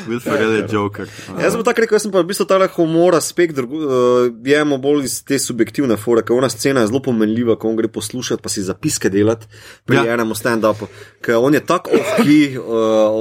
Will 0.09 0.21
Ferrell 0.21 0.53
je 0.53 0.67
Joker. 0.73 1.07
Jaz 1.43 1.53
sem 1.53 1.63
tako 1.65 1.81
rekel, 1.81 1.95
jaz 1.95 2.03
sem 2.03 2.13
pa 2.13 2.21
v 2.21 2.27
bistvu 2.27 2.45
ta 2.49 2.59
humor 2.75 3.15
aspekt 3.15 3.59
uh, 3.59 3.67
jemo 4.45 4.79
bolj 4.83 5.05
iz 5.05 5.23
te 5.25 5.39
subjektivne 5.39 5.97
fore, 5.97 6.23
ker 6.27 6.35
ona 6.37 6.49
scena 6.51 6.81
je 6.83 6.91
zelo 6.91 7.03
pomenljiva, 7.03 7.55
ko 7.57 7.71
on 7.71 7.77
gre 7.79 7.89
poslušati, 7.89 8.43
pa 8.43 8.49
si 8.49 8.63
zapiske 8.67 9.11
delati 9.11 9.47
pri 9.87 9.97
Ja. 9.97 10.05
ja. 10.05 10.19
Stand-upu. 10.75 10.89
Ker 11.21 11.37
on 11.37 11.55
je 11.55 11.61
tako 11.61 11.91
off-key, 11.91 12.59
uh, 12.59 12.65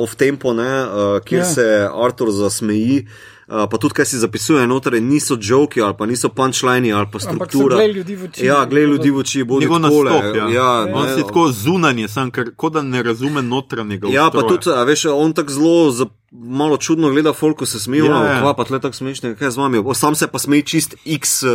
off-tempo, 0.04 0.54
ne, 0.54 0.84
uh, 0.84 1.20
kjer 1.26 1.42
Ja. 1.42 1.46
ja. 1.46 1.54
se 1.54 1.90
Artur 2.06 2.32
zasmeji. 2.32 3.08
Uh, 3.48 3.68
pa 3.68 3.78
tudi, 3.78 3.94
kaj 3.94 4.06
si 4.06 4.18
zapisuje, 4.18 4.68
noter 4.68 4.94
niso 5.04 5.36
joki 5.42 5.82
ali 5.82 5.94
pa 5.98 6.06
niso 6.06 6.30
punchlini 6.30 6.94
ali 6.94 7.08
pa 7.12 7.20
struktura. 7.20 7.76
gledali 7.76 7.94
ljudi 7.94 8.16
v 8.16 8.24
oči. 8.24 8.46
Ja, 8.46 8.66
gledaj 8.66 8.90
ljudi 8.90 9.10
v 9.12 9.18
oči, 9.18 9.44
bodi 9.44 9.66
Njegov 9.66 9.80
nastop, 9.80 10.36
ja. 10.36 10.48
ja, 10.50 10.88
On 10.94 11.06
ne, 11.06 11.16
si 11.16 11.22
tako 11.22 11.52
zunanje, 11.52 12.08
sam, 12.08 12.32
ker 12.32 12.56
kot 12.56 12.74
da 12.74 12.82
ne 12.82 13.04
razume 13.04 13.42
notranjega. 13.42 14.08
Ja, 14.08 14.30
pa 14.32 14.38
ustroja. 14.40 14.62
tudi, 14.62 14.72
a 14.72 14.84
veš, 14.84 15.06
on 15.12 15.34
tako 15.34 15.52
zelo 15.52 16.08
malo 16.32 16.78
čudno 16.78 17.10
gleda, 17.10 17.34
folk 17.34 17.58
ko 17.58 17.66
se 17.66 17.80
smejijo, 17.80 18.06
Ja, 18.06 18.24
ja, 18.24 18.32
ja. 18.32 18.40
kva 18.40 18.54
pa 18.54 18.64
tle 18.64 18.80
tako 18.80 18.96
smešne, 18.96 19.36
kaj 19.36 19.52
z 19.52 19.58
vami. 19.58 19.78
O, 19.86 19.94
sam 19.94 20.16
se 20.16 20.28
pa 20.28 20.40
smeji 20.40 20.64
čist 20.64 20.96
X. 21.06 21.44
Uh, 21.44 21.52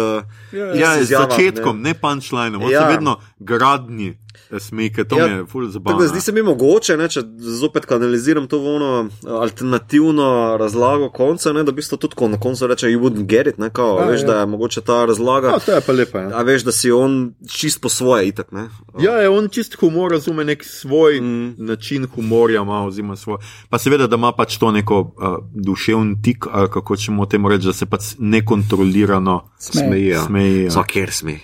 Ja, 0.52 1.00
z 1.00 1.16
začetkom, 1.16 1.80
ne, 1.80 1.90
ne 1.90 1.94
punchline, 1.94 2.56
on. 2.60 2.70
Ja. 2.70 2.80
se 2.84 2.92
vedno 2.92 3.16
gradni 3.38 4.18
smejke, 4.58 5.04
to 5.04 5.18
Ja, 5.18 5.26
je 5.26 5.44
ful 5.46 5.62
Tako 5.62 5.72
zabavno. 5.72 6.00
da 6.00 6.06
zdi 6.08 6.20
se 6.20 6.32
mi 6.32 6.42
mogoče, 6.42 6.96
ne, 6.96 7.08
če 7.08 7.22
zopet 7.38 7.86
kanaliziram 7.86 8.46
to 8.46 8.60
ono 8.64 9.08
eh, 9.26 9.30
alternativno 9.30 10.56
razlago 10.60 11.10
konca, 11.10 11.52
ne, 11.52 11.64
da 11.64 11.70
v 11.70 11.74
bistvu 11.74 11.96
tudi 11.98 12.14
ko 12.14 12.28
na 12.28 12.40
koncu 12.40 12.66
reče, 12.66 12.86
you 12.86 13.00
wouldn't 13.00 13.26
get 13.26 13.46
it, 13.46 13.58
ne, 13.58 13.70
kao, 13.70 13.98
Ja, 13.98 14.04
a, 14.04 14.10
veš, 14.10 14.20
ja. 14.20 14.26
da 14.26 14.40
je 14.40 14.46
mogoče 14.46 14.80
ta 14.80 15.04
razlaga. 15.04 15.48
Ja, 15.48 15.58
to 15.58 15.72
je 15.72 15.80
pa 15.80 15.92
lepo. 15.92 16.18
Ja. 16.18 16.30
A 16.34 16.42
veš, 16.42 16.62
da 16.62 16.72
si 16.72 16.90
on 16.90 17.34
čist 17.50 17.80
po 17.80 17.88
svoje 17.88 18.28
itak, 18.28 18.52
ne? 18.52 18.68
Ja, 19.00 19.12
je 19.12 19.28
on 19.28 19.48
čist 19.48 19.74
humor, 19.80 20.12
razume 20.12 20.44
nek 20.44 20.64
svoj 20.64 21.20
mm. 21.20 21.54
način 21.58 22.06
humorja, 22.14 22.62
ima, 22.62 22.84
oziroma 22.84 23.16
svoj. 23.16 23.38
Pa 23.68 23.78
seveda, 23.78 24.06
da 24.06 24.16
ima 24.16 24.32
pač 24.32 24.56
to 24.58 24.72
neko 24.72 25.00
uh, 25.00 25.12
duševni 25.54 26.22
tik, 26.22 26.44
ali 26.50 26.70
kako 26.70 26.96
ćemo 26.96 27.26
temu 27.26 27.48
reči, 27.48 27.66
da 27.66 27.72
se 27.72 27.86
pač 27.86 28.02
nekontrolirano 28.18 29.48
Smeje. 29.58 30.18
Smeji, 30.18 30.62
ja. 30.64 30.70
smeji. 30.70 31.38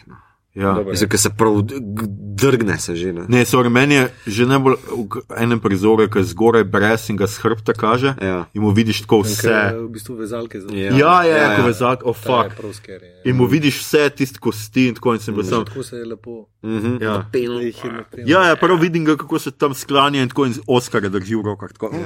Ja. 0.55 0.63
Ja. 0.77 0.85
Mislim, 0.85 1.09
ker 1.09 1.19
se 1.19 1.31
prav 1.31 1.63
drgne 2.35 2.79
se 2.79 2.97
že, 2.97 3.13
ne. 3.13 3.23
Ne, 3.29 3.45
sorry, 3.45 3.69
meni 3.69 3.95
je 3.95 4.05
že 4.27 4.47
najbolj 4.47 4.77
v 4.85 5.23
enem 5.37 5.61
prizoru, 5.61 6.05
ki 6.09 6.19
je 6.19 6.25
zgoraj 6.25 6.65
brez 6.65 7.09
in 7.09 7.17
ga 7.17 7.25
s 7.25 7.41
hrbta 7.41 7.73
kaže. 7.73 8.13
Ja. 8.21 8.45
In 8.53 8.63
mu 8.63 8.71
vidiš 8.71 9.01
tako 9.01 9.23
vse. 9.23 9.73
v 9.73 9.89
bistvu 9.89 10.15
vezalke 10.15 10.61
za 10.61 10.69
Ja. 10.69 10.93
Ja, 10.93 10.93
ja, 10.93 11.25
Ja, 11.25 11.37
ja, 11.37 11.37
ja. 11.43 11.57
ko 11.57 11.63
vezak, 11.63 12.05
oh 12.05 12.13
je 12.13 12.21
fuck. 12.21 12.53
scary. 12.75 13.09
ja. 13.17 13.23
In 13.25 13.37
mu 13.37 13.47
vidiš 13.47 13.81
vse 13.81 14.11
tiste 14.11 14.39
kosti 14.39 14.89
in 14.89 14.95
tako 14.95 15.15
in 15.15 15.21
sem 15.21 15.35
bil 15.35 15.45
sam. 15.45 15.65
Tako 15.65 15.83
se 15.83 15.97
je 15.97 16.05
lepo. 16.05 16.47
Mhm. 16.63 17.01
Ja. 17.01 17.25
Penal. 17.33 17.57
Da 17.57 17.63
jih 17.63 17.85
je 17.85 17.93
napenil. 17.93 18.29
Ja, 18.29 18.45
ja, 18.45 18.57
prav 18.57 18.77
vidim 18.77 19.05
ga, 19.05 19.17
kako 19.17 19.39
se 19.39 19.51
tam 19.51 19.75
sklanja 19.75 20.23
in 20.23 20.29
tako 20.29 20.47
in 20.47 20.55
Oskar 20.67 21.01
drži 21.03 21.35
v 21.35 21.43
rokah. 21.43 21.73
tako. 21.73 21.91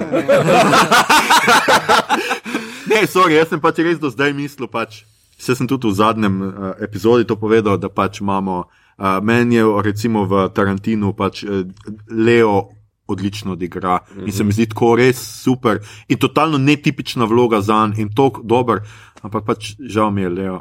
ne, 2.87 3.07
sorry, 3.07 3.33
jaz 3.33 3.49
sem 3.49 3.61
pač 3.61 3.79
res 3.79 3.99
do 3.99 4.11
zdaj 4.11 4.33
mislil, 4.33 4.69
pač, 4.69 5.03
se 5.39 5.55
sem 5.55 5.69
tudi 5.69 5.89
v 5.89 5.95
zadnjem 5.95 6.43
uh, 6.43 6.73
epizodi 6.81 7.27
to 7.27 7.37
povedal, 7.37 7.79
da 7.79 7.89
pač 7.89 8.21
imamo, 8.21 8.65
uh, 8.65 9.19
meni 9.23 9.57
je 9.57 9.65
recimo 9.83 10.25
v 10.25 10.49
Tarantinu 10.55 11.13
pač 11.13 11.45
uh, 11.45 11.67
Leo 12.11 12.69
odlično 13.07 13.53
odigra 13.53 14.01
in 14.25 14.33
se 14.33 14.45
mi 14.45 14.53
zdi 14.53 14.67
tako 14.67 14.97
res 14.99 15.21
super 15.43 15.79
in 16.09 16.19
totalno 16.19 16.59
netipična 16.59 17.25
vloga 17.25 17.61
za 17.61 17.87
njega 17.87 18.03
in 18.03 18.11
tako 18.15 18.43
dober, 18.43 18.81
ampak 19.23 19.45
pač 19.47 19.77
žal 19.79 20.11
mi 20.11 20.27
je 20.27 20.29
Leo. 20.29 20.59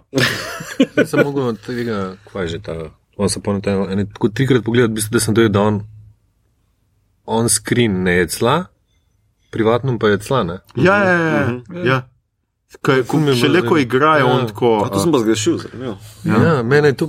Sem 1.10 1.24
mogel 1.24 1.48
od 1.56 1.60
tega, 1.66 2.16
kaj 2.30 2.44
je 2.44 2.48
že 2.48 2.62
ta. 2.62 2.76
On 3.18 3.30
se 3.30 3.40
pomeni, 3.40 3.64
ene 3.92 4.06
tako 4.12 4.30
trikrat 4.30 4.64
pogledati, 4.64 4.92
v 4.92 4.96
bistvu, 4.96 5.14
da 5.16 5.20
sem 5.20 5.34
dojel, 5.34 5.50
da 5.50 5.62
on 5.62 5.84
on 7.26 7.50
screen 7.50 8.04
ne 8.04 8.12
je 8.12 8.28
cla, 8.28 8.66
privatno 9.52 10.00
pa 10.00 10.08
je 10.08 10.18
cla, 10.20 10.44
ne? 10.44 10.60
Ja, 10.76 10.98
ja, 10.98 11.20
ja. 11.20 11.62
ja. 11.74 11.86
ja. 11.86 12.02
Kaj, 12.76 13.02
ko, 13.02 13.08
Ful 13.08 13.20
mi 13.20 13.32
je 13.32 13.36
še 13.36 13.48
bilo 13.48 13.54
le 13.54 13.62
ko 13.62 13.78
igrajo, 13.78 14.26
Ja. 14.26 14.34
on 14.34 14.48
tako. 14.48 14.84
A 14.84 14.90
to 14.90 15.00
sem 15.00 15.12
pa 15.12 15.20
zgrešil, 15.20 15.58
zanimivo. 15.58 15.96
Ja, 16.24 16.36
ja 16.38 16.64
mene 16.64 16.88
je 16.88 16.94
to 16.96 17.06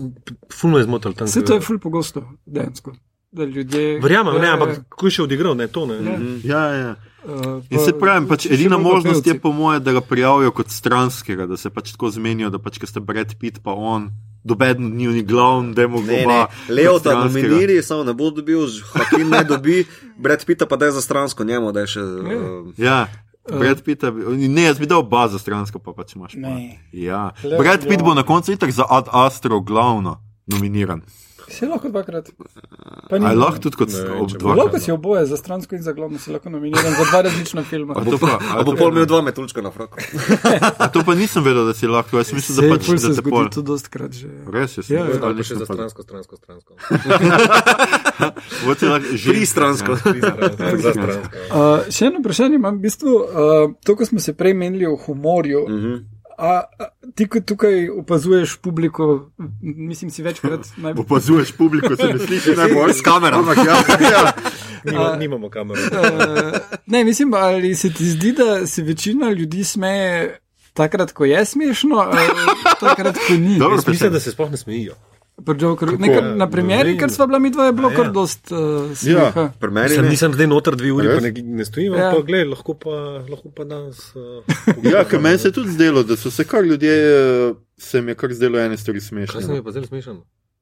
fulno 0.52 0.78
izmotil 0.78 1.12
tam. 1.12 1.26
Vse 1.26 1.42
to 1.42 1.54
je 1.54 1.60
ful 1.60 1.78
pogosto, 1.78 2.22
dejansko. 2.46 2.94
Da 3.32 3.44
ljudje. 3.44 4.00
Verjamem, 4.00 4.34
ne, 4.34 4.46
Ja, 4.46 4.54
ampak 4.54 4.86
kako 4.88 5.06
je 5.06 5.10
še 5.10 5.22
odigral, 5.22 5.54
ne 5.54 5.66
to 5.66 5.86
ne. 5.86 5.96
Ja. 5.96 6.16
Ja, 6.44 6.62
ja. 6.70 6.92
Uh, 7.26 7.58
In 7.68 7.80
se 7.80 7.90
pravim, 7.92 8.28
pač 8.28 8.46
edina 8.46 8.78
možnost 8.78 9.26
je 9.26 9.34
po 9.34 9.50
moje, 9.50 9.80
da 9.80 9.92
ga 9.92 10.00
prijavijo 10.00 10.52
kot 10.52 10.70
stranskega, 10.70 11.46
da 11.46 11.56
se 11.56 11.70
pač 11.70 11.90
tako 11.90 12.10
zmenijo, 12.10 12.50
da 12.50 12.58
pač, 12.58 12.78
ker 12.78 12.86
ste 12.86 13.00
Brad 13.00 13.34
Pitt 13.34 13.58
pa 13.60 13.74
on, 13.74 14.12
dobeden 14.44 14.94
ni 14.94 15.08
ni 15.08 15.22
glavn, 15.22 15.74
da 15.74 15.88
mu 15.88 15.98
ne, 16.00 16.22
Leo 16.68 17.00
ta 17.00 17.16
nominiri, 17.18 17.82
samo 17.82 18.04
ne 18.04 18.14
bo 18.14 18.30
dobil, 18.30 18.62
Hakim 18.94 19.26
ne 19.28 19.42
dobi, 19.44 19.82
Brad 20.16 20.46
Pitta 20.46 20.66
pa 20.66 20.76
da 20.76 20.86
je 20.86 20.92
za 20.92 21.02
stransko 21.02 21.44
njemu, 21.44 21.72
da 21.72 21.80
je 21.80 21.86
še. 21.88 22.00
Uh, 22.00 22.70
Ja. 22.78 23.08
Brad 23.50 23.82
Pitt, 23.82 24.02
ne, 24.48 24.62
jaz 24.62 24.78
bi 24.78 24.86
dal 24.86 24.98
oba 24.98 25.28
za 25.28 25.38
stransko, 25.38 25.78
pa 25.78 25.92
pač 25.92 26.16
imaš. 26.16 26.32
pa. 26.34 26.40
Ne. 26.40 26.78
Ja. 26.92 27.30
Leo, 27.44 27.58
Brad 27.58 27.86
Pitt 27.86 28.00
ja. 28.00 28.04
bo 28.04 28.14
na 28.14 28.22
koncu 28.22 28.52
itak 28.52 28.70
za 28.70 28.86
Ad 28.90 29.08
Astro 29.12 29.60
glavno 29.60 30.20
nominiran. 30.46 31.02
Se 31.48 31.66
lahko 31.66 31.88
dvakrat. 31.88 32.30
Pa 33.10 33.16
A 33.16 33.30
je 33.30 33.36
lahko 33.36 33.58
tudi 33.62 33.76
kot 33.76 33.92
Ne, 33.92 34.00
ob 34.18 34.30
če 34.30 34.38
bo 34.38 34.48
dva. 34.48 34.54
Lahko 34.64 34.80
si 34.82 34.92
oboje, 34.92 35.26
za 35.30 35.36
stransko 35.38 35.76
in 35.78 35.82
za 35.82 35.92
glavno 35.94 36.18
si 36.18 36.32
lahko 36.34 36.50
nominiran 36.50 36.94
za 36.98 37.04
dva 37.10 37.20
različna 37.26 37.62
filma. 37.64 37.94
A 37.96 38.04
to 38.04 38.18
pa, 38.18 38.38
a 38.40 38.64
bo 38.66 38.74
pol 38.74 38.90
imel 38.90 39.06
dva 39.06 39.20
metuljčka 39.22 39.62
na 39.62 39.70
fraku. 39.70 40.02
a 40.82 40.88
to 40.90 41.04
pa 41.06 41.14
nisem 41.14 41.44
vedel, 41.46 41.66
da 41.66 41.74
si 41.74 41.86
lahko, 41.86 42.18
jaz 42.18 42.32
mislim, 42.34 42.56
da 42.56 42.62
Sej, 42.62 42.72
pač 42.74 42.86
ful 42.86 42.98
da 42.98 43.14
se 43.14 43.22
pol. 43.22 43.48
to 43.54 43.62
dostkrat 43.62 44.12
že. 44.12 44.30
Res 44.52 44.78
je, 44.78 44.86
Ja, 44.90 45.06
ja. 45.06 45.20
Ali 45.22 45.42
pa 45.42 45.46
še 45.46 45.60
za 45.60 45.66
stransko, 45.68 46.02
stransko, 46.02 46.34
stransko. 46.36 46.74
stransko. 48.76 49.30
Pristransko. 49.30 49.92
za 50.82 50.92
stransko. 50.92 51.46
Uh, 51.50 51.86
še 51.92 52.10
eno 52.10 52.20
vprašanje 52.24 52.58
imam, 52.58 52.78
v 52.78 52.86
bistvu, 52.88 53.14
uh, 53.22 53.72
to, 53.86 53.96
ko 53.96 54.06
smo 54.06 54.22
se 54.22 54.34
prej 54.34 54.54
menili 54.54 54.86
o 54.86 54.96
humorju. 55.06 55.62
Uh 55.62 55.70
-huh. 55.70 56.15
A, 56.38 56.48
a 56.78 56.84
ti, 57.14 57.28
ko 57.28 57.40
tukaj 57.40 57.88
opazuješ 57.90 58.56
publiko, 58.56 59.30
mislim, 59.62 60.10
si 60.10 60.22
večkrat 60.22 60.66
najbolj. 60.84 61.04
Opazuješ 61.04 61.52
publiko, 61.52 61.96
se 61.96 62.04
ne 62.12 62.18
sliši 62.18 62.56
najbolj. 62.56 62.92
S 62.92 63.00
kamero. 63.00 63.38
Ampak 63.38 63.56
ja, 63.56 63.76
ja. 64.12 64.32
Nima, 64.84 65.16
nimamo 65.16 65.50
kamere. 65.50 65.80
Ne, 66.86 67.04
mislim, 67.04 67.34
ali 67.34 67.74
se 67.74 67.92
ti 67.92 68.04
zdi, 68.04 68.32
da 68.32 68.66
se 68.66 68.82
večina 68.82 69.30
ljudi 69.30 69.64
smeje 69.64 70.40
takrat, 70.72 71.12
ko 71.12 71.24
je 71.24 71.44
smešno, 71.44 71.96
ali 71.96 72.28
takrat, 72.80 73.16
ko 73.28 73.32
ni. 73.32 73.58
Dobro, 73.58 73.78
mislim, 73.86 74.12
da 74.12 74.20
se 74.20 74.30
sploh 74.30 74.50
ne 74.50 74.56
smejijo. 74.56 74.94
Pri 75.38 75.56
Jokerju. 75.58 75.98
Nekaj, 75.98 76.22
na 76.34 76.46
premjeri, 76.46 76.90
vem. 76.90 76.98
ker 76.98 77.10
sva 77.10 77.26
bila 77.26 77.38
mi 77.38 77.50
dva, 77.50 77.64
je 77.64 77.72
bilo 77.72 77.88
A 77.88 77.90
ja. 77.90 77.96
kar 77.96 78.08
dost 78.10 78.48
uh, 78.48 78.58
smeha. 78.92 79.52
Pri 79.56 79.70
meni 79.70 79.96
ne. 79.96 80.08
nisem 80.08 80.32
zdaj 80.32 80.46
noter 80.46 80.74
dve 80.74 80.92
uri, 80.92 81.08
pa 81.08 81.20
ne, 81.20 81.30
ne 81.52 81.64
stojim, 81.64 81.92
Ja. 81.92 82.00
ja. 82.00 82.10
pa 82.10 82.22
gled, 82.22 82.48
lahko 82.48 82.74
pa, 82.74 82.96
lahko 83.22 83.50
pa 83.50 83.64
danes. 83.64 84.00
Uh, 84.12 84.40
Ja, 84.92 85.04
ker 85.04 85.20
meni 85.20 85.38
se 85.38 85.48
je 85.48 85.54
tudi 85.54 85.70
zdelo, 85.70 86.02
da 86.02 86.16
so 86.16 86.30
se 86.30 86.44
kar 86.44 86.64
ljudje, 86.64 86.92
eh, 86.92 87.54
se 87.76 88.00
mi 88.00 88.10
je 88.10 88.16
kar 88.16 88.32
zdelo 88.32 88.58
ene 88.58 88.76
stvari 88.76 88.98
Kaj 88.98 89.02
se 89.02 89.14
mi 89.14 89.26
smešne. 89.26 89.54
je 89.54 89.62
pa 89.62 89.70
zelo 89.72 89.86
smešno? 89.86 90.16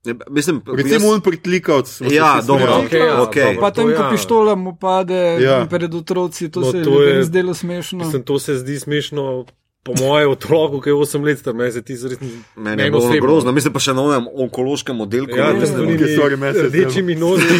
Ja, 0.04 0.14
Mislim, 0.28 0.60
Recimo, 0.68 1.08
on 1.08 1.20
pritlikavc. 1.22 1.88
smo 1.88 2.10
se 2.10 2.14
Ja, 2.14 2.42
dobro, 2.42 2.66
ja, 2.66 2.78
okej. 2.78 3.00
dobro. 3.00 3.60
Pa 3.60 3.70
tam, 3.70 3.84
ko 3.86 3.90
ja. 3.94 4.10
pištola 4.10 4.54
mu 4.54 4.76
pade 4.76 5.14
Ja. 5.14 5.38
ja. 5.40 5.66
pred 5.66 5.94
otroci, 5.94 6.50
to 6.50 6.60
No, 6.60 6.68
se 6.68 6.82
to 6.82 7.00
je 7.00 7.14
je- 7.14 7.24
zdelo 7.24 7.54
smešno. 7.54 7.98
Mislim, 7.98 8.22
to 8.22 8.38
se 8.38 8.54
zdi 8.54 8.78
smešno. 8.78 9.46
Po 9.84 9.92
mojem 10.00 10.30
otroku, 10.30 10.80
ki 10.80 10.88
je 10.90 10.94
8 10.94 11.24
let 11.24 11.38
star, 11.38 11.54
meni 11.54 11.72
se 11.72 11.82
ti 11.82 11.96
zelo 11.96 12.16
Meni 12.56 12.82
je 12.82 12.90
bilo 12.90 13.10
grozno, 13.20 13.52
mislim 13.52 13.72
pa 13.72 13.82
še 13.84 13.92
na 13.92 14.00
novem 14.00 14.28
onkološkem 14.32 15.00
oddelku. 15.00 15.36
Ja, 15.36 15.50
ne, 15.52 15.52
tam 15.52 15.60
mislim, 15.60 15.76
z 15.76 15.80
drugi 15.80 15.94
unimi 15.94 16.14
stvari 16.16 16.36
meni 16.36 16.54
se 16.54 16.60
je 16.60 16.68
rdečimi 16.68 17.14
nozi, 17.14 17.58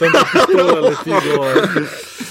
tam 0.00 0.14
pa 0.16 0.22
pištola 0.32 0.80
leti 0.88 1.10
gor. 1.10 1.84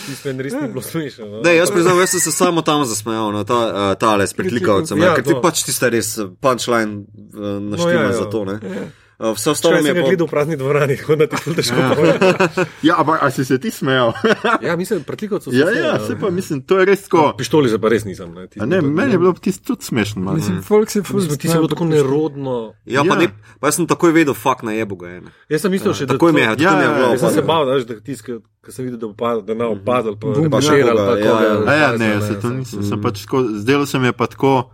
Tisto 0.07 0.31
meni 0.31 0.47
res 0.47 0.57
ni 0.57 0.67
bilo 0.73 0.81
smešno. 0.81 1.29
No. 1.29 1.41
Ne, 1.45 1.53
jaz 1.55 1.71
priznam, 1.71 1.99
jaz 2.01 2.15
sem 2.15 2.25
se 2.25 2.33
samo 2.33 2.65
tam 2.65 2.85
zasmejal, 2.89 3.29
no, 3.31 3.43
ta, 3.45 3.59
uh, 3.67 3.91
tale 4.01 4.25
s 4.27 4.33
pritlikavcem, 4.33 5.05
ja, 5.05 5.11
Ja, 5.11 5.19
ker 5.19 5.29
ti 5.29 5.37
pač 5.43 5.61
tiste 5.69 5.91
res 5.93 6.15
eh, 6.17 6.33
punchline 6.41 7.03
uh, 7.05 7.59
naštima 7.61 7.93
No, 7.93 7.93
ja, 7.93 8.07
ja. 8.09 8.17
za 8.17 8.25
to. 8.33 8.41
Ne. 8.49 8.57
Ja. 8.57 8.87
Uh, 9.19 9.33
vse 9.33 9.49
ostalo 9.49 9.75
je 9.77 9.81
ga 9.83 9.93
pa... 9.95 10.07
gledal 10.07 10.23
v 10.23 10.29
prazni 10.29 10.55
dvorani, 10.55 10.93
tako 10.95 11.15
da 11.15 11.25
ti 11.25 11.35
je 11.41 11.53
težko 11.55 11.75
Ja. 11.75 11.89
povedati. 11.89 12.61
Ja, 12.83 12.95
ampak 12.97 13.17
a 13.17 13.31
si 13.31 13.41
se 13.41 13.57
ti 13.57 13.71
smejal? 13.71 14.13
Ja, 14.61 14.75
mislim, 14.75 15.01
pretlikavcev 15.01 15.49
ja, 15.51 15.65
ja, 15.71 15.97
se 15.99 16.13
pa 16.15 16.29
mislim, 16.29 16.61
to 16.61 16.77
je 16.77 16.85
res 16.85 17.01
tako. 17.03 17.33
Pištoli 17.33 17.69
se 17.69 17.79
pa 17.79 17.89
res 17.89 18.05
nisem. 18.05 18.29
Ne, 18.31 18.45
A 18.55 18.65
ne, 18.67 18.77
meni 18.79 19.11
je 19.11 19.17
bilo 19.17 19.33
tisto 19.33 19.63
tudi 19.67 19.83
smešno. 19.83 20.21
malo. 20.21 20.37
Mislim, 20.37 20.61
folk 20.61 20.89
se 20.89 21.01
Mislim, 21.03 21.33
ti 21.35 21.47
si 21.47 21.57
bil 21.57 21.67
tako 21.67 21.85
nerodno. 21.85 22.73
Ja, 22.85 23.01
pa, 23.01 23.07
Ja. 23.07 23.15
ne, 23.17 23.27
pa 23.59 23.67
jaz 23.67 23.75
sem 23.75 23.87
takoj 23.87 24.11
vedel, 24.11 24.33
fakt 24.35 24.61
na 24.61 24.71
jebu 24.71 24.95
ga 24.95 25.07
je. 25.09 25.21
ne. 25.21 25.31
Jaz 25.49 25.61
sem 25.61 25.71
mislil 25.71 25.93
še, 25.93 26.05
da 26.05 26.13
Takoj 26.13 26.31
mi 26.31 26.41
je, 26.41 26.53
Ja, 26.59 26.77
ja, 26.77 26.93
bilo. 26.93 27.09
Jaz 27.09 27.19
sem 27.19 27.29
se 27.31 27.41
pa- 27.41 27.47
bal, 27.47 27.65
da 27.83 27.99
tiskal, 27.99 28.35
ko 28.61 28.69
sem 28.69 28.85
videl, 28.85 28.99
da 28.99 29.07
bo 29.07 29.13
padel, 29.15 29.41
da 29.41 29.53
ne 29.55 29.65
bo 29.65 29.81
padel, 29.81 30.13
pa 30.13 30.27
bo 30.29 30.45
ja. 30.53 30.61
še 30.61 30.77
ali 30.79 30.93
pa 30.95 31.13
Ja, 31.17 31.35
ja. 31.41 31.75
Ja, 31.75 31.89
ne, 31.95 32.21
se 32.21 32.37
to 32.37 32.49
nisem, 32.51 32.83
sem 32.83 33.01
pač 33.01 33.25
tako, 33.25 33.47
zdelo 33.55 33.85
se 33.85 33.97
mi 33.97 34.05
je 34.05 34.13
pa 34.13 34.27
tako. 34.27 34.69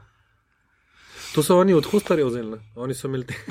To 1.33 1.43
so 1.43 1.57
oni 1.57 1.73
od 1.73 1.85
hostarjev 1.85 2.27
vzeli, 2.27 2.49
ne? 2.51 2.57
oni 2.75 2.93
so 2.93 3.07
imeli 3.07 3.25
te. 3.25 3.33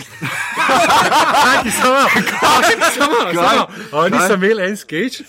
Kaj? 3.34 3.58
Oni 3.92 4.16
so 4.28 4.34
imeli 4.34 4.62
en 4.68 4.76
sketch, 4.76 5.22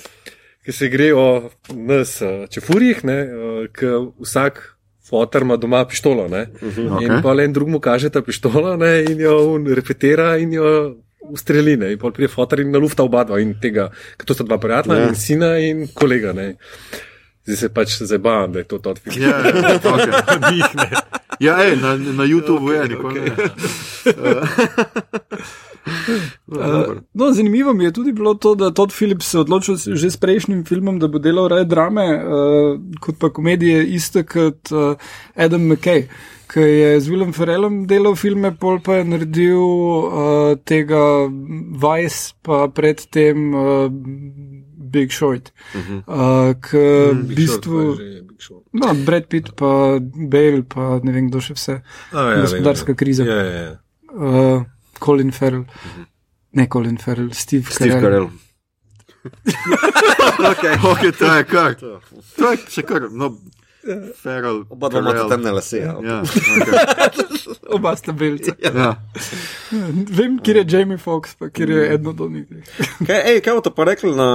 ki 0.66 0.72
se 0.72 0.90
gre 0.90 1.12
o 1.18 1.50
nas 1.74 2.20
eh, 2.22 2.46
čefurjih, 2.50 3.02
eh, 3.04 3.34
ki 3.74 3.86
vsak 4.22 4.62
fotor 5.10 5.42
ima 5.42 5.58
doma 5.58 5.86
pištolo. 5.86 6.28
Ne, 6.28 6.46
Okej. 6.62 7.08
in 7.08 7.22
pa 7.24 7.34
en 7.44 7.54
drug 7.54 7.70
mu 7.70 7.80
kaže 7.80 8.10
ta 8.10 8.22
pištolo 8.22 8.78
ne, 8.78 9.04
in 9.04 9.20
jo 9.20 9.58
repetira 9.76 10.38
in 10.38 10.54
jo 10.54 10.96
ustreli. 11.22 11.78
Ne, 11.78 11.92
in 11.94 12.00
pol 12.00 12.12
prije 12.12 12.28
fotor 12.28 12.60
in 12.60 12.72
nalufta 12.72 13.04
oba 13.04 13.24
dva 13.24 13.40
in 13.40 13.56
tega, 13.62 13.90
ker 14.18 14.26
to 14.26 14.34
sta 14.34 14.44
dva 14.44 14.58
prijatelja, 14.58 15.02
Ja. 15.02 15.08
in 15.10 15.16
sina 15.16 15.58
in 15.58 15.88
kolega. 15.94 16.34
Ne. 16.34 16.54
Zdaj 17.44 17.58
se 17.58 17.70
pač 17.76 17.98
zabavam, 18.08 18.54
da 18.54 18.60
je 18.60 18.68
to 18.72 18.78
tot 18.80 19.00
film. 19.04 19.20
Ja, 19.20 19.42
ja, 19.44 19.80
okay. 19.84 21.02
Ja 21.44 21.60
ej, 21.66 21.76
na, 21.82 21.98
na 21.98 22.24
YouTubu 22.24 22.72
je, 22.72 22.88
nikoli 22.96 23.22
ne. 23.22 23.36
Uh, 26.48 26.96
no, 27.14 27.32
zanimivo 27.32 27.74
mi 27.74 27.84
je 27.84 27.92
tudi 27.92 28.12
bilo 28.12 28.34
to, 28.34 28.56
da 28.56 28.72
Todd 28.72 28.94
Phillips 28.98 29.26
se 29.26 29.38
je 29.38 29.42
odločil 29.42 29.76
že 29.76 30.12
s 30.12 30.18
prejšnjim 30.18 30.64
filmom, 30.66 31.00
da 31.00 31.08
bo 31.08 31.20
delal 31.20 31.50
raje 31.52 31.66
drame, 31.66 32.06
uh, 32.16 32.80
kot 33.00 33.20
pa 33.20 33.30
komedije, 33.30 33.84
isto 33.86 34.24
kot 34.24 34.72
uh, 34.72 34.96
Adam 35.36 35.68
McKay, 35.68 36.08
ki 36.48 36.60
je 36.60 37.02
z 37.02 37.12
Willem 37.12 37.36
Ferrellom 37.36 37.84
delal 37.88 38.16
filme, 38.16 38.54
pol 38.56 38.80
pa 38.80 39.02
je 39.02 39.04
naredil 39.04 39.60
uh, 39.60 40.56
tega 40.64 41.28
Vice, 41.84 42.34
pa 42.42 42.68
predtem 42.72 43.54
uh, 43.54 43.92
Big 44.94 45.14
Short. 45.16 45.50
Uh, 45.74 46.54
k 46.62 46.78
v 47.12 47.34
bistvu. 47.34 47.82
No, 48.78 48.94
Brad 49.08 49.28
Pitt, 49.32 49.54
pa 49.60 49.98
Bale, 50.04 50.62
pa 50.70 51.00
ne 51.04 51.16
vem 51.16 51.32
kdo 51.32 51.42
še 51.44 51.58
vse. 51.58 51.80
Gospodarska 52.14 52.96
kriza. 53.00 53.26
Ja, 53.28 53.42
ja, 53.42 53.66
ja. 53.68 53.74
Uh, 54.14 54.64
Colin 55.02 55.34
Farrell. 55.34 55.66
Ne 56.54 56.68
Colin 56.70 56.98
Farrell, 57.02 57.34
Steve, 57.34 57.66
Steve 57.74 57.98
Carell. 57.98 58.30
Carell. 58.30 58.30
okay. 60.52 60.76
Ok, 60.92 61.18
to 61.18 61.34
je 61.34 61.44
kar. 61.44 61.76
To 62.38 62.52
je 62.52 62.58
še 62.70 62.84
kar, 62.86 63.08
no, 63.12 63.34
feral. 64.16 64.64
Oba 64.70 64.90
dva 64.90 65.00
imata 65.00 65.28
temne 65.30 65.52
lase. 65.52 65.78
Ja. 65.78 65.98
Ja, 66.04 66.22
okay. 66.22 66.74
Oba 67.76 67.96
sta 67.96 68.12
belca. 68.12 68.56
ja. 68.64 68.96
Vem, 70.10 70.40
kje 70.44 70.58
je 70.62 70.66
Jamie 70.70 70.98
Foxx, 70.98 71.36
pa 71.40 71.50
kje 71.50 71.70
je 71.74 71.94
eno 71.96 72.14
do 72.14 72.30
njih. 72.30 72.48
Kaj, 73.08 73.22
ej, 73.34 73.42
kaj 73.42 73.60
boste 73.60 73.74
pa 73.76 73.88
rekli 73.88 74.16
na 74.16 74.30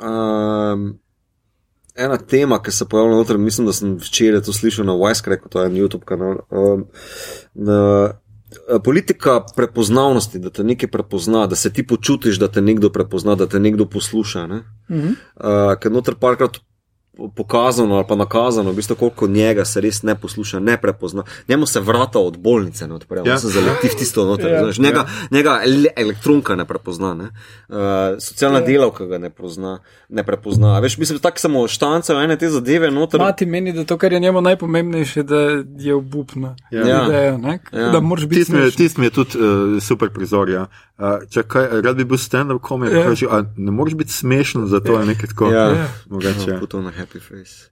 um, 0.00 0.84
ena 1.94 2.16
tema, 2.16 2.62
ki 2.62 2.72
se 2.72 2.88
pojavlja 2.88 3.16
noter, 3.16 3.38
mislim, 3.38 3.66
da 3.66 3.72
sem 3.72 3.96
včeraj 4.02 4.42
to 4.42 4.52
slišal 4.52 4.86
na 4.86 4.98
Wisecracku, 4.98 5.48
to 5.48 5.62
je 5.62 5.70
en 5.70 5.78
YouTube 5.78 6.04
kanal. 6.04 6.42
Um, 6.50 6.86
na, 7.54 8.10
eh, 8.68 8.78
Politika 8.84 9.40
prepoznavnosti, 9.56 10.38
da 10.38 10.50
te 10.50 10.64
nekaj 10.64 10.90
prepozna, 10.90 11.46
da 11.46 11.56
se 11.56 11.72
ti 11.72 11.86
počutiš, 11.86 12.38
da 12.38 12.48
te 12.48 12.62
nekdo 12.62 12.90
prepozna, 12.90 13.34
da 13.34 13.46
te 13.46 13.60
nekdo 13.60 13.86
posluša. 13.86 14.46
Ne? 14.46 14.62
Mhm. 14.90 15.08
Uh, 15.36 15.74
ker 15.80 15.92
noter 15.92 16.14
parkrat 16.14 16.60
pokazano 17.28 17.94
ali 17.94 18.04
pa 18.08 18.14
nakazano, 18.16 18.70
v 18.70 18.76
bistvu, 18.76 18.96
koliko 18.96 19.26
njega 19.28 19.64
se 19.64 19.80
res 19.80 20.02
ne 20.02 20.14
posluša, 20.14 20.58
ne 20.60 20.76
prepozna. 20.76 21.22
Njemu 21.48 21.66
se 21.66 21.80
vrata 21.80 22.18
od 22.18 22.38
bolnice 22.38 22.88
ne 22.88 22.94
odprejo, 22.94 23.24
Ja. 23.26 23.32
ja. 23.32 23.38
se 23.38 23.48
zaleti 23.48 23.88
v 23.88 23.94
tisto 23.94 24.24
noter. 24.24 24.46
Ja. 24.46 24.58
Ja. 24.58 24.70
Njega, 24.78 25.04
njega 25.30 25.60
ele 25.64 25.88
elektronka 25.96 26.54
ne 26.54 26.64
prepozna, 26.64 27.14
ne? 27.14 27.24
Uh, 27.24 27.76
socialna 28.20 28.58
ja. 28.58 28.66
delavka 28.66 29.06
ga 29.06 29.18
ne, 29.18 29.30
prozna, 29.30 29.78
ne 30.08 30.22
prepozna. 30.22 30.76
A 30.76 30.80
Veš, 30.80 30.98
mislim, 30.98 31.18
tako 31.18 31.38
samo 31.38 31.68
štancajo 31.68 32.20
ene 32.20 32.36
te 32.36 32.48
zadeve 32.48 32.90
noter. 32.90 33.20
Mati 33.20 33.46
meni, 33.46 33.72
da 33.72 33.84
to, 33.84 33.98
kar 33.98 34.12
je 34.12 34.20
njemu 34.20 34.40
najpomembnejše, 34.40 35.22
da 35.22 35.36
je 35.78 35.94
obupna. 35.94 36.56
Ja. 36.70 36.80
Ideja, 37.04 37.36
ne? 37.38 37.58
Ja. 37.72 37.88
Da 37.88 38.00
moraš 38.00 38.26
biti 38.26 38.44
Tisti 38.72 39.00
mi 39.00 39.06
je- 39.06 39.10
tudi 39.10 39.30
uh, 39.34 39.44
super 39.82 40.08
prizor. 40.10 40.48
Ja. 40.48 40.66
Uh, 40.98 41.04
če 41.30 41.42
kaj, 41.42 41.68
rad 41.80 41.96
bi 41.96 42.04
bil 42.04 42.16
stand-up 42.16 42.60
komik, 42.60 42.92
Ja. 42.92 42.98
ja. 43.28 43.44
ne 43.56 43.70
moreš 43.70 43.94
biti 43.94 44.12
smešen, 44.12 44.66
zato 44.66 44.92
je 44.92 45.06
nekaj 45.06 45.28
tako. 45.28 45.46
Ja, 45.46 45.64
Ja. 45.64 45.86
Mogoče. 46.06 46.50
ja. 46.50 47.03
Happy 47.04 47.20
face. 47.20 47.68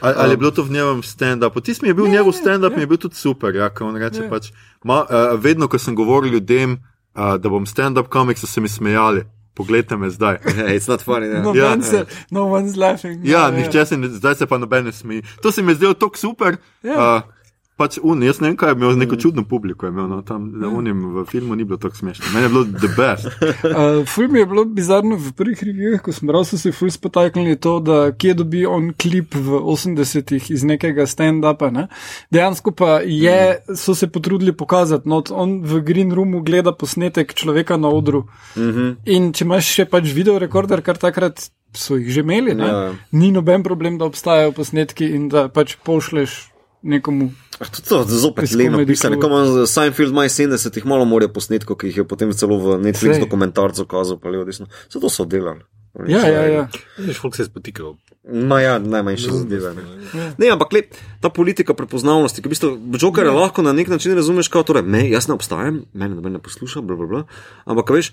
Ali, 0.00 0.14
ali 0.16 0.30
je 0.30 0.36
bilo 0.36 0.50
to 0.50 0.62
v 0.62 0.70
njegovem 0.70 1.02
stand-upu? 1.02 1.60
Tisti 1.60 1.84
mi 1.84 1.88
je 1.88 1.94
bil 1.94 2.06
njegov 2.06 2.32
stand-up, 2.32 2.74
mi 2.74 2.82
je 2.82 2.86
bil 2.86 2.96
tudi 2.96 3.14
super. 3.14 3.54
Ja, 3.54 3.70
on 3.80 3.96
reče, 3.96 4.22
Ja. 4.22 4.30
pač, 4.30 4.50
ma, 4.84 5.02
uh, 5.02 5.36
vedno, 5.36 5.68
ko 5.68 5.78
sem 5.78 5.94
govoril 5.94 6.32
ljudem, 6.32 6.72
uh, 7.14 7.36
da 7.36 7.48
bom 7.48 7.66
stand-up 7.66 8.08
komik, 8.08 8.38
so 8.38 8.46
se 8.46 8.60
mi 8.60 8.68
smejali. 8.68 9.24
Poglejte 9.54 9.96
me 9.96 10.08
zdaj. 10.10 10.38
Hey, 10.56 10.78
it's 10.78 10.88
not 10.88 11.02
funny. 11.02 11.28
No, 11.42 11.52
Ja. 11.54 11.76
ja. 11.76 11.82
se, 11.82 12.04
no 12.30 12.40
one's 12.48 12.76
laughing. 12.76 13.20
Ja, 13.24 13.50
nihče 13.50 13.86
se 13.86 13.96
ne, 13.96 14.08
zdaj 14.08 14.34
se 14.34 14.46
pa 14.46 14.58
noben 14.58 14.84
ne 14.84 14.92
smeji. 14.92 15.22
To 15.42 15.52
se 15.52 15.62
mi 15.62 15.72
je 15.72 15.76
zdelo 15.76 15.94
tako 15.94 16.16
super. 16.16 16.56
Ja. 16.82 17.16
Uh, 17.16 17.22
pač 17.76 17.98
un, 18.02 18.20
jaz 18.22 18.40
ne 18.42 18.50
vem, 18.50 18.56
kaj 18.60 18.72
je 18.72 18.76
imel, 18.76 18.96
neko 19.00 19.16
čudno 19.16 19.44
publiko 19.48 19.86
je 19.86 19.92
imel, 19.94 20.08
no, 20.10 20.20
tam 20.26 20.44
mm. 20.50 20.72
unim 20.76 21.04
v 21.16 21.24
filmu 21.28 21.56
ni 21.56 21.64
bilo 21.64 21.78
tako 21.80 21.96
smešno. 21.96 22.32
Meni 22.34 22.44
je 22.44 22.50
bilo 22.52 22.64
the 22.64 22.90
best. 22.96 23.26
Uh, 23.32 24.02
ful 24.12 24.28
mi 24.28 24.42
je 24.42 24.46
bilo 24.46 24.64
bizarno 24.64 25.16
v 25.16 25.32
prvih 25.36 25.62
revijah, 25.62 26.02
ko 26.04 26.12
smo 26.12 26.32
bral, 26.32 26.44
so 26.48 26.58
se 26.60 26.72
ful 26.72 26.90
spotaknili 26.92 27.56
to, 27.56 27.78
da 27.80 27.98
kje 28.12 28.34
dobi 28.42 28.66
on 28.66 28.92
klip 28.92 29.34
v 29.34 29.62
80-ih 29.74 30.50
iz 30.52 30.66
nekega 30.68 31.06
stand-upa. 31.08 31.72
Ne? 31.72 31.88
Dejansko 32.30 32.74
pa 32.76 33.00
je, 33.06 33.62
so 33.76 33.96
se 33.98 34.10
potrudili 34.12 34.52
pokazati, 34.52 35.08
no, 35.08 35.22
on 35.30 35.60
v 35.64 35.80
Green 35.86 36.12
Roomu 36.12 36.44
gleda 36.44 36.76
posnetek 36.76 37.34
človeka 37.34 37.76
na 37.76 37.88
odru. 37.88 38.26
Mm 38.56 38.70
-hmm. 38.70 38.94
In 39.06 39.32
če 39.32 39.44
imaš 39.44 39.74
še 39.74 39.84
pač 39.84 40.12
video 40.12 40.38
rekorder, 40.38 40.82
kar 40.82 40.98
takrat 40.98 41.50
so 41.74 41.96
jih 41.96 42.10
že 42.12 42.20
imeli, 42.20 42.54
ne, 42.54 42.66
Ja. 42.66 42.92
ni 43.12 43.32
noben 43.32 43.62
problem, 43.62 43.98
da 43.98 44.04
obstajajo 44.04 44.52
posnetki 44.52 45.06
in 45.14 45.28
da 45.28 45.48
pač 45.48 45.76
pošleš 45.84 46.52
nekomu. 46.82 47.30
To, 47.62 47.82
to, 47.82 48.04
to 48.04 48.18
zopet 48.18 48.54
leno. 48.58 48.80
Kom 49.20 49.66
Seinfeld 49.66 50.10
ima 50.10 50.24
70-ih 50.26 50.86
malo 50.88 51.04
more 51.04 51.28
posnetkov, 51.32 51.78
ki 51.78 51.92
jih 51.92 52.02
je 52.02 52.08
potem 52.08 52.32
celo 52.34 52.58
v 52.58 52.80
Netflix 52.82 53.22
dokumentarcu 53.22 53.86
kazal, 53.86 54.18
pa 54.18 54.32
levo 54.32 54.44
desno. 54.48 54.66
Zato 54.90 55.12
so 55.12 55.24
delali. 55.28 55.62
Ja, 56.08 56.20
so- 56.20 56.26
ja, 56.26 56.42
ja. 56.48 56.68
Veš, 56.98 57.20
folk 57.20 57.36
se 57.36 57.42
je 57.42 57.46
spotikal. 57.46 57.94
Ma 58.24 58.60
ja, 58.60 58.78
najmanjše 58.78 59.30
zadeve. 59.30 59.74
Ne. 59.74 60.34
ne, 60.38 60.50
ampak 60.54 60.72
le, 60.72 60.82
ta 61.20 61.28
politika 61.28 61.74
prepoznavnosti, 61.74 62.38
ki 62.38 62.48
v 62.48 62.52
bistvu 62.54 62.70
Joker 63.02 63.26
je 63.26 63.34
lahko 63.34 63.64
na 63.66 63.74
nek 63.74 63.90
način 63.90 64.14
razumeš, 64.14 64.48
kot 64.48 64.70
torej, 64.70 64.86
me, 64.86 65.02
jaz 65.10 65.26
ne 65.28 65.34
obstajam, 65.34 65.82
mene 65.92 66.14
noben 66.14 66.38
ne 66.38 66.40
posluša, 66.42 66.80
bla, 66.86 66.96
bla, 66.96 67.06
bla. 67.10 67.22
ampak 67.66 67.90
a 67.90 67.98
veš, 67.98 68.12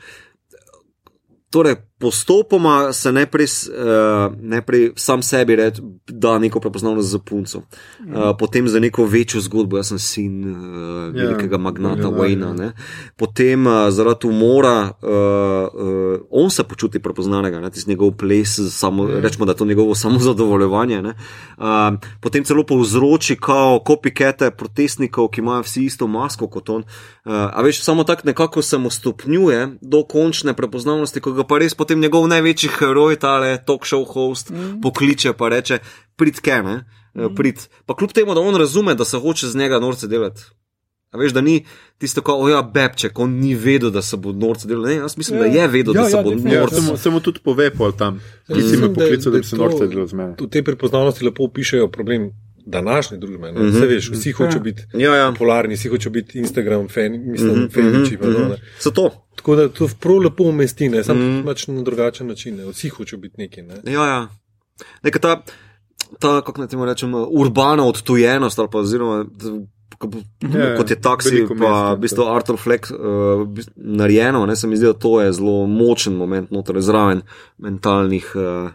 Torej, 1.50 1.76
postopoma 2.00 2.94
se 2.94 3.12
najprej, 3.12 3.46
uh, 3.46 4.34
najprej 4.40 4.92
sam 4.96 5.22
sebi 5.22 5.56
reče, 5.56 5.82
da 6.08 6.40
neko 6.40 6.60
prepoznavnost 6.60 7.10
za 7.10 7.20
punco, 7.20 7.58
uh, 7.58 7.66
potem 8.40 8.68
za 8.68 8.80
neko 8.80 9.06
večjo 9.06 9.42
zgodbo, 9.42 9.78
jaz 9.78 9.88
sem 9.88 10.00
sin 10.00 10.52
uh, 10.52 10.58
velikega 11.14 11.58
magnata 11.58 12.02
ja, 12.02 12.08
Wayna, 12.08 12.48
ja. 12.48 12.54
ne. 12.54 12.72
potem 13.18 13.68
uh, 13.68 13.90
zaradi 13.90 14.28
umora, 14.28 14.92
uh, 15.02 15.10
uh, 15.82 16.20
on 16.30 16.50
se 16.50 16.64
počuti 16.64 17.00
prepoznanega, 17.00 17.60
ne, 17.60 17.70
tisti 17.70 17.90
njegov 17.90 18.12
ples, 18.12 18.60
samo, 18.70 19.10
Ja. 19.10 19.20
rečemo, 19.20 19.46
da 19.46 19.52
je 19.52 19.58
to 19.58 19.66
njegovo 19.66 19.96
samozadovoljevanje. 19.96 21.02
ne. 21.02 21.14
Uh, 21.58 21.66
potem 22.22 22.44
celo 22.44 22.64
povzroči 22.64 23.36
kao 23.36 23.80
kopikete 23.86 24.52
protestnikov, 24.52 25.28
ki 25.28 25.42
imajo 25.42 25.62
vsi 25.62 25.86
isto 25.86 26.08
masko 26.08 26.48
kot 26.48 26.70
on. 26.70 26.82
Uh, 26.82 27.34
a 27.34 27.62
veš, 27.62 27.82
samo 27.84 28.04
tako 28.04 28.22
nekako 28.26 28.62
se 28.62 28.78
mu 28.78 28.90
stopnjuje 28.90 29.78
do 29.82 30.04
končne 30.04 30.54
prepoznavnosti, 30.54 31.20
ko 31.20 31.32
ga 31.32 31.39
pa 31.44 31.58
res 31.58 31.74
potem 31.74 32.00
njegov 32.00 32.28
največji 32.28 32.70
heroj, 32.70 33.16
tale 33.18 33.58
talk 33.60 33.84
show 33.84 34.06
host, 34.06 34.50
mm. 34.50 34.82
pokliče 34.82 35.34
pa 35.34 35.50
reče: 35.50 35.80
prid 36.16 36.40
kene, 36.40 36.84
mm. 37.16 37.36
prid. 37.36 37.56
Pa 37.86 37.96
kljub 37.96 38.12
temu, 38.12 38.34
da 38.34 38.42
on 38.42 38.56
razume, 38.56 38.96
da 38.96 39.06
se 39.06 39.18
hoče 39.18 39.48
z 39.48 39.56
njega 39.56 39.80
norce 39.80 40.08
delati. 40.08 40.42
A 41.12 41.18
veš, 41.18 41.32
da 41.32 41.42
ni 41.42 41.66
tisto, 41.98 42.22
kot 42.22 42.36
oja, 42.38 42.62
bebček, 42.64 43.20
on 43.20 43.32
ni 43.32 43.56
vedel, 43.56 43.90
da 43.90 44.02
se 44.02 44.18
bo 44.18 44.32
norce 44.32 44.68
delal. 44.68 44.84
Ne, 44.84 44.96
jaz 44.96 45.18
mislim, 45.18 45.40
ja. 45.40 45.44
da 45.44 45.50
je 45.52 45.68
vedel, 45.70 45.96
Ja, 45.96 46.02
da 46.02 46.10
se 46.10 46.18
ja, 46.18 46.24
bo 46.24 46.30
definitivno. 46.30 46.56
Ja, 46.56 46.62
norce. 46.62 46.76
samo, 46.78 46.98
samo 46.98 47.20
tudi 47.20 47.40
pove 47.40 47.72
pol 47.72 47.92
tam. 47.92 48.20
Ti 48.48 48.54
si 48.54 48.54
Mislim, 48.56 48.82
me 48.82 48.88
da- 48.88 48.94
poklical, 48.96 49.32
da 49.32 49.38
bi 49.38 49.44
se 49.44 49.50
to- 49.52 49.58
norce 49.58 49.88
delal 49.88 50.08
z 50.08 50.14
mene. 50.14 50.36
V 50.40 50.48
tej 50.48 50.64
prepoznavnosti 50.64 51.26
lepo 51.26 51.44
opišajo 51.44 51.88
problem 51.90 52.30
današnje 52.68 53.18
družbe. 53.18 53.52
Mm 53.52 53.56
Mhm. 53.58 53.66
-hmm. 53.68 53.88
veš, 53.88 54.10
vsi 54.12 54.32
hočejo 54.32 54.56
Ja. 54.56 54.60
biti 54.62 54.82
Ja, 54.94 55.16
ja. 55.16 55.32
popularni, 55.32 55.76
vsi 55.76 55.90
hočejo 55.90 56.12
biti 56.12 56.40
Instagram, 56.40 56.88
fan, 56.88 57.12
mislim, 57.26 57.50
mm 57.50 57.56
Mhm, 57.56 57.66
-hmm, 57.66 57.74
faniči. 57.74 58.16
mhm, 58.16 58.26
Mm 58.26 58.34
mhm. 58.34 58.44
-hmm. 58.44 58.58
Zato. 58.80 59.29
Tako 59.40 59.56
da 59.56 59.70
to 59.70 59.88
prav 60.00 60.18
lepo 60.18 60.44
umesti, 60.44 60.90
ne 60.90 61.04
samo 61.04 61.20
mm. 61.20 61.46
na 61.68 61.82
drugačen 61.82 62.28
način. 62.28 62.56
Ne. 62.56 62.66
Vsi 62.66 62.90
hočejo 62.90 63.20
biti 63.20 63.36
neki. 63.38 63.62
Ne. 63.62 63.76
Ja, 63.86 64.06
ja. 64.06 64.28
Neka 65.04 65.20
ta, 65.20 65.42
ta 66.20 66.42
kako 66.42 66.62
naj 66.62 66.68
temu 66.68 66.86
rečem, 66.86 67.14
urbana 67.30 67.86
odtujenost 67.86 68.60
ali 68.60 68.68
pa 68.72 68.78
oziroma. 68.80 69.26
ko- 69.98 70.10
Ja, 70.56 70.78
Kot 70.78 70.90
je 70.90 71.02
taksi, 71.02 71.46
pa 71.48 71.54
mesta, 71.54 71.94
v 71.94 72.00
bistvu 72.00 72.24
Arthur 72.24 72.58
Fleck 72.58 72.88
uh, 72.92 72.98
narejeno, 73.76 74.46
ne, 74.46 74.56
se 74.56 74.68
mi 74.68 74.78
zdi, 74.78 74.86
da 74.86 74.94
to 74.94 75.22
je 75.22 75.34
zelo 75.34 75.66
močen 75.68 76.14
moment 76.16 76.52
noter 76.52 76.82
zraven 76.82 77.22
mentalnih 77.58 78.32
uh, 78.36 78.70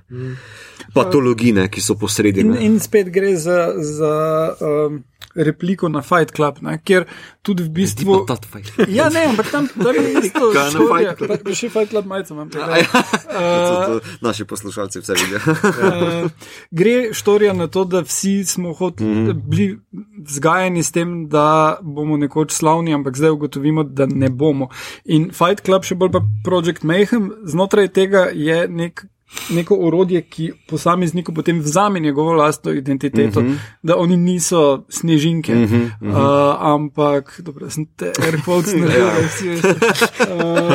patologij, 0.94 1.52
ne, 1.52 1.68
ki 1.68 1.80
so 1.80 1.94
posredi. 1.94 2.40
In, 2.40 2.54
in 2.56 2.76
spet 2.80 3.08
gre 3.08 3.36
za, 3.36 3.72
za 3.78 4.12
um, 4.60 5.00
repliko 5.34 5.88
na 5.88 6.02
Fight 6.02 6.32
Club, 6.36 6.59
ne, 6.62 6.78
kjer 6.84 7.05
tudi 7.42 7.62
v 7.62 7.68
bistvu. 7.68 8.24
Ja, 8.88 9.09
ne, 9.09 9.26
ampak 9.30 9.51
tam, 9.51 9.68
tam 9.68 9.94
je 9.94 10.12
isto. 10.24 10.51
Kaj 10.55 10.70
na. 10.74 10.80
Fight 10.90 11.18
Club? 11.18 11.42
Pa- 11.44 11.55
Še 11.55 11.68
Fight 11.68 11.90
Club 11.90 12.06
majico 12.06 12.34
imam. 12.34 12.51
A 12.55 12.78
ja. 12.78 12.86
Uh, 13.34 13.98
Naši 14.22 14.44
poslušalci 14.44 15.01
vse 15.01 15.14
vidijo. 15.18 15.40
Uh, 15.42 16.30
gre 16.78 17.10
štorija 17.12 17.52
na 17.52 17.66
to, 17.66 17.82
da 17.84 18.05
vsi 18.06 18.44
smo 18.44 18.72
hot, 18.72 19.01
mm 19.01 19.06
-hmm. 19.06 19.42
bili 19.48 19.78
vzgajani 20.22 20.82
s 20.82 20.92
tem, 20.92 21.28
da 21.28 21.78
bomo 21.82 22.16
nekoč 22.16 22.52
slavni, 22.52 22.94
ampak 22.94 23.16
zdaj 23.16 23.30
ugotovimo, 23.30 23.82
da 23.84 24.06
ne 24.06 24.30
bomo. 24.30 24.68
In 25.05 25.30
Fight 25.32 25.64
Club, 25.64 25.82
še 25.84 25.94
bolj 25.94 26.12
pa 26.12 26.20
Project 26.44 26.82
Mayhem, 26.82 27.32
znotraj 27.44 27.88
tega 27.88 28.28
je 28.32 28.68
nek. 28.68 29.06
Neko 29.51 29.76
orodje, 29.76 30.22
ki 30.22 30.52
posamezniku 30.68 31.32
potem 31.34 31.59
vzame 31.60 32.01
njegovo 32.01 32.32
lastno 32.32 32.72
identiteto, 32.72 33.40
uh 33.40 33.46
-huh. 33.46 33.56
da 33.82 33.96
oni 33.96 34.16
niso 34.16 34.84
snežinke, 34.88 35.55
uh 35.55 35.59
-huh, 35.59 35.84
uh 35.84 35.90
-huh. 36.01 36.10
Uh, 36.10 36.56
ampak, 36.60 37.40
dobro, 37.40 37.70
sem 37.70 37.86
te 37.96 38.12
airquotes 38.22 38.74
naredil, 38.74 39.05
da 39.05 39.26
vsi 39.26 39.48
veste. 39.48 39.68
Uh, 39.68 40.70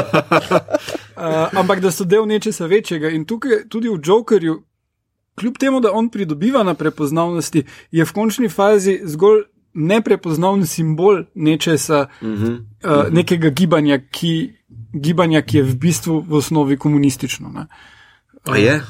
uh, 1.18 1.60
ampak 1.60 1.80
da 1.80 1.92
so 1.92 2.04
del 2.04 2.26
nečesa 2.26 2.66
večjega. 2.66 3.10
In 3.10 3.26
tukaj 3.26 3.52
tudi 3.70 3.90
v 3.90 4.00
Jokerju, 4.06 4.64
kljub 5.36 5.58
temu, 5.58 5.80
da 5.80 5.92
on 5.94 6.10
pridobiva 6.10 6.64
na 6.64 6.74
prepoznavnosti, 6.74 7.64
je 7.92 8.06
v 8.06 8.14
končni 8.14 8.50
fazi 8.50 9.00
zgolj 9.04 9.44
neprepoznaven 9.74 10.66
simbol 10.68 11.24
nečesa, 11.36 12.08
uh 12.22 12.28
-huh. 12.28 12.60
uh, 12.84 13.14
nekega 13.14 13.50
gibanja 13.50 14.00
ki, 14.12 14.54
gibanja, 14.94 15.42
ki 15.42 15.58
je 15.58 15.64
v 15.64 15.76
bistvu 15.76 16.26
v 16.28 16.34
osnovi 16.34 16.78
komunistično. 16.78 17.50
Ne? 17.50 17.68
A 18.44 18.58
je? 18.58 18.82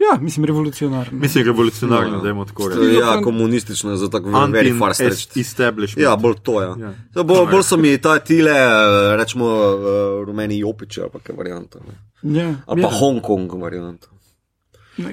Ja, 0.00 0.18
mislim, 0.20 0.44
revolucionarno. 0.44 1.18
Mislim, 1.18 1.46
revolucionarno, 1.46 2.10
No. 2.10 2.20
da 2.20 2.28
je 2.28 2.46
tako 2.46 2.68
reči. 2.68 2.94
Ja, 2.94 3.20
komunistično 3.22 3.90
je 3.90 3.96
za 3.96 4.10
tako 4.10 4.28
very 4.28 4.78
far 4.78 4.94
stretch. 4.94 5.28
Anti-establishment. 5.28 6.02
Ja, 6.02 6.16
bolj 6.16 6.34
to 6.42 6.62
je. 6.62 6.68
Ja. 6.78 6.92
Ja. 7.16 7.22
Bolj, 7.22 7.50
bolj 7.50 7.62
so 7.62 7.76
mi 7.76 7.98
ta 7.98 8.18
tile, 8.18 8.50
eh, 8.50 9.16
rečemo, 9.16 9.46
eh, 9.46 9.78
rumeni 10.24 10.58
jopiči 10.58 11.00
ali 11.00 11.10
pa 11.10 11.18
kaj 11.18 11.36
varianta. 11.36 11.78
ne. 12.22 12.40
Ja, 12.40 12.54
Ali 12.66 12.82
pa 12.82 12.88
ja. 12.88 12.94
Hongkong 12.94 13.52
varianta. 13.54 14.06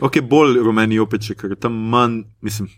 Ok, 0.01 0.19
bolj 0.21 0.59
rumeni 0.59 0.99
opeči, 0.99 1.35
ker 1.35 1.55
tam 1.55 1.73
manj, 1.73 2.23
mislim. 2.41 2.69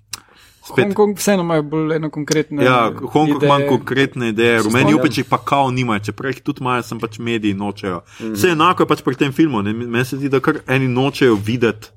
Hongkong 0.61 1.17
vseeno 1.17 1.41
imajo 1.43 1.63
bolj 1.63 1.95
eno 1.95 2.09
konkretno. 2.09 2.61
ja, 2.61 2.91
Hongkong 2.93 3.43
ima 3.43 3.59
konkretne 3.69 4.29
ideje, 4.29 4.61
rumeni 4.61 4.93
opeči 4.93 5.23
pa 5.23 5.37
kao 5.37 5.71
nimajo, 5.71 5.99
čeprav 5.99 6.31
jih 6.31 6.41
tudi 6.41 6.61
imajo, 6.61 6.83
sem 6.83 6.99
pač 6.99 7.19
mediji 7.19 7.53
nočejo. 7.53 8.01
Vse 8.19 8.53
enako 8.53 8.83
je 8.83 8.87
pač 8.87 9.01
pri 9.01 9.15
tem 9.15 9.33
filmu, 9.33 9.61
ne? 9.61 9.73
meni 9.73 10.05
se 10.05 10.17
zdi, 10.17 10.29
da 10.29 10.39
kar 10.39 10.61
eni 10.67 10.87
nočejo 10.87 11.35
videti, 11.35 11.89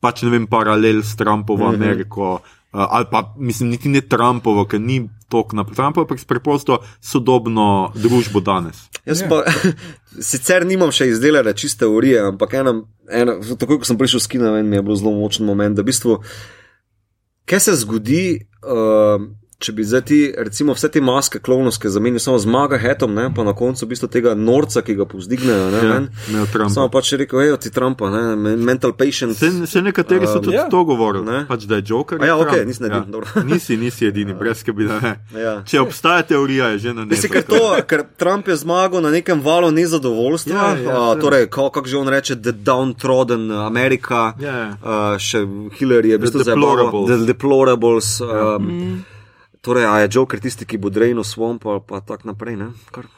pač 0.00 0.22
ne 0.22 0.30
vem, 0.30 0.46
paralel 0.46 1.02
s 1.02 1.16
Trumpovo 1.16 1.66
Ameriko. 1.68 2.38
Uh, 2.74 2.86
ali 2.90 3.06
pa, 3.10 3.34
mislim, 3.38 3.68
niti 3.70 3.88
ne 3.88 4.00
Trumpovo, 4.00 4.64
ker 4.66 4.80
ni 4.80 5.08
tok 5.30 5.52
na 5.54 5.62
Trumpovo, 5.64 6.06
ampak 6.06 6.24
preprosto 6.26 6.80
sodobno 7.00 7.92
družbo 7.94 8.40
danes. 8.40 8.88
Jaz 9.06 9.22
Ja. 9.22 9.28
pa 9.28 9.44
sicer 10.30 10.66
nimam 10.66 10.90
še 10.90 11.06
izdelane 11.12 11.54
čiste 11.54 11.84
teorije, 11.84 12.20
ampak 12.32 12.54
ena, 12.54 12.74
ena, 13.10 13.38
takoj, 13.58 13.78
ko 13.78 13.86
sem 13.86 13.98
prišel 13.98 14.20
s 14.20 14.26
kina, 14.26 14.50
ven, 14.50 14.66
mi 14.66 14.76
je 14.76 14.82
bilo 14.82 14.96
zelo 14.96 15.14
močen 15.14 15.46
moment, 15.46 15.76
da 15.76 15.82
v 15.82 15.90
bistvu, 15.92 16.18
kaj 17.44 17.60
se 17.60 17.76
zgodi, 17.76 18.24
uh, 18.64 19.22
če 19.64 19.72
bi 19.72 19.84
zdaj 19.84 20.02
ti, 20.02 20.18
recimo, 20.38 20.72
vse 20.72 20.88
te 20.88 21.00
maske 21.00 21.38
klovnovske 21.38 21.88
zamenjal 21.88 22.20
samo 22.20 22.38
z 22.38 22.46
maga 22.48 22.76
hetom, 22.78 23.12
ne, 23.12 23.30
pa 23.30 23.42
na 23.42 23.54
koncu 23.54 23.80
v 23.80 23.90
bistvu 23.90 24.08
tega 24.08 24.34
norca, 24.36 24.80
ki 24.80 24.94
ga 24.94 25.06
povzdignejo, 25.06 25.70
ne, 25.70 25.80
Ja, 26.30 26.44
Trump. 26.46 26.70
Samo 26.70 26.88
pač 26.88 27.14
rekel, 27.14 27.40
hej, 27.40 27.56
ti 27.58 27.70
Trumpa, 27.70 28.08
ne, 28.08 28.22
men- 28.36 28.60
mental 28.60 28.92
patient. 28.94 29.32
Se, 29.34 29.48
se 29.66 29.80
nekateri 29.80 30.26
so 30.26 30.36
Um, 30.36 30.44
tudi 30.44 30.56
ja. 30.56 30.68
to 30.68 30.84
govorili, 30.84 31.24
Ne. 31.24 31.40
pač, 31.46 31.64
da 31.64 31.76
je 31.76 31.84
Joker. 31.86 32.20
A 32.20 32.26
ja, 32.26 32.36
ok, 32.36 32.50
Trump. 32.50 32.66
nisem 32.66 32.86
edini, 32.86 33.08
dobro. 33.08 33.26
nisi, 33.46 33.76
nisi 33.76 34.06
edini, 34.06 34.34
brez 34.34 34.58
skrbi, 34.58 34.84
da 34.84 35.00
ne. 35.00 35.14
Ja. 35.34 35.54
Če 35.62 35.80
obstaja 35.80 36.22
teorija, 36.24 36.68
je 36.68 36.78
že 36.80 36.92
na 36.92 37.04
Mislim, 37.04 37.32
nebu. 37.32 37.34
ker, 37.34 37.44
to, 37.50 37.60
ker 37.86 38.04
Trump 38.16 38.46
je 38.46 38.56
zmagal 38.56 39.00
na 39.00 39.10
nekem 39.10 39.40
valu 39.40 39.70
nezadovoljstva, 39.70 40.52
Ja, 40.54 40.68
ja, 40.76 40.98
saj. 41.08 41.20
torej, 41.20 41.46
kako 41.48 41.70
kak 41.72 41.86
že 41.86 41.96
on 41.96 42.08
reče, 42.08 42.36
the 42.36 42.52
downtrodden 42.54 43.48
Amerika, 43.52 44.34
Ja. 44.36 44.76
a, 44.76 45.16
še 45.16 45.38
Hillary 45.72 46.06
je 46.06 46.16
v 46.16 46.20
The 46.20 46.24
bistvu 46.26 46.44
deplorables. 46.44 47.08
The 47.08 47.18
deplorables. 47.26 48.08
Um, 48.20 48.64
Mm. 48.64 49.04
Torej, 49.64 49.86
a 49.88 49.98
je 50.04 50.08
Joker 50.12 50.40
tisti, 50.40 50.66
ki 50.68 50.76
bo 50.78 50.90
drejno 50.92 51.24
swamp 51.24 51.64
ali 51.64 51.80
pa 51.88 52.00
tako 52.04 52.28
naprej, 52.28 52.56
ne? 52.60 52.72
Kar, 52.92 53.08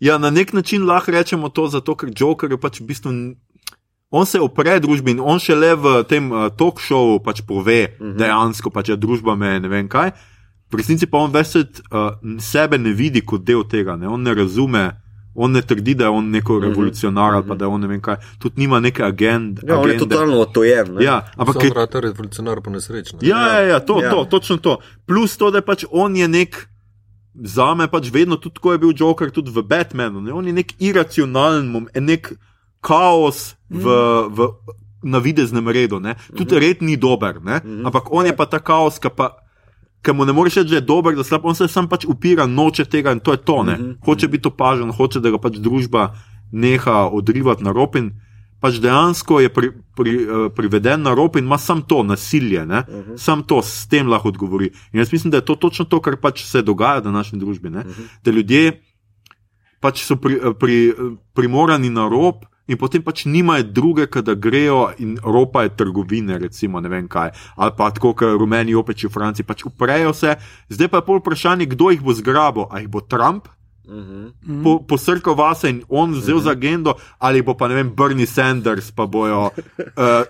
Ja, 0.00 0.18
na 0.18 0.30
nek 0.30 0.52
način 0.52 0.86
lahko 0.86 1.10
rečemo 1.10 1.48
to, 1.48 1.66
zato 1.68 1.94
ker 1.98 2.10
Joker 2.14 2.50
je 2.50 2.58
pač 2.58 2.80
v 2.80 2.86
bistvu. 2.86 3.10
On 4.10 4.26
se 4.26 4.40
opre 4.40 4.78
družbi 4.80 5.10
in 5.10 5.20
on 5.20 5.38
še 5.42 5.54
le 5.54 5.74
v 5.76 6.04
tem 6.08 6.30
uh, 6.32 6.48
talk 6.54 6.80
showu 6.80 7.18
pač 7.20 7.42
pove, 7.46 7.82
uh 7.84 8.00
Mhm. 8.00 8.12
-huh. 8.12 8.18
dejansko 8.18 8.70
pač 8.70 8.88
je 8.88 8.96
družba 8.96 9.34
me 9.36 9.60
ne 9.60 9.68
vem 9.68 9.88
kaj. 9.88 10.10
V 10.72 10.76
resnici 10.76 11.06
pa 11.06 11.18
on 11.18 11.32
več 11.32 11.54
uh, 11.56 11.64
sebe 12.38 12.78
ne 12.78 12.92
vidi 12.92 13.20
kot 13.20 13.44
del 13.44 13.64
tega, 13.64 13.96
ne? 13.96 14.08
on 14.08 14.22
ne 14.22 14.34
razume, 14.34 14.92
on 15.38 15.52
ne 15.52 15.62
trdi, 15.62 15.94
da 15.94 16.04
je 16.04 16.10
on 16.10 16.26
neko 16.28 16.52
Mhm. 16.54 16.64
revolucionar 16.64 17.32
ali 17.32 17.46
pa 17.46 17.54
da 17.54 17.64
je 17.64 17.68
on 17.68 17.80
ne 17.80 17.86
vem 17.86 18.00
kaj, 18.00 18.16
tudi 18.38 18.58
nima 18.58 18.80
neke 18.80 19.02
agende. 19.02 19.62
ja, 19.62 19.74
on 19.74 19.86
je 19.86 19.94
agende. 19.94 20.04
totalno 20.06 20.36
otojen. 20.38 20.94
ne. 20.94 21.04
Ja, 21.04 21.22
ampak 21.36 21.56
ker 21.56 21.70
vrata 21.70 22.00
revolucionar 22.00 22.60
po 22.60 22.70
nesrečni. 22.70 23.18
Ja, 23.22 23.38
ja, 23.52 23.60
ja, 23.62 23.78
to, 23.80 24.02
Ja. 24.02 24.10
to, 24.10 24.24
točno 24.26 24.56
to. 24.58 24.78
Plus 25.06 25.36
to, 25.36 25.50
da 25.50 25.58
je 25.58 25.64
pač 25.64 25.84
on 25.90 26.16
je 26.16 26.28
nek, 26.28 26.68
za 27.36 27.74
me 27.74 27.86
pač 27.86 28.10
vedno, 28.10 28.36
tudi 28.36 28.58
ko 28.58 28.72
je 28.72 28.78
bil 28.78 28.92
Joker, 28.92 29.30
tudi 29.30 29.50
v 29.50 29.62
Batmanu, 29.62 30.20
ne? 30.20 30.32
on 30.32 30.44
je 30.44 30.52
nek 30.52 30.74
iracionalen, 30.78 31.70
nek 31.96 32.32
kaos 32.80 33.54
v, 33.70 33.84
v 34.28 34.38
navideznem 35.04 35.68
redu. 35.68 36.00
Ne? 36.00 36.16
Tudi 36.28 36.58
red 36.58 36.82
ni 36.82 36.96
dober, 36.96 37.38
ne? 37.40 37.60
ampak 37.84 38.10
on 38.10 38.26
je 38.26 38.34
pa 38.34 38.46
ta 38.46 38.58
kaos, 38.58 38.98
ki 38.98 39.08
pa. 39.10 39.38
Ker 40.02 40.14
mu 40.14 40.24
ne 40.24 40.32
moreš 40.32 40.60
reči, 40.60 40.70
da 40.70 40.76
je 40.76 40.86
dober, 40.86 41.16
da 41.16 41.24
slab, 41.24 41.44
on 41.44 41.54
se 41.54 41.68
sam 41.68 41.88
pač 41.88 42.04
upira, 42.06 42.46
noče 42.46 42.84
tega 42.84 43.12
in 43.12 43.20
to 43.20 43.34
je 43.34 43.42
to. 43.42 43.62
Ne? 43.66 43.78
Hoče 44.04 44.28
biti 44.28 44.48
opažen, 44.48 44.92
hoče, 44.94 45.20
da 45.20 45.30
ga 45.34 45.38
pač 45.42 45.58
družba 45.58 46.12
neha 46.52 47.08
odrivati 47.12 47.64
na 47.64 47.72
rob 47.72 47.96
in 47.96 48.12
pač 48.60 48.78
dejansko 48.82 49.40
je 49.40 49.50
pri, 49.54 49.70
pri, 49.96 50.12
uh, 50.24 50.46
priveden 50.54 51.02
na 51.06 51.14
rob 51.14 51.36
in 51.36 51.44
ima 51.46 51.58
sam 51.58 51.82
to 51.82 52.02
nasilje, 52.02 52.62
uh 52.62 52.68
-huh. 52.68 53.18
sam 53.18 53.42
to 53.42 53.62
s 53.62 53.88
tem 53.88 54.06
lahko 54.08 54.28
odgovori. 54.28 54.70
In 54.92 54.98
jaz 54.98 55.12
mislim, 55.12 55.30
da 55.30 55.36
je 55.36 55.44
to 55.44 55.54
točno 55.54 55.84
to, 55.84 56.00
kar 56.00 56.16
pač 56.16 56.44
se 56.44 56.62
dogaja 56.62 56.98
v 56.98 57.04
današnji 57.04 57.38
družbi. 57.38 57.68
Uh 57.68 57.74
-huh. 57.74 58.08
Da 58.24 58.30
ljudje 58.30 58.82
pač 59.80 60.02
so 60.04 60.16
pri, 60.16 60.34
eh, 60.34 60.54
pri, 60.58 60.88
eh, 60.88 60.94
primorani 61.34 61.90
na 61.90 62.08
rob. 62.08 62.44
In 62.68 62.76
potem 62.76 63.02
pač 63.02 63.24
nimajo 63.24 63.64
druge, 63.64 64.06
da 64.22 64.34
grejo 64.34 64.92
in 64.98 65.16
ropajo 65.24 65.72
trgovine, 65.76 66.38
recimo, 66.38 66.80
ne 66.80 66.88
vem 66.88 67.08
kaj, 67.08 67.32
ali 67.56 67.72
pa 67.76 67.90
tako, 67.90 68.12
kot 68.12 68.36
rumeni 68.38 68.74
opeči 68.76 69.08
v 69.08 69.12
Franciji, 69.12 69.46
pač 69.48 69.64
uprejo 69.64 70.12
se. 70.12 70.36
Zdaj 70.68 70.88
pa 70.88 71.00
je 71.00 71.06
pol 71.06 71.22
vprašanje, 71.22 71.66
kdo 71.72 71.90
jih 71.90 72.04
bo 72.04 72.12
zgrabil, 72.12 72.68
ali 72.70 72.86
bo 72.86 73.00
Trump, 73.00 73.48
po, 74.62 74.78
posrkal 74.84 75.34
vase 75.34 75.70
in 75.70 75.82
on 75.88 76.12
vzel 76.12 76.40
za 76.40 76.50
agendo, 76.50 76.94
ali 77.18 77.42
bo 77.42 77.54
pa 77.54 77.68
ne 77.68 77.74
vem, 77.74 77.90
Bernie 77.96 78.26
Sanders, 78.26 78.90
pa 78.90 79.06
bojo 79.06 79.48
uh, 79.48 79.52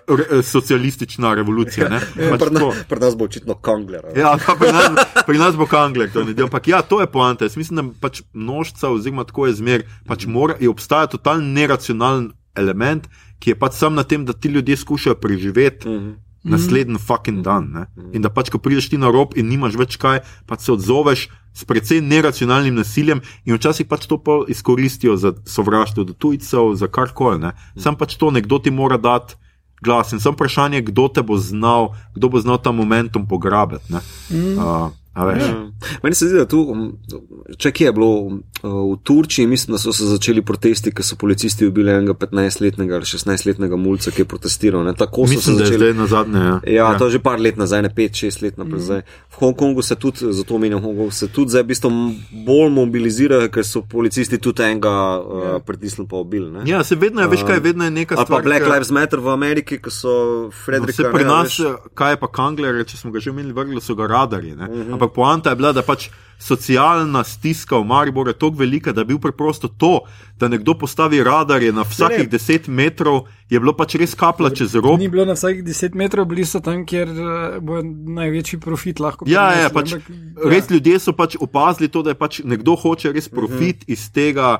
re, 0.19 0.43
socialistična 0.43 1.33
revolucija. 1.33 1.89
ne. 1.89 1.99
Pač 2.29 2.39
Pri, 2.39 2.53
na, 2.55 2.71
pri 2.89 2.99
nas 2.99 3.17
bo 3.19 3.27
očitno 3.27 3.55
Kangler. 3.59 4.05
a? 4.05 4.19
Ja, 4.19 4.37
pa 4.45 4.55
pri, 4.55 4.71
nas, 4.71 5.07
pri 5.25 5.37
nas 5.37 5.59
bo 5.59 5.67
Kangler 5.67 6.11
to 6.11 6.23
naredil. 6.23 6.47
Ampak 6.47 6.67
ja, 6.67 6.81
to 6.81 7.01
je 7.01 7.07
poanta. 7.11 7.45
Jaz 7.45 7.57
mislim, 7.59 7.81
da 7.81 8.07
pač 8.07 8.21
množica, 8.33 8.89
oziroma 8.89 9.27
tako 9.27 9.49
je 9.49 9.59
zmer, 9.59 9.83
pač 10.07 10.25
mora, 10.25 10.55
je 10.59 10.69
obstaja 10.69 11.11
totalno 11.11 11.43
neracionalen 11.43 12.31
element, 12.55 13.09
ki 13.39 13.53
je 13.53 13.59
pač 13.59 13.77
sam 13.79 13.95
na 13.95 14.03
tem, 14.03 14.25
da 14.25 14.33
ti 14.33 14.49
ljudje 14.49 14.77
skušajo 14.77 15.15
preživeti. 15.15 15.89
Mm 15.89 15.99
-hmm. 15.99 16.15
Naslednji 16.43 16.97
fucking 16.97 17.43
dan. 17.43 17.67
Ne? 17.73 17.85
In 18.15 18.21
da 18.21 18.29
pač, 18.29 18.49
ko 18.49 18.57
prideš 18.57 18.89
ti 18.89 18.97
na 18.97 19.11
rob 19.11 19.35
in 19.35 19.49
nimaš 19.49 19.75
več 19.75 19.97
kaj, 19.99 20.19
pa 20.47 20.55
se 20.55 20.71
odzoveš 20.71 21.27
s 21.59 21.67
precej 21.67 21.99
neracionalnim 22.01 22.75
nasiljem, 22.75 23.21
in 23.45 23.57
včasih 23.57 23.87
pač 23.87 24.07
to 24.07 24.17
pa 24.23 24.39
izkoristijo 24.47 25.17
za 25.19 25.33
sovraštvo 25.45 26.07
do 26.07 26.13
tujcev, 26.13 26.71
za 26.79 26.87
karkoli. 26.87 27.39
Ne? 27.39 27.51
Sam 27.75 27.99
pač 27.99 28.15
to, 28.15 28.31
nekdo 28.31 28.61
ti 28.63 28.71
mora 28.71 28.97
dati 28.97 29.35
glas. 29.81 30.13
In 30.15 30.19
samo 30.19 30.37
vprašanje, 30.37 30.81
kdo 30.81 31.07
te 31.07 31.23
bo 31.23 31.37
znal, 31.37 31.91
kdo 32.15 32.29
bo 32.29 32.39
znal 32.39 32.61
ta 32.63 32.71
momentum 32.71 33.27
pograbiti. 33.27 33.91
ne. 33.91 33.99
Uh, 34.29 34.63
a 34.63 34.87
veš? 34.87 34.98
Ja. 35.19 35.71
Meni 36.03 36.15
se 36.15 36.27
zdi, 36.27 36.37
da 36.37 36.45
tu, 36.45 36.61
um, 36.63 36.97
če 37.57 37.71
kje 37.71 37.85
je 37.85 37.91
bilo 37.91 38.09
um, 38.21 38.43
v 38.63 38.97
Turčiji, 39.03 39.47
mislim, 39.47 39.73
da 39.73 39.79
so 39.79 39.93
se 39.93 40.05
začeli 40.05 40.41
protesti, 40.41 40.91
ker 40.91 41.05
so 41.05 41.15
policisti 41.15 41.65
ubili 41.65 41.91
enega 41.91 42.13
15-letnega 42.13 42.95
ali 42.95 43.05
16-letnega 43.05 43.75
mulca, 43.75 44.11
ki 44.11 44.21
je 44.21 44.25
protestiral. 44.25 44.83
Ne? 44.83 44.93
Tako 44.93 45.27
so 45.27 45.31
Mislim, 45.31 45.57
se 45.57 45.63
začeli. 45.63 45.93
na 45.93 46.07
zadnje. 46.07 46.39
Ja. 46.39 46.59
Ja, 46.65 46.97
to 46.97 47.05
je 47.05 47.11
že 47.11 47.19
par 47.19 47.39
let 47.39 47.57
nazaj, 47.57 47.81
ne 47.81 47.89
5-6 47.89 48.43
let 48.43 48.57
nazaj. 48.57 49.01
V 49.29 49.35
Hongkongu 49.35 49.81
se 49.81 49.95
tudi, 49.95 50.33
zato 50.33 50.55
omenjam 50.55 50.81
Hongkong, 50.81 51.13
se 51.13 51.27
tudi 51.27 51.49
zdaj 51.49 51.63
v 51.63 51.67
bistvu 51.67 51.89
bolj 52.45 52.69
mobilizirajo, 52.69 53.49
ker 53.49 53.63
so 53.63 53.81
policisti 53.81 54.37
tudi 54.37 54.63
enega 54.63 54.91
uh, 55.17 55.61
pritisnili 55.61 56.07
pa 56.09 56.17
ubili. 56.17 56.51
ne. 56.51 56.63
ja, 56.65 56.83
se 56.83 56.95
vedno 56.95 57.21
je, 57.21 57.27
veš 57.27 57.43
kaj, 57.43 57.59
vedno 57.59 57.83
je 57.83 57.91
neka 57.91 58.15
Ali 58.15 58.19
pa 58.19 58.25
stvar. 58.25 58.43
Black 58.43 58.63
ki- 58.65 58.71
Lives 58.71 58.91
Matter 58.91 59.19
v 59.19 59.29
Ameriki, 59.29 59.77
ki 59.77 59.91
so 59.91 60.09
No, 60.09 60.51
Frederika. 60.65 60.93
se 60.93 61.11
pri 61.13 61.23
ne, 61.23 61.29
nas, 61.29 61.59
veš, 61.59 61.67
kaj 61.93 62.11
je 62.11 62.17
pa 62.17 62.27
Kangler, 62.27 62.85
če 62.85 62.97
smo 62.97 63.11
ga 63.11 63.19
že 63.19 63.29
imeli, 63.29 63.53
vrgli 63.53 63.81
so 63.81 63.95
ga 63.95 64.07
radarji. 64.07 64.53
Uh 64.53 64.59
-huh. 64.59 64.93
Ampak 64.93 65.08
poanta 65.09 65.49
je 65.49 65.59
bila, 65.59 65.73
da 65.73 65.81
pač 65.81 66.09
socialna 66.39 67.23
stiska 67.23 67.77
v 67.77 67.83
Mariboru 67.83 68.29
je 68.29 68.33
tako 68.33 68.55
velika, 68.55 68.91
da 68.91 69.01
je 69.01 69.05
bil 69.05 69.19
preprosto 69.19 69.67
to, 69.67 69.99
da 70.39 70.47
nekdo 70.47 70.73
postavi 70.73 71.23
radarje 71.23 71.71
na 71.71 71.81
vsakih 71.81 72.29
10 72.29 72.69
metrov, 72.69 73.27
je 73.49 73.59
bilo 73.59 73.73
pač 73.75 73.95
res 73.99 74.15
kapla 74.15 74.49
čez 74.49 74.75
rob. 74.75 74.99
Ni 74.99 75.11
bilo 75.11 75.25
na 75.27 75.35
vsakih 75.35 75.63
10 75.63 75.95
metrov, 75.99 76.25
bili 76.31 76.45
so 76.47 76.63
tam, 76.63 76.85
kjer 76.87 77.11
eh, 77.11 77.59
bo 77.59 77.83
največji 77.83 78.59
profit 78.63 79.03
lahko. 79.03 79.27
Ja, 79.27 79.49
prinesli, 79.51 79.63
ja, 79.63 79.69
pač, 79.75 79.93
ampak, 79.93 80.49
res 80.55 80.71
ljudje 80.71 80.99
so 81.03 81.13
pač 81.13 81.35
opazili 81.39 81.91
to, 81.91 82.03
da 82.07 82.15
je 82.15 82.19
pač 82.19 82.41
nekdo 82.47 82.75
hoče 82.79 83.11
res 83.11 83.27
profit 83.29 83.83
uh 83.83 83.87
-huh. 83.87 83.93
iz 83.93 84.11
tega. 84.11 84.57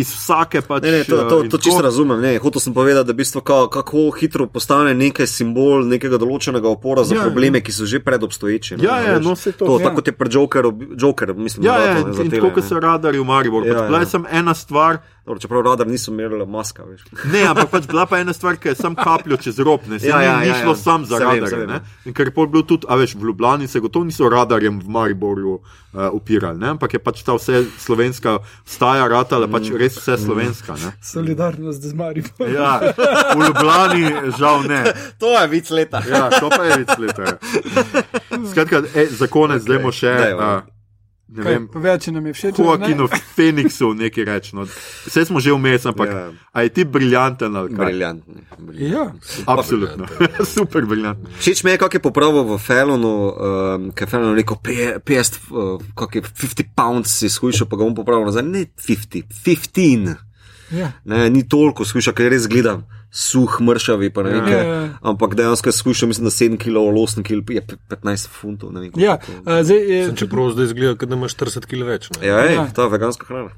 Iz 0.00 0.08
vsake 0.10 0.62
pač. 0.62 0.82
Ne, 0.82 0.90
ne, 0.92 1.04
to, 1.04 1.16
to, 1.18 1.36
eh, 1.36 1.44
in 1.44 1.50
to 1.50 1.54
tako- 1.54 1.62
čisto 1.62 1.82
razumem. 1.82 2.16
Ne. 2.18 2.38
Hotel 2.38 2.60
sem 2.60 2.72
povedati, 2.72 3.04
da 3.04 3.12
v 3.12 3.16
bistvu 3.16 3.40
kao, 3.42 3.68
kako 3.68 4.10
hitro 4.12 4.46
postane 4.46 4.94
nekaj 4.94 5.26
simbol 5.26 5.84
nekega 5.84 6.16
določenega 6.16 6.64
opora 6.66 7.04
za 7.04 7.12
Ja, 7.12 7.18
ja, 7.18 7.24
probleme, 7.24 7.60
ki 7.60 7.70
so 7.70 7.84
že 7.84 8.00
predobstoječi. 8.00 8.76
ne, 8.76 8.82
Ja, 8.82 8.94
a 8.94 9.02
ja, 9.02 9.18
no, 9.18 9.34
saj 9.34 9.52
to, 9.52 9.66
to 9.66 9.74
ja. 9.74 9.84
tako 9.84 9.96
kot 9.96 10.06
je 10.06 10.12
pri 10.14 10.28
Jokeru, 10.30 10.70
Joker, 10.96 11.34
mislim, 11.36 11.60
Ja, 11.62 11.72
da 11.72 11.78
ja, 11.78 11.90
je 11.90 11.98
in, 11.98 12.06
to 12.06 12.12
za 12.12 12.22
in 12.22 12.30
tele, 12.30 12.40
tako 12.40 12.54
kot 12.54 12.64
so 12.64 12.80
radari 12.80 13.18
v 13.18 13.24
Mariboru. 13.24 13.66
Ja, 13.66 13.74
Pač, 13.74 13.82
bila 13.84 13.98
ja. 13.98 14.00
je 14.00 14.06
samo 14.08 14.26
ena 14.32 14.54
stvar, 14.54 14.98
Dobro, 15.26 15.40
čeprav 15.40 15.62
radar 15.62 15.86
niso 15.86 16.12
merili 16.12 16.46
maska. 16.46 16.84
Veš. 16.84 17.02
Ne, 17.32 17.42
ampak 17.44 17.70
pač 17.70 17.86
bila 17.86 18.06
pa 18.06 18.18
ena 18.18 18.32
stvar, 18.32 18.56
ki 18.56 18.72
je 18.72 18.74
sam 18.74 18.94
kapljo 18.96 19.36
čez 19.36 19.58
rob, 19.58 19.84
ne, 19.88 19.98
se 20.00 20.08
Ja, 20.08 20.22
ja, 20.22 20.32
ja, 20.32 20.40
ni, 20.40 20.48
ja, 20.48 20.54
ni 20.54 20.62
šlo 20.62 20.72
ja. 20.72 20.76
sam 20.76 21.04
za 21.04 21.18
ne. 21.18 21.74
ja. 21.74 21.80
In 22.04 22.16
ker 22.16 22.30
je 22.30 22.34
pol 22.34 22.48
bil 22.48 22.64
tudi, 22.64 22.88
a 22.88 22.96
veš, 22.96 23.14
v 23.14 23.28
Ljubljani 23.28 23.68
se 23.68 23.80
gotovo 23.80 24.04
niso 24.08 24.28
radarjem 24.28 24.80
v 24.80 24.88
Mariboru 24.88 25.52
uh, 25.54 26.08
upirali, 26.12 26.58
ne, 26.58 26.72
ampak 26.72 26.96
je 26.96 27.02
pač 27.04 27.22
ta 27.22 27.36
vse 27.36 27.66
slovenska 27.78 28.38
staja 28.64 29.08
ratala, 29.08 29.48
pač 29.48 29.68
res 29.76 30.00
vse 30.00 30.16
slovenska. 30.24 30.78
Ne. 30.80 30.96
Solidarnost 31.04 31.84
z 31.84 31.92
Mariborom. 31.94 32.54
Ja, 32.54 32.80
v 33.36 33.40
Ljubljani 33.44 34.34
žal 34.40 34.64
ne. 34.64 34.82
To 35.20 35.36
je 35.36 35.46
vic 35.52 35.70
leta. 35.70 36.00
Ja, 36.08 36.30
to 36.32 36.48
pa 36.48 36.64
je 36.64 36.80
več 36.80 36.96
leta. 36.98 37.22
ja. 37.22 37.36
Skratka, 38.50 38.82
e, 38.94 39.06
za 39.06 39.28
konec, 39.28 39.62
okay. 39.62 39.76
dajmo 39.76 39.92
še. 39.92 40.16
Dajmo. 40.24 40.52
Uh, 40.64 40.69
ne 41.30 41.42
Kaj, 41.42 41.52
vem. 41.54 41.66
Povej, 41.70 41.98
če 42.02 42.12
nam 42.12 42.26
je 42.26 42.32
všeč. 42.34 42.58
Joaquinu 42.58 43.06
Phoenixu 43.08 43.90
nekaj 43.94 44.24
reči. 44.26 44.54
No. 44.58 44.64
Vse 45.06 45.24
smo 45.28 45.40
že 45.40 45.54
vmes, 45.54 45.86
ampak 45.86 46.08
Ja. 46.10 46.16
yeah. 46.26 46.34
a 46.52 46.62
je 46.62 46.68
ti 46.74 46.84
briljanten 46.84 47.56
ali 47.56 47.70
kaj? 47.70 47.84
Briljantni. 47.86 48.42
briljantni. 48.58 48.90
Ja, 48.90 49.04
Absolutno. 49.46 50.06
Super 50.58 50.84
briljantno. 50.90 51.30
Všeč 51.38 51.62
mi 51.64 51.70
je, 51.70 51.78
kako 51.78 51.96
je 51.96 52.02
popravil 52.02 52.42
v 52.50 52.58
Felonu, 52.58 53.14
um, 53.30 53.90
ker 53.94 54.08
je 54.08 54.10
Felon 54.10 54.34
rekel, 54.34 54.56
50, 54.58 55.38
uh, 55.50 55.82
kako 55.94 56.18
je 56.18 56.22
50 56.22 56.74
pounds 56.74 57.18
si 57.22 57.30
skušal, 57.30 57.70
pa 57.70 57.78
ga 57.78 57.86
bom 57.86 57.94
popravil 57.94 58.26
nazaj. 58.26 58.42
Ne 58.42 58.66
50, 58.74 59.22
15. 59.46 60.16
ja. 60.74 60.92
Ne, 61.04 61.30
ni 61.30 61.46
toliko 61.48 61.84
skušal, 61.86 62.14
ker 62.14 62.30
res 62.30 62.50
gledam. 62.50 62.86
Suh, 63.12 63.60
mršavi, 63.60 64.10
pa 64.10 64.22
ne 64.22 64.30
vem. 64.30 64.48
Ja. 64.48 64.56
Ja, 64.56 64.74
ja. 64.74 64.88
Ampak 65.02 65.34
dejansko 65.34 65.68
je 65.68 65.72
skušal, 65.72 66.06
mislim, 66.08 66.24
da 66.24 66.30
7 66.30 66.56
kg 66.56 66.76
ali 66.78 67.00
8 67.00 67.22
kg, 67.22 67.50
je 67.50 67.62
15 67.88 68.28
funtov. 68.30 68.72
Ne 68.72 68.80
vem, 68.80 68.90
ja. 68.96 69.16
to- 69.16 69.32
Uh, 69.42 69.62
zdaj, 69.62 69.78
je, 69.78 70.06
Sem 70.06 70.16
čeprav 70.16 70.50
zdaj 70.50 70.64
izgleda, 70.64 70.94
kot 70.94 71.08
da 71.08 71.16
imaš 71.16 71.34
40 71.34 71.66
kg 71.66 71.82
več. 71.84 72.10
Ne? 72.10 72.26
Ja, 72.26 72.38
ej, 72.40 72.54
Ja. 72.54 72.66
ta 72.68 72.86
veganska 72.86 73.26
hrana. 73.26 73.50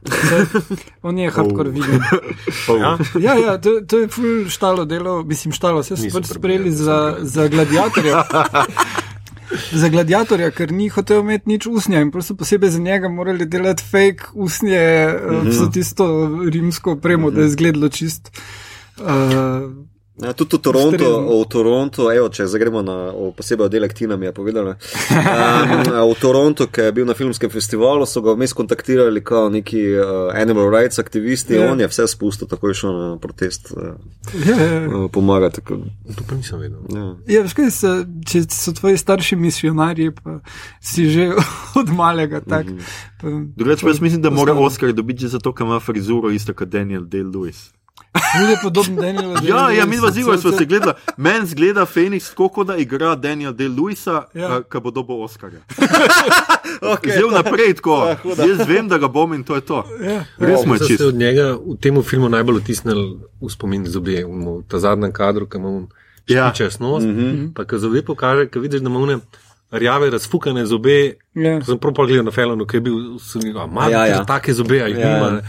on 1.03 1.19
je 1.19 1.31
hardcore 1.31 1.69
Oh. 1.69 1.75
vegan. 1.75 2.01
Ja? 2.81 2.97
Ja, 3.21 3.35
ja, 3.37 3.59
to, 3.59 3.81
to 3.83 3.99
je 3.99 4.09
ful 4.09 4.49
štalo 4.49 4.85
delo, 4.85 5.23
mislim 5.23 5.53
štalo, 5.53 5.81
vse 5.81 5.97
so 5.97 6.09
pač 6.11 6.27
sprejeli 6.27 6.71
nisem 6.71 6.85
za, 6.85 6.99
za 7.23 7.49
gladiatorja. 7.49 8.25
Za 9.73 9.89
gladiatorja, 9.89 10.49
ker 10.51 10.73
ni 10.73 10.89
hotel 10.89 11.21
imeti 11.21 11.45
nič 11.47 11.67
usnja 11.67 12.01
in 12.01 12.09
prosto 12.11 12.33
posebej 12.35 12.71
za 12.71 12.79
njega 12.79 13.09
morali 13.09 13.45
delati 13.47 13.85
fake 13.85 14.33
usnje, 14.35 14.81
mm 15.13 15.35
-hmm. 15.37 15.51
za 15.51 15.71
tisto 15.71 16.07
rimsko 16.49 16.93
opremo, 16.93 17.27
mm 17.27 17.31
-hmm. 17.31 17.35
da 17.35 17.41
je 17.41 17.47
izgledalo 17.47 17.89
čist. 17.89 18.31
Uh, 19.01 19.87
Ja, 20.21 20.33
tudi 20.33 20.57
v 20.57 20.61
Torontu, 20.61 21.03
Ustrezno. 21.03 21.41
v 21.41 21.47
Torontu 21.49 22.03
evo, 22.13 22.29
če 22.29 22.45
zdaj 22.45 22.61
gremo 22.61 22.85
na 22.85 23.17
posebej 23.33 23.65
oddelek 23.65 23.97
Tina, 23.97 24.21
mi 24.21 24.29
je 24.29 24.33
povedala. 24.37 24.77
Um, 25.09 25.73
v 26.13 26.15
Torontu, 26.21 26.69
ki 26.69 26.85
je 26.85 26.93
bil 26.93 27.09
na 27.09 27.17
filmskem 27.17 27.49
festivalu, 27.49 28.05
so 28.05 28.21
ga 28.21 28.37
vmes 28.37 28.53
kontaktirali 28.53 29.25
kot 29.25 29.49
neki 29.57 29.81
uh, 29.97 30.29
animal 30.37 30.69
rights 30.69 31.01
aktivisti. 31.01 31.57
Ja. 31.57 31.65
Yeah. 31.65 31.73
On 31.73 31.81
je 31.81 31.89
vse 31.89 32.07
spustil, 32.13 32.45
tako 32.45 32.71
je 32.71 32.79
šel 32.85 32.93
na 32.93 33.09
protest 33.17 33.73
uh, 33.73 33.97
ja, 34.37 34.53
ja. 34.61 34.85
uh, 34.85 35.09
pomagati. 35.09 35.65
Tako, 35.65 35.81
To 36.13 36.23
pa 36.29 36.37
nisem 36.37 36.61
vedel. 36.61 36.85
ja. 36.93 37.09
Ja, 37.33 37.43
veš 37.49 37.57
kaj, 37.57 37.73
se, 37.73 37.97
če 38.29 38.47
so 38.53 38.77
tvoji 38.77 39.01
starši 39.01 39.41
misionarji, 39.41 40.13
pa 40.13 40.39
si 40.77 41.09
že 41.09 41.33
od 41.81 41.89
malega 41.89 42.45
tak. 42.45 42.69
Mhm. 42.69 42.85
Pa, 43.17 43.33
Drugače 43.57 43.89
pa 43.89 43.97
jaz 43.97 44.05
mislim, 44.05 44.23
da 44.23 44.31
mora. 44.31 44.53
Oscar 44.53 44.93
dobiti 44.93 45.25
že 45.25 45.35
zato, 45.41 45.57
ker 45.57 45.65
ima 45.67 45.81
frizuro 45.81 46.31
isto 46.31 46.53
kot 46.55 46.69
Daniel 46.69 47.09
Day-Lewis. 47.09 47.73
Bude 48.35 48.57
podoben 48.63 48.97
Danielu. 48.97 49.35
Ja, 49.43 49.71
ja, 49.71 49.87
mi 49.87 49.97
dva 49.97 50.11
zivo 50.11 50.37
smo 50.37 50.53
se 50.53 50.65
gledali. 50.65 50.93
Meni 51.17 51.47
zgleda 51.47 51.87
Phoenix 51.87 52.29
tako, 52.29 52.49
kot 52.49 52.67
da 52.67 52.77
igra 52.77 53.15
Daniel 53.17 53.53
Day-Lewisa, 53.53 54.23
Ja. 54.35 54.43
ja. 54.43 54.63
ki 54.63 54.81
bo 54.81 54.91
dobil 54.91 55.17
Oscarja. 55.19 55.59
Okay. 56.83 57.13
Zdaj 57.13 57.23
vnaprej 57.25 57.75
tako. 57.75 57.97
Ja. 58.05 58.17
Jaz 58.45 58.69
vem, 58.69 58.89
da 58.89 58.99
ga 58.99 59.09
bom 59.09 59.33
in 59.33 59.45
to 59.45 59.55
je 59.55 59.61
to. 59.61 59.85
Ja. 60.01 60.25
Res 60.39 60.51
je 60.51 60.59
Sem 60.59 60.79
se 60.79 60.87
čisto. 60.87 61.07
od 61.07 61.15
njega 61.15 61.53
v 61.55 61.77
tem 61.77 62.03
filmu 62.03 62.29
najbolj 62.29 62.59
vtisnil 62.59 63.01
v 63.39 63.49
spomin 63.49 63.87
zobe, 63.87 64.25
v 64.25 64.63
ta 64.67 64.79
zadnjem 64.79 65.13
kadru, 65.13 65.47
ki 65.47 65.59
imamo 65.59 65.87
Ja. 66.29 66.51
čez 66.51 66.81
nos. 66.81 67.05
Mm. 67.05 67.09
-hmm. 67.11 67.55
Pa 67.55 67.65
ko 67.65 67.79
zobe 67.79 68.03
pokaže, 68.03 68.47
ko 68.47 68.61
vidiš, 68.61 68.81
da 68.81 68.89
ima 68.89 68.99
one 68.99 69.19
rjave, 69.71 70.11
razfukane 70.11 70.67
zobe. 70.67 71.15
Ja. 71.35 71.59
To 71.61 71.65
sem 71.65 71.79
prav 71.79 71.95
pa 71.95 72.07
gledal 72.07 72.25
na 72.25 72.31
Felonu, 72.31 72.67
ki 72.67 72.77
je 72.77 72.81
bil, 72.81 72.95
sem 73.21 73.43
rekel, 73.43 73.63
ima 73.65 73.83
Ja, 73.83 73.91
ja, 73.91 74.07
ja. 74.07 74.15
ja. 74.15 74.25
take 74.25 74.53
zobe, 74.53 74.83
a 74.83 74.87
jih 74.87 74.99
Ja, 74.99 75.09
ja. 75.09 75.17
ja. 75.19 75.41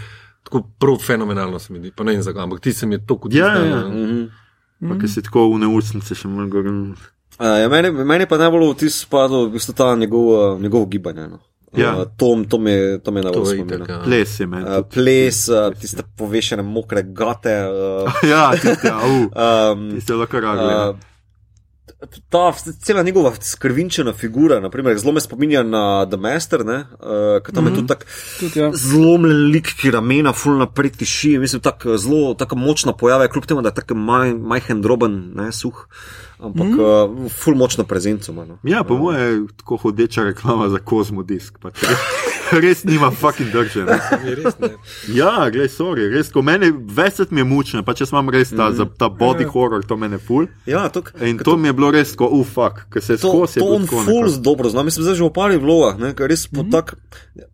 Tako 0.53 0.67
prav 0.77 0.99
fenomenalno 1.01 1.57
se 1.59 1.73
mi 1.73 1.80
zdi, 1.81 1.89
pa 1.97 2.05
ne 2.05 2.13
vem 2.13 2.21
zakaj, 2.21 2.43
ampak 2.43 2.59
ti 2.61 2.73
se 2.73 2.85
mi 2.85 2.95
je 2.95 3.05
to 3.09 3.17
kot 3.17 3.34
Ja, 3.34 3.47
ja. 3.57 3.81
Mhm. 3.89 4.23
Pa, 4.84 4.99
Ker 4.99 5.09
si 5.09 5.23
tako 5.25 5.47
v 5.55 5.63
neustnice 5.63 6.13
še 6.13 6.30
malo. 6.30 6.45
Uh, 6.53 6.93
ja, 7.39 7.69
meni, 7.71 7.89
meni 7.89 8.27
pa 8.30 8.38
najbolj 8.38 8.67
vtis 8.75 8.99
spadal 9.07 9.47
v 9.47 9.55
bistvu 9.55 9.73
ta 9.73 9.95
njegov, 9.97 10.27
uh, 10.30 10.61
njegov 10.61 10.85
gibanje. 10.91 11.25
No. 11.31 11.39
Ja. 11.73 11.95
Uh, 11.97 12.05
to, 12.19 12.35
to 12.45 12.59
mi 12.61 12.69
je 12.71 12.99
to 13.01 13.11
mi 13.11 13.23
je 13.23 13.23
To 13.23 13.30
najbolj 13.31 13.49
je 13.49 13.57
spominjalo. 13.57 13.85
itak. 13.85 13.89
ja. 13.89 14.01
Ples 14.05 14.35
je 14.39 14.47
meni. 14.47 14.65
Uh, 14.69 14.84
ples, 14.93 15.39
uh, 15.49 15.73
tiste 15.73 16.03
povešene 16.17 16.61
mokre 16.67 17.01
gate. 17.03 17.55
Uh, 17.65 18.11
Ja, 18.31 18.51
tiste, 18.53 18.91
au. 18.91 19.15
um, 19.73 19.89
Tiste 19.95 20.13
lahko 20.13 20.43
rabijo. 20.43 20.89
Uh, 20.91 21.12
Ta 22.30 22.51
cela 22.81 23.03
njegova 23.03 23.34
skrvinčena 23.41 24.13
figura, 24.13 24.59
naprimer, 24.59 24.97
zelo 24.97 25.13
me 25.13 25.21
spominja 25.21 25.63
na 25.63 26.05
The 26.05 26.17
Master, 26.17 26.61
uh, 26.61 26.65
ki 27.45 27.51
tam 27.53 27.63
mm 27.63 27.67
-hmm. 27.67 27.71
je 27.71 27.75
tudi 27.75 27.88
tako 27.88 28.05
ja. 28.59 28.71
zlomljen 28.73 29.51
lik, 29.51 29.67
ki 29.81 29.91
ramena, 29.91 30.34
full 30.34 30.57
naprej 30.57 30.89
tiši, 30.89 31.38
mislim, 31.38 31.61
tako 31.61 31.97
zelo 31.97 32.34
tako 32.34 32.55
močna 32.55 32.93
pojava, 32.93 33.27
kljub 33.27 33.45
temu, 33.45 33.61
da 33.61 33.69
je 33.69 33.75
tako 33.75 33.95
maj, 33.95 34.34
majhen, 34.34 34.81
droben, 34.81 35.31
ne, 35.35 35.51
suh, 35.51 35.88
ampak 36.39 36.67
mm 36.67 36.77
-hmm. 36.77 37.25
uh, 37.25 37.31
full 37.31 37.57
močno 37.57 37.84
prezenco 37.84 38.31
ima. 38.31 38.45
No. 38.45 38.57
Ja, 38.63 38.84
po 38.84 38.97
mojem 38.97 39.21
je 39.21 39.47
tako 39.57 39.77
hodeča 39.77 40.23
reklama 40.23 40.69
za 40.69 40.77
kozmodisk. 40.77 41.57
Pač 41.59 41.73
res, 42.51 42.84
nima 42.84 43.11
fucking 43.11 43.51
drže. 43.51 43.85
ne. 43.85 43.99
Ne. 44.59 44.69
Ja, 45.07 45.49
glej, 45.49 45.67
sorry, 45.67 46.13
res, 46.13 46.31
ko 46.31 46.41
meni 46.41 46.73
veset 46.95 47.31
mi 47.31 47.39
je 47.39 47.43
mučno, 47.43 47.84
pa 47.84 47.93
če 47.93 48.05
imam 48.11 48.30
res 48.30 48.49
ta, 48.49 48.71
za 48.71 48.85
ta 48.97 49.09
body 49.09 49.45
horror, 49.45 49.85
to 49.85 49.97
mene 49.97 50.17
ful. 50.17 50.45
Ja, 50.65 50.89
tuk, 50.89 51.13
In 51.21 51.38
to 51.38 51.57
mi 51.57 51.67
je 51.67 51.73
je 51.73 51.75
bilo 51.75 51.91
res 51.93 52.11
tako, 52.11 52.27
ufak, 52.33 52.87
ker 52.89 53.01
se 53.01 53.13
je 53.13 53.17
To, 53.19 53.31
skozi. 53.45 53.59
to 53.59 53.65
on 53.67 53.85
fulz 53.85 54.39
dobro 54.39 54.69
zna, 54.69 54.83
mislim, 54.83 55.03
zdaj 55.03 55.15
že 55.15 55.23
v 55.23 55.31
parih 55.31 55.59
vlogah, 55.59 55.95
ne, 55.97 56.13
ker 56.13 56.27
res 56.27 56.43
Mhm. 56.43 56.55
po 56.55 56.61
tak, 56.71 56.95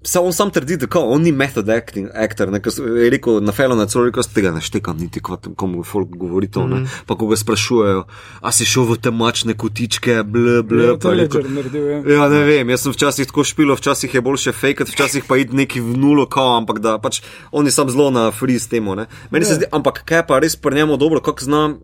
se 0.03 0.19
on 0.19 0.33
sam 0.33 0.49
trdi, 0.49 0.77
da 0.77 0.87
kao, 0.87 1.03
on 1.05 1.21
ni 1.21 1.31
method 1.31 1.69
acting, 1.69 2.09
actor, 2.15 2.47
ne, 2.47 2.59
ker 2.59 2.71
je 2.73 3.09
rekel 3.09 3.39
na 3.39 3.51
Felon, 3.51 3.87
celo 3.87 4.05
rekel, 4.05 4.19
"Jaz 4.19 4.27
tega 4.29 4.51
ne 4.51 4.59
štekam, 4.59 4.97
niti 4.97 5.19
ko 5.19 5.35
tem- 5.35 5.55
komu 5.55 5.83
folk 5.83 6.09
govori 6.09 6.47
to, 6.47 6.61
Mhm. 6.61 6.73
ne, 6.73 6.87
pa 7.05 7.15
ko 7.15 7.27
ga 7.27 7.35
sprašujejo, 7.35 8.03
a 8.41 8.51
si 8.51 8.65
šel 8.65 8.83
v 8.85 8.97
te 8.97 9.11
mačne 9.11 9.53
kotičke, 9.53 10.23
bl, 10.23 10.63
bl, 10.63 10.81
Ja, 10.81 10.93
pa 10.93 10.97
to 10.97 11.11
je 11.11 11.17
je 11.17 11.21
rekel, 11.21 11.41
naredil. 11.43 11.83
Ja. 11.83 11.97
Ja, 12.15 12.29
ne 12.29 12.43
vem, 12.43 12.69
jaz 12.69 12.81
sem 12.81 12.91
včasih 12.91 13.27
tako 13.27 13.43
špilo, 13.43 13.75
včasih 13.75 14.13
je 14.13 14.21
boljše 14.21 14.51
fake, 14.51 14.83
včasih 14.85 15.23
pa 15.23 15.37
id 15.37 15.53
neki 15.53 15.79
v 15.79 15.97
nulo, 15.97 16.25
kao, 16.25 16.57
ampak 16.57 16.79
da 16.79 16.97
pač 16.97 17.21
on 17.51 17.65
je 17.65 17.71
sam 17.71 17.89
zelo 17.89 18.09
na 18.09 18.31
free 18.31 18.55
s 18.55 18.67
temo. 18.67 18.95
Ne? 18.95 19.05
Meni 19.29 19.45
se 19.45 19.51
Ja. 19.51 19.55
zdi, 19.55 19.65
ampak 19.71 20.03
kaj 20.05 20.27
pa 20.27 20.39
res 20.39 20.55
pri 20.55 20.75
njemu 20.75 20.97
dobro, 20.97 21.19
kako 21.19 21.43
zna 21.43 21.75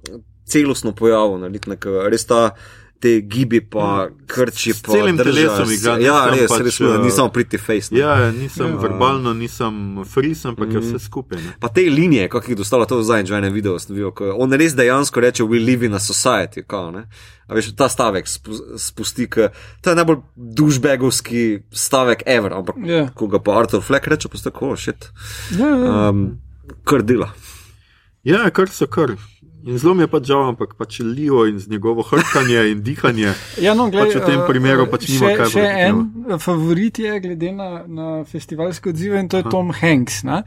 celostno 0.46 0.92
pojavo 0.94 1.38
narediti, 1.38 1.70
nek, 1.70 1.86
res 2.08 2.26
ta. 2.26 2.52
Te 2.96 3.20
gibi, 3.22 3.60
pa 3.62 4.08
krči, 4.26 4.72
S 4.74 4.82
pa 4.82 4.94
celim 4.94 5.18
drža 5.18 5.28
telesom 5.28 5.68
igra, 5.70 5.92
Ja, 6.00 6.14
nisem 6.26 6.40
res, 6.40 6.48
pač, 6.48 6.62
res, 6.62 6.78
res, 6.80 6.90
eh, 6.90 7.04
ni 7.04 7.12
samo 7.12 7.28
pretty 7.30 7.60
face. 7.60 7.92
ne. 7.92 8.00
Ja, 8.00 8.32
nisem 8.32 8.68
ja. 8.68 8.78
verbalno, 8.78 9.34
nisem 9.34 9.76
fris, 10.06 10.46
ampak 10.46 10.72
je 10.72 10.80
vse 10.80 11.00
skupaj. 11.00 11.38
Ne. 11.38 11.52
Pa 11.60 11.68
te 11.68 11.82
linije, 11.82 12.30
kako 12.30 12.52
jih 12.52 12.58
dostavlja, 12.58 12.86
to 12.86 13.04
zadnjič 13.04 13.30
v 13.30 13.36
enem 13.36 13.54
videu 13.54 13.76
sem 13.80 13.94
videl, 13.94 14.12
ko 14.12 14.32
on 14.38 14.54
res 14.54 14.74
dejansko 14.74 15.22
reče, 15.22 15.44
we 15.44 15.60
live 15.60 15.86
in 15.86 15.94
a 15.94 16.00
society, 16.00 16.64
kao, 16.64 16.90
ne. 16.92 17.04
A 17.46 17.54
veš, 17.54 17.76
ta 17.76 17.90
stavek 17.90 18.26
spu- 18.26 18.80
spusti, 18.80 19.28
k, 19.28 19.52
to 19.82 19.90
je 19.90 19.96
najbolj 19.96 20.24
dušbegovski 20.36 21.44
stavek 21.72 22.24
ever, 22.26 22.54
ampak 22.54 22.76
Ja. 22.80 23.10
ko 23.10 23.28
ga 23.28 23.40
pa 23.40 23.60
Arthur 23.60 23.82
Fleck 23.82 24.08
reče, 24.08 24.30
pa 24.30 24.38
ste 24.38 24.50
tako, 24.50 24.76
šit, 24.76 25.12
Ja, 25.52 25.68
ja. 25.68 26.10
um, 26.10 26.40
kar 26.84 27.04
dela. 27.04 27.30
Ja, 28.24 28.50
kar 28.50 28.70
so 28.70 28.88
kar. 28.88 29.14
In 29.66 29.80
zelo 29.82 29.96
mi 29.98 30.04
je 30.06 30.10
pač 30.14 30.28
žal, 30.30 30.44
ampak 30.52 30.76
pač 30.78 31.00
Leo 31.02 31.42
in 31.50 31.58
z 31.58 31.72
njegovo 31.74 32.04
hrkanje 32.06 32.70
in 32.70 32.84
dihanje. 32.86 33.34
Ja, 33.66 33.74
no, 33.74 33.88
glej, 33.90 34.12
Pač 34.14 34.22
v 34.22 34.28
tem 34.30 34.38
eh, 34.38 34.46
primeru 34.46 34.86
pač 34.86 35.08
nima 35.10 35.32
še, 35.32 35.38
kaj 35.40 35.50
Še 35.56 35.64
en 35.88 36.02
eh, 36.06 36.38
favorit 36.38 37.00
je, 37.02 37.14
glede 37.24 37.50
na, 37.56 37.70
na 37.90 38.10
festivalske 38.30 38.94
odzive, 38.94 39.18
in 39.18 39.26
to 39.32 39.42
je 39.42 39.50
Tom 39.50 39.74
Hanks. 39.74 40.22
Ne? 40.28 40.44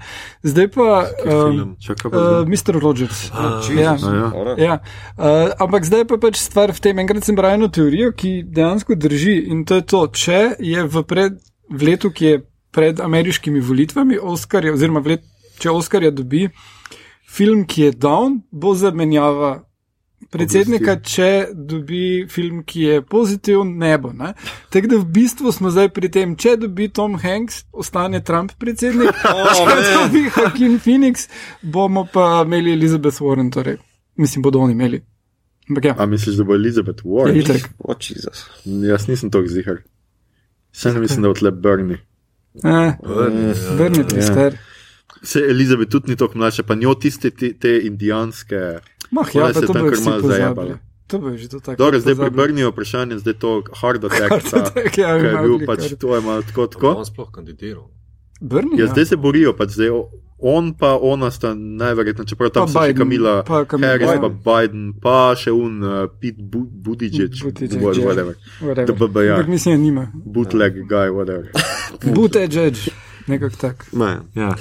Zdaj 0.47 0.71
pa 0.71 0.87
um, 1.27 1.75
Čakaj, 1.83 2.15
pa 2.15 2.23
uh. 2.23 2.47
Mr. 2.47 2.79
Rogers. 2.79 3.25
Ah, 3.35 3.59
ja. 3.75 3.97
Ja. 3.99 4.31
Ja, 4.55 4.79
uh, 5.19 5.51
ampak 5.67 5.91
zdaj 5.91 6.07
pa 6.07 6.21
pač 6.23 6.39
stvar 6.39 6.71
v 6.71 6.79
tem. 6.79 7.03
Enkrat 7.03 7.27
sem 7.27 7.35
bral 7.35 7.59
eno 7.59 7.67
teorijo, 7.67 8.15
ki 8.15 8.47
dejansko 8.47 8.95
drži 8.95 9.41
in 9.51 9.67
to 9.67 9.83
je 9.83 9.89
to, 9.89 10.07
če 10.15 10.41
je 10.63 10.87
v, 10.87 11.07
pred, 11.11 11.43
v 11.67 11.91
letu, 11.91 12.15
ki 12.15 12.31
je 12.31 12.41
pred 12.71 13.03
ameriškimi 13.03 13.59
volitvami, 13.67 14.23
Oscarja, 14.23 14.79
oziroma 14.79 15.03
v 15.03 15.17
let, 15.17 15.31
če 15.59 15.75
Oscarja 15.75 16.15
dobi 16.15 16.47
film, 17.29 17.65
ki 17.65 17.83
je 17.83 17.93
down, 17.93 18.41
bo 18.51 18.75
zamenjava. 18.75 19.65
Predsednika, 20.31 20.97
če 21.01 21.29
dobi 21.55 22.27
film, 22.29 22.63
ki 22.63 22.81
je 22.83 23.03
pozitiven, 23.03 23.77
ne 23.79 23.99
bo. 23.99 24.11
ne. 24.13 24.33
Tako 24.69 24.87
da 24.87 24.97
v 24.97 25.07
bistvu 25.07 25.53
smo 25.53 25.71
zdaj 25.71 25.89
pri 25.89 26.11
tem, 26.11 26.37
če 26.37 26.57
dobi 26.57 26.89
Tom 26.89 27.15
Hanks, 27.17 27.63
ostane 27.73 28.21
Trump 28.21 28.53
predsednik, 28.59 29.15
če 29.57 29.77
dobi 29.95 30.25
Hakim 30.29 30.79
Phoenix, 30.79 31.29
bomo 31.63 32.05
pa 32.05 32.43
imeli 32.45 32.73
Elizabeth 32.73 33.21
Warren, 33.21 33.49
torej 33.51 33.79
mislim, 34.17 34.43
bodo 34.43 34.59
oni 34.59 34.73
imeli. 34.73 35.01
Ampak 35.71 35.85
ja, 35.85 35.95
A 35.99 36.07
misliš, 36.07 36.37
da 36.37 36.45
bo 36.45 36.55
Elizabeth 36.55 37.05
Warren? 37.05 37.39
itek. 37.39 37.69
O, 37.79 37.95
Jezus. 37.95 38.45
Jaz 38.65 39.07
nisem 39.09 39.31
tako 39.31 39.47
zihar. 39.47 39.81
Še 40.75 40.93
ne 40.93 41.01
mislim, 41.01 41.23
da 41.23 41.29
bo 41.29 41.39
tle 41.39 41.53
Bernie. 41.53 42.01
Eh, 42.65 42.97
Vrnite 43.79 44.17
Ja. 44.17 44.23
star. 44.23 44.57
Se 45.23 45.39
Elizabeth 45.41 45.91
tudi 45.91 46.11
ni 46.11 46.17
tako 46.17 46.39
mlajša, 46.39 46.63
pa 46.63 46.75
njo 46.75 46.95
tiste 46.95 47.31
te, 47.31 47.53
te 47.53 47.81
indijanske. 47.81 48.79
Mah, 49.11 49.35
ja, 49.35 49.55
se 49.55 49.61
to 49.61 49.73
tam 49.73 49.89
kar 49.89 49.99
malo 50.05 50.21
zajebala. 50.23 50.79
To 51.07 51.19
bo 51.19 51.37
že 51.37 51.49
to 51.49 51.61
tako. 51.61 51.77
Dobro, 51.79 52.01
zdaj. 52.01 52.15
Brniju 52.31 52.69
vprašanje, 52.69 53.19
zdaj 53.19 53.35
to 53.35 53.63
hard 53.75 54.05
attack. 54.05 54.31
Hard 54.31 54.51
ta, 54.51 54.57
attack, 54.59 54.99
ja, 54.99 55.09
je 55.09 55.37
bil 55.43 55.67
pač, 55.67 55.95
to 55.99 56.15
je 56.15 56.21
malo 56.21 56.43
tako, 56.43 56.67
tako. 56.67 56.89
On 56.95 57.05
sploh 57.05 57.31
kandidiral. 57.33 57.89
Brni, 58.41 58.77
Ja, 58.77 58.85
ja. 58.85 58.93
zdaj 58.93 59.05
se 59.05 59.17
borijo, 59.17 59.53
pač 59.53 59.71
zdaj 59.71 59.89
on 60.39 60.75
pa 60.75 60.95
ona 60.95 61.31
sta 61.31 61.55
najverjetneje, 61.55 62.29
čeprav 62.29 62.51
tam 62.51 62.63
Pa 62.63 62.69
so 62.69 62.79
še 62.79 62.87
Biden, 62.87 62.99
Kamila 62.99 63.43
pa 63.43 63.65
Kamila 63.65 63.89
Harris, 63.91 64.07
pa 64.07 64.29
Biden. 64.29 64.39
Biden, 64.45 64.85
pa 65.03 65.35
še 65.35 65.51
un 65.51 65.83
uh, 65.83 66.07
Pete 66.21 66.39
Bu- 66.39 66.69
Buttigieg, 66.71 67.35
Buttigieg, 67.43 67.83
ja. 67.83 68.05
whatever, 68.07 68.37
Whatever. 68.61 68.87
The 68.87 68.95
BBA. 68.95 69.35
Ampak 69.35 69.49
mislim, 69.49 69.75
da 69.75 69.83
nima. 69.83 70.05
bootleg 70.15 70.75
guy, 70.87 71.09
whatever. 71.11 71.51
Judge, 72.55 72.91
nekako 73.27 73.57
tak. 73.57 73.87
Ne. 73.93 74.21
Ja. 74.35 74.55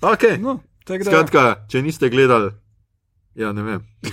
Ok, 0.00 0.22
No, 0.38 0.60
da. 0.86 1.00
skratka, 1.00 1.66
če 1.66 1.82
niste 1.82 2.08
gledali, 2.08 2.50
ja 3.34 3.52
ne 3.52 3.62
vem. 3.62 3.80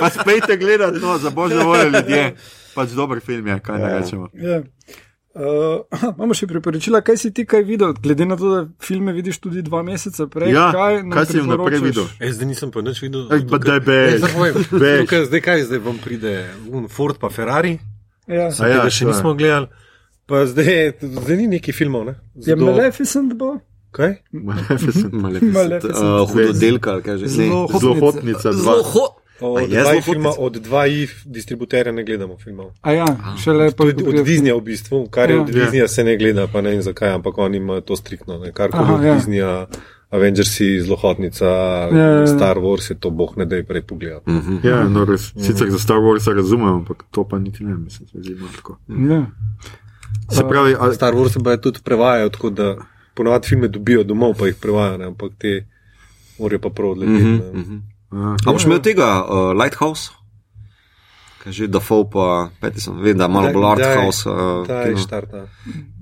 pa 0.00 0.10
spejte 0.10 0.56
gledati, 0.56 0.98
no, 0.98 1.18
za 1.18 1.30
božjo 1.30 1.64
voljo 1.64 1.88
ljudje. 1.88 2.34
Pač 2.74 2.90
dober 2.90 3.20
film 3.20 3.46
je, 3.46 3.60
kaj 3.60 3.78
ne 3.78 3.98
rečemo. 3.98 4.28
Ja. 4.34 4.62
Uh, 5.30 5.86
imamo 6.16 6.34
še 6.34 6.46
priporočila, 6.46 7.02
kaj 7.02 7.16
si 7.16 7.30
ti 7.30 7.46
kaj 7.46 7.62
videl, 7.62 7.94
glede 7.94 8.26
na 8.26 8.36
to, 8.36 8.50
da 8.50 8.60
filme 8.82 9.12
vidiš 9.12 9.38
tudi 9.38 9.62
dva 9.62 9.82
meseca 9.82 10.26
prej. 10.26 10.50
Ja, 10.50 10.72
kaj, 10.74 11.06
kaj 11.06 11.26
si 11.26 11.38
vnaprej 11.38 11.78
priporočaš? 11.78 11.84
videl? 11.84 12.06
E, 12.18 12.32
zdaj 12.32 12.46
nisem 12.46 12.70
pa 12.70 12.82
nič 12.82 12.98
videl. 12.98 13.28
Ej, 13.30 13.46
pa 13.46 13.58
daj 13.60 13.80
bež, 13.80 14.18
zdaj 15.26 15.42
kaj, 15.42 15.66
zdaj 15.68 15.80
vam 15.84 15.98
pride 15.98 16.50
un 16.70 16.88
Ford 16.88 17.18
pa 17.18 17.30
Ferrari, 17.30 17.78
Ja. 18.30 18.46
A 18.46 18.54
tega 18.54 18.76
ja, 18.76 18.82
še 18.86 19.02
to 19.02 19.04
je. 19.04 19.10
nismo 19.10 19.34
gledali. 19.34 19.66
Pa 20.30 20.46
zdaj, 20.46 20.92
zdaj 21.02 21.36
ni 21.36 21.46
neki 21.50 21.72
filmov, 21.72 22.04
ne? 22.06 22.14
Je 22.36 22.54
Maleficent 22.56 23.34
bo? 23.34 23.58
Kaj? 23.90 24.22
Maleficent. 24.30 25.10
Maleficent. 25.24 25.52
Maleficent. 25.52 25.98
Uh, 25.98 26.22
hudodelka, 26.24 27.00
kaj 27.00 27.18
že. 27.18 27.26
Ne. 27.26 27.30
Zelo 27.50 27.66
Zelo 27.74 27.94
hotnica, 27.96 28.48
dva. 28.52 28.62
Zelo 28.62 28.82
ho. 28.84 29.04
Od 29.40 29.60
je 29.62 29.68
dva 29.72 29.90
zelo 29.90 30.02
filma, 30.02 30.30
od 30.38 30.54
dva 30.54 30.84
jih 30.84 31.08
distributerja 31.26 31.92
ne 31.92 32.04
gledamo 32.04 32.36
filmov. 32.36 32.70
A 32.80 32.92
ja, 32.92 33.06
šele 33.36 33.70
To 33.72 33.88
je 33.88 33.96
od 33.98 34.20
Disneya 34.20 34.54
v 34.54 34.60
bistvu, 34.62 35.08
kar 35.08 35.30
je 35.30 35.36
Ja. 35.36 35.42
od 35.42 35.48
Disneya 35.48 35.88
se 35.88 36.04
ne 36.04 36.16
gleda, 36.16 36.44
pa 36.46 36.60
ne 36.60 36.70
vem 36.70 36.82
zakaj, 36.82 37.08
ampak 37.10 37.38
oni 37.38 37.56
imajo 37.56 37.80
to 37.80 37.96
striktno. 37.96 38.38
ne. 38.38 38.52
Karkoli 38.52 38.84
Aha, 38.84 38.94
od 38.94 39.02
ja. 39.02 39.14
Disneya, 39.14 39.66
Avengersi, 40.10 40.80
Zlohotnica, 40.80 41.46
Ja, 41.46 41.88
ja, 41.90 42.20
ja. 42.20 42.26
Star 42.26 42.58
Wars 42.58 42.90
je 42.90 42.98
to 42.98 43.10
boh 43.10 43.32
ne 43.36 43.46
da 43.46 43.56
je 43.56 43.64
prej 43.64 43.82
pogledati. 43.82 44.30
Ja, 44.62 44.84
no, 44.84 45.04
res, 45.04 45.32
sicer 45.34 45.70
za 45.70 45.78
Star 45.78 45.96
Wars 45.98 46.28
razumem, 46.28 46.68
ampak 46.76 47.08
to 47.10 47.24
pa 47.24 47.38
niti 47.38 47.64
ne 47.64 47.74
mislim, 47.74 48.08
se 48.08 48.20
zdi 48.20 48.34
malo 48.34 48.52
tako. 48.56 48.76
Se 50.30 50.44
pravi, 50.48 50.76
a, 50.80 50.92
Star 50.94 51.14
Wars 51.14 51.36
pa 51.44 51.50
je 51.50 51.60
tudi 51.60 51.80
prevajajo, 51.84 52.28
tako 52.28 52.50
da 52.50 52.76
ponovadi 53.14 53.48
filme 53.48 53.68
dobijo 53.68 54.04
domov, 54.04 54.34
pa 54.38 54.46
jih 54.46 54.56
prevajajo, 54.60 54.98
ne, 54.98 55.10
ampak 55.10 55.32
te 55.38 55.66
morajo 56.38 56.58
pa 56.58 56.70
prav 56.70 56.90
odleteti. 56.90 57.24
Mhm, 57.24 57.36
ne. 57.54 57.60
mhm. 57.60 57.76
a, 58.10 58.36
A 58.46 58.52
boš 58.52 58.64
imel 58.64 58.80
tega 58.82 59.24
uh, 59.24 59.52
Lighthouse? 59.62 60.10
Kaj 61.40 61.52
že 61.56 61.66
Dafoe 61.72 62.04
pa 62.12 62.50
Peterson, 62.60 62.98
vem, 63.00 63.16
da 63.16 63.24
malo 63.28 63.48
bolj 63.52 63.64
art 63.64 63.84
house. 63.96 64.28
Uh, 64.28 64.66
Ta 64.66 64.82
je 64.84 64.92
kino. 64.92 65.00
štarta. 65.00 65.46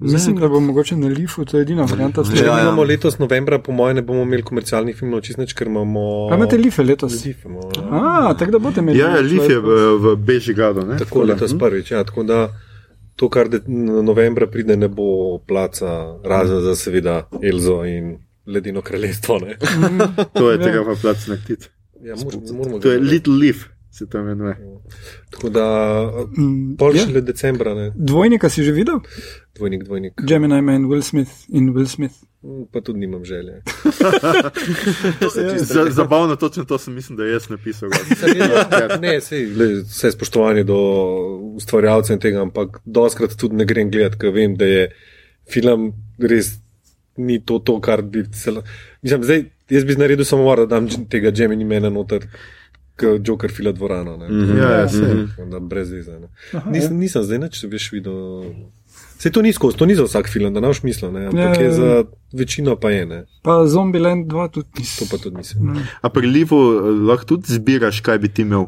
Mislim, 0.01 0.37
da 0.37 0.49
bo 0.49 0.61
mogoče 0.61 0.97
na 0.97 1.07
Lifu, 1.07 1.45
to 1.45 1.59
je 1.59 1.63
edina 1.63 1.87
varianta. 1.87 2.25
Če 2.25 2.43
Ja, 2.43 2.47
ja, 2.47 2.57
ja. 2.57 2.63
imamo 2.63 2.83
letos 2.83 3.19
novembra, 3.19 3.61
po 3.63 3.73
mojem, 3.73 3.97
ne 3.97 4.03
bomo 4.03 4.25
imeli 4.27 4.43
komercialnih 4.43 4.97
filmov, 4.99 5.23
čist 5.23 5.39
nič, 5.39 5.55
ker 5.55 5.71
imamo. 5.71 6.03
A 6.33 6.35
imate 6.35 6.59
Life 6.59 6.83
letos? 6.83 7.21
Lif 7.25 7.45
imamo, 7.47 7.71
ja. 7.71 7.87
A, 7.87 8.35
tako 8.35 8.57
da 8.57 8.59
boste 8.59 8.83
imeli. 8.83 8.99
ja, 8.99 9.13
ja, 9.15 9.23
Lif 9.23 9.47
je 9.47 9.61
v, 9.63 9.79
v 10.03 10.17
Bežigradu, 10.17 10.83
ne? 10.83 10.99
Tako 10.99 11.23
da, 11.23 11.33
letos 11.33 11.55
hm. 11.55 11.59
prvič. 11.59 11.91
Ja, 11.95 12.03
tako 12.05 12.27
da 12.27 12.49
to, 13.19 13.29
kar 13.29 13.49
novembra 14.03 14.47
pride, 14.47 14.77
ne 14.77 14.89
bo 14.89 15.07
placa, 15.41 15.91
razen 16.25 16.61
za 16.61 16.75
seveda 16.75 17.17
Elzo 17.43 17.83
in 17.85 18.15
ledino 18.47 18.81
kraljestvo. 18.81 19.39
ne. 19.39 19.57
To 20.33 20.51
je 20.51 20.57
Ja. 20.57 20.65
tega 20.65 20.85
pa 20.85 20.95
plac 20.95 21.27
na 21.27 21.37
ptic. 21.37 21.67
Ja, 22.01 22.15
moramo, 22.17 22.53
moramo 22.55 22.79
To 22.79 22.91
je. 22.91 22.99
Little 23.01 23.35
Leaf, 23.35 23.57
se 23.91 24.07
to 24.07 24.19
imenuje. 24.19 24.55
Tako 25.31 25.49
da 25.51 25.67
Mm, 26.31 26.77
pol 26.77 26.95
ja. 26.95 27.03
šele 27.03 27.21
decembra, 27.23 27.75
ne. 27.75 27.91
Dvojnika 27.97 28.49
si 28.49 28.63
že 28.63 28.73
videl? 28.73 29.01
dvojnik, 29.55 29.83
dvojnik. 29.83 30.13
Gemini 30.19 30.63
Man, 30.63 30.85
Will 30.85 31.03
Smith 31.03 31.31
in 31.49 31.75
Will 31.75 31.87
Smith. 31.87 32.15
Mm, 32.43 32.65
Pa 32.73 32.81
tudi 32.81 32.99
nimam 32.99 33.25
želje. 33.25 33.63
Za, 35.59 35.87
zabavno, 35.91 36.37
točno 36.37 36.65
to 36.65 36.79
sem 36.79 36.95
mislim, 36.95 37.17
da 37.17 37.25
je 37.25 37.33
jaz 37.33 37.49
napisal. 37.49 37.89
Ne, 39.01 39.21
sej, 39.21 39.47
le, 39.57 39.67
vse 39.83 40.13
spoštovanje 40.13 40.65
do 40.65 40.77
ustvarjalcev 41.59 42.15
in 42.15 42.21
tega, 42.21 42.43
ampak 42.43 42.79
doskrat 42.85 43.35
tudi 43.37 43.55
ne 43.55 43.65
grem 43.65 43.91
gledati, 43.91 44.19
ker 44.19 44.31
vem, 44.31 44.55
da 44.57 44.65
je 44.65 44.89
film 45.51 45.93
res 46.19 46.53
ni 47.17 47.41
to, 47.45 47.59
to 47.59 47.81
kar 47.81 48.03
bi 48.03 48.23
celo. 48.33 48.63
Mislim, 49.03 49.25
zdaj, 49.25 49.45
jaz 49.71 49.85
bi 49.85 49.97
naredil 49.99 50.25
samo 50.25 50.47
var, 50.47 50.63
da 50.63 50.67
dam 50.79 50.87
tega 51.11 51.31
Gemini 51.35 51.65
mena 51.65 51.91
noter, 51.91 52.29
kot 52.99 53.27
Joker 53.29 53.51
fila 53.51 53.73
dvorano. 53.73 54.17
Ne. 54.17 54.29
Mhm. 54.29 54.59
Ja, 54.59 54.71
ja, 54.79 54.89
sej. 54.89 55.27
Da, 55.51 55.59
brez 55.59 55.91
veze. 55.91 56.21
ne. 56.21 56.29
Aha, 56.53 56.71
Nis, 56.71 56.85
ja. 56.85 56.91
nisem 56.91 57.23
zdaj 57.23 57.51
več 57.71 57.91
videl. 57.93 58.45
Vse 59.19 59.31
to 59.31 59.43
ni 59.43 59.51
skozi, 59.51 59.77
to 59.77 59.85
ni 59.85 59.95
za 59.95 60.05
vsak 60.05 60.29
film, 60.29 60.55
da 60.55 60.61
ne 60.61 60.69
boš 60.69 60.83
mislil, 60.83 61.11
ne, 61.11 61.27
ampak 61.27 61.39
Ja, 61.39 61.49
ja, 61.53 61.55
je 61.57 61.65
ja. 61.65 61.73
za 61.73 62.05
večino 62.33 62.77
pa 62.77 62.91
je, 62.91 63.07
ne. 63.07 63.25
Pa 63.43 63.67
Zombieland 63.67 64.27
2 64.27 64.49
tudi 64.49 64.69
To 64.69 64.79
nisem. 64.79 65.09
pa 65.11 65.17
tudi 65.19 65.37
nisem. 65.37 65.59
A 66.01 66.09
pri 66.09 66.27
Livu 66.29 66.55
eh, 66.55 66.79
lahko 67.03 67.25
tudi 67.27 67.51
zbiraš, 67.51 68.01
kaj 68.01 68.19
bi 68.19 68.29
ti 68.29 68.43
imel? 68.43 68.67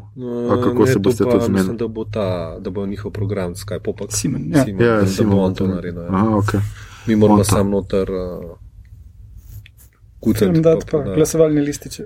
A 0.49 0.59
kako 0.59 0.85
se 0.85 0.93
to 0.93 0.99
boste 1.01 1.23
pa 1.23 1.31
to 1.31 1.39
zmenili? 1.39 1.53
Mislim, 1.55 1.77
da 1.77 1.87
bo, 1.89 2.03
ta, 2.05 2.27
da 2.59 2.69
bo 2.69 2.85
njihov 2.85 3.11
program 3.11 3.53
Skype 3.53 3.79
popak. 3.81 4.11
Simon, 4.11 4.43
ja. 4.45 4.63
Simon, 4.63 4.81
Ja, 4.81 4.95
da 4.97 5.07
Simon, 5.07 5.31
bo 5.31 5.41
on 5.41 5.53
to 5.53 5.63
to- 5.63 5.71
naredil. 5.71 6.01
Ja. 6.01 6.07
Aha, 6.09 6.35
ok. 6.37 6.51
Mi 7.07 7.15
moramo 7.15 7.33
On 7.35 7.39
to. 7.39 7.43
sam 7.47 7.69
noter 7.69 8.11
uh, 8.11 8.57
kucati. 10.19 10.59
Dati 10.61 10.85
pa 10.85 10.97
da- 10.99 11.15
glasovalne 11.15 11.61
lističe. 11.61 12.03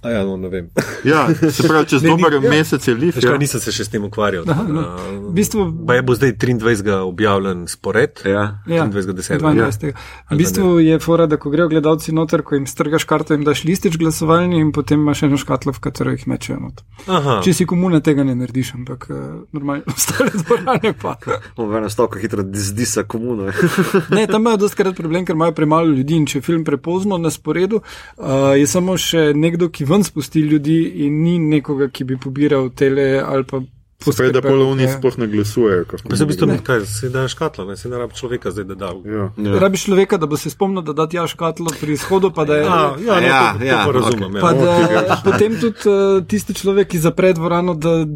A 0.00 0.10
ja, 0.10 0.24
no, 0.24 0.36
ne 0.36 0.48
vem. 0.48 0.70
Ja, 1.04 1.24
se 1.50 1.62
pravi, 1.62 1.86
čez 1.86 2.02
Ne, 2.02 2.08
ni- 2.08 2.16
dober 2.16 2.32
ja. 2.34 2.50
mesec 2.50 2.80
je 2.80 2.94
lift. 2.94 3.20
Ja. 3.20 3.36
nisem 3.36 3.60
se 3.60 3.68
še 3.70 3.84
s 3.84 3.88
tem 3.88 4.00
ukvarjal. 4.00 4.44
Aha, 4.46 4.62
no. 4.64 4.82
V 5.26 5.32
bistvu- 5.32 5.66
Pa 5.82 5.94
je 5.94 6.02
bo 6.02 6.14
zdaj 6.14 6.32
23. 6.34 6.80
objavljen 7.02 7.66
spored. 7.66 8.22
Ja. 8.24 8.62
Ja, 8.66 8.86
23.10. 8.86 9.38
22. 9.38 9.92
V 10.26 10.36
bistvu 10.36 10.80
je 10.80 10.98
fora, 10.98 11.26
da 11.26 11.36
ko 11.36 11.50
grejo 11.50 11.68
gledalci 11.68 12.12
noter, 12.12 12.40
ko 12.40 12.54
jim 12.54 12.64
strgaš 12.64 13.04
karto, 13.04 13.34
jim 13.34 13.44
daš 13.44 13.64
listič 13.64 13.96
glasovalni 13.96 14.56
in 14.58 14.72
potem 14.72 15.00
imaš 15.00 15.22
eno 15.22 15.36
škatlo, 15.36 15.72
v 15.72 15.80
katero 15.80 16.10
jih 16.10 16.24
mečejo. 16.26 16.60
not. 16.60 16.80
Aha. 17.06 17.40
Če 17.42 17.52
si 17.52 17.66
komuna, 17.66 18.00
tega 18.00 18.24
ne 18.24 18.34
narediš, 18.34 18.74
ampak 18.74 19.06
uh, 19.06 19.16
normalno 19.50 19.82
ostale 19.92 20.30
dvorane 20.34 20.94
pa. 20.94 21.18
Enem 21.58 21.90
stavku 21.90 22.16
hitro 22.16 22.40
zdi 22.46 22.86
se 22.86 23.04
komuno. 23.04 23.50
Ne, 24.10 24.26
tam 24.26 24.40
imajo 24.40 24.56
dostakrat 24.58 24.96
problem, 24.96 25.24
ker 25.24 25.34
imajo 25.34 25.52
premalo 25.52 25.86
ljudi 25.88 26.14
in 26.14 26.26
če 26.26 26.38
je 26.38 26.42
film 26.42 26.64
prepozno 26.64 27.18
na 27.18 27.30
sporedu, 27.30 27.80
uh, 28.16 28.24
je 28.54 28.66
samo 28.66 28.96
še 28.96 29.32
nekdo, 29.34 29.68
ki 29.68 29.79
ven 29.84 30.04
spusti 30.04 30.40
ljudi 30.40 30.82
in 31.06 31.22
ni 31.22 31.38
nekoga, 31.38 31.88
ki 31.88 32.04
bi 32.04 32.16
pobiral 32.16 32.70
tele 32.70 33.20
ali 33.20 33.44
pa 33.44 33.60
Prej, 34.00 34.32
da 34.32 34.40
poskrbel, 34.40 34.42
polovni 34.42 34.82
ja. 34.82 34.92
sploh 34.96 35.18
ne 35.18 35.26
glasujejo. 35.28 35.84
Pa 36.08 36.16
se 36.16 36.24
v 36.24 36.28
bistvu 36.30 36.46
ne 36.48 36.54
ne, 36.56 36.62
kaj, 36.64 36.86
se 36.88 37.10
da 37.12 37.26
škatla, 37.28 37.66
ne, 37.68 37.76
se 37.76 37.88
ne 37.88 37.98
rabi 38.00 38.14
človeka 38.16 38.50
zdaj, 38.50 38.64
da 38.64 38.74
da. 38.74 38.92
Ja. 39.04 39.26
Ja. 39.36 39.58
Rabiš 39.60 39.84
človeka, 39.84 40.16
da 40.16 40.26
bo 40.26 40.38
se 40.40 40.50
spomnil, 40.50 40.80
da 40.82 40.94
da 40.96 41.04
tja 41.08 41.26
škatlo 41.28 41.68
pri 41.80 41.92
izhodu, 41.98 42.30
pa 42.32 42.46
da 42.48 42.56
je. 42.56 42.64
A, 42.64 42.78
ja, 43.04 43.20
no, 43.20 43.26
Ja, 43.26 43.52
to, 43.52 43.58
to 43.58 43.64
ja, 43.64 43.82
pa 43.84 43.92
razumem. 43.92 44.40
Pa 44.40 44.54
Ja. 44.56 45.02
da 45.04 45.20
potem 45.24 45.60
tudi 45.60 45.84
uh, 45.84 46.24
tisti 46.24 46.56
človek, 46.56 46.88
ki 46.88 46.98
zapre 46.98 47.34
dvorano, 47.36 47.74
da 47.76 48.06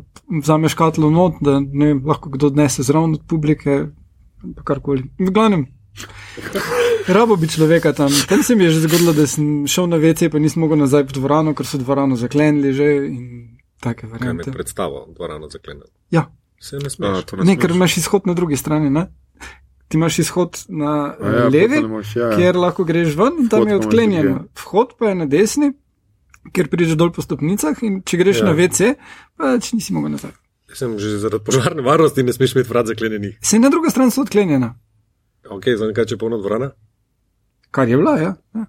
vzame 0.41 0.73
škatlo 0.73 1.11
not, 1.11 1.37
da 1.45 1.61
ne 1.61 1.93
vem, 1.93 2.01
lahko 2.07 2.33
kdo 2.33 2.49
odnese 2.49 2.83
zraven 2.83 3.21
od 3.21 3.29
publike, 3.29 3.93
pa 4.57 4.65
karkoli. 4.65 5.05
V 5.21 5.37
glavnem. 5.37 5.69
Rabo 7.09 7.37
bi 7.37 7.47
človeka 7.47 7.93
tam. 7.93 8.11
Tam 8.29 8.43
se 8.43 8.55
mi 8.55 8.65
je 8.65 8.71
že 8.71 8.81
zgodilo, 8.81 9.13
da 9.13 9.27
sem 9.27 9.67
šel 9.67 9.87
na 9.87 9.97
WC, 9.97 10.29
pa 10.29 10.39
nisem 10.39 10.61
mogel 10.61 10.79
nazaj 10.79 11.03
v 11.05 11.13
dvorano, 11.13 11.53
ker 11.53 11.65
so 11.65 11.77
dvorano 11.77 12.17
zaklenili 12.17 12.73
že 12.73 12.87
in 13.07 13.25
take 13.79 14.01
Kaj 14.01 14.09
me 14.09 14.19
variante. 14.33 14.51
predstavo, 14.51 15.07
dvorano 15.11 15.49
zaklene. 15.49 15.85
Ja, 16.11 16.31
Se 16.57 16.77
ne 16.77 16.87
A, 16.87 16.91
smeš. 16.91 17.25
to 17.25 17.37
ne, 17.39 17.57
ker 17.57 17.69
smeš. 17.69 17.77
imaš 17.77 17.97
izhod 17.99 18.23
na 18.25 18.33
drugi 18.33 18.57
strani, 18.57 18.91
ne? 18.91 19.07
Ti 19.89 19.97
imaš 19.97 20.19
izhod 20.19 20.65
na 20.69 21.13
A 21.13 21.29
ja, 21.31 21.45
levi, 21.47 21.77
ne 21.77 21.89
moreš, 21.89 22.17
ja, 22.17 22.23
ja. 22.25 22.37
kjer 22.37 22.57
lahko 22.57 22.85
greš 22.85 23.15
ven 23.15 23.33
in 23.39 23.49
tam 23.49 23.61
Vhod 23.61 23.69
je 23.69 23.79
drugje. 23.81 24.35
Vhod 24.57 24.89
pa 24.99 25.05
je 25.07 25.15
na 25.15 25.27
desni, 25.27 25.73
kjer 26.51 26.69
prideš 26.69 26.95
dol 26.95 27.13
po 27.13 27.21
stopnicah 27.21 27.77
in 27.83 28.01
če 28.01 28.17
greš 28.17 28.41
Ja. 28.41 28.45
na 28.45 28.53
WC, 28.55 28.95
pa 29.37 29.59
če 29.59 29.77
nisi 29.77 29.93
mogel 29.93 30.11
nazaj. 30.11 30.33
Sem 30.73 30.99
že 30.99 31.19
zaradi 31.19 31.45
požarne 31.45 31.83
varnosti 31.83 32.23
ne 32.23 32.33
smeš 32.33 32.55
imeti 32.55 32.69
vrat 32.69 32.87
zaklenjenih. 32.87 33.37
Se 33.41 33.59
na 33.59 33.69
druga 33.69 33.91
stran 33.91 34.11
so 34.11 34.23
odklenjena, 34.23 34.73
Ok, 35.49 35.65
za 35.77 35.87
nekaj 35.87 36.05
če 36.05 36.15
je 36.15 36.19
polna 36.19 36.37
dvorana. 36.37 36.71
kar 37.71 37.89
je 37.89 37.97
bila, 37.97 38.19
ja. 38.19 38.35
ja. 38.55 38.67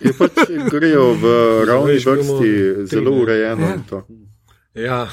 Je 0.00 0.12
pač 0.12 0.32
grejo 0.70 1.12
v 1.14 1.24
ravni 1.68 1.98
vrsti 1.98 2.52
zelo 2.86 3.10
urejeno. 3.12 3.66
Ja. 3.90 4.04
Ja, 4.74 5.08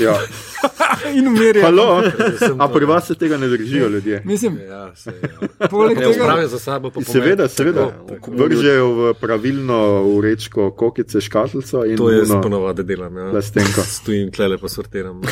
Ja. 0.00 0.16
In. 1.14 1.28
Halo, 1.62 2.02
sem 2.38 2.60
a 2.60 2.66
pri 2.68 2.84
vas 2.84 3.06
se 3.06 3.14
tega 3.14 3.36
ne 3.36 3.46
držijo 3.48 3.88
ljudje? 3.88 4.22
Mislim, 4.24 4.58
ja, 4.68 4.96
se 4.96 5.10
ja. 5.22 5.48
poleg 5.70 5.96
Ja, 5.96 6.08
tega. 6.08 6.14
spravijo 6.14 6.48
za 6.48 6.58
sabo, 6.58 6.90
pa 6.90 7.00
Seveda, 7.02 7.48
seveda. 7.48 7.86
Tako, 7.86 8.06
tako. 8.08 8.30
Vržejo 8.32 8.88
v 8.88 9.14
pravilno 9.14 10.02
urečko 10.04 10.70
kokice 10.70 11.20
škatlico 11.20 11.84
in 11.84 11.96
To 11.96 12.10
jaz 12.10 12.30
ono 12.30 12.42
ponovadi 12.42 12.82
delam. 12.82 13.16
Ja. 13.16 13.30
plastenko. 13.30 13.80
Stojim 13.82 14.32
tlele 14.32 14.58
pa 14.58 14.68
sortiram. 14.68 15.22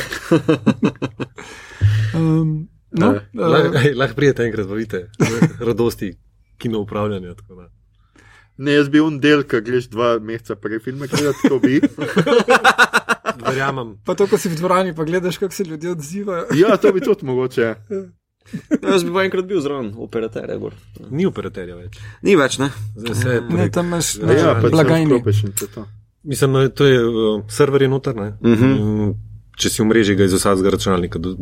Um, 2.14 2.68
no, 2.94 3.12
Eh, 3.12 3.20
uh, 3.34 3.46
Lahko 3.46 3.78
lah 4.00 4.12
prijete 4.12 4.44
enkrat, 4.44 4.66
pa 4.66 4.74
vidite, 4.74 5.08
radosti 5.60 6.12
kino 6.58 6.80
upravljanja. 6.80 7.34
tako 7.34 7.54
da. 7.54 7.68
Ne, 8.56 8.72
jaz 8.72 8.88
bi 8.88 9.00
on 9.00 9.18
del, 9.18 9.42
ki 9.42 9.60
greš 9.60 9.88
dva 9.88 10.18
meseca 10.20 10.54
prej 10.54 10.78
filme 10.80 11.06
gledati, 11.06 11.48
to 11.48 11.58
bi. 11.58 11.80
Verjamem. 13.46 13.96
pa 14.04 14.14
to, 14.14 14.26
ko 14.26 14.38
si 14.38 14.48
v 14.48 14.56
dvorani, 14.56 14.94
pa 14.94 15.04
gledaš, 15.04 15.38
kako 15.38 15.54
se 15.54 15.64
ljudje 15.64 15.90
odzivajo. 15.90 16.46
Ja, 16.54 16.76
to 16.76 16.92
bi 16.92 17.00
tudi 17.00 17.26
mogoče. 17.26 17.60
Ja, 17.60 17.74
jaz 18.84 19.04
bi 19.04 19.10
pa 19.10 19.24
enkrat 19.24 19.44
bil 19.44 19.60
zraven 19.60 19.92
operaterja. 19.96 20.56
gor. 20.56 20.74
Ni 21.10 21.26
operaterja 21.26 21.76
več. 21.76 21.98
Ni 22.22 22.36
več, 22.36 22.58
ne? 22.58 22.70
Zdaj 22.94 23.14
se 23.14 23.40
Ne, 23.50 23.70
tam 23.70 23.86
imaš 23.86 24.14
Ja, 24.14 24.26
na 24.26 24.32
Ja, 24.32 24.54
pač 24.54 24.70
blagajni. 24.70 25.22
Mislim, 26.24 26.52
no, 26.52 26.68
to 26.70 26.86
je 26.86 26.98
uh, 27.00 27.42
server 27.48 27.82
je 27.82 27.88
noter. 27.88 28.14
Uh 28.14 28.32
Mhm. 28.40 28.64
-huh. 28.64 29.14
Če 29.56 29.68
si 29.70 29.82
v 29.82 29.86
mreži, 29.86 30.14
ga 30.14 30.24
iz 30.24 30.32
vsakega 30.32 30.70
računalnika 30.70 31.18
do, 31.18 31.36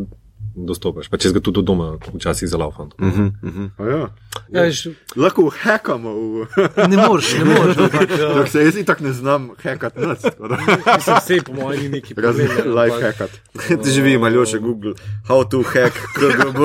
dostopaš. 0.54 1.08
Pa 1.08 1.16
če 1.16 1.32
ga 1.32 1.40
tudi 1.40 1.62
doma 1.62 1.98
včasih 2.14 2.48
zalaufam. 2.48 2.90
Uh 2.98 3.06
Uh 3.06 3.12
-huh, 3.12 3.32
uh 3.42 3.70
-huh. 3.78 3.90
Ja. 3.90 4.08
Ja, 4.50 4.62
veš, 4.62 4.86
Lahko 5.16 5.50
hakamo, 5.52 6.10
v... 6.12 6.46
ne 6.88 6.96
moreš, 6.98 7.34
ne 7.38 7.44
moreš. 7.44 7.76
dok 7.76 8.48
se 8.52 8.64
jaz 8.64 8.76
itak 8.76 9.00
ne 9.00 9.12
znam 9.12 9.50
hakati. 9.62 10.00
Nas, 10.00 10.20
tako 10.20 10.48
da- 10.48 10.58
Mislim, 10.96 11.16
vse 11.16 11.38
po 11.46 11.52
mojem 11.52 11.82
ni 11.82 11.88
neki 11.88 12.14
problem. 12.14 12.48
live 12.66 13.02
hakati. 13.02 13.40
Ti 13.82 13.90
živi, 13.90 14.18
maljoče 14.18 14.58
Google, 14.58 14.92
how 15.28 15.48
to 15.48 15.62
hack 15.62 15.94
KGB. 16.16 16.58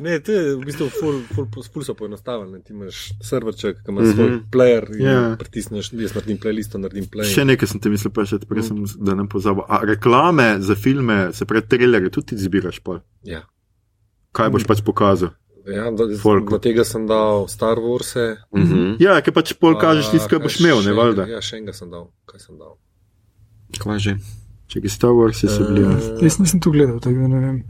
Ne, 0.00 0.18
to 0.20 0.32
je 0.32 0.56
v 0.56 0.64
bistvu 0.64 0.88
ful, 0.90 1.20
ful, 1.34 1.46
ful 1.72 1.84
so 1.86 1.94
poenostavljene. 1.94 2.60
Ti 2.64 2.72
imaš 2.72 3.12
serverček, 3.22 3.82
ki 3.84 3.92
ima 3.92 4.00
uh 4.00 4.06
-huh. 4.06 4.14
svoj 4.14 4.30
player 4.52 4.88
in 4.96 5.06
Ja. 5.06 5.12
yeah. 5.12 5.36
pritisneš, 5.38 5.92
jaz 5.92 6.14
naredim 6.14 6.38
playlist, 6.38 6.78
naredim 6.78 7.06
play. 7.06 7.24
Še 7.34 7.44
nekaj 7.44 7.68
sem 7.68 7.80
ti 7.80 7.88
mislil, 7.88 8.12
pa 8.12 8.24
še 8.24 8.38
prej 8.48 8.62
sem, 8.62 8.84
da 9.00 9.14
ne 9.14 9.28
pozabil. 9.28 9.62
A 9.68 9.80
reklame 9.84 10.56
za 10.60 10.74
filme, 10.74 11.32
se 11.32 11.44
pravi, 11.44 11.66
trailerje 11.68 12.10
tudi 12.10 12.26
ti 12.26 12.36
zbiraš 12.36 12.80
pol. 12.80 13.00
Ja. 13.22 13.42
Kaj 14.32 14.50
boš 14.50 14.64
pač 14.66 14.82
pokazal? 14.82 15.30
Ja, 15.66 15.90
da, 15.90 16.04
Folku. 16.20 16.52
na 16.52 16.58
tega 16.58 16.84
sem 16.84 17.06
dal 17.06 17.48
Star 17.48 17.78
Wars. 17.78 18.16
-e, 18.16 18.36
Uh 18.50 18.60
-huh. 18.60 18.96
Ja, 19.00 19.20
ker 19.20 19.32
pač 19.32 19.52
pol 19.52 19.78
kažeš 19.80 20.10
tisto, 20.10 20.28
kar 20.28 20.38
boš 20.38 20.60
imel, 20.60 20.82
ne 20.84 20.92
valjda. 20.92 21.26
Ja, 21.26 21.40
še 21.40 21.56
enega 21.56 21.72
sem 21.72 21.90
dal. 21.90 22.10
Kaj 22.26 22.40
sem 22.40 22.58
dal? 22.58 22.76
Kaj 23.78 23.98
že? 23.98 24.16
Če 24.66 24.80
ki 24.80 24.88
Star 24.88 25.10
Wars 25.10 25.42
je 25.42 25.48
se 25.48 25.62
bili. 25.62 25.82
Jaz 26.22 26.38
nisem 26.38 26.60
tu 26.60 26.70
gledal, 26.70 27.00
tako 27.00 27.14
da 27.14 27.28
ne 27.28 27.40
vem. 27.40 27.64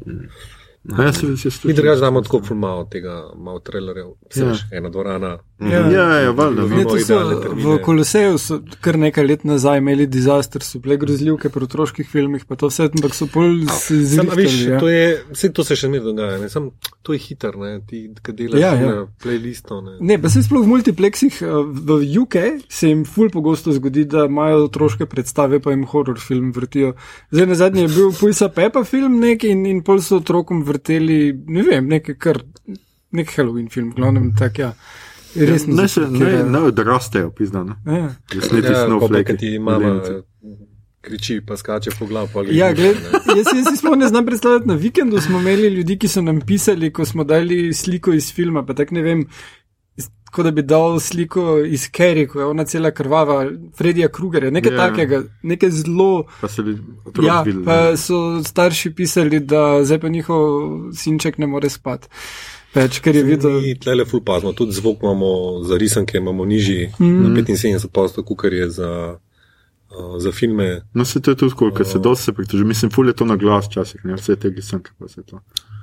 Ja, 0.85 1.13
se 1.13 1.51
se 1.51 1.69
Mi 1.69 1.75
drugače 1.75 2.01
damo 2.01 2.21
tako 2.21 2.43
ful 2.45 2.57
malo 2.57 2.85
tega, 2.85 3.31
malo 3.37 3.59
trailerjev. 3.59 4.07
Ja. 4.37 4.47
Ja. 4.47 4.55
Ena 4.73 4.89
dvorana. 4.89 5.39
Ja. 5.61 5.87
Ja, 5.91 6.05
ja, 6.19 6.31
valjda. 6.35 6.65
To 6.85 6.97
v 7.55 7.79
Koloseju 7.79 8.39
so 8.43 8.57
kar 8.83 8.97
nekaj 8.99 9.23
let 9.27 9.45
nazaj 9.47 9.79
imeli 9.79 10.07
dizaster, 10.11 10.63
so 10.67 10.81
bile 10.83 10.97
grozljivke 10.99 11.49
pri 11.49 11.69
otroških 11.69 12.09
filmih, 12.11 12.43
pa 12.45 12.57
to 12.59 12.67
vse, 12.73 12.89
ampak 12.91 13.15
so 13.15 13.29
pol 13.31 13.63
se 13.71 14.01
zrihtali. 14.03 14.49
to, 14.81 14.89
Ja. 14.89 14.97
je, 14.99 15.07
vse 15.31 15.53
to 15.55 15.65
se 15.65 15.77
še 15.79 15.89
ne 15.93 16.01
dogaja, 16.03 16.41
ne? 16.43 16.49
Sam, 16.51 16.73
to 17.07 17.15
je 17.15 17.23
hiter, 17.23 17.55
ne? 17.61 17.79
ti 17.87 18.03
ki 18.23 18.35
delaš 18.35 18.61
Ja, 18.61 18.73
ja, 18.75 19.07
playlistov. 19.23 19.85
Ne? 19.87 19.95
Ne, 20.01 20.19
pa 20.19 20.29
se 20.29 20.43
sploh 20.43 20.67
v 20.67 20.73
multiplexih 20.75 21.39
eh, 21.47 21.55
v 21.71 22.01
UK 22.25 22.37
se 22.69 22.91
jim 22.91 23.07
ful 23.07 23.31
pogosto 23.31 23.73
zgodi, 23.73 24.05
da 24.11 24.27
imajo 24.27 24.67
otroške 24.67 25.07
predstave, 25.07 25.63
pa 25.63 25.71
jim 25.71 25.87
horror 25.87 26.19
film 26.19 26.51
vrtijo. 26.53 26.97
Zdaj 27.31 27.47
na 27.47 27.55
zadnje 27.55 27.87
je 27.87 27.95
bil 27.95 28.11
Pulsa 28.19 28.49
Pepa 28.51 28.83
film 28.85 29.21
nek 29.23 29.47
in, 29.47 29.65
in 29.71 29.83
pol 29.87 30.03
so 30.03 30.19
otrokom 30.19 30.67
vrteli, 30.67 31.31
ne 31.47 31.63
vem, 31.63 31.87
nekaj 31.95 32.19
kar, 32.19 32.43
nek 33.15 33.31
Halloween 33.39 33.71
film, 33.71 33.95
glavnem 33.95 34.35
tak, 34.35 34.59
ja. 34.59 34.75
Res 35.37 35.67
Ne, 35.67 35.89
se, 35.89 36.01
ne, 36.01 36.45
ne 36.45 36.59
odrastejo, 36.61 37.31
priznano. 37.31 37.77
Ja. 37.87 38.15
Ne 38.53 38.63
ti 38.63 38.67
Ja, 38.67 38.87
snowflake. 38.87 39.39
ti 39.39 39.59
mama 39.59 40.01
kriči, 41.01 41.41
pa 41.41 41.57
skače 41.57 41.91
po 41.99 42.07
glavu. 42.07 42.29
Ja, 42.51 42.73
gled, 42.73 42.97
jaz, 43.29 43.47
jaz 43.57 43.67
si 43.69 43.77
sploh 43.77 43.97
ne 43.97 44.09
znam 44.09 44.27
predstavljati. 44.27 44.69
Na 44.69 44.75
vikendu 44.75 45.21
smo 45.21 45.41
imeli 45.41 45.69
ljudi, 45.69 45.99
ki 45.99 46.09
so 46.09 46.23
nam 46.23 46.41
pisali, 46.41 46.93
ko 46.93 47.05
smo 47.05 47.25
dali 47.25 47.75
sliko 47.75 48.13
iz 48.13 48.33
filma. 48.33 48.67
Pa 48.67 48.75
tako 48.75 48.95
ne 48.95 49.03
vem, 49.03 49.27
kot 50.35 50.45
da 50.45 50.51
bi 50.51 50.63
dal 50.63 50.99
sliko 51.01 51.59
iz 51.63 51.87
Kerry, 51.91 52.27
ko 52.29 52.41
je 52.41 52.47
ona 52.47 52.65
cela 52.65 52.91
krvava, 52.91 53.39
Fredija 53.79 54.09
Krugerja, 54.09 54.51
nekaj 54.51 54.73
Ja. 54.73 54.79
yeah. 54.79 54.89
takega, 54.91 55.23
nekaj 55.43 55.71
zelo. 55.71 56.25
Pa 56.41 56.49
se 56.49 56.63
ljudi 56.63 56.81
otroci 57.05 57.27
Ja, 57.27 57.43
videli, 57.43 57.65
pa 57.65 57.77
ne. 57.91 57.97
so 57.97 58.43
starši 58.45 58.91
pisali, 58.95 59.41
da 59.41 59.85
zdaj 59.85 60.01
pa 60.01 60.09
njihov 60.09 60.45
sinček 60.95 61.39
ne 61.39 61.47
more 61.47 61.71
spati. 61.71 62.09
Več, 62.75 62.99
ker 62.99 63.15
je 63.15 63.23
videl. 63.23 63.61
Mi 63.63 63.77
tlele 63.79 64.05
ful 64.05 64.21
pazno, 64.27 64.53
tudi 64.53 64.75
zvok 64.75 65.03
imamo 65.03 65.29
za 65.63 65.77
risanke, 65.79 66.19
imamo 66.19 66.45
nižji 66.45 66.89
mm. 66.99 67.23
na 67.23 67.31
75%, 67.31 68.25
kot 68.25 68.45
je 68.53 68.71
za, 68.71 68.91
uh, 69.15 70.17
za 70.19 70.33
filme. 70.33 70.83
No, 70.95 71.05
se 71.05 71.23
to 71.23 71.31
je 71.31 71.37
tudi, 71.37 71.55
koliko 71.55 71.85
se 71.85 71.99
dosti 71.99 72.25
se 72.25 72.33
pritoži. 72.33 72.65
Mislim, 72.65 72.91
ful 72.91 73.07
je 73.07 73.15
to 73.15 73.25
na 73.25 73.37
glas 73.37 73.71
včasih, 73.71 74.05
ne 74.05 74.19
vse 74.19 74.37
te 74.37 74.51
glisanke 74.51 74.91
pa 74.99 75.09
se 75.09 75.23
to. 75.23 75.41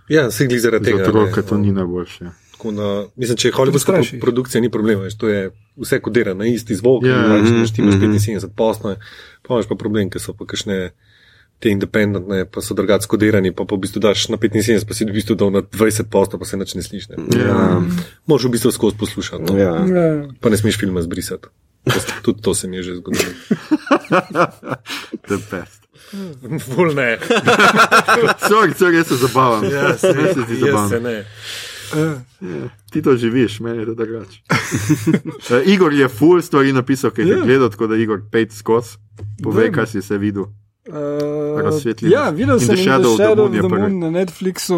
Ja, 0.10 0.30
zaradi 0.30 0.86
Za 0.86 0.92
tega. 0.92 1.04
otroke 1.04 1.42
ne. 1.42 1.48
to 1.48 1.58
ni 1.58 1.72
najboljše. 1.72 2.26
Tako 2.62 2.72
Da, 2.78 3.06
mislim, 3.16 3.38
če 3.38 3.48
je 3.48 3.80
Straši. 3.80 4.20
pro 4.20 4.26
produkcija, 4.28 4.62
ni 4.62 4.70
problema, 4.70 5.02
veš, 5.04 5.16
to 5.18 5.30
je 5.30 5.50
vse 5.82 5.98
kodira 6.00 6.34
na 6.38 6.46
isti 6.46 6.76
zvok, 6.76 7.04
yeah, 7.04 7.40
mhm, 7.40 7.48
če 7.48 7.82
imaš 7.82 7.96
mhm. 7.96 8.18
75 8.18 8.54
posne, 8.56 9.00
pa 9.42 9.56
imaš 9.56 9.66
pa 9.66 9.76
problem, 9.76 10.12
ker 10.14 10.22
so 10.22 10.36
pa 10.38 10.46
kakšne 10.46 10.92
te 11.62 11.74
independentne, 11.74 12.46
pa 12.46 12.62
so 12.62 12.78
drugače 12.78 13.10
kodirani, 13.10 13.50
pa, 13.50 13.66
pa 13.66 13.78
v 13.78 13.82
bistvu 13.82 14.02
daš 14.06 14.28
na 14.30 14.38
75, 14.38 14.86
pa 14.86 14.98
si 14.98 15.10
v 15.10 15.16
bistvu 15.16 15.38
dal 15.42 15.50
na 15.54 15.64
20 15.66 16.10
posne, 16.14 16.38
pa 16.38 16.46
se 16.46 16.62
nič 16.62 16.76
ne 16.78 16.86
sliši. 16.86 17.18
Ja. 17.38 17.82
Moraš 18.30 18.46
v 18.46 18.54
bistvu 18.54 18.74
skozi 18.78 18.98
poslušati, 19.02 19.46
no. 19.50 19.58
Ja. 19.58 19.74
Ja. 19.82 20.08
pa 20.38 20.54
ne 20.54 20.62
smeš 20.62 20.78
filma 20.78 21.02
zbrisati. 21.02 21.50
Tudi 22.22 22.46
to 22.46 22.54
se 22.54 22.70
mi 22.70 22.78
je 22.78 22.84
že 22.84 22.96
zgodilo. 23.02 23.34
The 25.30 25.38
best. 25.50 25.82
Ful 26.62 26.94
ne. 26.94 27.18
Sorry, 28.50 28.74
sorry, 28.78 29.02
jaz 29.02 29.08
se 29.08 29.16
zabavam. 29.16 29.66
Ja, 29.66 29.98
se, 29.98 30.14
Res 30.14 30.34
se 30.38 30.46
ti 30.46 30.62
jaz 30.62 30.66
zabavam. 30.66 30.90
se 30.90 31.00
ne. 31.00 31.26
Uh, 31.94 32.70
Ti 32.92 33.02
to 33.02 33.16
živiš, 33.16 33.60
meni 33.60 33.80
je 33.80 33.86
to 33.86 33.94
drugače. 33.96 34.42
uh, 35.52 35.68
Igor 35.68 35.94
je 35.94 36.08
full 36.08 36.42
stvari 36.42 36.74
napisal, 36.74 37.12
ki 37.12 37.22
je 37.22 37.28
Ja. 37.28 37.40
gledal, 37.40 37.70
tako 37.70 37.88
da 37.88 37.96
Igor 37.96 38.22
pet 38.32 38.52
skozi. 38.52 38.98
Povej, 39.44 39.64
Dajmo. 39.64 39.76
kaj 39.76 39.88
si 39.88 40.02
se 40.02 40.18
videl. 40.18 40.44
Uh, 40.84 41.62
Razsvetli 41.62 42.12
ja, 42.12 42.26
nas. 42.26 42.36
videl 42.36 42.60
sem 42.60 42.68
The 42.68 42.82
In 42.82 42.88
Shadow 42.88 43.12
of 43.12 43.18
the 43.18 43.24
Shadow 43.24 43.44
Moon 43.44 43.56
of 43.56 43.62
the 43.62 43.70
prvi. 43.70 43.82
Moon 43.82 44.00
na 44.00 44.10
Netflixu. 44.12 44.78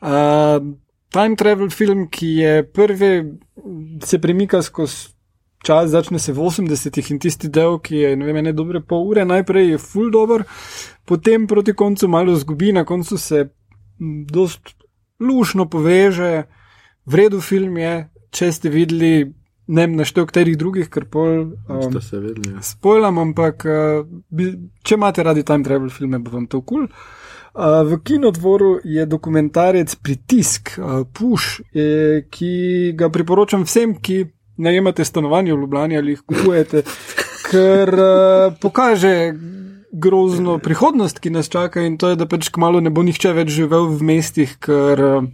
Uh, 0.00 0.74
time 1.08 1.36
travel 1.36 1.70
film, 1.70 2.06
ki 2.08 2.26
je 2.26 2.62
prvi, 2.64 3.24
se 4.02 4.18
premika 4.18 4.62
skozi 4.62 5.08
čas, 5.62 5.90
začne 5.90 6.18
se 6.18 6.32
v 6.32 6.38
80-ih 6.38 7.10
in 7.10 7.18
tisti 7.18 7.48
del, 7.48 7.78
ki 7.78 7.96
je 7.96 8.16
ne 8.16 8.26
vem, 8.26 8.36
ene 8.36 8.52
dobre 8.52 8.80
pol 8.80 9.04
ure, 9.06 9.22
najprej 9.24 9.68
je 9.70 9.78
full 9.78 10.10
dober, 10.10 10.42
potem 11.06 11.46
proti 11.46 11.72
koncu 11.72 12.08
malo 12.08 12.34
zgubi, 12.34 12.72
na 12.72 12.84
koncu 12.84 13.18
se 13.18 13.44
dost 14.26 14.72
lušno 15.22 15.68
poveže, 15.70 16.44
vredu 17.06 17.40
film 17.40 17.78
je, 17.78 17.94
če 18.34 18.50
ste 18.52 18.72
videli, 18.72 19.14
ne 19.72 19.86
vem, 19.86 19.96
naštel 19.96 20.26
katerih 20.26 20.58
drugih, 20.58 20.90
ker 20.90 21.06
pol. 21.10 21.52
Um, 21.68 21.88
Ste 21.88 22.02
se 22.02 22.20
vedeli? 22.20 22.56
Ja. 22.56 22.62
Spojlam, 22.66 23.22
ampak 23.22 23.66
uh, 23.68 24.06
bi, 24.28 24.52
če 24.82 24.98
imate 24.98 25.24
radi 25.26 25.46
time 25.46 25.64
travel 25.64 25.92
filme, 25.94 26.20
bo 26.22 26.34
vam 26.34 26.48
to 26.50 26.60
kul. 26.60 26.86
Cool. 26.86 27.20
Uh, 27.52 27.84
v 27.84 28.00
kinodvoru 28.00 28.78
je 28.84 29.04
dokumentarec 29.06 29.96
Pritisk, 30.00 30.78
uh, 30.78 31.04
Push, 31.12 31.60
eh, 31.76 32.24
ki 32.32 32.96
ga 32.96 33.10
priporočam 33.12 33.66
vsem, 33.68 33.92
ki 34.00 34.24
najemate 34.56 35.04
stanovanje 35.04 35.52
v 35.52 35.60
Ljubljani 35.60 35.98
ali 35.98 36.14
jih 36.16 36.22
kupujete, 36.24 36.82
ker 37.50 37.92
uh, 37.92 38.56
pokaže 38.56 39.34
grozno 39.92 40.58
prihodnost, 40.58 41.20
ki 41.20 41.30
nas 41.30 41.48
čaka 41.52 41.84
in 41.84 41.98
to 42.00 42.12
je, 42.12 42.16
da 42.16 42.26
pač 42.26 42.48
kmalo 42.52 42.80
ne 42.80 42.90
bo 42.90 43.04
nihče 43.04 43.34
več 43.36 43.52
živel 43.52 43.90
v 43.92 44.08
mestih, 44.12 44.54
ker, 44.62 45.02
uh, 45.04 45.26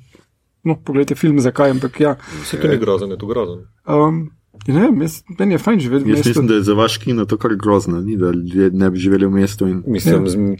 no, 0.66 0.76
pogledajte 0.76 1.18
film, 1.18 1.38
zakaj, 1.40 1.76
ampak 1.76 2.00
ja. 2.02 2.16
Se 2.44 2.58
to 2.60 2.70
ni 2.70 2.78
grozen, 2.78 3.14
je 3.14 3.20
to 3.20 3.30
grozen. 3.30 3.62
Um, 3.86 4.24
ja 4.66 4.74
ne 4.74 4.88
vem, 4.88 5.04
jaz, 5.06 5.20
meni 5.38 5.54
je 5.54 5.62
fajn 5.62 5.84
živeti 5.84 6.08
v 6.08 6.14
Jaz 6.14 6.18
mestu. 6.18 6.28
mislim, 6.34 6.50
da 6.50 6.58
je 6.58 6.66
za 6.66 6.74
vaš 6.74 6.98
kino 6.98 7.28
to 7.30 7.38
kar 7.38 7.54
grozno, 7.54 8.00
ni, 8.02 8.18
da 8.18 8.34
ljudje 8.34 8.70
ne 8.74 8.90
bi 8.90 8.98
živeli 8.98 9.30
v 9.30 9.38
mestu. 9.38 9.70
In... 9.70 9.82
Mislim, 9.86 10.26
ja. 10.26 10.56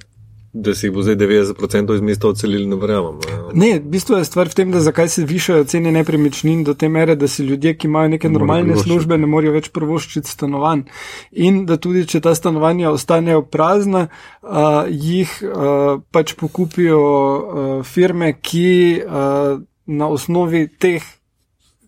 Da 0.53 0.75
si 0.75 0.87
jih 0.87 0.93
bo 0.95 1.03
zdaj 1.03 1.16
90% 1.16 1.95
iz 1.95 2.01
mesta 2.01 2.29
odselili, 2.29 2.66
ne 2.66 2.77
verjamem. 2.77 3.19
ne. 3.55 3.66
Ne, 3.66 3.79
v 3.79 3.91
bistvu 3.93 4.16
je 4.16 4.25
stvar 4.25 4.49
v 4.49 4.55
tem, 4.55 4.70
da 4.73 4.81
zakaj 4.81 5.09
se 5.09 5.25
višajo 5.25 5.65
cene 5.65 5.93
nepremičnin 5.93 6.65
do 6.65 6.75
te 6.75 6.89
mere, 6.89 7.16
da 7.16 7.29
si 7.29 7.45
ljudje, 7.45 7.75
ki 7.77 7.87
imajo 7.87 8.09
neke 8.09 8.29
morejo 8.29 8.39
normalne 8.39 8.73
privoščiti. 8.73 8.91
službe, 8.91 9.19
ne 9.19 9.27
morejo 9.27 9.53
več 9.53 9.69
prvoščiti 9.69 10.31
stanovanj. 10.31 10.87
In 11.33 11.66
da 11.66 11.77
tudi, 11.77 12.07
če 12.07 12.20
ta 12.20 12.35
stanovanja 12.35 12.91
ostanejo 12.91 13.43
prazna, 13.43 14.09
uh, 14.43 14.89
jih 14.89 15.37
uh, 15.43 16.01
pač 16.11 16.35
pokupijo 16.35 17.03
uh, 17.03 17.85
firme, 17.85 18.33
ki 18.41 19.03
uh, 19.05 19.61
na 19.87 20.09
osnovi 20.09 20.69
teh 20.69 21.05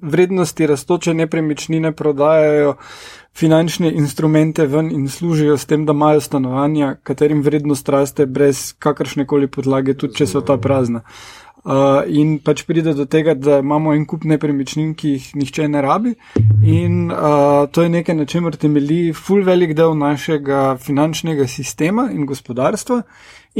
vrednosti 0.02 0.66
rastoče 0.66 1.14
nepremičnine 1.14 1.92
prodajajo 1.92 2.74
finančne 3.36 3.92
instrumente 3.92 4.66
ven 4.66 4.90
in 4.92 5.08
služijo 5.08 5.58
s 5.58 5.66
tem, 5.66 5.86
da 5.86 5.92
imajo 5.92 6.20
stanovanja, 6.20 6.96
katerim 7.02 7.42
vrednost 7.42 7.88
raste 7.88 8.26
brez 8.26 8.72
kakršne 8.78 9.26
koli 9.26 9.46
podlage, 9.48 9.94
tudi 9.94 10.14
če 10.14 10.26
so 10.26 10.40
ta 10.40 10.56
prazna. 10.56 11.04
Uh, 11.60 12.00
in 12.08 12.38
pač 12.40 12.62
pride 12.64 12.94
do 12.96 13.04
tega, 13.04 13.34
da 13.36 13.58
imamo 13.60 13.92
en 13.92 14.06
kup 14.08 14.24
nepremičnin, 14.24 14.94
ki 14.96 15.10
jih 15.10 15.26
nihče 15.36 15.66
ne 15.68 15.82
rabi, 15.84 16.14
in 16.64 17.10
uh, 17.12 17.66
to 17.68 17.84
je 17.84 17.92
nekaj, 17.92 18.16
na 18.16 18.24
čemer 18.24 18.56
temelji 18.56 19.12
full 19.12 19.44
velik 19.44 19.74
del 19.76 19.92
našega 19.98 20.78
finančnega 20.80 21.44
sistema 21.46 22.08
in 22.14 22.24
gospodarstva. 22.26 23.02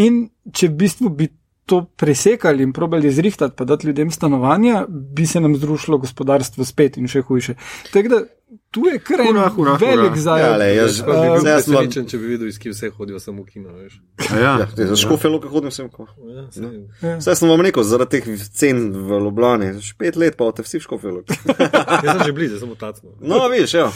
In 0.01 0.23
če 0.49 0.71
v 0.71 0.79
bistvu 0.81 1.13
bi 1.13 1.29
to 1.71 1.87
presekali 1.97 2.63
in 2.63 2.73
probali 2.73 3.11
zrihtati, 3.11 3.55
pa 3.55 3.65
dati 3.65 3.87
ljudem 3.87 4.11
stanovanja, 4.11 4.87
bi 4.89 5.25
se 5.25 5.41
nam 5.41 5.55
združilo 5.55 6.01
gospodarstvo 6.01 6.65
spet 6.65 6.97
in 6.97 7.07
še 7.07 7.23
hujše. 7.23 7.55
Tako 7.91 8.09
da 8.11 8.25
tu 8.71 8.83
je 8.83 9.01
kar 9.01 9.21
en 9.21 9.37
velik 9.79 10.17
zajed. 10.17 10.45
Ja, 10.45 10.57
le, 10.57 10.73
jaz- 10.73 11.01
bi 11.01 11.13
bil 11.13 11.45
presenečen, 11.45 12.05
če 12.05 12.19
bi 12.19 12.27
videl, 12.27 12.47
iz 12.47 12.57
kje 12.57 12.71
vse 12.71 12.91
hodijo 12.91 13.19
samo 13.19 13.43
v 13.43 13.47
kino. 13.47 13.73
Veš. 13.73 14.01
A 14.27 14.37
Ja, 14.37 14.59
Ja, 14.59 14.67
za 14.87 14.97
škofelo, 14.97 15.39
ki 15.39 15.49
hodim 15.49 15.71
sem. 15.71 15.89
ko- 15.89 16.07
Ja, 16.29 16.51
saj. 16.51 17.21
Saj 17.21 17.37
sem 17.37 17.49
vam 17.49 17.61
rekel, 17.61 17.85
zaradi 17.85 18.17
teh 18.17 18.25
cen 18.53 18.91
v 18.91 19.21
Ljubljani, 19.21 19.81
že 19.81 19.95
pet 19.95 20.17
let 20.17 20.37
pa 20.37 20.51
te 20.51 20.63
vsi 20.63 20.79
v 20.79 20.83
škofelo. 20.83 21.23
Jaz 22.01 22.13
sem 22.13 22.25
že 22.25 22.33
blizu, 22.33 22.59
samo 22.59 22.77
tacno. 22.77 23.11
No, 23.21 23.49
vidiš, 23.49 23.75
ja. 23.77 23.87
Uh, 23.87 23.93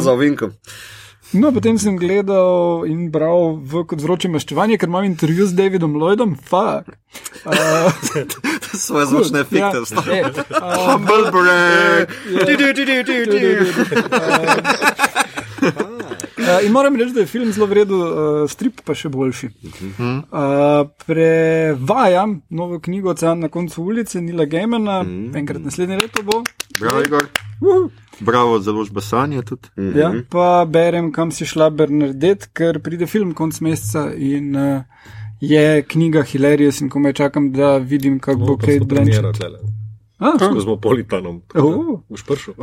Za 0.00 0.12
ovinkom. 0.12 0.52
No, 1.32 1.52
potem 1.52 1.76
sem 1.78 1.96
gledal 2.00 2.86
in 2.88 3.10
bral 3.12 3.58
v 3.60 3.84
kot 3.84 4.00
vroče 4.00 4.30
maščevanje, 4.32 4.78
ker 4.80 4.88
imam 4.88 5.04
intervju 5.04 5.44
z 5.50 5.52
Davidom 5.58 5.92
Lloydom. 6.00 6.36
Fuck. 6.40 6.88
Uh, 7.44 7.92
Svoje 8.72 9.06
zvočne 9.12 9.40
efekte. 9.44 9.58
ja, 9.58 9.84
vstavi. 9.84 10.18
eh, 10.18 10.32
um, 10.56 10.72
Humble 10.88 11.28
break! 11.32 12.08
Uh, 16.38 16.66
in 16.66 16.72
moram 16.72 16.96
reči, 16.96 17.12
da 17.12 17.20
je 17.20 17.26
film 17.26 17.52
zelo 17.52 17.66
vreden, 17.66 17.96
uh, 17.96 18.50
strip 18.50 18.80
pa 18.86 18.94
še 18.94 19.08
boljši. 19.10 19.48
Uh, 19.98 20.88
prevajam 21.06 22.40
novo 22.50 22.78
knjigo 22.80 23.10
Ocean 23.10 23.40
na 23.42 23.48
koncu 23.48 23.82
ulice, 23.82 24.20
Nila 24.20 24.44
Gemena, 24.44 25.00
enkrat 25.34 25.62
naslednje 25.64 25.98
leto 25.98 26.22
bo. 26.22 26.42
Bravo, 26.80 27.02
Igor. 27.02 27.26
Uh, 27.60 27.90
Bravo, 28.20 28.58
založba 28.60 29.00
Sanja 29.00 29.42
tudi. 29.42 29.68
ja, 29.98 30.12
pa 30.30 30.64
berem, 30.64 31.12
kam 31.12 31.30
si 31.34 31.46
šla 31.46 31.70
Bernadette, 31.70 32.50
ker 32.52 32.78
pride 32.82 33.06
film 33.06 33.34
konc 33.34 33.58
meseca 33.60 34.08
in 34.14 34.54
uh, 34.56 35.10
je 35.40 35.82
knjiga 35.82 36.22
Hilarious 36.22 36.80
in 36.80 36.88
komaj 36.90 37.12
čakam, 37.12 37.52
da 37.52 37.76
vidim, 37.78 38.18
kako 38.18 38.38
bo 38.38 38.56
Kate 38.56 38.86
Blanchett. 38.86 39.42
Ah, 40.18 40.34
S 40.34 40.48
Kozmopolitanom. 40.50 41.42
Oh. 41.54 42.00
Boš 42.10 42.24
prišel. 42.26 42.54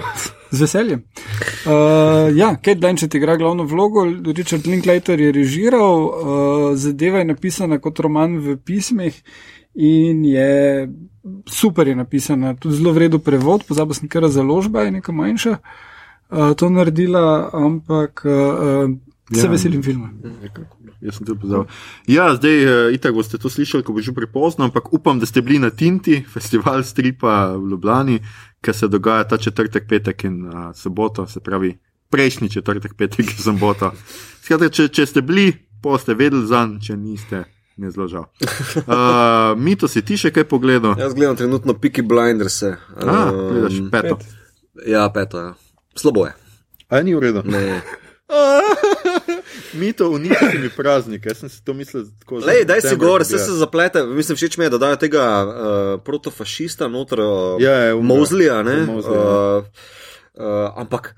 Z 0.52 0.60
veseljem. 0.61 1.03
Uh, 1.65 2.27
ja, 2.36 2.56
Kate 2.60 2.76
Blanchett 2.84 3.15
igra 3.15 3.38
glavno 3.40 3.64
vlogo, 3.64 4.03
Richard 4.36 4.68
Linklater 4.68 5.19
je 5.19 5.32
režiral, 5.32 5.95
uh, 6.03 6.76
zadeva 6.76 7.23
je 7.23 7.26
napisana 7.32 7.80
kot 7.80 7.99
roman 7.99 8.36
v 8.44 8.57
pismih 8.60 9.15
in 9.76 10.26
je 10.26 10.90
super 11.48 11.88
je 11.88 11.95
napisana, 11.95 12.56
tudi 12.60 12.76
zelo 12.76 12.91
vredo 12.91 13.19
prevod, 13.19 13.64
pozabil 13.68 13.94
sem, 13.95 14.11
ker 14.11 14.27
založba 14.27 14.84
je 14.86 14.91
neka 14.99 15.15
manjša 15.15 15.56
uh, 15.57 16.52
to 16.60 16.69
naredila, 16.69 17.49
ampak 17.53 18.26
uh, 18.27 18.91
se 19.32 19.48
Ja. 19.48 19.52
veselim 19.52 19.82
filma. 19.84 20.11
Jaz 21.06 21.19
sem 21.19 21.27
tudi 21.27 21.40
pozabil. 21.41 21.69
Ja, 22.10 22.30
zdaj, 22.36 22.57
uh, 22.65 22.94
itak 22.95 23.14
boste 23.14 23.38
to 23.41 23.49
slišali, 23.52 23.86
ko 23.86 23.94
bo 23.94 24.02
že 24.02 24.15
prepozno, 24.15 24.65
ampak 24.65 24.94
upam, 24.94 25.19
da 25.22 25.30
ste 25.30 25.45
bili 25.45 25.60
na 25.61 25.69
Tinti, 25.69 26.23
festival 26.36 26.84
stripa 26.84 27.56
v 27.56 27.76
Ljubljani, 27.76 28.19
ki 28.61 28.73
se 28.73 28.90
dogaja 28.90 29.27
ta 29.30 29.38
četrtek, 29.38 29.88
petek 29.90 30.23
in 30.26 30.45
uh, 30.48 30.72
soboto, 30.76 31.27
se 31.27 31.40
pravi 31.40 31.76
prejšnji 32.10 32.49
četrtek, 32.49 32.98
petek 32.98 33.30
in 33.30 33.44
soboto. 33.44 33.91
Skratka, 34.41 34.69
če, 34.69 34.88
če 34.90 35.06
ste 35.06 35.22
bili, 35.22 35.52
pa 35.82 35.98
ste 36.02 36.18
vedeli 36.18 36.48
za 36.48 36.65
njim, 36.65 36.80
če 36.82 36.98
niste, 36.98 37.44
mi 37.77 37.88
je 37.88 37.91
zelo 37.91 38.07
žal. 38.07 38.26
Uh, 38.86 39.53
Mito 39.65 39.88
si 39.91 40.02
ti 40.02 40.18
še 40.18 40.34
kaj 40.34 40.48
pogledal? 40.49 40.98
Jaz 40.98 41.14
gledam 41.14 41.38
trenutno 41.38 41.77
Peaky 41.77 42.06
Blinders. 42.06 42.64
Ah, 42.64 43.30
gledaš 43.30 43.84
peto. 43.94 44.18
Ja, 44.88 45.06
peto. 45.14 45.40
Ja. 45.40 45.53
Slabo 45.95 46.26
je. 46.26 46.34
A 46.90 47.02
ni 47.02 47.15
v 47.15 47.19
redu? 47.19 47.41
Ne. 47.45 47.82
Mito 49.76 50.10
uničiti 50.10 50.57
mi 50.57 50.69
praznik, 50.69 51.26
jaz 51.26 51.43
sem 51.43 51.49
si 51.49 51.64
to 51.65 51.73
mislil 51.73 52.06
tako 52.19 52.39
za. 52.39 52.47
Lej, 52.47 52.65
daj 52.65 52.81
si 52.81 52.95
gor, 52.95 53.22
vse 53.22 53.39
se 53.39 53.57
zaplete. 53.60 54.03
Mislim, 54.03 54.35
všeč 54.35 54.57
mi 54.57 54.65
je, 54.65 54.69
da 54.69 54.77
dajo 54.77 54.95
tega 54.95 55.26
uh, 55.43 56.02
protofašista 56.03 56.88
noter, 56.88 57.19
uh, 57.19 57.61
Ja, 57.61 57.72
je 57.72 57.93
umrl. 57.93 58.19
Mozlija, 58.19 58.64
ne. 58.64 58.77
Mosleyja, 58.85 59.22
ja. 59.22 59.57
Uh, 59.57 59.65
uh, 60.34 60.72
ampak. 60.76 61.15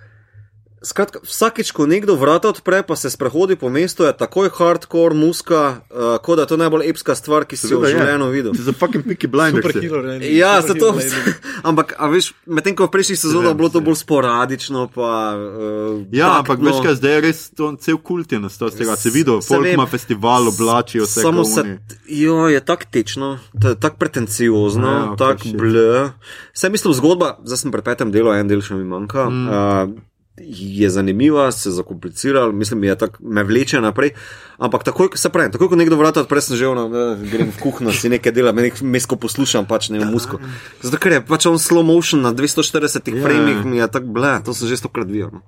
Skratka, 0.88 1.20
vsakeč, 1.22 1.72
ko 1.72 1.84
nekdo 1.86 2.16
vrata 2.16 2.48
odpre, 2.48 2.80
pa 2.82 2.96
se 2.96 3.10
sprehodi 3.10 3.56
po 3.56 3.68
mestu, 3.68 4.04
je 4.04 4.14
takoj 4.16 4.48
hardcore 4.50 5.12
muska, 5.14 5.62
uh, 5.86 6.16
kot 6.18 6.36
da 6.36 6.46
je 6.46 6.48
to 6.48 6.58
najbolj 6.58 6.88
epska 6.88 7.12
stvar, 7.12 7.44
ki 7.44 7.58
si 7.58 7.68
jo 7.68 7.82
v 7.82 7.90
je. 7.90 7.98
življenju 7.98 8.28
videl. 8.30 8.52
Za 8.56 8.72
fucking 8.72 9.04
Peaky 9.04 9.28
Blinders. 9.28 9.60
Super 9.60 9.76
je. 9.76 9.82
killer, 9.82 10.04
ne? 10.06 10.32
Ja, 10.32 10.62
zato. 10.62 10.94
killer, 10.94 11.12
ne? 11.28 11.36
Ampak, 11.70 11.92
a 11.94 12.08
veš, 12.08 12.32
medtem 12.48 12.72
ko 12.72 12.88
v 12.88 12.94
prejšnjih 12.94 13.20
sezonah 13.20 13.52
vem, 13.52 13.58
bilo 13.58 13.70
to 13.70 13.82
bolj 13.82 13.98
sporadično, 13.98 14.88
pa. 14.88 15.12
Uh, 15.36 16.08
Ja, 16.10 16.32
taktno. 16.32 16.40
ampak 16.40 16.58
veš 16.64 16.80
kaj, 16.80 16.94
zdaj 16.96 17.12
je 17.12 17.22
res 17.22 17.40
to 17.52 17.66
cel 17.78 17.98
kult 18.00 18.32
je 18.32 18.40
nastal 18.40 18.70
z 18.70 18.80
tega. 18.80 18.96
Se 18.96 19.10
videl, 19.10 19.42
Se 19.42 19.50
folk 19.50 19.68
ima 19.68 19.86
festival, 19.86 20.48
oblačijo 20.48 21.04
se. 21.06 21.20
Samo 21.20 21.44
se, 21.44 21.84
jo, 22.08 22.48
je 22.48 22.62
taktično, 22.62 23.40
tako 23.76 23.98
pretenciozno, 23.98 24.88
Ja, 24.88 25.16
tako 25.18 25.44
shit. 25.44 25.58
ble. 25.58 26.12
Vse 26.54 26.70
mislim, 26.70 26.94
zgodba, 26.94 27.38
zdaj 27.44 27.58
sem 27.58 27.72
pri 27.72 27.82
petem 27.84 28.08
delu, 28.08 28.32
en 28.32 28.48
del 28.48 28.62
še 28.62 28.74
mi 28.74 28.86
manjka. 28.86 29.28
Mm. 29.28 29.48
Uh, 29.48 30.02
je 30.40 30.90
zanimiva, 30.90 31.52
se 31.52 31.72
zakomplicira, 31.72 32.52
mislim, 32.52 32.84
je 32.84 32.96
tako 32.98 33.18
me 33.20 33.44
vleče 33.44 33.82
naprej. 33.82 34.12
Ampak 34.58 34.84
takoj, 34.84 35.10
ko 35.10 35.18
se 35.18 35.30
pravi, 35.30 35.52
takoj, 35.52 35.70
ko 35.70 35.76
nekdo 35.76 35.96
vrata 35.96 36.22
odpre, 36.22 36.42
sem 36.42 36.58
že 36.58 36.68
ono, 36.68 36.88
eh, 36.88 37.30
grem 37.32 37.52
v 37.52 37.62
kuhno, 37.62 37.92
si 37.92 38.10
nekaj 38.10 38.32
dela, 38.32 38.52
me 38.52 38.62
nek 38.62 38.82
mesko 38.82 39.16
poslušam, 39.16 39.66
pač 39.66 39.90
ne 39.90 40.00
v 40.00 40.10
musko. 40.10 40.40
Zato, 40.82 40.98
ker 40.98 41.12
je 41.12 41.22
pač 41.22 41.46
on 41.46 41.58
slow 41.58 41.86
motion 41.86 42.22
na 42.22 42.34
240 42.34 43.14
Ja. 43.14 43.24
framih, 43.24 43.66
mi 43.66 43.78
je 43.78 43.88
tako 43.88 44.08
ble, 44.08 44.42
to 44.46 44.54
sem 44.54 44.68
že 44.68 44.78
stokrat 44.78 45.08
videl. 45.08 45.30
No. 45.34 45.42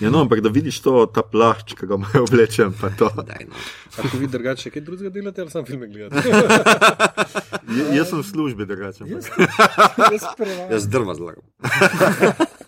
Ja, 0.00 0.10
no, 0.10 0.20
ampak 0.20 0.40
da 0.40 0.50
vidiš 0.50 0.80
to, 0.82 1.06
ta 1.06 1.22
plašč, 1.22 1.74
ki 1.78 1.86
ga 1.86 1.94
imajo 1.94 2.22
oblečen, 2.26 2.72
pa 2.74 2.90
to. 2.90 3.10
Daj, 3.14 3.46
no. 3.46 3.54
Ako 3.98 4.18
vi 4.18 4.26
drugače, 4.26 4.70
kaj 4.70 4.82
drugega 4.82 5.10
delate, 5.10 5.42
ali 5.42 5.50
sam 5.50 5.66
filme 5.66 5.86
gledate? 5.86 6.22
J 7.76 7.94
jaz 7.94 8.10
sem 8.10 8.18
v 8.18 8.26
službi 8.26 8.66
drugačen. 8.66 9.06
Jaz 10.70 10.86
drva 10.90 11.14
zlagam. 11.14 11.46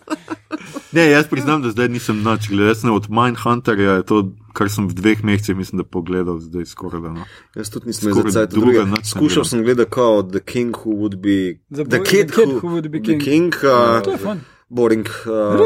Ne, 0.91 1.05
jaz 1.07 1.25
priznam, 1.25 1.59
da 1.59 1.69
zdaj 1.69 1.89
nisem 1.89 2.17
nič 2.19 2.47
gledal. 2.47 2.67
Jaz 2.67 2.79
sem 2.79 2.91
od 2.91 3.05
Mindhunterja, 3.07 3.91
je 3.93 4.03
to, 4.03 4.17
kar 4.51 4.67
sem 4.67 4.85
v 4.85 4.93
dveh 4.93 5.19
mesecih, 5.21 5.55
mislim, 5.55 5.77
da 5.77 5.85
pogledal, 5.85 6.39
zdaj 6.39 6.65
skoraj 6.65 7.01
da. 7.01 7.09
No. 7.11 7.23
Jaz 7.53 7.69
tudi 7.69 7.87
nisem 7.87 8.11
druga 8.11 8.45
druge. 8.47 8.85
ne 8.85 8.99
Skušal 9.03 9.43
sem 9.43 9.61
gledati 9.61 9.89
kot 9.89 10.31
The 10.31 10.39
King 10.41 10.71
Who 10.75 10.95
Would 10.97 11.15
Be. 11.17 11.59
The 11.69 11.83
boy- 11.83 11.89
the 11.89 11.99
kid 12.01 12.31
who 12.31 12.45
would 12.63 12.87
be 12.87 12.99
king. 12.99 13.17
The 13.17 13.25
King 13.25 13.51
uh, 13.57 14.01
To 14.01 14.11
je 14.11 14.17
fun. 14.19 14.39
boring. 14.67 15.07
Um, 15.25 15.59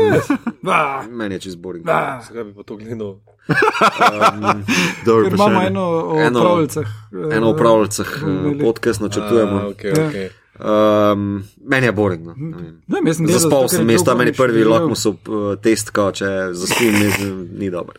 meni 1.12 1.36
je 1.36 1.40
čez 1.42 1.56
boring. 1.56 1.86
Zakaj 1.86 2.44
bi 2.44 2.54
pa 2.54 2.64
to 2.64 2.76
gledal? 2.76 3.20
Dobro, 5.06 5.24
pa 5.26 5.30
še 5.30 5.36
imamo 5.36 5.62
eno 5.64 5.82
o 5.82 6.20
Eno- 6.20 6.42
pravljicah. 6.42 6.88
eh, 7.24 7.36
Eno 7.36 7.52
v 7.52 7.58
pravljicah 7.58 8.08
bomo 8.18 8.34
uh, 8.34 8.46
imeli. 8.46 8.60
podcast 8.62 9.02
načrtujemo. 9.02 9.56
A, 9.58 9.68
okay, 9.68 9.94
Ja. 10.22 10.30
Um, 10.60 11.44
meni 11.64 11.86
je 11.86 11.92
boring. 11.92 12.26
No. 12.26 12.34
Ne. 12.36 12.74
Ne, 12.88 13.02
jaz 13.06 13.18
sem 13.18 13.28
Zaspal 13.28 13.70
sem, 13.70 13.86
mesta 13.86 14.06
dolgo 14.06 14.20
meni 14.20 14.34
prvi 14.34 14.58
videl. 14.58 14.72
lakmusov 14.72 15.16
uh, 15.26 15.56
test, 15.56 15.90
kao, 15.90 16.12
če 16.12 16.26
zaspim, 16.54 16.94
ni, 16.94 17.70
dober. 17.70 17.96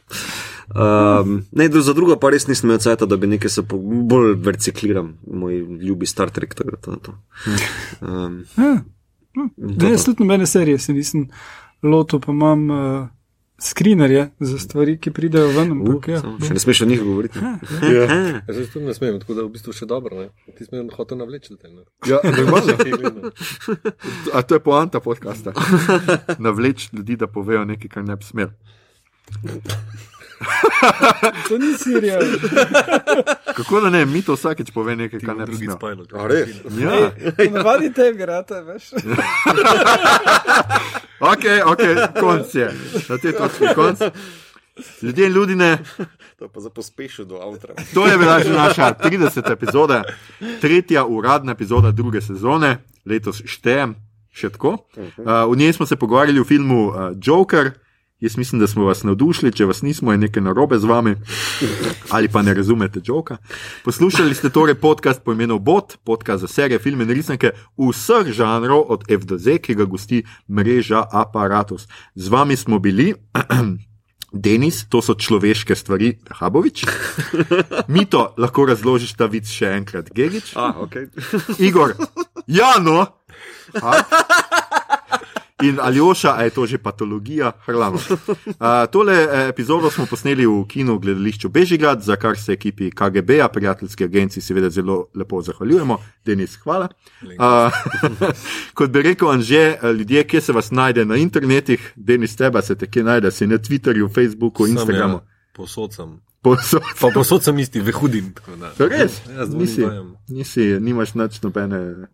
Um, 0.70 1.42
ne, 1.52 1.68
za 1.80 1.92
drugo 1.92 2.16
pa 2.16 2.30
res 2.30 2.46
nisem 2.46 2.68
imel 2.68 2.78
cajta, 2.78 3.06
da 3.06 3.16
bi 3.16 3.26
nekaj 3.26 3.50
se 3.50 3.62
bolj 4.04 4.36
recikliram, 4.44 5.14
moj 5.26 5.56
ljubi 5.80 6.06
Star 6.06 6.30
Trek. 6.30 6.54
tako 6.54 6.70
da 6.70 6.76
To, 6.76 6.96
to. 6.96 7.12
Um, 8.00 8.44
Ja. 8.56 8.82
to 9.32 9.48
Ne, 9.56 9.74
pa. 9.78 9.86
jaz 9.86 10.04
tudi 10.04 10.22
nobene 10.22 10.46
serije 10.46 10.78
se 10.78 10.92
nisem 10.92 11.28
lotil, 11.82 12.20
pa 12.20 12.32
imam 12.32 12.70
uh, 12.70 13.08
skrinerje 13.60 14.30
za 14.40 14.58
stvari, 14.58 14.98
ki 14.98 15.10
pridejo 15.10 15.48
ven. 15.54 15.72
Uh, 15.72 15.88
Ampak, 15.88 16.08
ja. 16.08 16.20
še 16.46 16.56
ne 16.56 16.62
smeš 16.62 16.82
o 16.82 16.88
njih 16.90 17.02
govoriti. 17.04 17.38
Ja, 17.40 17.58
Jaz 18.48 18.56
se 18.56 18.66
tudi 18.72 18.86
ne 18.86 18.94
smem, 18.94 19.20
tako 19.20 19.36
da 19.38 19.44
v 19.46 19.52
bistvu 19.54 19.74
še 19.76 19.88
dobro. 19.90 20.22
Ne? 20.22 20.54
Ti 20.58 20.66
smo 20.66 20.80
jim 20.80 20.90
hotel 20.94 21.20
navleči. 21.20 21.56
ne. 21.64 21.84
ja, 22.08 22.20
normalno. 22.24 22.76
Kaj 22.80 22.96
gledam. 22.96 23.32
A 24.32 24.42
to 24.42 24.56
je 24.56 24.64
poanta 24.64 25.00
podcasta. 25.00 25.52
Navleč 26.46 26.88
ljudi, 26.92 27.16
da 27.20 27.26
povejo 27.26 27.64
nekaj, 27.68 27.92
kar 27.92 28.06
ne 28.06 28.16
bi 28.16 28.24
smel. 28.24 28.54
To 31.48 31.58
ni 31.58 31.74
serija. 31.74 32.18
Kako 33.56 33.80
da 33.80 33.90
ne, 33.90 34.06
mi 34.06 34.22
to 34.22 34.32
vsakeč 34.34 34.70
pove 34.70 34.96
nekaj, 34.96 35.20
kar 35.20 35.36
ne 35.36 35.46
bi 35.46 35.56
smel. 35.56 35.76
spajlo. 35.76 36.04
A, 36.14 36.26
res? 36.26 36.48
Ja, 36.74 37.12
Navadi 37.50 37.92
tebi, 37.92 38.24
rata, 38.24 38.60
veš. 38.62 38.90
ok, 41.20 41.44
ok, 41.66 41.82
konc 42.16 42.54
je. 42.54 42.68
Na 43.08 43.18
tej 43.18 43.32
točki 43.32 43.74
konc. 43.74 44.00
Ljudje 45.02 45.26
in 45.26 45.32
ljudine, 45.32 45.78
To 46.38 46.44
je 46.44 46.48
pa 46.48 46.60
za 46.60 46.70
pospešil 46.70 47.24
do 47.24 47.36
avtra. 47.36 47.74
to 47.94 48.06
je 48.06 48.18
bila 48.18 48.40
že 48.40 48.48
naša 48.50 48.94
30. 48.94 49.52
epizoda, 49.52 50.02
tretja 50.60 51.04
uradna 51.04 51.52
epizoda 51.52 51.90
druge 51.90 52.20
sezone, 52.20 52.78
letos 53.04 53.42
štejem, 53.44 53.92
še 54.32 54.48
tako. 54.48 54.78
Uh, 54.96 55.04
v 55.44 55.56
njej 55.56 55.72
smo 55.72 55.86
se 55.86 55.96
pogovarjali 55.96 56.40
o 56.40 56.44
filmu 56.44 56.86
uh, 56.86 56.94
Joker. 57.14 57.70
Jaz 58.20 58.36
mislim, 58.36 58.60
da 58.60 58.66
smo 58.66 58.84
vas 58.84 59.02
navdušili, 59.02 59.52
če 59.52 59.64
vas 59.64 59.82
nismo, 59.82 60.12
je 60.12 60.18
nekaj 60.18 60.42
narobe 60.42 60.78
z 60.78 60.84
vami 60.84 61.16
ali 62.10 62.28
pa 62.28 62.42
ne 62.42 62.54
razumete 62.54 63.00
joka. 63.04 63.36
Poslušali 63.84 64.34
ste 64.34 64.50
torej 64.50 64.74
podcast 64.74 65.22
po 65.24 65.32
imenu 65.32 65.58
Bot, 65.58 65.96
podcast 66.04 66.40
za 66.40 66.48
serije, 66.48 66.78
filme 66.78 67.04
in 67.04 67.10
resnike 67.10 67.50
vseh 67.78 68.32
žanrov 68.32 68.84
od 68.88 69.04
F 69.08 69.24
do 69.24 69.38
Z, 69.38 69.58
ki 69.58 69.74
ga 69.74 69.84
gosti 69.84 70.22
mreža 70.48 71.04
Apparatus. 71.12 71.88
Z 72.14 72.28
vami 72.28 72.56
smo 72.56 72.78
bili. 72.78 73.14
Denis, 74.32 74.84
to 74.88 75.02
so 75.02 75.14
človeške 75.14 75.74
stvari, 75.74 76.18
Habovič. 76.30 76.84
Mito, 77.94 78.34
lahko 78.38 78.66
razložiš 78.68 79.16
ta 79.18 79.26
vic 79.26 79.50
še 79.50 79.72
enkrat, 79.80 80.12
Gegič. 80.14 80.52
A, 80.54 80.70
ok. 80.86 80.94
Igor, 81.58 81.96
ja, 82.46 82.76
no. 82.78 83.06
In 85.62 85.78
Aljoša, 85.80 86.34
a 86.36 86.42
je 86.42 86.50
to 86.50 86.66
že 86.66 86.78
patologija, 86.78 87.52
hrlamo. 87.66 87.96
Uh, 87.96 88.54
tole 88.92 89.14
eh, 89.14 89.48
epizodo 89.48 89.90
smo 89.90 90.06
posneli 90.06 90.46
v 90.46 90.64
kinu 90.68 90.96
v 90.96 91.00
gledališču 91.00 91.48
Bežigrad, 91.48 92.02
za 92.02 92.16
kar 92.16 92.38
se 92.38 92.52
ekipi 92.52 92.90
KGB-a, 92.90 93.48
prijateljski 93.48 94.04
agenciji, 94.04 94.42
seveda 94.42 94.70
zelo 94.70 95.06
lepo 95.14 95.42
zahvaljujemo. 95.42 95.98
Denis, 96.24 96.56
hvala. 96.62 96.88
Uh, 97.22 97.72
kot 98.76 98.90
bi 98.90 99.02
rekel 99.02 99.30
Anže, 99.30 99.76
ljudje, 99.98 100.24
kje 100.24 100.40
se 100.40 100.52
vas 100.52 100.70
najde 100.70 101.04
na 101.04 101.16
internetih, 101.16 101.92
Denis, 101.96 102.36
teba 102.36 102.62
se 102.62 102.74
te 102.74 102.90
kje 102.90 103.04
najde, 103.04 103.30
si 103.30 103.46
na 103.46 103.58
Twitterju, 103.58 104.08
Facebooku, 104.14 104.66
Sem, 104.66 104.76
Instagramu. 104.76 105.14
Ja, 105.14 105.52
posod 105.56 105.94
sem. 105.94 106.20
Povsod. 106.42 106.82
Pa 107.00 107.10
posod 107.14 107.44
sem 107.44 107.58
isti, 107.58 107.80
vehudim. 107.84 108.32
Res, 108.78 109.20
Ja, 109.28 109.44
nisi, 109.44 109.84
nisi, 110.28 110.64
nimaš 110.80 111.14
nič 111.14 111.42
nobene. 111.44 112.08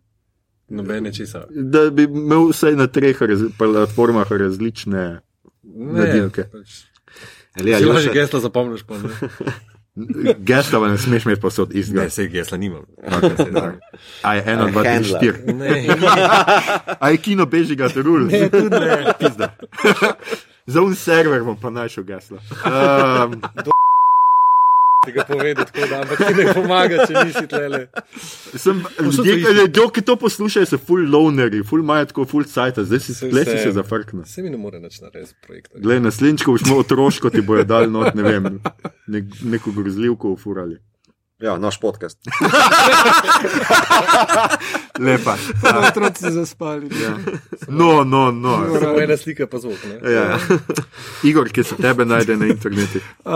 Nobene 0.69 1.13
česa. 1.13 1.45
da 1.49 1.89
bi 1.89 2.03
imel 2.03 2.49
vsaj 2.49 2.75
na 2.75 2.87
treh 2.87 3.21
raz, 3.21 3.41
platformah 3.57 4.27
različne 4.29 5.21
Ne, 5.69 5.99
Nadimke. 5.99 6.43
pač. 6.43 6.83
Če 7.55 7.63
lahko 7.63 7.89
Aljoša, 7.89 8.13
gesla 8.13 8.39
zapomniš, 8.39 8.83
pa 8.83 8.95
ne. 8.95 9.09
gesla, 10.47 10.87
ne 10.87 10.97
smeš 10.97 11.25
imeti 11.25 11.41
posod 11.41 11.69
Ne, 11.69 11.79
istega. 11.79 12.09
sej 12.09 12.27
gesla 12.27 12.57
nimam. 12.57 12.83
A 14.21 14.33
je 14.33 14.43
eno, 14.45 14.67
dva, 14.67 14.83
tri, 14.83 15.03
štiri. 15.03 15.53
Ne, 15.53 15.69
A 17.03 17.09
je 17.09 17.17
kino 17.17 17.45
beži 17.45 17.75
ga 17.75 17.89
terul. 17.89 18.27
Ne, 18.27 18.49
tudi 18.49 18.69
ne. 18.69 19.05
Pizda. 19.19 19.53
Za 20.65 20.81
un 20.81 20.95
server 20.95 21.41
bom 21.41 21.57
pa 21.57 21.69
našel 21.69 22.03
geslo. 22.03 22.37
Um, 22.61 23.41
Ti 25.07 25.13
ga 25.15 25.23
povedati, 25.27 25.71
tako 25.71 25.87
da, 25.87 26.01
ampak 26.01 26.19
ti 26.19 26.33
ne 26.35 26.53
pomaga, 26.53 27.05
če 27.07 27.21
nisi 27.23 27.45
tlele. 27.47 27.85
sem, 28.63 28.81
ljudje, 28.99 29.53
ljudje, 29.53 29.85
ki 29.95 30.03
to 30.03 30.17
poslušajo, 30.19 30.67
so 30.67 30.79
full 30.89 31.07
lonerji, 31.13 31.63
full 31.63 31.85
imajo 31.85 32.09
tako 32.11 32.25
full 32.27 32.43
sajta, 32.43 32.83
zdaj 32.83 32.99
si, 33.05 33.15
si 33.15 33.31
vse. 33.31 33.55
se 33.63 33.71
zafrknil. 33.77 34.25
Se 34.27 34.43
mi 34.43 34.51
ne 34.51 34.59
more 34.59 34.81
več 34.83 34.99
narediti 34.99 35.37
projekta. 35.47 35.79
Glej, 35.79 36.03
naslednjič, 36.03 36.43
ko 36.43 36.57
boš 36.57 36.67
imel 36.67 36.83
otroško, 36.83 37.31
ti 37.31 37.45
bojo 37.47 37.63
dal 37.63 37.87
not, 37.91 38.11
ne 38.19 38.27
vem, 38.27 38.51
nek, 39.15 39.31
neko 39.55 39.71
grozljivko 39.79 40.35
ufurali. 40.35 40.81
Ja, 41.39 41.57
naš 41.57 41.79
podcast. 41.79 42.17
Lepa. 44.99 45.35
Pa 45.61 45.87
otroci 45.87 46.31
zaspali. 46.31 46.89
Ja. 47.03 47.17
No, 47.67 48.03
no, 48.03 48.31
no. 48.31 48.79
Samo 48.79 48.99
ena 48.99 49.17
slika 49.17 49.47
pa 49.47 49.57
zvok. 49.57 49.77
Ne? 49.85 50.11
Ja. 50.11 50.39
Igor, 51.23 51.49
ki 51.49 51.63
se 51.63 51.75
tebe 51.75 52.05
najde 52.05 52.37
na 52.37 52.47
internetu. 52.47 52.99
Uh, 53.27 53.33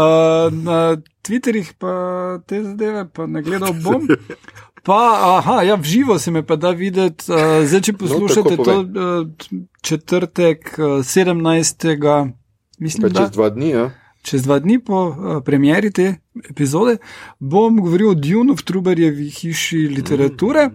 na 0.64 0.98
Twitterih 1.22 1.74
pa 1.78 1.94
te 2.48 2.64
zadeve, 2.64 3.06
pa 3.14 3.26
ne 3.28 3.42
gledal 3.42 3.74
bom. 3.84 4.08
Pa, 4.84 4.98
aha, 5.38 5.62
ja, 5.62 5.76
v 5.76 5.84
živo 5.84 6.20
se 6.20 6.32
me 6.32 6.46
pa 6.48 6.56
da 6.56 6.72
videti. 6.72 7.28
Uh, 7.28 7.68
zdaj, 7.68 7.82
če 7.82 7.94
poslušate 7.94 8.56
tako 8.56 8.64
to 8.64 8.80
uh, 8.80 9.28
četrtek 9.82 10.72
uh, 10.80 11.04
17. 11.06 12.34
Mislim, 12.80 13.12
da 13.12 13.28
dva 13.28 13.50
dni, 13.50 13.70
ja. 13.70 13.92
Čez 14.22 14.44
dva 14.44 14.60
dni 14.60 14.80
po 14.80 14.98
uh, 15.08 15.16
premjeri 15.46 15.92
te 15.92 16.16
epizode, 16.50 16.98
bom 17.40 17.82
govoril 17.82 18.10
o 18.12 18.18
Dunu 18.18 18.56
v 18.56 18.64
Truberjevi 18.64 19.30
hiši 19.30 19.88
literature. 19.92 20.70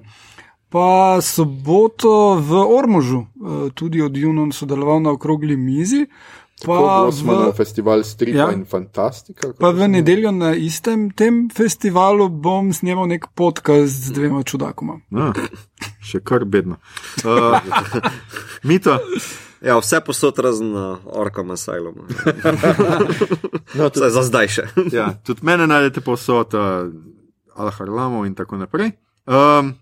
Pa 0.69 1.23
soboto 1.23 2.35
v 2.43 2.59
Ormožu, 2.59 3.27
uh, 3.37 3.69
tudi 3.71 4.03
od 4.03 4.13
Dunu 4.13 4.51
sodeloval 4.53 5.01
na 5.01 5.15
okrogli 5.15 5.57
mizi. 5.57 6.07
Pa 6.65 7.05
v, 7.05 7.53
festival 7.53 8.01
Stripa 8.05 8.39
Ja. 8.39 8.53
in 8.53 8.65
Fantastika. 8.65 9.53
pa 9.61 9.71
v 9.71 9.89
nedeljo 9.89 10.33
na 10.33 10.55
istem 10.57 11.11
tem 11.13 11.51
festivalu 11.53 12.29
bom 12.33 12.73
snemal 12.73 13.05
nek 13.07 13.29
podcast 13.37 13.93
z 13.93 14.11
dvema 14.17 14.41
čudakoma. 14.43 15.05
A, 15.13 15.37
še 16.01 16.25
kar 16.25 16.49
bedno. 16.49 16.81
Uh, 17.21 17.61
Mito, 18.69 18.97
Ja, 19.61 19.79
vse 19.81 20.01
posod 20.05 20.39
razen 20.39 20.75
uh, 20.77 20.99
Orkom 21.05 21.51
Asylum. 21.51 21.95
no, 23.79 23.89
Vsaj 23.89 24.11
za 24.13 24.23
zdaj 24.27 24.51
še. 24.53 24.67
ja, 24.99 25.11
tudi 25.25 25.47
mene 25.47 25.69
najdete 25.71 26.05
posod, 26.05 26.57
uh, 26.57 26.91
Al-Harlamov 27.57 28.27
in 28.29 28.37
tako 28.37 28.61
naprej. 28.61 28.93
Um, 29.25 29.73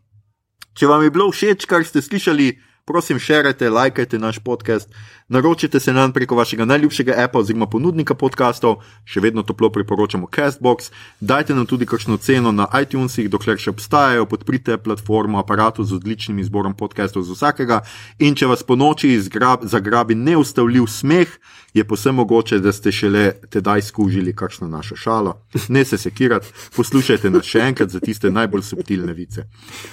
če 0.78 0.88
vam 0.90 1.02
je 1.02 1.14
bilo 1.14 1.26
všeč, 1.32 1.66
kar 1.70 1.82
ste 1.86 2.02
slišali, 2.04 2.52
prosim, 2.86 3.18
širite, 3.18 3.70
lajkajte 3.72 4.20
naš 4.22 4.38
podcast 4.44 4.92
Naročite 5.34 5.80
se 5.80 5.92
nam 5.92 6.12
preko 6.12 6.36
vašega 6.36 6.64
najljubšega 6.64 7.14
appa 7.18 7.38
oziroma 7.38 7.66
ponudnika 7.66 8.14
podkastov, 8.14 8.76
še 9.04 9.18
vedno 9.20 9.42
toplo 9.42 9.66
priporočamo 9.74 10.28
Castbox. 10.30 10.92
Dajte 11.20 11.56
nam 11.58 11.66
tudi 11.66 11.88
kakšno 11.90 12.20
ceno 12.22 12.52
na 12.54 12.68
iTunesih, 12.82 13.26
dokler 13.30 13.58
še 13.58 13.72
obstajajo, 13.74 14.28
podprite 14.30 14.78
platformo 14.78 15.40
aparatu 15.42 15.82
z 15.82 15.98
odličnim 15.98 16.38
izborom 16.38 16.78
podkastov 16.78 17.26
za 17.26 17.34
vsakega. 17.34 17.80
In 18.22 18.38
če 18.38 18.46
vas 18.46 18.62
po 18.62 18.78
noči 18.78 19.10
zgrab, 19.26 19.66
zagrabi 19.66 20.14
neustavljiv 20.14 20.86
smeh, 20.86 21.34
je 21.74 21.84
posebno 21.84 22.22
mogoče, 22.22 22.58
da 22.62 22.72
ste 22.72 22.92
šele 22.92 23.32
tedaj 23.50 23.82
skužili 23.82 24.36
kakšno 24.36 24.68
našo 24.68 24.96
šalo. 24.96 25.34
Ne 25.68 25.84
se 25.84 25.98
sekirati, 25.98 26.46
poslušajte 26.76 27.30
nas 27.30 27.50
še 27.50 27.64
enkrat 27.66 27.90
za 27.90 28.00
tiste 28.00 28.30
najbolj 28.30 28.62
subtilne 28.62 29.12
vice. 29.12 29.48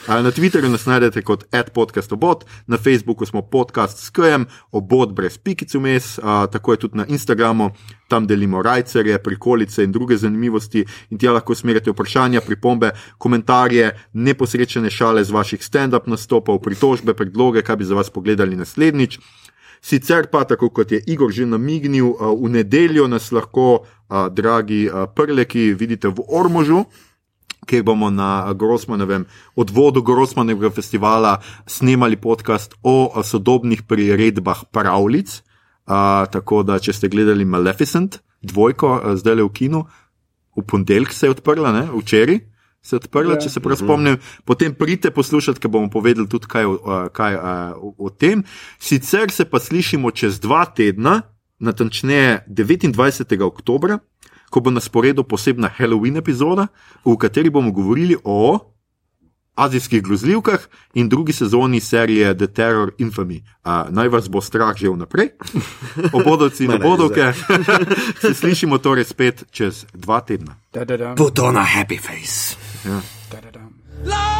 Na 0.07 0.29
Twitterju 0.31 0.69
nas 0.69 0.85
najdete 0.85 1.25
kot 1.25 1.47
adpodcastobot, 1.49 2.45
na 2.67 2.77
Facebooku 2.77 3.25
smo 3.25 3.41
podcast 3.41 4.05
s 4.05 4.13
KM, 4.13 4.45
obot 4.71 5.09
brez 5.17 5.30
pikic 5.37 5.73
vmes, 5.75 6.19
tako 6.51 6.73
je 6.73 6.77
tudi 6.77 6.97
na 6.97 7.05
Instagramu, 7.05 7.69
tam 8.07 8.27
delimo 8.27 8.61
rajcerje, 8.61 9.19
prikolice 9.23 9.83
in 9.83 9.91
druge 9.91 10.17
zanimivosti 10.17 10.85
in 11.09 11.17
tja 11.17 11.31
lahko 11.31 11.55
smerite 11.55 11.91
vprašanja, 11.91 12.41
pripombe, 12.41 12.91
komentarje, 13.17 13.91
neposrečene 14.13 14.89
šale 14.89 15.23
z 15.23 15.31
vaših 15.31 15.63
stand-up 15.63 16.07
nastopov, 16.07 16.59
pritožbe, 16.59 17.13
predloge, 17.13 17.61
kaj 17.61 17.75
bi 17.75 17.85
za 17.85 17.95
vas 17.95 18.09
pogledali 18.09 18.55
naslednjič. 18.55 19.19
Sicer 19.81 20.27
pa, 20.31 20.43
tako 20.45 20.69
kot 20.69 20.91
je 20.91 21.01
Igor 21.07 21.31
že 21.31 21.45
namignil, 21.45 22.13
v 22.13 22.49
nedeljo 22.49 23.07
nas 23.07 23.31
lahko, 23.31 23.85
dragi 24.29 24.89
a, 24.91 25.07
prleki, 25.07 25.73
vidite 25.73 26.07
v 26.07 26.21
Ormožu. 26.27 26.85
Ker 27.67 27.83
bomo 27.85 28.09
na 28.09 28.53
Grossmanovem 28.57 29.25
odvodu 29.55 30.01
Grossmanovega 30.01 30.71
festivala 30.73 31.39
snemali 31.69 32.17
podcast 32.17 32.73
o 32.83 33.11
a, 33.13 33.23
sodobnih 33.23 33.83
priredbah 33.83 34.65
pravljic. 34.71 35.41
A, 35.85 36.25
tako 36.31 36.63
da, 36.63 36.79
če 36.79 36.93
ste 36.93 37.09
gledali 37.09 37.45
Maleficent, 37.45 38.21
dvojko, 38.41 38.95
a, 38.97 39.15
zdaj 39.15 39.35
le 39.41 39.45
v 39.45 39.53
kinu, 39.53 39.85
v 40.57 40.63
ponedeljek 40.67 41.13
se 41.13 41.29
je 41.29 41.37
odprla, 41.37 41.71
ne? 41.71 41.85
včeraj 41.93 42.41
se 42.81 42.95
je 42.95 42.97
odprla, 42.97 43.33
Ja. 43.33 43.39
če 43.39 43.49
se 43.49 43.59
prav 43.61 43.77
spomnim. 43.77 44.17
Potem 44.45 44.73
pridite 44.73 45.11
poslušati, 45.11 45.59
ker 45.61 45.69
bomo 45.69 45.89
povedali 45.89 46.27
tudi 46.27 46.49
kaj, 46.49 46.65
a, 46.65 47.09
kaj 47.13 47.33
a, 47.37 47.53
o, 47.77 47.93
o 47.97 48.09
tem. 48.09 48.43
Sicer 48.79 49.31
se 49.31 49.45
pa 49.45 49.59
slišimo 49.59 50.11
čez 50.11 50.39
dva 50.41 50.65
tedna, 50.65 51.21
natančneje 51.61 52.45
29. 52.49 53.41
oktober, 53.45 53.99
ko 54.51 54.59
bo 54.59 54.71
na 54.71 54.83
sporedu 54.83 55.23
posebna 55.23 55.71
Halloween 55.71 56.19
epizoda, 56.19 56.67
v 57.07 57.15
kateri 57.15 57.49
bomo 57.49 57.71
govorili 57.71 58.17
o 58.23 58.59
azijskih 59.55 60.03
grozljivkah 60.03 60.59
in 60.93 61.09
drugi 61.09 61.33
sezoni 61.33 61.79
serije 61.79 62.37
The 62.37 62.47
Terror 62.47 62.91
Infamy. 62.97 63.41
A, 63.63 63.85
naj 63.89 64.07
vas 64.07 64.29
bo 64.29 64.41
strah 64.41 64.75
že 64.75 64.89
vnaprej, 64.89 65.29
obodovci 66.17 66.65
in 66.65 66.71
obodovke. 66.71 67.33
se 68.21 68.33
slišimo 68.33 68.77
torej 68.77 69.03
spet 69.03 69.43
čez 69.51 69.85
dva 69.93 70.21
tedna. 70.21 70.55
Da, 70.73 70.85
da, 70.85 70.97
da. 70.97 71.15
Put 71.15 71.39
on 71.39 71.57
a 71.57 71.65
happy 71.65 71.99
face. 71.99 72.55
Ja. 72.85 73.01
da, 73.31 73.41
da, 73.41 73.51
da. 73.51 74.30